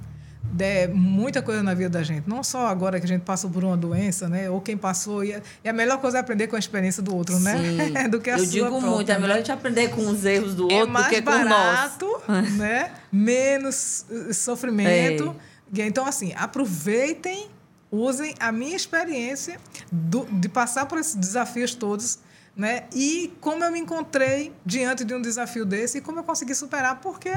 De, 0.53 0.87
muita 0.89 1.41
coisa 1.41 1.63
na 1.63 1.73
vida 1.73 1.89
da 1.89 2.03
gente. 2.03 2.29
Não 2.29 2.43
só 2.43 2.67
agora 2.67 2.99
que 2.99 3.05
a 3.05 3.07
gente 3.07 3.23
passou 3.23 3.49
por 3.49 3.63
uma 3.63 3.75
doença, 3.75 4.29
né? 4.29 4.49
Ou 4.51 4.61
quem 4.61 4.77
passou. 4.77 5.23
E 5.23 5.33
a, 5.65 5.73
melhor 5.73 5.99
coisa 5.99 6.17
é 6.17 6.21
aprender 6.21 6.45
com 6.47 6.55
a 6.55 6.59
experiência 6.59 7.01
do 7.01 7.15
outro, 7.15 7.39
né? 7.39 7.57
Sim. 7.57 8.09
do 8.11 8.21
que 8.21 8.29
a 8.29 8.33
Eu 8.33 8.39
sua 8.43 8.47
digo 8.47 8.67
própria, 8.67 8.89
muito, 8.91 9.09
é 9.11 9.13
né? 9.15 9.19
melhor 9.19 9.33
a 9.33 9.37
gente 9.37 9.51
aprender 9.51 9.89
com 9.89 10.07
os 10.07 10.23
erros 10.23 10.53
do 10.53 10.71
é 10.71 10.81
outro 10.81 10.93
do 10.95 11.09
que 11.09 11.21
com 11.23 11.31
o 11.31 11.33
nosso. 11.33 11.49
barato, 11.49 12.21
né? 12.57 12.91
Menos 13.11 14.05
eh, 14.11 14.33
sofrimento. 14.33 15.35
É. 15.75 15.85
Então, 15.87 16.05
assim, 16.05 16.33
aproveitem, 16.37 17.47
usem 17.91 18.35
a 18.39 18.51
minha 18.51 18.75
experiência 18.75 19.57
do- 19.91 20.25
de 20.31 20.47
passar 20.47 20.85
por 20.85 20.99
esses 20.99 21.15
desafios 21.15 21.73
todos, 21.73 22.19
né? 22.55 22.83
E 22.93 23.33
como 23.41 23.63
eu 23.63 23.71
me 23.71 23.79
encontrei 23.79 24.53
diante 24.63 25.03
de 25.03 25.15
um 25.15 25.21
desafio 25.21 25.65
desse 25.65 25.97
e 25.97 26.01
como 26.01 26.19
eu 26.19 26.23
consegui 26.23 26.53
superar, 26.53 27.01
porque 27.01 27.31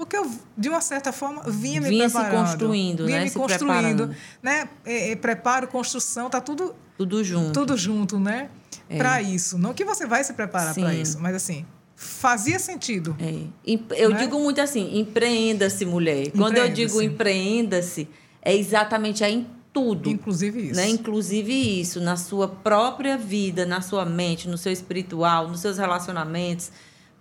porque 0.00 0.16
eu, 0.16 0.30
de 0.56 0.70
uma 0.70 0.80
certa 0.80 1.12
forma, 1.12 1.42
vinha 1.46 1.78
me 1.78 1.90
Vinha 1.90 2.08
se 2.08 2.14
preparando. 2.14 2.40
construindo, 2.48 3.04
vinha 3.04 3.18
né? 3.18 3.24
me 3.24 3.28
Se 3.28 3.36
construindo, 3.38 4.10
né? 4.42 4.66
É, 4.82 5.10
é, 5.10 5.16
preparo, 5.16 5.68
construção, 5.68 6.30
tá 6.30 6.40
tudo 6.40 6.74
Tudo 6.96 7.22
junto. 7.22 7.52
tudo 7.52 7.76
junto, 7.76 8.18
né? 8.18 8.48
É. 8.88 8.96
Para 8.96 9.20
isso. 9.20 9.58
Não 9.58 9.74
que 9.74 9.84
você 9.84 10.06
vai 10.06 10.24
se 10.24 10.32
preparar 10.32 10.74
para 10.74 10.94
isso, 10.94 11.20
mas 11.20 11.36
assim, 11.36 11.66
fazia 11.94 12.58
sentido. 12.58 13.14
É. 13.20 13.74
Eu 13.94 14.08
Né? 14.08 14.20
digo 14.20 14.40
muito 14.40 14.58
assim, 14.62 14.98
empreenda-se, 14.98 15.84
mulher. 15.84 16.30
Quando 16.30 16.56
eu 16.56 16.70
digo 16.70 17.02
empreenda-se, 17.02 18.08
é 18.40 18.56
exatamente 18.56 19.22
aí 19.22 19.34
em 19.34 19.46
tudo. 19.70 20.08
Inclusive 20.08 20.68
isso. 20.70 20.76
Né? 20.80 20.88
Inclusive 20.88 21.52
isso, 21.78 22.00
na 22.00 22.16
sua 22.16 22.48
própria 22.48 23.18
vida, 23.18 23.66
na 23.66 23.82
sua 23.82 24.06
mente, 24.06 24.48
no 24.48 24.56
seu 24.56 24.72
espiritual, 24.72 25.46
nos 25.46 25.60
seus 25.60 25.76
relacionamentos. 25.76 26.72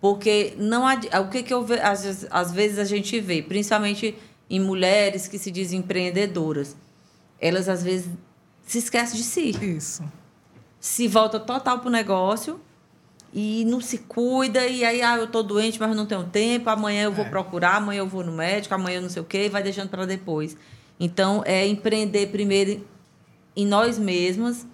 Porque 0.01 0.53
não 0.57 0.87
adi- 0.87 1.09
o 1.17 1.27
que, 1.27 1.43
que 1.43 1.53
eu 1.53 1.63
ve, 1.63 1.79
às, 1.79 2.03
vezes- 2.03 2.27
às 2.31 2.51
vezes 2.51 2.79
a 2.79 2.85
gente 2.85 3.19
vê, 3.19 3.41
principalmente 3.41 4.15
em 4.49 4.59
mulheres 4.59 5.27
que 5.27 5.37
se 5.37 5.51
dizem 5.51 5.79
empreendedoras, 5.79 6.75
elas 7.39 7.67
às 7.67 7.83
vezes 7.83 8.09
se 8.65 8.77
esquecem 8.77 9.17
de 9.17 9.23
si. 9.23 9.49
Isso. 9.77 10.03
Se 10.79 11.07
volta 11.07 11.39
total 11.39 11.79
pro 11.79 11.89
negócio 11.89 12.59
e 13.33 13.65
não 13.65 13.81
se 13.81 13.97
cuida, 13.99 14.65
e 14.65 14.83
aí, 14.85 15.01
ah, 15.01 15.17
eu 15.17 15.27
tô 15.27 15.43
doente, 15.43 15.79
mas 15.79 15.93
não 15.95 16.05
tenho 16.05 16.23
tempo, 16.23 16.69
amanhã 16.69 17.03
eu 17.03 17.11
vou 17.11 17.25
É. 17.25 17.29
procurar, 17.29 17.75
amanhã 17.75 17.99
eu 17.99 18.07
vou 18.07 18.23
no 18.23 18.31
médico, 18.31 18.73
amanhã 18.73 18.97
eu 18.97 19.01
não 19.01 19.09
sei 19.09 19.21
o 19.21 19.25
quê, 19.25 19.45
e 19.45 19.49
vai 19.49 19.61
deixando 19.61 19.89
para 19.89 20.05
depois. 20.05 20.55
Então, 20.99 21.43
é 21.45 21.67
empreender 21.67 22.27
primeiro 22.27 22.85
em 23.55 23.65
nós 23.65 23.99
mesmas, 23.99 24.65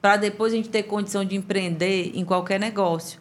para 0.00 0.16
depois 0.16 0.52
a 0.52 0.56
gente 0.56 0.70
ter 0.70 0.84
condição 0.84 1.24
de 1.24 1.36
empreender 1.36 2.12
em 2.14 2.24
qualquer 2.24 2.58
negócio. 2.58 3.20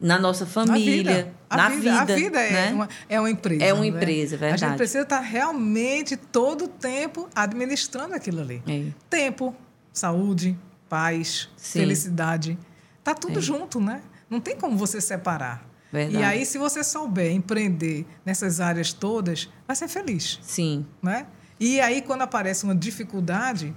Na 0.00 0.18
nossa 0.18 0.46
família, 0.46 1.30
A 1.48 1.56
na 1.58 1.68
vida, 1.68 1.80
vida. 1.82 2.00
a 2.00 2.16
vida 2.16 2.40
é, 2.40 2.52
né? 2.52 2.72
uma, 2.72 2.88
é 3.06 3.20
uma 3.20 3.30
empresa. 3.30 3.64
É 3.64 3.74
uma 3.74 3.82
né? 3.82 3.88
empresa, 3.88 4.36
A 4.36 4.38
verdade. 4.38 4.60
gente 4.60 4.76
precisa 4.76 5.02
estar 5.02 5.20
realmente 5.20 6.16
todo 6.16 6.64
o 6.64 6.68
tempo 6.68 7.28
administrando 7.34 8.14
aquilo 8.14 8.40
ali. 8.40 8.62
É. 8.66 8.86
Tempo, 9.10 9.54
saúde, 9.92 10.58
paz, 10.88 11.50
Sim. 11.54 11.80
felicidade. 11.80 12.58
Tá 13.04 13.14
tudo 13.14 13.42
junto, 13.42 13.78
né? 13.78 14.00
Não 14.30 14.40
tem 14.40 14.56
como 14.56 14.76
você 14.76 15.00
separar. 15.00 15.68
Verdade. 15.92 16.18
E 16.18 16.22
aí, 16.24 16.46
se 16.46 16.56
você 16.56 16.82
souber 16.84 17.32
empreender 17.32 18.06
nessas 18.24 18.60
áreas 18.60 18.92
todas, 18.92 19.50
vai 19.66 19.76
ser 19.76 19.88
feliz. 19.88 20.38
Sim. 20.40 20.86
Né? 21.02 21.26
E 21.58 21.80
aí, 21.80 22.00
quando 22.00 22.22
aparece 22.22 22.64
uma 22.64 22.74
dificuldade, 22.74 23.74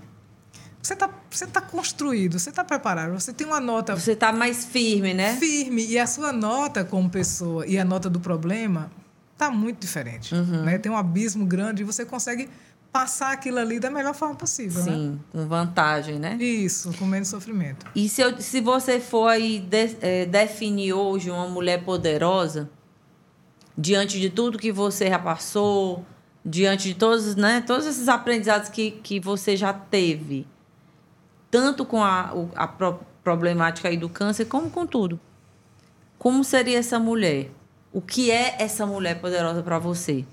você 0.83 0.93
está 0.93 1.09
você 1.31 1.47
tá 1.47 1.61
construído, 1.61 2.37
você 2.37 2.49
está 2.49 2.63
preparado, 2.63 3.13
você 3.19 3.31
tem 3.33 3.47
uma 3.47 3.59
nota 3.59 3.95
Você 3.95 4.11
está 4.11 4.31
mais 4.33 4.65
firme, 4.65 5.13
né? 5.13 5.35
firme 5.37 5.83
e 5.85 5.97
a 5.97 6.05
sua 6.05 6.31
nota 6.33 6.83
como 6.83 7.09
pessoa 7.09 7.65
e 7.65 7.79
a 7.79 7.85
nota 7.85 8.09
do 8.09 8.19
problema 8.19 8.91
está 9.31 9.49
muito 9.49 9.79
diferente. 9.79 10.35
Uhum. 10.35 10.63
Né? 10.63 10.77
Tem 10.77 10.91
um 10.91 10.97
abismo 10.97 11.45
grande 11.45 11.81
e 11.81 11.85
você 11.85 12.05
consegue 12.05 12.49
passar 12.91 13.31
aquilo 13.31 13.57
ali 13.57 13.79
da 13.79 13.89
melhor 13.89 14.13
forma 14.13 14.35
possível. 14.35 14.83
Né? 14.83 14.91
Sim, 14.91 15.19
com 15.31 15.47
vantagem, 15.47 16.19
né? 16.19 16.35
Isso, 16.35 16.93
com 16.99 17.05
menos 17.05 17.29
sofrimento. 17.29 17.87
E 17.95 18.07
se, 18.07 18.21
eu, 18.21 18.39
se 18.39 18.61
você 18.61 18.99
for 18.99 19.27
aí 19.29 19.59
de- 19.59 19.97
eh, 20.01 20.25
definir 20.27 20.93
hoje 20.93 21.31
uma 21.31 21.47
mulher 21.47 21.83
poderosa, 21.83 22.69
diante 23.75 24.19
de 24.19 24.29
tudo 24.29 24.59
que 24.59 24.71
você 24.71 25.09
já 25.09 25.17
passou, 25.17 26.05
diante 26.45 26.89
de 26.89 26.93
todos, 26.95 27.35
né, 27.35 27.63
todos 27.65 27.85
esses 27.87 28.07
aprendizados 28.07 28.69
que, 28.69 28.91
que 28.91 29.19
você 29.19 29.57
já 29.57 29.73
teve, 29.73 30.45
tanto 31.53 31.85
com 31.85 32.03
a, 32.03 32.33
a 32.55 32.67
pro- 32.67 32.99
problemática 33.23 33.87
aí 33.87 33.95
do 33.95 34.09
câncer, 34.09 34.45
como 34.45 34.71
com 34.71 34.87
tudo. 34.87 35.19
Como 36.17 36.43
seria 36.43 36.79
essa 36.79 36.97
mulher? 36.97 37.51
O 37.91 38.01
que 38.01 38.31
é 38.31 38.55
essa 38.59 38.87
mulher 38.87 39.21
poderosa 39.21 39.61
para 39.61 39.77
você? 39.77 40.25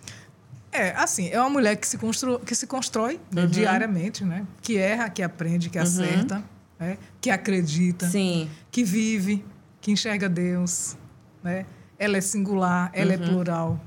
É, 0.73 0.93
assim, 0.93 1.29
é 1.29 1.39
uma 1.39 1.51
mulher 1.51 1.77
que 1.77 1.87
se, 1.87 1.99
constru, 1.99 2.39
que 2.39 2.55
se 2.55 2.67
constrói 2.67 3.17
Uhum. 3.17 3.43
né, 3.43 3.47
diariamente, 3.47 4.25
né? 4.25 4.47
Que 4.63 4.79
erra, 4.79 5.11
que 5.11 5.23
aprende, 5.23 5.69
que 5.69 5.79
acerta, 5.79 6.43
né? 6.79 6.97
que 7.21 7.29
acredita, 7.29 8.09
Sim, 8.09 8.49
que 8.71 8.83
vive, 8.83 9.45
que 9.79 9.91
enxerga 9.93 10.27
Deus, 10.27 10.97
né? 11.43 11.67
Ela 11.99 12.17
é 12.17 12.21
singular, 12.23 12.91
ela 12.95 13.13
é 13.13 13.19
plural. 13.19 13.79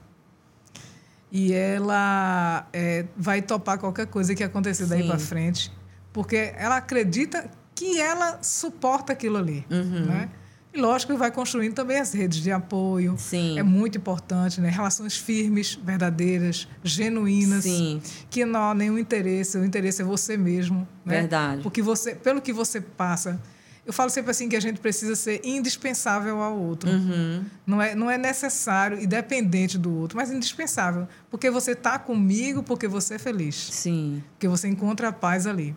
E 1.32 1.52
ela 1.52 2.68
é, 2.72 3.06
vai 3.18 3.42
topar 3.42 3.80
qualquer 3.80 4.06
coisa 4.06 4.36
que 4.36 4.44
acontecer 4.44 4.86
daí 4.86 5.02
Sim. 5.02 5.08
para 5.08 5.18
frente, 5.18 5.72
porque 6.14 6.54
ela 6.56 6.78
acredita 6.78 7.50
que 7.76 8.00
ela 8.00 8.40
suporta 8.42 9.12
aquilo 9.12 9.38
ali, 9.38 9.66
né? 9.70 10.30
E 10.74 10.82
lógico 10.82 11.14
que 11.14 11.20
vai 11.20 11.30
construindo 11.32 11.76
também 11.76 12.00
as 12.00 12.14
redes 12.14 12.40
de 12.42 12.52
apoio. 12.52 13.16
Sim. 13.18 13.60
É 13.60 13.64
muito 13.64 13.98
importante, 14.00 14.60
né? 14.60 14.70
Relações 14.70 15.16
firmes, 15.16 15.76
verdadeiras, 15.76 16.68
genuínas. 16.84 17.64
Sim. 17.64 18.02
Que 18.28 18.44
não 18.44 18.72
há 18.72 18.74
nenhum 18.74 18.98
interesse, 18.98 19.56
o 19.58 19.64
interesse 19.64 20.02
é 20.02 20.06
você 20.06 20.36
mesmo. 20.36 20.88
Né? 21.06 21.20
Verdade. 21.20 21.62
Porque 21.62 21.80
você, 21.82 22.16
pelo 22.16 22.42
que 22.42 22.52
você 22.52 22.82
passa. 22.82 23.40
Eu 23.86 23.92
falo 23.92 24.10
sempre 24.10 24.32
assim 24.32 24.48
que 24.48 24.56
a 24.56 24.62
gente 24.62 24.80
precisa 24.80 25.14
ser 25.14 25.42
indispensável 25.44 26.42
ao 26.42 26.58
outro. 26.58 26.90
Uhum. 26.90 27.44
Não, 27.68 27.82
é, 27.82 27.94
não 27.94 28.10
é 28.10 28.18
necessário 28.18 28.98
e 29.00 29.06
dependente 29.06 29.78
do 29.78 29.94
outro, 29.94 30.18
mas 30.18 30.32
indispensável. 30.32 31.06
Porque 31.30 31.52
você 31.52 31.74
está 31.74 32.00
comigo, 32.00 32.64
porque 32.64 32.88
você 32.88 33.16
é 33.16 33.20
feliz. 33.20 33.56
sim, 33.56 34.24
Porque 34.32 34.48
você 34.48 34.70
encontra 34.70 35.10
a 35.10 35.12
paz 35.12 35.46
ali. 35.46 35.76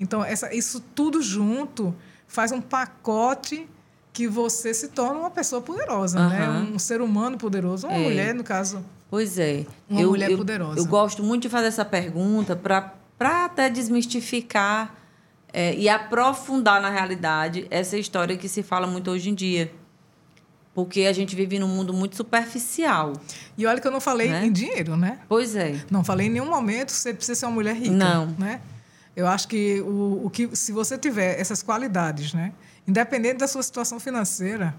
Então, 0.00 0.24
essa, 0.24 0.54
isso 0.54 0.80
tudo 0.94 1.20
junto 1.22 1.94
faz 2.26 2.52
um 2.52 2.60
pacote 2.60 3.68
que 4.12 4.26
você 4.28 4.72
se 4.74 4.88
torna 4.88 5.20
uma 5.20 5.30
pessoa 5.30 5.60
poderosa, 5.62 6.28
né? 6.28 6.44
Aham. 6.44 6.68
Um 6.74 6.78
ser 6.78 7.00
humano 7.00 7.36
poderoso, 7.38 7.86
uma 7.86 7.96
É. 7.96 8.02
mulher, 8.02 8.34
no 8.34 8.42
caso. 8.44 8.84
Pois 9.10 9.38
é. 9.38 9.64
Uma 9.88 10.00
eu, 10.00 10.10
mulher 10.10 10.30
eu- 10.30 10.36
poderosa. 10.38 10.78
Eu 10.78 10.84
gosto 10.86 11.22
muito 11.22 11.42
de 11.42 11.48
fazer 11.48 11.68
essa 11.68 11.84
pergunta 11.84 12.54
para 12.56 13.44
até 13.44 13.70
desmistificar 13.70 14.94
é, 15.52 15.74
e 15.74 15.88
aprofundar 15.88 16.80
na 16.82 16.90
realidade 16.90 17.66
essa 17.70 17.96
história 17.96 18.36
que 18.36 18.48
se 18.48 18.62
fala 18.62 18.86
muito 18.86 19.10
hoje 19.10 19.30
em 19.30 19.34
dia. 19.34 19.72
Porque 20.74 21.02
a 21.02 21.12
gente 21.12 21.34
vive 21.34 21.58
num 21.58 21.66
mundo 21.68 21.92
muito 21.94 22.14
superficial. 22.16 23.14
E 23.56 23.66
olha 23.66 23.80
que 23.80 23.86
eu 23.86 23.90
não 23.90 24.00
falei 24.00 24.28
Né? 24.28 24.44
em 24.46 24.52
dinheiro, 24.52 24.96
né? 24.96 25.18
Pois 25.28 25.56
é. 25.56 25.80
Não 25.90 26.04
falei 26.04 26.26
em 26.26 26.30
nenhum 26.30 26.48
momento 26.50 26.90
você 26.92 27.14
precisa 27.14 27.34
ser 27.40 27.46
uma 27.46 27.52
mulher 27.52 27.74
rica. 27.74 27.90
Não. 27.90 28.26
Né? 28.38 28.60
Eu 29.18 29.26
acho 29.26 29.48
que, 29.48 29.80
o, 29.80 30.26
o 30.26 30.30
que 30.30 30.54
se 30.54 30.70
você 30.70 30.96
tiver 30.96 31.40
essas 31.40 31.60
qualidades, 31.60 32.32
né? 32.32 32.52
independente 32.86 33.38
da 33.38 33.48
sua 33.48 33.64
situação 33.64 33.98
financeira, 33.98 34.76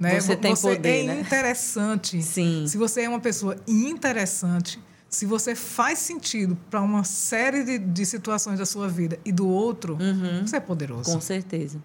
né? 0.00 0.18
Você 0.18 0.34
tem 0.34 0.54
você 0.56 0.76
poder, 0.76 1.04
é 1.04 1.06
né? 1.08 1.20
interessante. 1.20 2.22
Sim. 2.22 2.64
Se 2.66 2.78
você 2.78 3.02
é 3.02 3.08
uma 3.10 3.20
pessoa 3.20 3.56
interessante, 3.66 4.80
se 5.06 5.26
você 5.26 5.54
faz 5.54 5.98
sentido 5.98 6.56
para 6.70 6.80
uma 6.80 7.04
série 7.04 7.62
de, 7.62 7.78
de 7.78 8.06
situações 8.06 8.58
da 8.58 8.64
sua 8.64 8.88
vida 8.88 9.18
e 9.22 9.30
do 9.30 9.46
outro, 9.46 9.98
você 10.40 10.56
é 10.56 10.60
poderoso. 10.60 11.10
Uhum. 11.10 11.16
Com 11.16 11.20
certeza. 11.20 11.78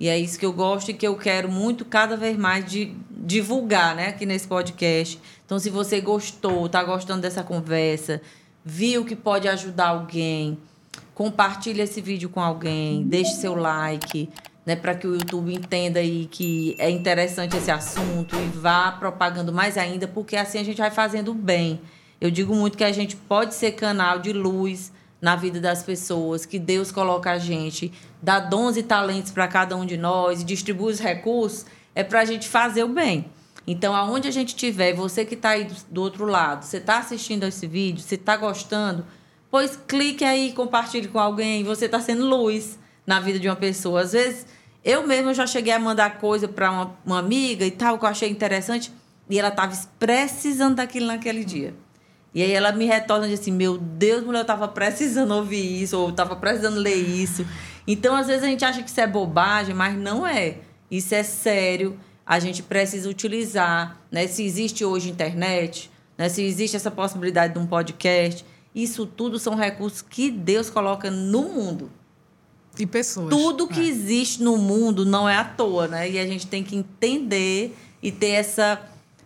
E 0.00 0.08
é 0.08 0.18
isso 0.18 0.36
que 0.36 0.44
eu 0.44 0.52
gosto 0.52 0.90
e 0.90 0.94
que 0.94 1.06
eu 1.06 1.16
quero 1.16 1.48
muito 1.48 1.84
cada 1.84 2.16
vez 2.16 2.36
mais 2.36 2.64
de 2.64 2.92
divulgar, 3.10 3.94
né, 3.94 4.08
aqui 4.08 4.26
nesse 4.26 4.48
podcast. 4.48 5.20
Então, 5.46 5.60
se 5.60 5.70
você 5.70 6.00
gostou, 6.00 6.68
tá 6.68 6.82
gostando 6.82 7.22
dessa 7.22 7.44
conversa, 7.44 8.20
viu 8.64 9.04
que 9.04 9.14
pode 9.14 9.46
ajudar 9.46 9.88
alguém, 9.88 10.58
compartilhe 11.14 11.80
esse 11.80 12.00
vídeo 12.00 12.28
com 12.28 12.40
alguém, 12.40 13.02
deixe 13.04 13.32
seu 13.32 13.54
like, 13.54 14.28
né, 14.64 14.76
para 14.76 14.94
que 14.94 15.06
o 15.06 15.14
YouTube 15.14 15.54
entenda 15.54 16.00
aí 16.00 16.26
que 16.30 16.74
é 16.78 16.90
interessante 16.90 17.56
esse 17.56 17.70
assunto 17.70 18.36
e 18.36 18.48
vá 18.56 18.92
propagando 18.92 19.52
mais 19.52 19.76
ainda, 19.76 20.06
porque 20.06 20.36
assim 20.36 20.58
a 20.58 20.64
gente 20.64 20.78
vai 20.78 20.90
fazendo 20.90 21.34
bem. 21.34 21.80
Eu 22.20 22.30
digo 22.30 22.54
muito 22.54 22.76
que 22.76 22.84
a 22.84 22.92
gente 22.92 23.16
pode 23.16 23.54
ser 23.54 23.72
canal 23.72 24.18
de 24.18 24.32
luz 24.32 24.92
na 25.20 25.36
vida 25.36 25.60
das 25.60 25.82
pessoas, 25.82 26.46
que 26.46 26.58
Deus 26.58 26.90
coloca 26.90 27.30
a 27.30 27.38
gente, 27.38 27.92
dá 28.22 28.40
dons 28.40 28.76
e 28.76 28.82
talentos 28.82 29.32
para 29.32 29.46
cada 29.48 29.76
um 29.76 29.84
de 29.84 29.96
nós 29.96 30.44
distribui 30.44 30.92
os 30.92 30.98
recursos, 30.98 31.66
é 31.94 32.02
para 32.02 32.20
a 32.20 32.24
gente 32.24 32.48
fazer 32.48 32.84
o 32.84 32.88
bem. 32.88 33.26
Então, 33.66 33.94
aonde 33.94 34.26
a 34.26 34.30
gente 34.30 34.48
estiver, 34.48 34.94
você 34.94 35.24
que 35.24 35.34
está 35.34 35.50
aí 35.50 35.68
do 35.90 36.00
outro 36.00 36.24
lado, 36.24 36.64
você 36.64 36.78
está 36.78 36.98
assistindo 36.98 37.44
esse 37.44 37.66
vídeo, 37.66 38.02
você 38.02 38.14
está 38.14 38.36
gostando, 38.36 39.04
pois 39.50 39.78
clique 39.88 40.24
aí, 40.24 40.52
compartilhe 40.52 41.08
com 41.08 41.18
alguém, 41.18 41.64
você 41.64 41.86
está 41.86 42.00
sendo 42.00 42.24
luz 42.24 42.78
na 43.06 43.18
vida 43.20 43.38
de 43.38 43.48
uma 43.48 43.56
pessoa. 43.56 44.02
Às 44.02 44.12
vezes, 44.12 44.46
eu 44.84 45.06
mesma 45.06 45.34
já 45.34 45.46
cheguei 45.46 45.72
a 45.72 45.78
mandar 45.78 46.18
coisa 46.18 46.46
para 46.46 46.70
uma, 46.70 46.98
uma 47.04 47.18
amiga 47.18 47.66
e 47.66 47.70
tal, 47.70 47.98
que 47.98 48.04
eu 48.04 48.08
achei 48.08 48.30
interessante, 48.30 48.92
e 49.28 49.38
ela 49.38 49.48
estava 49.48 49.76
precisando 49.98 50.76
daquilo 50.76 51.06
naquele 51.06 51.44
dia. 51.44 51.74
E 52.32 52.42
aí 52.42 52.52
ela 52.52 52.70
me 52.70 52.86
retorna 52.86 53.26
e 53.26 53.30
diz 53.30 53.40
assim, 53.40 53.50
meu 53.50 53.76
Deus, 53.76 54.24
mulher, 54.24 54.40
eu 54.40 54.44
tava 54.44 54.68
precisando 54.68 55.32
ouvir 55.34 55.82
isso, 55.82 55.98
ou 55.98 56.08
eu 56.08 56.14
tava 56.14 56.36
precisando 56.36 56.78
ler 56.78 56.94
isso. 56.94 57.44
Então, 57.86 58.14
às 58.14 58.28
vezes, 58.28 58.44
a 58.44 58.46
gente 58.46 58.64
acha 58.64 58.82
que 58.82 58.88
isso 58.88 59.00
é 59.00 59.06
bobagem, 59.06 59.74
mas 59.74 59.96
não 59.96 60.24
é. 60.26 60.58
Isso 60.88 61.14
é 61.14 61.24
sério. 61.24 61.98
A 62.24 62.38
gente 62.38 62.62
precisa 62.62 63.08
utilizar, 63.08 64.00
né? 64.12 64.28
Se 64.28 64.44
existe 64.44 64.84
hoje 64.84 65.10
internet, 65.10 65.90
né? 66.16 66.28
se 66.28 66.42
existe 66.42 66.76
essa 66.76 66.90
possibilidade 66.90 67.54
de 67.54 67.58
um 67.58 67.66
podcast, 67.66 68.44
isso 68.74 69.06
tudo 69.06 69.38
são 69.38 69.54
recursos 69.54 70.02
que 70.02 70.30
Deus 70.30 70.70
coloca 70.70 71.10
no 71.10 71.42
mundo. 71.42 71.90
E 72.78 72.86
pessoas. 72.86 73.28
Tudo 73.28 73.66
que 73.66 73.80
É. 73.80 73.84
existe 73.84 74.42
no 74.42 74.56
mundo 74.56 75.04
não 75.04 75.28
é 75.28 75.36
à 75.36 75.44
toa, 75.44 75.88
né? 75.88 76.08
E 76.08 76.18
a 76.18 76.26
gente 76.26 76.46
tem 76.46 76.62
que 76.62 76.76
entender 76.76 77.76
e 78.02 78.12
ter 78.12 78.30
essa 78.30 78.80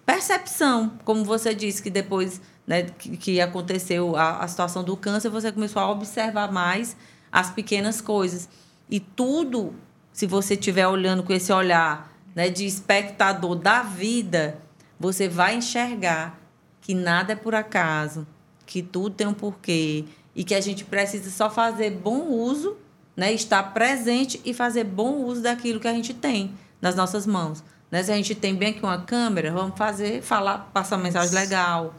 percepção, 0.07 0.93
como 1.05 1.25
você 1.25 1.55
disse, 1.55 1.83
que 1.83 1.91
depois 1.91 2.41
né, 2.67 2.83
que, 2.85 3.17
que 3.17 3.41
aconteceu 3.41 4.17
a, 4.17 4.39
a 4.39 4.49
situação 4.49 4.83
do 4.83 4.97
câncer, 4.97 5.29
você 5.29 5.53
começou 5.53 5.81
a 5.83 5.91
observar 5.91 6.51
mais 6.51 6.97
as 7.31 7.51
pequenas 7.51 8.01
coisas. 8.01 8.49
E 8.89 8.99
tudo, 9.01 9.75
se 10.13 10.27
você 10.27 10.55
estiver 10.55 10.87
olhando 10.89 11.23
com 11.23 11.33
esse 11.33 11.53
olhar 11.53 12.13
né, 12.35 12.49
de 12.49 12.65
espectador 12.65 13.55
da 13.57 13.83
vida, 13.83 14.59
você 14.99 15.29
vai 15.29 15.57
enxergar 15.57 16.41
que 16.81 16.95
nada 16.95 17.33
é 17.33 17.37
por 17.37 17.55
acaso, 17.55 18.27
que 18.67 18.83
tudo 18.83 19.11
tem 19.11 19.27
um 19.27 19.35
porquê 19.35 20.05
e 20.35 20.43
que 20.43 20.55
a 20.55 20.61
gente 20.61 20.85
precisa 20.85 21.31
só 21.31 21.49
fazer 21.49 21.91
bom 21.91 22.29
uso, 22.29 22.77
né, 23.17 23.33
estar 23.33 23.63
presente 23.75 24.41
e 24.45 24.53
fazer 24.53 24.85
bom 24.85 25.19
uso 25.25 25.43
daquilo 25.43 25.79
que 25.79 25.87
a 25.87 25.93
gente 25.93 26.13
tem 26.13 26.53
nas 26.81 26.97
nossas 26.97 27.27
mãos. 27.27 27.63
Né? 27.91 28.03
Se 28.03 28.11
a 28.11 28.17
gente 28.17 28.35
tem 28.35 28.55
bem 28.55 28.71
aqui 28.71 28.83
uma 28.83 29.01
câmera, 29.03 29.53
vamos 29.53 29.79
fazer, 29.79 30.21
falar, 30.23 30.71
passar 30.73 30.97
uma 30.97 31.05
mensagem 31.05 31.35
legal. 31.35 31.95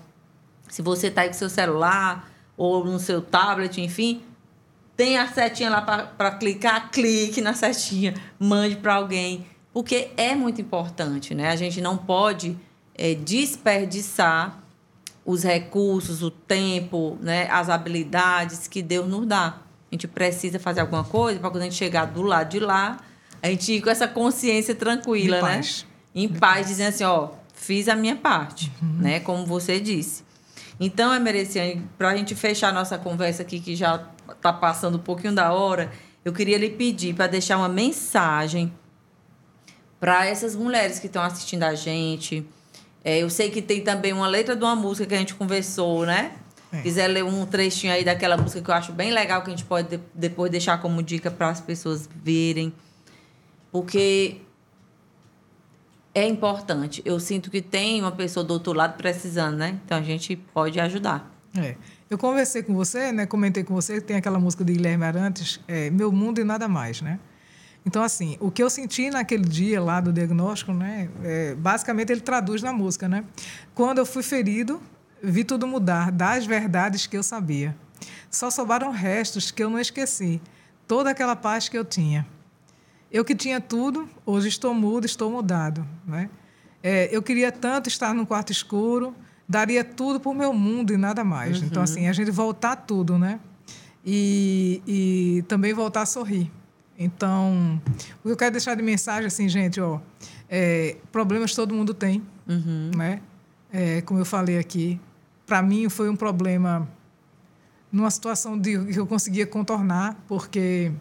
Se 0.68 0.82
você 0.82 1.08
está 1.08 1.22
aí 1.22 1.30
com 1.30 1.34
seu 1.34 1.50
celular 1.50 2.30
ou 2.58 2.84
no 2.84 3.00
seu 3.00 3.22
tablet, 3.22 3.80
enfim, 3.80 4.22
tem 4.98 5.18
a 5.18 5.28
setinha 5.28 5.70
lá 5.70 5.82
para 5.82 6.32
clicar, 6.32 6.92
clique 6.92 7.42
na 7.42 7.54
setinha, 7.54 8.14
mande 8.40 8.76
para 8.76 8.96
alguém, 8.96 9.46
porque 9.74 10.10
é 10.18 10.36
muito 10.36 10.62
importante, 10.62 11.34
né? 11.36 11.50
A 11.50 11.56
gente 11.56 11.82
não 11.82 11.98
pode 11.98 12.58
é, 12.94 13.14
desperdiçar 13.14 14.65
os 15.26 15.43
recursos, 15.43 16.22
o 16.22 16.30
tempo, 16.30 17.18
né, 17.19 17.49
as 17.49 17.68
habilidades 17.69 18.68
que 18.68 18.81
Deus 18.81 19.07
nos 19.10 19.26
dá. 19.26 19.57
A 19.91 19.95
gente 19.95 20.07
precisa 20.07 20.60
fazer 20.60 20.81
alguma 20.81 21.03
coisa 21.03 21.39
para 21.39 21.49
quando 21.49 21.61
a 21.61 21.65
gente 21.65 21.76
chegar 21.76 22.06
do 22.06 22.22
lado 22.22 22.49
de 22.49 22.60
lá, 22.60 22.97
a 23.41 23.47
gente 23.47 23.73
ir 23.73 23.81
com 23.81 23.89
essa 23.89 24.07
consciência 24.07 24.76
tranquila, 24.76 25.38
De 25.38 25.43
né? 25.43 25.56
paz. 25.56 25.85
Em 26.14 26.30
paz, 26.30 26.68
dizendo 26.68 26.89
assim, 26.89 27.03
ó, 27.03 27.30
fiz 27.53 27.89
a 27.89 27.95
minha 27.95 28.15
parte, 28.15 28.72
né? 28.81 29.19
Como 29.19 29.45
você 29.45 29.80
disse. 29.80 30.23
Então, 30.80 31.14
é 31.14 31.18
Emereciane, 31.18 31.84
para 31.97 32.10
a 32.10 32.15
gente 32.15 32.35
fechar 32.35 32.73
nossa 32.73 32.97
conversa 32.97 33.41
aqui, 33.41 33.60
que 33.60 33.76
já 33.76 34.07
está 34.30 34.53
passando 34.53 34.95
um 34.95 35.02
pouquinho 35.02 35.34
da 35.34 35.52
hora, 35.53 35.91
eu 36.23 36.34
queria 36.34 36.57
lhe 36.57 36.69
pedir 36.69 37.14
para 37.15 37.27
deixar 37.27 37.57
uma 37.57 37.69
mensagem 37.69 38.73
para 39.99 40.26
essas 40.26 40.56
mulheres 40.56 40.99
que 40.99 41.07
estão 41.07 41.23
assistindo 41.23 41.64
a 41.64 41.76
gente. 41.76 42.45
É, 43.06 43.19
eu 43.19 43.30
sei 43.30 43.52
que 43.52 43.61
tem 43.61 43.82
também 43.82 44.11
uma 44.11 44.27
letra 44.27 44.56
de 44.56 44.64
uma 44.64 44.76
música 44.76 45.06
que 45.07 45.14
a 45.14 45.18
gente 45.19 45.36
conversou, 45.36 46.07
né? 46.07 46.32
É. 46.73 46.82
Quiser 46.82 47.07
ler 47.07 47.23
um 47.23 47.45
trechinho 47.45 47.94
aí 47.94 48.03
daquela 48.03 48.36
música 48.36 48.60
que 48.64 48.69
eu 48.72 48.73
acho 48.73 48.91
bem 48.91 49.11
legal, 49.11 49.44
que 49.44 49.48
a 49.48 49.52
gente 49.52 49.64
pode 49.64 49.99
depois 50.11 50.49
deixar 50.49 50.82
como 50.82 51.03
dica 51.03 51.30
para 51.30 51.49
as 51.49 51.61
pessoas 51.61 52.10
verem. 52.23 52.73
Porque 53.72 54.41
é 56.15 56.27
importante. 56.27 57.03
Eu 57.06 57.19
sinto 57.19 57.52
que 57.52 57.61
tem 57.61 58.02
uma 58.02 58.11
pessoa 58.11 58.44
do 58.44 58.53
outro 58.56 58.73
lado 58.73 58.98
precisando, 58.98 59.57
né? 59.57 59.80
Então 59.86 59.99
a 59.99 60.02
gente 60.02 60.36
pode 60.36 60.80
ajudar. 60.80 61.32
É. 61.56 61.76
Eu 62.10 62.18
conversei 62.18 62.64
com 62.64 62.73
você, 62.73 63.11
né? 63.11 63.27
Comentei 63.27 63.64
com 63.64 63.76
você 63.76 63.95
que 63.95 64.07
tem 64.07 64.15
aquela 64.15 64.40
música 64.40 64.65
de 64.65 64.73
Guilherme 64.73 65.03
Arantes, 65.06 65.60
é, 65.68 65.91
Meu 65.91 66.11
Mundo 66.11 66.41
e 66.41 66.44
Nada 66.44 66.68
Mais, 66.68 67.02
né? 67.02 67.19
Então, 67.86 68.02
assim, 68.02 68.36
o 68.40 68.49
que 68.49 68.64
eu 68.64 68.70
senti 68.70 69.12
naquele 69.12 69.44
dia 69.44 69.80
lá 69.80 70.02
do 70.02 70.12
diagnóstico, 70.12 70.74
né? 70.74 71.07
É, 71.24 71.53
basicamente, 71.53 72.12
ele 72.12 72.22
traduz 72.22 72.64
na 72.64 72.74
música, 72.74 73.07
né? 73.07 73.24
Quando 73.76 73.99
eu 73.99 74.06
fui 74.06 74.24
ferido, 74.24 74.82
vi 75.22 75.44
tudo 75.44 75.68
mudar, 75.68 76.12
das 76.12 76.45
verdades 76.45 77.06
que 77.06 77.16
eu 77.16 77.22
sabia. 77.22 77.76
Só 78.32 78.49
sobraram 78.49 78.91
restos 78.91 79.52
que 79.52 79.64
eu 79.64 79.70
não 79.70 79.80
esqueci, 79.80 80.41
toda 80.88 81.12
aquela 81.12 81.36
paz 81.36 81.70
que 81.70 81.78
eu 81.78 81.86
tinha. 81.86 82.26
Eu 83.12 83.24
que 83.24 83.36
tinha 83.36 83.62
tudo, 83.62 84.10
hoje 84.26 84.48
estou 84.48 84.74
mudo, 84.74 85.06
estou 85.06 85.30
mudado, 85.30 85.86
né? 86.06 86.30
É, 86.82 87.07
eu 87.16 87.22
queria 87.22 87.52
tanto 87.52 87.88
estar 87.88 88.14
num 88.14 88.26
quarto 88.26 88.52
escuro, 88.52 89.16
daria 89.48 89.84
tudo 89.84 90.20
por 90.20 90.34
meu 90.36 90.53
mundo 90.53 90.91
e 90.91 90.98
nada 90.98 91.24
mais. 91.24 91.60
Uhum. 91.60 91.68
Então, 91.68 91.84
assim, 91.84 92.07
a 92.07 92.14
gente 92.14 92.32
voltar 92.32 92.76
tudo, 92.76 93.18
né? 93.18 93.40
E, 94.03 94.82
e 94.86 95.44
também 95.48 95.74
voltar 95.74 96.02
a 96.02 96.06
sorrir. 96.06 96.52
Então, 96.98 97.82
o 98.20 98.28
que 98.28 98.32
eu 98.32 98.38
quero 98.38 98.52
deixar 98.52 98.76
de 98.76 98.82
mensagem, 98.82 99.26
assim, 99.26 99.50
gente, 99.50 99.82
ó, 99.82 100.00
é, 100.50 100.98
problemas 101.12 101.54
todo 101.54 101.74
mundo 101.74 101.94
tem, 101.94 102.24
uhum. 102.48 102.92
né? 102.96 103.22
É, 103.72 104.02
como 104.02 104.20
eu 104.20 104.26
falei 104.26 104.58
aqui, 104.58 105.00
para 105.46 105.62
mim 105.62 105.90
foi 105.90 106.10
um 106.10 106.16
problema 106.16 106.88
numa 107.92 108.10
situação 108.10 108.58
de 108.58 108.86
que 108.86 109.00
eu 109.00 109.06
conseguia 109.06 109.46
contornar, 109.46 110.18
porque 110.28 110.92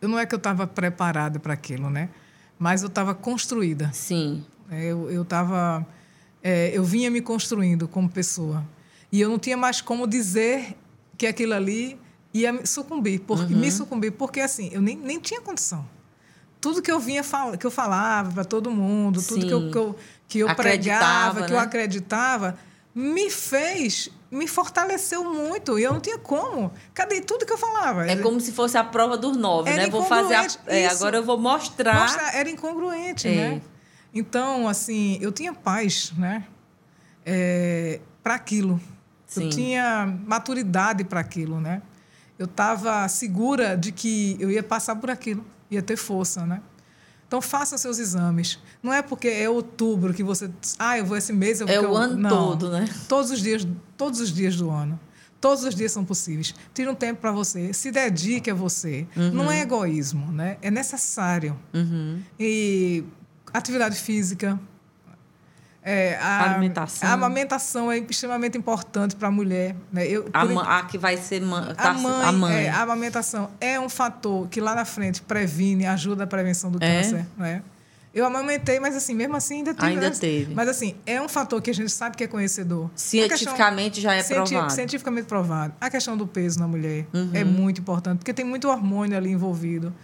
eu 0.00 0.08
não 0.08 0.18
é 0.18 0.26
que 0.26 0.34
eu 0.34 0.38
estava 0.38 0.66
preparada 0.66 1.38
para 1.38 1.52
aquilo, 1.52 1.90
né? 1.90 2.08
Mas 2.58 2.82
eu 2.82 2.88
estava 2.88 3.14
construída. 3.14 3.90
Sim. 3.92 4.44
É, 4.70 4.86
eu 4.86 5.22
estava, 5.22 5.86
é, 6.42 6.70
eu 6.76 6.84
vinha 6.84 7.10
me 7.10 7.20
construindo 7.20 7.86
como 7.86 8.08
pessoa 8.08 8.64
e 9.12 9.20
eu 9.20 9.28
não 9.28 9.38
tinha 9.38 9.56
mais 9.56 9.80
como 9.80 10.06
dizer 10.06 10.76
que 11.18 11.26
aquilo 11.26 11.54
ali 11.54 11.99
ia 12.32 12.64
sucumbir, 12.64 13.20
porque, 13.20 13.52
uhum. 13.52 13.60
me 13.60 13.70
sucumbir, 13.70 14.12
porque 14.12 14.40
assim, 14.40 14.70
eu 14.72 14.80
nem, 14.80 14.96
nem 14.96 15.18
tinha 15.18 15.40
condição. 15.40 15.84
Tudo 16.60 16.82
que 16.82 16.92
eu 16.92 17.00
vinha 17.00 17.22
que 17.58 17.66
eu 17.66 17.70
falava 17.70 18.32
para 18.32 18.44
todo 18.44 18.70
mundo, 18.70 19.20
Sim. 19.20 19.28
tudo 19.28 19.46
que 19.46 19.52
eu, 19.52 19.70
que 19.70 19.78
eu, 19.78 19.96
que 20.28 20.38
eu 20.40 20.54
pregava, 20.54 21.40
né? 21.40 21.46
que 21.46 21.52
eu 21.52 21.58
acreditava, 21.58 22.58
me 22.94 23.30
fez, 23.30 24.10
me 24.30 24.46
fortaleceu 24.46 25.24
muito. 25.24 25.78
E 25.78 25.84
eu 25.84 25.92
não 25.92 26.00
tinha 26.00 26.18
como. 26.18 26.70
Cadê 26.92 27.22
tudo 27.22 27.46
que 27.46 27.52
eu 27.52 27.58
falava? 27.58 28.06
É 28.06 28.16
como 28.16 28.38
se 28.40 28.52
fosse 28.52 28.76
a 28.76 28.84
prova 28.84 29.16
dos 29.16 29.36
nove, 29.36 29.70
Era 29.70 29.84
né? 29.84 29.90
Vou 29.90 30.04
fazer 30.04 30.34
a, 30.34 30.46
é, 30.66 30.86
agora 30.86 31.16
eu 31.16 31.24
vou 31.24 31.38
mostrar. 31.38 32.02
mostrar 32.02 32.36
era 32.36 32.50
incongruente, 32.50 33.26
é. 33.26 33.34
né? 33.34 33.62
Então, 34.12 34.68
assim, 34.68 35.18
eu 35.20 35.32
tinha 35.32 35.54
paz, 35.54 36.12
né? 36.16 36.44
É, 37.24 38.00
para 38.22 38.34
aquilo. 38.34 38.80
Sim. 39.26 39.44
Eu 39.44 39.50
tinha 39.50 40.18
maturidade 40.26 41.04
para 41.04 41.20
aquilo, 41.20 41.60
né? 41.60 41.80
Eu 42.40 42.46
estava 42.46 43.06
segura 43.06 43.76
de 43.76 43.92
que 43.92 44.34
eu 44.40 44.50
ia 44.50 44.62
passar 44.62 44.96
por 44.96 45.10
aquilo, 45.10 45.44
ia 45.70 45.82
ter 45.82 45.96
força, 45.98 46.46
né? 46.46 46.62
Então 47.28 47.42
faça 47.42 47.76
seus 47.76 47.98
exames. 47.98 48.58
Não 48.82 48.90
é 48.90 49.02
porque 49.02 49.28
é 49.28 49.48
outubro 49.48 50.14
que 50.14 50.22
você, 50.24 50.50
ah, 50.78 50.96
eu 50.96 51.04
vou 51.04 51.18
esse 51.18 51.34
mês, 51.34 51.60
eu 51.60 51.68
É 51.68 51.78
o 51.78 51.94
ano 51.94 52.16
não. 52.16 52.30
todo, 52.30 52.70
né? 52.70 52.88
Todos 53.06 53.30
os 53.30 53.40
dias, 53.40 53.68
todos 53.94 54.20
os 54.20 54.32
dias 54.32 54.56
do 54.56 54.70
ano. 54.70 54.98
Todos 55.38 55.64
os 55.64 55.74
dias 55.74 55.92
são 55.92 56.02
possíveis. 56.02 56.54
Tire 56.72 56.88
um 56.88 56.94
tempo 56.94 57.20
para 57.20 57.30
você, 57.30 57.74
se 57.74 57.90
dedique 57.90 58.50
a 58.50 58.54
você. 58.54 59.06
Uhum. 59.14 59.32
Não 59.32 59.50
é 59.50 59.60
egoísmo, 59.60 60.32
né? 60.32 60.56
É 60.62 60.70
necessário. 60.70 61.58
Uhum. 61.74 62.22
E 62.38 63.04
atividade 63.52 63.96
física, 63.96 64.58
é, 65.82 66.16
a, 66.16 66.50
alimentação. 66.50 67.08
a 67.08 67.12
amamentação 67.12 67.90
é 67.90 67.98
extremamente 67.98 68.58
importante 68.58 69.16
para 69.16 69.28
a 69.28 69.30
mulher. 69.30 69.74
Né? 69.90 70.06
Eu, 70.06 70.28
a, 70.32 70.78
a, 70.78 70.82
que 70.84 70.98
vai 70.98 71.16
ser 71.16 71.40
man, 71.40 71.74
tá, 71.74 71.90
a 71.90 71.94
mãe. 71.94 72.24
A, 72.24 72.32
mãe. 72.32 72.64
É, 72.66 72.70
a 72.70 72.82
amamentação 72.82 73.50
é 73.60 73.80
um 73.80 73.88
fator 73.88 74.46
que 74.48 74.60
lá 74.60 74.74
na 74.74 74.84
frente 74.84 75.22
previne, 75.22 75.86
ajuda 75.86 76.24
a 76.24 76.26
prevenção 76.26 76.70
do 76.70 76.82
é? 76.82 77.02
câncer. 77.02 77.26
Né? 77.36 77.62
Eu 78.12 78.26
amamentei, 78.26 78.78
mas 78.78 78.94
assim, 78.94 79.14
mesmo 79.14 79.36
assim 79.36 79.58
ainda 79.58 79.72
tive. 79.72 79.86
Ainda 79.86 80.10
teve. 80.10 80.54
Mas 80.54 80.68
assim, 80.68 80.96
é 81.06 81.22
um 81.22 81.28
fator 81.28 81.62
que 81.62 81.70
a 81.70 81.74
gente 81.74 81.92
sabe 81.92 82.16
que 82.16 82.24
é 82.24 82.26
conhecedor. 82.26 82.90
Cientificamente 82.94 84.00
questão, 84.00 84.10
já 84.10 84.14
é 84.14 84.22
cienti 84.22 84.50
provado. 84.50 84.72
Cientificamente 84.72 85.26
provado. 85.26 85.74
A 85.80 85.88
questão 85.88 86.16
do 86.16 86.26
peso 86.26 86.58
na 86.58 86.68
mulher 86.68 87.06
uhum. 87.14 87.30
é 87.32 87.44
muito 87.44 87.80
importante, 87.80 88.18
porque 88.18 88.34
tem 88.34 88.44
muito 88.44 88.68
hormônio 88.68 89.16
ali 89.16 89.30
envolvido. 89.30 89.94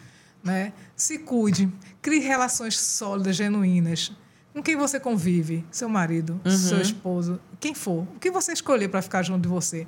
Né? 0.42 0.72
Se 0.94 1.18
cuide, 1.18 1.68
crie 2.00 2.20
relações 2.20 2.78
sólidas, 2.78 3.34
genuínas 3.34 4.12
com 4.56 4.62
quem 4.62 4.74
você 4.74 4.98
convive, 4.98 5.66
seu 5.70 5.86
marido, 5.86 6.40
uhum. 6.42 6.50
seu 6.50 6.80
esposo, 6.80 7.38
quem 7.60 7.74
for, 7.74 8.04
o 8.04 8.18
que 8.18 8.30
você 8.30 8.54
escolher 8.54 8.88
para 8.88 9.02
ficar 9.02 9.22
junto 9.22 9.42
de 9.42 9.48
você. 9.48 9.86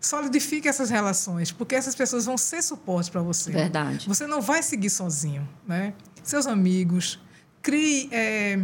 Solidifique 0.00 0.66
essas 0.66 0.90
relações, 0.90 1.52
porque 1.52 1.76
essas 1.76 1.94
pessoas 1.94 2.24
vão 2.24 2.36
ser 2.36 2.62
suporte 2.62 3.12
para 3.12 3.22
você. 3.22 3.52
Verdade. 3.52 4.08
Você 4.08 4.26
não 4.26 4.42
vai 4.42 4.60
seguir 4.60 4.90
sozinho, 4.90 5.48
né? 5.64 5.94
Seus 6.24 6.48
amigos, 6.48 7.20
crie 7.62 8.08
é, 8.10 8.60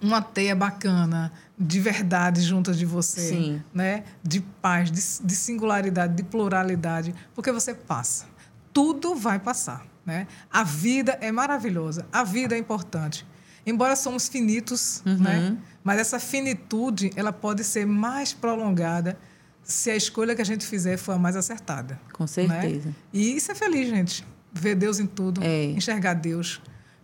uma 0.00 0.20
teia 0.20 0.56
bacana 0.56 1.32
de 1.56 1.78
verdade 1.78 2.40
juntas 2.40 2.76
de 2.76 2.84
você, 2.84 3.28
Sim. 3.28 3.62
né? 3.72 4.02
De 4.24 4.40
paz, 4.40 4.90
de, 4.90 5.24
de 5.24 5.36
singularidade, 5.36 6.16
de 6.16 6.24
pluralidade, 6.24 7.14
porque 7.32 7.52
você 7.52 7.74
passa. 7.74 8.26
Tudo 8.72 9.14
vai 9.14 9.38
passar, 9.38 9.86
né? 10.04 10.26
A 10.50 10.64
vida 10.64 11.16
é 11.20 11.30
maravilhosa, 11.30 12.04
a 12.12 12.24
vida 12.24 12.56
é 12.56 12.58
importante 12.58 13.24
embora 13.66 13.96
somos 13.96 14.28
finitos, 14.28 15.02
uhum. 15.06 15.18
né? 15.18 15.56
Mas 15.84 15.98
essa 15.98 16.18
finitude, 16.18 17.10
ela 17.16 17.32
pode 17.32 17.64
ser 17.64 17.86
mais 17.86 18.32
prolongada 18.32 19.18
se 19.62 19.90
a 19.90 19.96
escolha 19.96 20.34
que 20.34 20.42
a 20.42 20.44
gente 20.44 20.66
fizer 20.66 20.96
for 20.96 21.12
a 21.12 21.18
mais 21.18 21.36
acertada. 21.36 22.00
Com 22.12 22.26
certeza. 22.26 22.88
Né? 22.88 22.94
E 23.12 23.40
ser 23.40 23.54
feliz, 23.54 23.88
gente. 23.88 24.26
Ver 24.52 24.74
Deus 24.74 25.00
em 25.00 25.06
tudo, 25.06 25.42
é. 25.42 25.64
enxergar 25.66 26.14
Deus. 26.14 26.60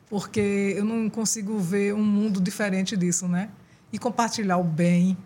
Porque 0.08 0.74
eu 0.76 0.84
não 0.84 1.08
consigo 1.08 1.58
ver 1.58 1.94
um 1.94 2.04
mundo 2.04 2.40
diferente 2.40 2.96
disso, 2.96 3.28
né? 3.28 3.50
E 3.92 3.98
compartilhar 3.98 4.58
o 4.58 4.64
bem, 4.64 5.16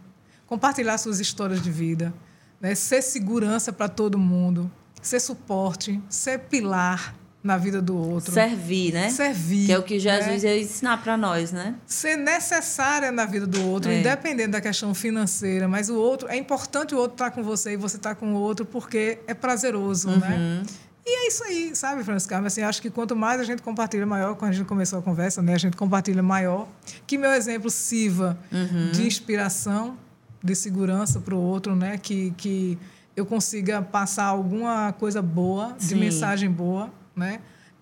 compartilhar 0.47 0.99
suas 0.99 1.21
histórias 1.21 1.63
de 1.63 1.71
vida, 1.71 2.13
né? 2.61 2.75
ser 2.75 3.03
segurança 3.03 3.73
para 3.73 3.89
todo 3.89 4.19
mundo, 4.19 4.71
ser 5.01 5.21
suporte, 5.21 6.01
ser 6.09 6.39
pilar, 6.41 7.15
na 7.43 7.57
vida 7.57 7.83
do 7.83 7.97
outro. 7.97 8.33
Servir, 8.33 8.93
né? 8.93 9.11
Servir. 9.11 9.67
Que 9.67 9.73
é 9.73 9.79
o 9.79 9.83
que 9.83 9.99
Jesus 9.99 10.43
né? 10.43 10.57
ia 10.57 10.63
ensinar 10.63 11.03
para 11.03 11.17
nós, 11.17 11.51
né? 11.51 11.75
Ser 11.87 12.17
necessária 12.17 13.11
na 13.11 13.27
vida 13.27 13.47
do 13.47 13.67
outro, 13.67 13.91
é. 13.91 13.99
independente 13.99 14.51
da 14.51 14.61
questão 14.61 14.95
financeira. 14.95 15.67
Mas 15.67 15.91
o 15.91 15.97
outro, 15.97 16.29
é 16.29 16.37
importante 16.37 16.95
o 16.95 16.99
outro 16.99 17.15
estar 17.15 17.31
tá 17.31 17.31
com 17.33 17.43
você 17.43 17.73
e 17.73 17.77
você 17.77 17.97
estar 17.97 18.11
tá 18.11 18.15
com 18.15 18.35
o 18.35 18.37
outro 18.37 18.65
porque 18.65 19.19
é 19.27 19.35
prazeroso, 19.35 20.09
né? 20.09 20.15
uhum. 20.15 20.61
né? 20.61 20.63
E 21.05 21.25
é 21.25 21.27
isso 21.27 21.43
aí, 21.43 21.75
sabe, 21.75 22.05
Francisca? 22.05 22.39
Assim, 22.39 22.63
acho 22.63 22.81
que 22.81 22.89
quanto 22.89 23.17
mais 23.17 23.41
a 23.41 23.45
gente 23.45 23.61
compartilha 23.61 24.07
maior, 24.07 24.37
quando 24.37 24.53
a 24.53 24.55
gente 24.55 24.67
começou 24.67 25.01
a 25.01 25.03
conversa, 25.03 25.43
né? 25.43 25.55
A 25.55 25.59
gente 25.59 25.77
compartilha 25.77 26.23
maior. 26.23 26.69
Que 27.09 27.19
meu 27.19 27.33
exemplo 27.33 27.69
sirva 27.71 28.39
uhum. 28.53 28.93
de 28.93 29.05
inspiração, 29.05 29.99
de 30.41 30.55
segurança 30.55 31.19
para 31.19 31.35
o 31.35 31.41
outro, 31.41 31.75
né? 31.75 31.99
Que, 31.99 32.33
que 32.37 32.79
eu 33.17 33.27
consiga 33.27 33.83
passar 33.83 34.27
alguma 34.27 34.93
coisa 34.93 35.21
boa, 35.21 35.75
Sim. 35.77 35.89
de 35.89 35.95
mensagem 35.97 36.49
boa 36.49 36.89
né? 37.15 37.41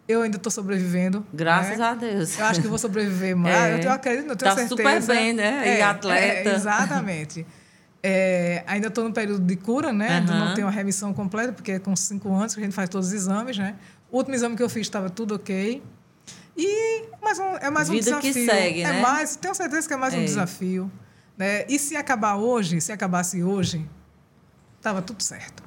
Eu 0.08 0.22
ainda 0.22 0.36
estou 0.36 0.50
sobrevivendo. 0.50 1.24
Graças 1.32 1.78
né? 1.78 1.84
a 1.84 1.94
Deus. 1.94 2.38
Eu 2.38 2.46
acho 2.46 2.60
que 2.60 2.66
vou 2.66 2.78
sobreviver 2.78 3.36
mais. 3.36 3.54
É. 3.80 3.86
Eu, 3.86 3.92
acredito, 3.92 4.28
eu 4.28 4.36
tenho 4.36 4.50
tá 4.50 4.56
certeza. 4.56 4.68
super 4.68 5.02
bem, 5.06 5.32
né? 5.32 5.68
É, 5.68 5.78
e 5.78 5.82
atleta. 5.82 6.48
É, 6.48 6.54
exatamente. 6.54 7.46
É, 8.02 8.64
ainda 8.66 8.88
estou 8.88 9.04
no 9.04 9.12
período 9.12 9.44
de 9.44 9.56
cura, 9.56 9.92
né? 9.92 10.20
Uhum. 10.20 10.38
Não 10.38 10.54
tenho 10.54 10.66
a 10.66 10.70
remissão 10.70 11.12
completa, 11.12 11.52
porque 11.52 11.72
é 11.72 11.78
com 11.78 11.94
cinco 11.94 12.34
anos 12.34 12.54
que 12.54 12.60
a 12.60 12.64
gente 12.64 12.74
faz 12.74 12.88
todos 12.88 13.08
os 13.08 13.12
exames, 13.12 13.56
né? 13.56 13.76
O 14.10 14.16
último 14.16 14.34
exame 14.34 14.56
que 14.56 14.62
eu 14.62 14.68
fiz 14.68 14.82
estava 14.82 15.08
tudo 15.10 15.34
ok. 15.34 15.82
E 16.56 17.04
mais 17.22 17.38
um, 17.38 17.56
é 17.56 17.70
mais 17.70 17.88
Vida 17.88 18.16
um 18.16 18.20
desafio. 18.20 18.32
que 18.32 18.46
segue, 18.46 18.82
é 18.82 18.92
né? 18.92 19.00
Mais, 19.00 19.36
tenho 19.36 19.54
certeza 19.54 19.86
que 19.86 19.94
é 19.94 19.96
mais 19.96 20.14
um 20.14 20.20
é. 20.20 20.24
desafio. 20.24 20.90
Né? 21.36 21.64
E 21.68 21.78
se 21.78 21.96
acabar 21.96 22.36
hoje, 22.36 22.80
se 22.80 22.90
acabasse 22.90 23.42
hoje, 23.42 23.88
estava 24.76 25.00
tudo 25.00 25.22
certo. 25.22 25.62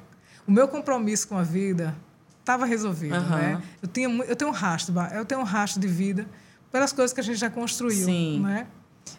O 0.46 0.52
meu 0.52 0.68
compromisso 0.68 1.26
com 1.28 1.38
a 1.38 1.42
vida 1.42 1.96
estava 2.44 2.66
resolvido, 2.66 3.16
uhum. 3.16 3.28
né? 3.30 3.62
Eu 3.82 3.88
tinha 3.88 4.08
eu 4.08 4.36
tenho 4.36 4.50
um 4.50 4.54
rastro, 4.54 4.94
eu 5.14 5.24
tenho 5.24 5.40
um 5.40 5.44
rastro 5.44 5.80
de 5.80 5.88
vida 5.88 6.26
pelas 6.70 6.92
coisas 6.92 7.12
que 7.12 7.20
a 7.20 7.24
gente 7.24 7.38
já 7.38 7.48
construiu, 7.48 8.04
Sim. 8.04 8.40
né? 8.40 8.66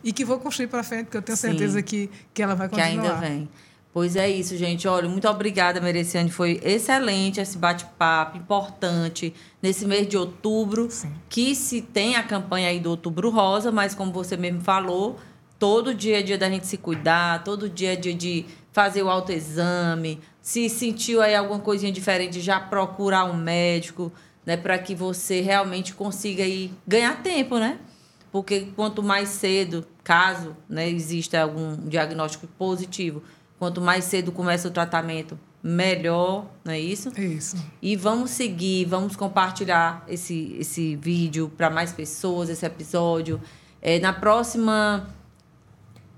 E 0.04 0.14
que 0.14 0.24
vou 0.24 0.40
construir 0.40 0.68
para 0.68 0.84
frente, 0.84 1.06
porque 1.06 1.18
eu 1.18 1.22
tenho 1.22 1.36
Sim. 1.36 1.50
certeza 1.50 1.82
que 1.82 2.10
que 2.34 2.42
ela 2.42 2.56
vai 2.56 2.70
continuar. 2.70 2.92
Que 2.92 2.98
ainda 2.98 3.14
vem. 3.16 3.50
Pois 3.92 4.18
é 4.18 4.30
isso, 4.30 4.58
gente. 4.58 4.88
Olha, 4.90 5.08
muito 5.08 5.28
obrigada, 5.28 5.80
Mereciane. 5.80 6.30
Foi 6.30 6.60
excelente 6.62 7.40
esse 7.40 7.58
bate-papo, 7.58 8.38
importante, 8.38 9.34
nesse 9.62 9.86
mês 9.86 10.06
de 10.06 10.18
outubro, 10.18 10.92
Sim. 10.92 11.10
que 11.30 11.56
se 11.56 11.82
tem 11.82 12.18
a 12.18 12.24
campanha 12.24 12.68
aí 12.68 12.78
do 12.78 12.90
Outubro 12.90 13.30
Rosa, 13.30 13.72
mas 13.72 13.96
como 13.96 14.12
você 14.12 14.36
mesmo 14.36 14.60
falou, 14.60 15.18
todo 15.58 15.96
dia 15.96 16.20
é 16.20 16.22
dia 16.22 16.38
da 16.38 16.50
gente 16.50 16.68
se 16.68 16.76
cuidar, 16.76 17.42
todo 17.46 17.70
dia 17.70 17.94
é 17.94 17.96
dia 17.96 18.14
de 18.14 18.46
fazer 18.76 19.02
o 19.02 19.10
autoexame. 19.10 20.20
Se 20.42 20.68
sentiu 20.68 21.22
aí 21.22 21.34
alguma 21.34 21.60
coisinha 21.60 21.94
diferente, 21.94 22.42
já 22.42 22.60
procurar 22.60 23.24
um 23.24 23.34
médico, 23.34 24.12
né, 24.46 24.58
para 24.58 24.78
que 24.78 24.94
você 24.94 25.40
realmente 25.40 25.94
consiga 25.94 26.44
aí 26.44 26.74
ganhar 26.86 27.24
tempo, 27.24 27.58
né? 27.58 27.80
Porque 28.34 28.68
quanto 28.76 29.02
mais 29.02 29.30
cedo, 29.30 29.88
caso 30.04 30.58
né, 30.68 30.90
exista 30.90 31.42
algum 31.42 31.78
diagnóstico 31.88 32.48
positivo, 32.48 33.24
Quanto 33.58 33.80
mais 33.80 34.04
cedo 34.04 34.32
começa 34.32 34.68
o 34.68 34.72
tratamento, 34.72 35.40
melhor, 35.64 36.46
não 36.64 36.74
é 36.74 36.80
isso? 36.80 37.10
Isso. 37.20 37.58
E 37.82 37.96
vamos 37.96 38.32
seguir, 38.32 38.86
vamos 38.86 39.16
compartilhar 39.16 40.04
esse, 40.08 40.58
esse 40.60 40.96
vídeo 40.98 41.52
para 41.56 41.70
mais 41.70 41.94
pessoas, 41.94 42.50
esse 42.50 42.66
episódio. 42.66 43.42
É, 43.82 44.00
na 44.00 44.12
próxima. 44.12 45.08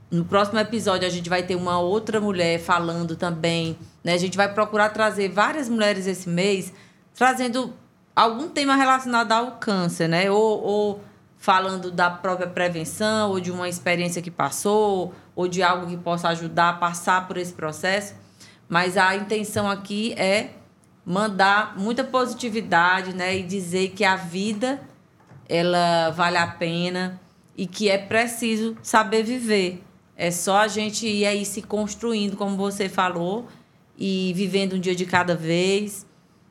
No 0.09 0.23
próximo 0.23 0.57
episódio, 0.57 1.05
a 1.05 1.11
gente 1.11 1.29
vai 1.29 1.43
ter 1.43 1.55
uma 1.55 1.79
outra 1.79 2.21
mulher 2.21 2.59
falando 2.59 3.15
também. 3.15 3.77
Né? 4.03 4.13
A 4.13 4.17
gente 4.17 4.37
vai 4.37 4.53
procurar 4.53 4.89
trazer 4.89 5.29
várias 5.29 5.67
mulheres 5.67 6.07
esse 6.07 6.29
mês, 6.29 6.71
trazendo 7.13 7.73
algum 8.15 8.47
tema 8.47 8.75
relacionado 8.75 9.33
ao 9.33 9.51
câncer, 9.53 10.07
né? 10.07 10.31
Ou, 10.31 10.63
ou 10.63 11.01
falando 11.37 11.91
da 11.91 12.09
própria 12.09 12.47
prevenção, 12.47 13.31
ou 13.31 13.39
de 13.39 13.51
uma 13.51 13.67
experiência 13.67 14.21
que 14.21 14.31
passou, 14.31 15.13
ou 15.35 15.47
de 15.47 15.61
algo 15.61 15.87
que 15.87 15.97
possa 15.97 16.29
ajudar 16.29 16.69
a 16.69 16.73
passar 16.73 17.27
por 17.27 17.37
esse 17.37 17.53
processo. 17.53 18.15
Mas 18.69 18.97
a 18.97 19.15
intenção 19.15 19.69
aqui 19.69 20.13
é 20.13 20.51
mandar 21.05 21.77
muita 21.77 22.03
positividade, 22.03 23.13
né, 23.13 23.37
e 23.37 23.43
dizer 23.43 23.91
que 23.91 24.03
a 24.03 24.15
vida 24.15 24.81
ela 25.47 26.09
vale 26.11 26.37
a 26.37 26.47
pena 26.47 27.19
e 27.55 27.65
que 27.65 27.89
é 27.89 27.97
preciso 27.97 28.75
saber 28.81 29.23
viver. 29.23 29.83
É 30.17 30.31
só 30.31 30.57
a 30.57 30.67
gente 30.67 31.07
ir 31.07 31.27
aí 31.27 31.45
se 31.45 31.61
construindo, 31.61 32.35
como 32.35 32.57
você 32.57 32.89
falou, 32.89 33.47
e 33.95 34.33
vivendo 34.35 34.73
um 34.73 34.79
dia 34.79 34.95
de 34.95 35.05
cada 35.05 35.35
vez. 35.35 36.07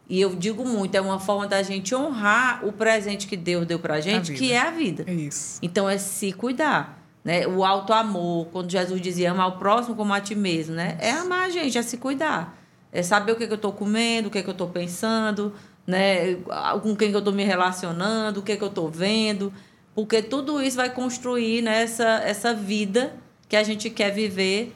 E 0.09 0.21
eu 0.21 0.37
digo 0.37 0.65
muito, 0.65 0.95
é 0.95 1.01
uma 1.01 1.19
forma 1.19 1.49
da 1.49 1.61
gente 1.65 1.93
honrar 1.93 2.65
o 2.65 2.73
presente 2.73 3.27
que 3.27 3.37
Deus 3.37 3.67
deu 3.67 3.81
pra 3.81 4.01
gente, 4.01 4.33
que 4.35 4.53
é 4.53 4.61
a 4.61 4.71
vida. 4.71 5.05
É 5.05 5.13
isso. 5.13 5.59
Então 5.61 5.91
é 5.91 5.99
se 5.99 6.33
cuidar. 6.33 7.03
Né? 7.25 7.45
O 7.45 7.65
alto 7.65 7.93
amor, 7.93 8.47
quando 8.53 8.71
Jesus 8.71 9.01
dizia 9.01 9.33
amar 9.33 9.49
o 9.49 9.59
próximo 9.59 9.97
como 9.97 10.15
a 10.15 10.21
ti 10.21 10.37
mesmo, 10.37 10.77
né? 10.77 10.97
É 11.01 11.11
amar 11.11 11.47
a 11.47 11.51
gente, 11.51 11.77
é 11.77 11.83
se 11.83 11.97
cuidar. 11.97 12.57
É 12.93 13.03
saber 13.03 13.33
o 13.33 13.37
que, 13.37 13.43
é 13.43 13.47
que 13.49 13.53
eu 13.53 13.57
estou 13.57 13.73
comendo, 13.73 14.29
o 14.29 14.31
que, 14.31 14.39
é 14.39 14.43
que 14.45 14.49
eu 14.49 14.53
estou 14.53 14.69
pensando, 14.69 15.53
né? 15.85 16.37
com 16.81 16.95
quem 16.95 17.11
que 17.11 17.17
eu 17.17 17.19
estou 17.19 17.35
me 17.35 17.43
relacionando, 17.43 18.39
o 18.39 18.43
que, 18.45 18.53
é 18.53 18.57
que 18.57 18.63
eu 18.63 18.69
estou 18.69 18.89
vendo. 18.89 19.53
Porque 19.93 20.23
tudo 20.23 20.63
isso 20.63 20.77
vai 20.77 20.89
construir 20.89 21.63
né, 21.63 21.83
essa, 21.83 22.21
essa 22.25 22.55
vida 22.55 23.13
que 23.49 23.57
a 23.57 23.63
gente 23.63 23.91
quer 23.91 24.11
viver, 24.11 24.75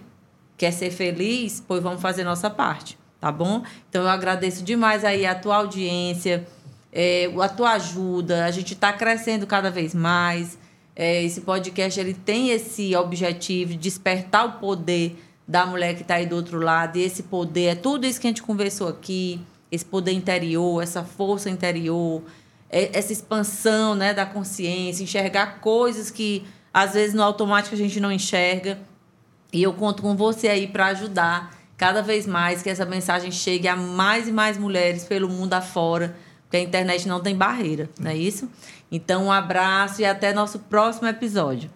quer 0.57 0.73
ser 0.73 0.91
feliz, 0.91 1.63
pois 1.67 1.83
vamos 1.83 2.01
fazer 2.01 2.25
nossa 2.25 2.49
parte, 2.49 2.99
tá 3.21 3.33
bom? 3.33 3.63
Então 3.89 4.03
eu 4.03 4.09
agradeço 4.09 4.63
demais 4.63 5.05
aí 5.05 5.27
a 5.27 5.35
tua 5.35 5.57
audiência, 5.57 6.47
é, 6.93 7.31
a 7.41 7.49
tua 7.49 7.73
ajuda. 7.73 8.45
A 8.45 8.51
gente 8.51 8.75
está 8.75 8.93
crescendo 8.93 9.47
cada 9.47 9.71
vez 9.71 9.95
mais. 9.95 10.59
É, 10.95 11.23
esse 11.23 11.41
podcast 11.41 11.99
ele 11.99 12.15
tem 12.15 12.51
esse 12.51 12.95
objetivo 12.95 13.73
de 13.73 13.79
despertar 13.79 14.45
o 14.47 14.53
poder 14.61 15.17
da 15.47 15.67
mulher 15.67 15.95
que 15.95 16.03
está 16.03 16.15
aí 16.15 16.27
do 16.27 16.37
outro 16.37 16.61
lado. 16.61 16.97
E 16.97 17.03
esse 17.03 17.25
poder 17.25 17.65
é 17.65 17.75
tudo 17.75 18.07
isso 18.07 18.21
que 18.21 18.27
a 18.27 18.31
gente 18.31 18.43
conversou 18.43 18.89
aqui, 18.89 19.41
esse 19.71 19.85
poder 19.85 20.13
interior, 20.13 20.83
essa 20.83 21.03
força 21.03 21.49
interior, 21.51 22.23
é, 22.69 22.97
essa 22.97 23.13
expansão 23.13 23.95
né, 23.95 24.15
da 24.15 24.27
consciência, 24.27 25.03
enxergar 25.03 25.61
coisas 25.61 26.11
que 26.11 26.45
às 26.73 26.95
vezes 26.95 27.15
no 27.15 27.23
automático 27.23 27.75
a 27.75 27.79
gente 27.79 28.01
não 28.01 28.13
enxerga. 28.13 28.79
E 29.53 29.63
eu 29.63 29.73
conto 29.73 30.03
com 30.03 30.17
você 30.17 30.49
aí 30.49 30.67
para 30.67 30.87
ajudar 30.87 31.51
cada 31.77 32.03
vez 32.03 32.27
mais 32.27 32.63
que 32.63 32.71
essa 32.71 32.85
mensagem 32.85 33.31
chegue 33.31 33.67
a 33.67 33.75
mais 33.75 34.29
e 34.29 34.33
mais 34.33 34.59
mulheres 34.59 35.05
pelo 35.05 35.29
mundo 35.29 35.55
afora, 35.55 36.15
porque 36.43 36.59
a 36.59 36.61
internet 36.61 37.09
não 37.09 37.21
tem 37.21 37.35
barreira, 37.35 37.89
não 37.99 38.11
é 38.11 38.17
isso? 38.17 38.51
Então, 38.93 39.27
um 39.27 39.33
abraço 39.33 40.03
e 40.03 40.05
até 40.05 40.33
nosso 40.33 40.59
próximo 40.59 41.09
episódio. 41.09 41.71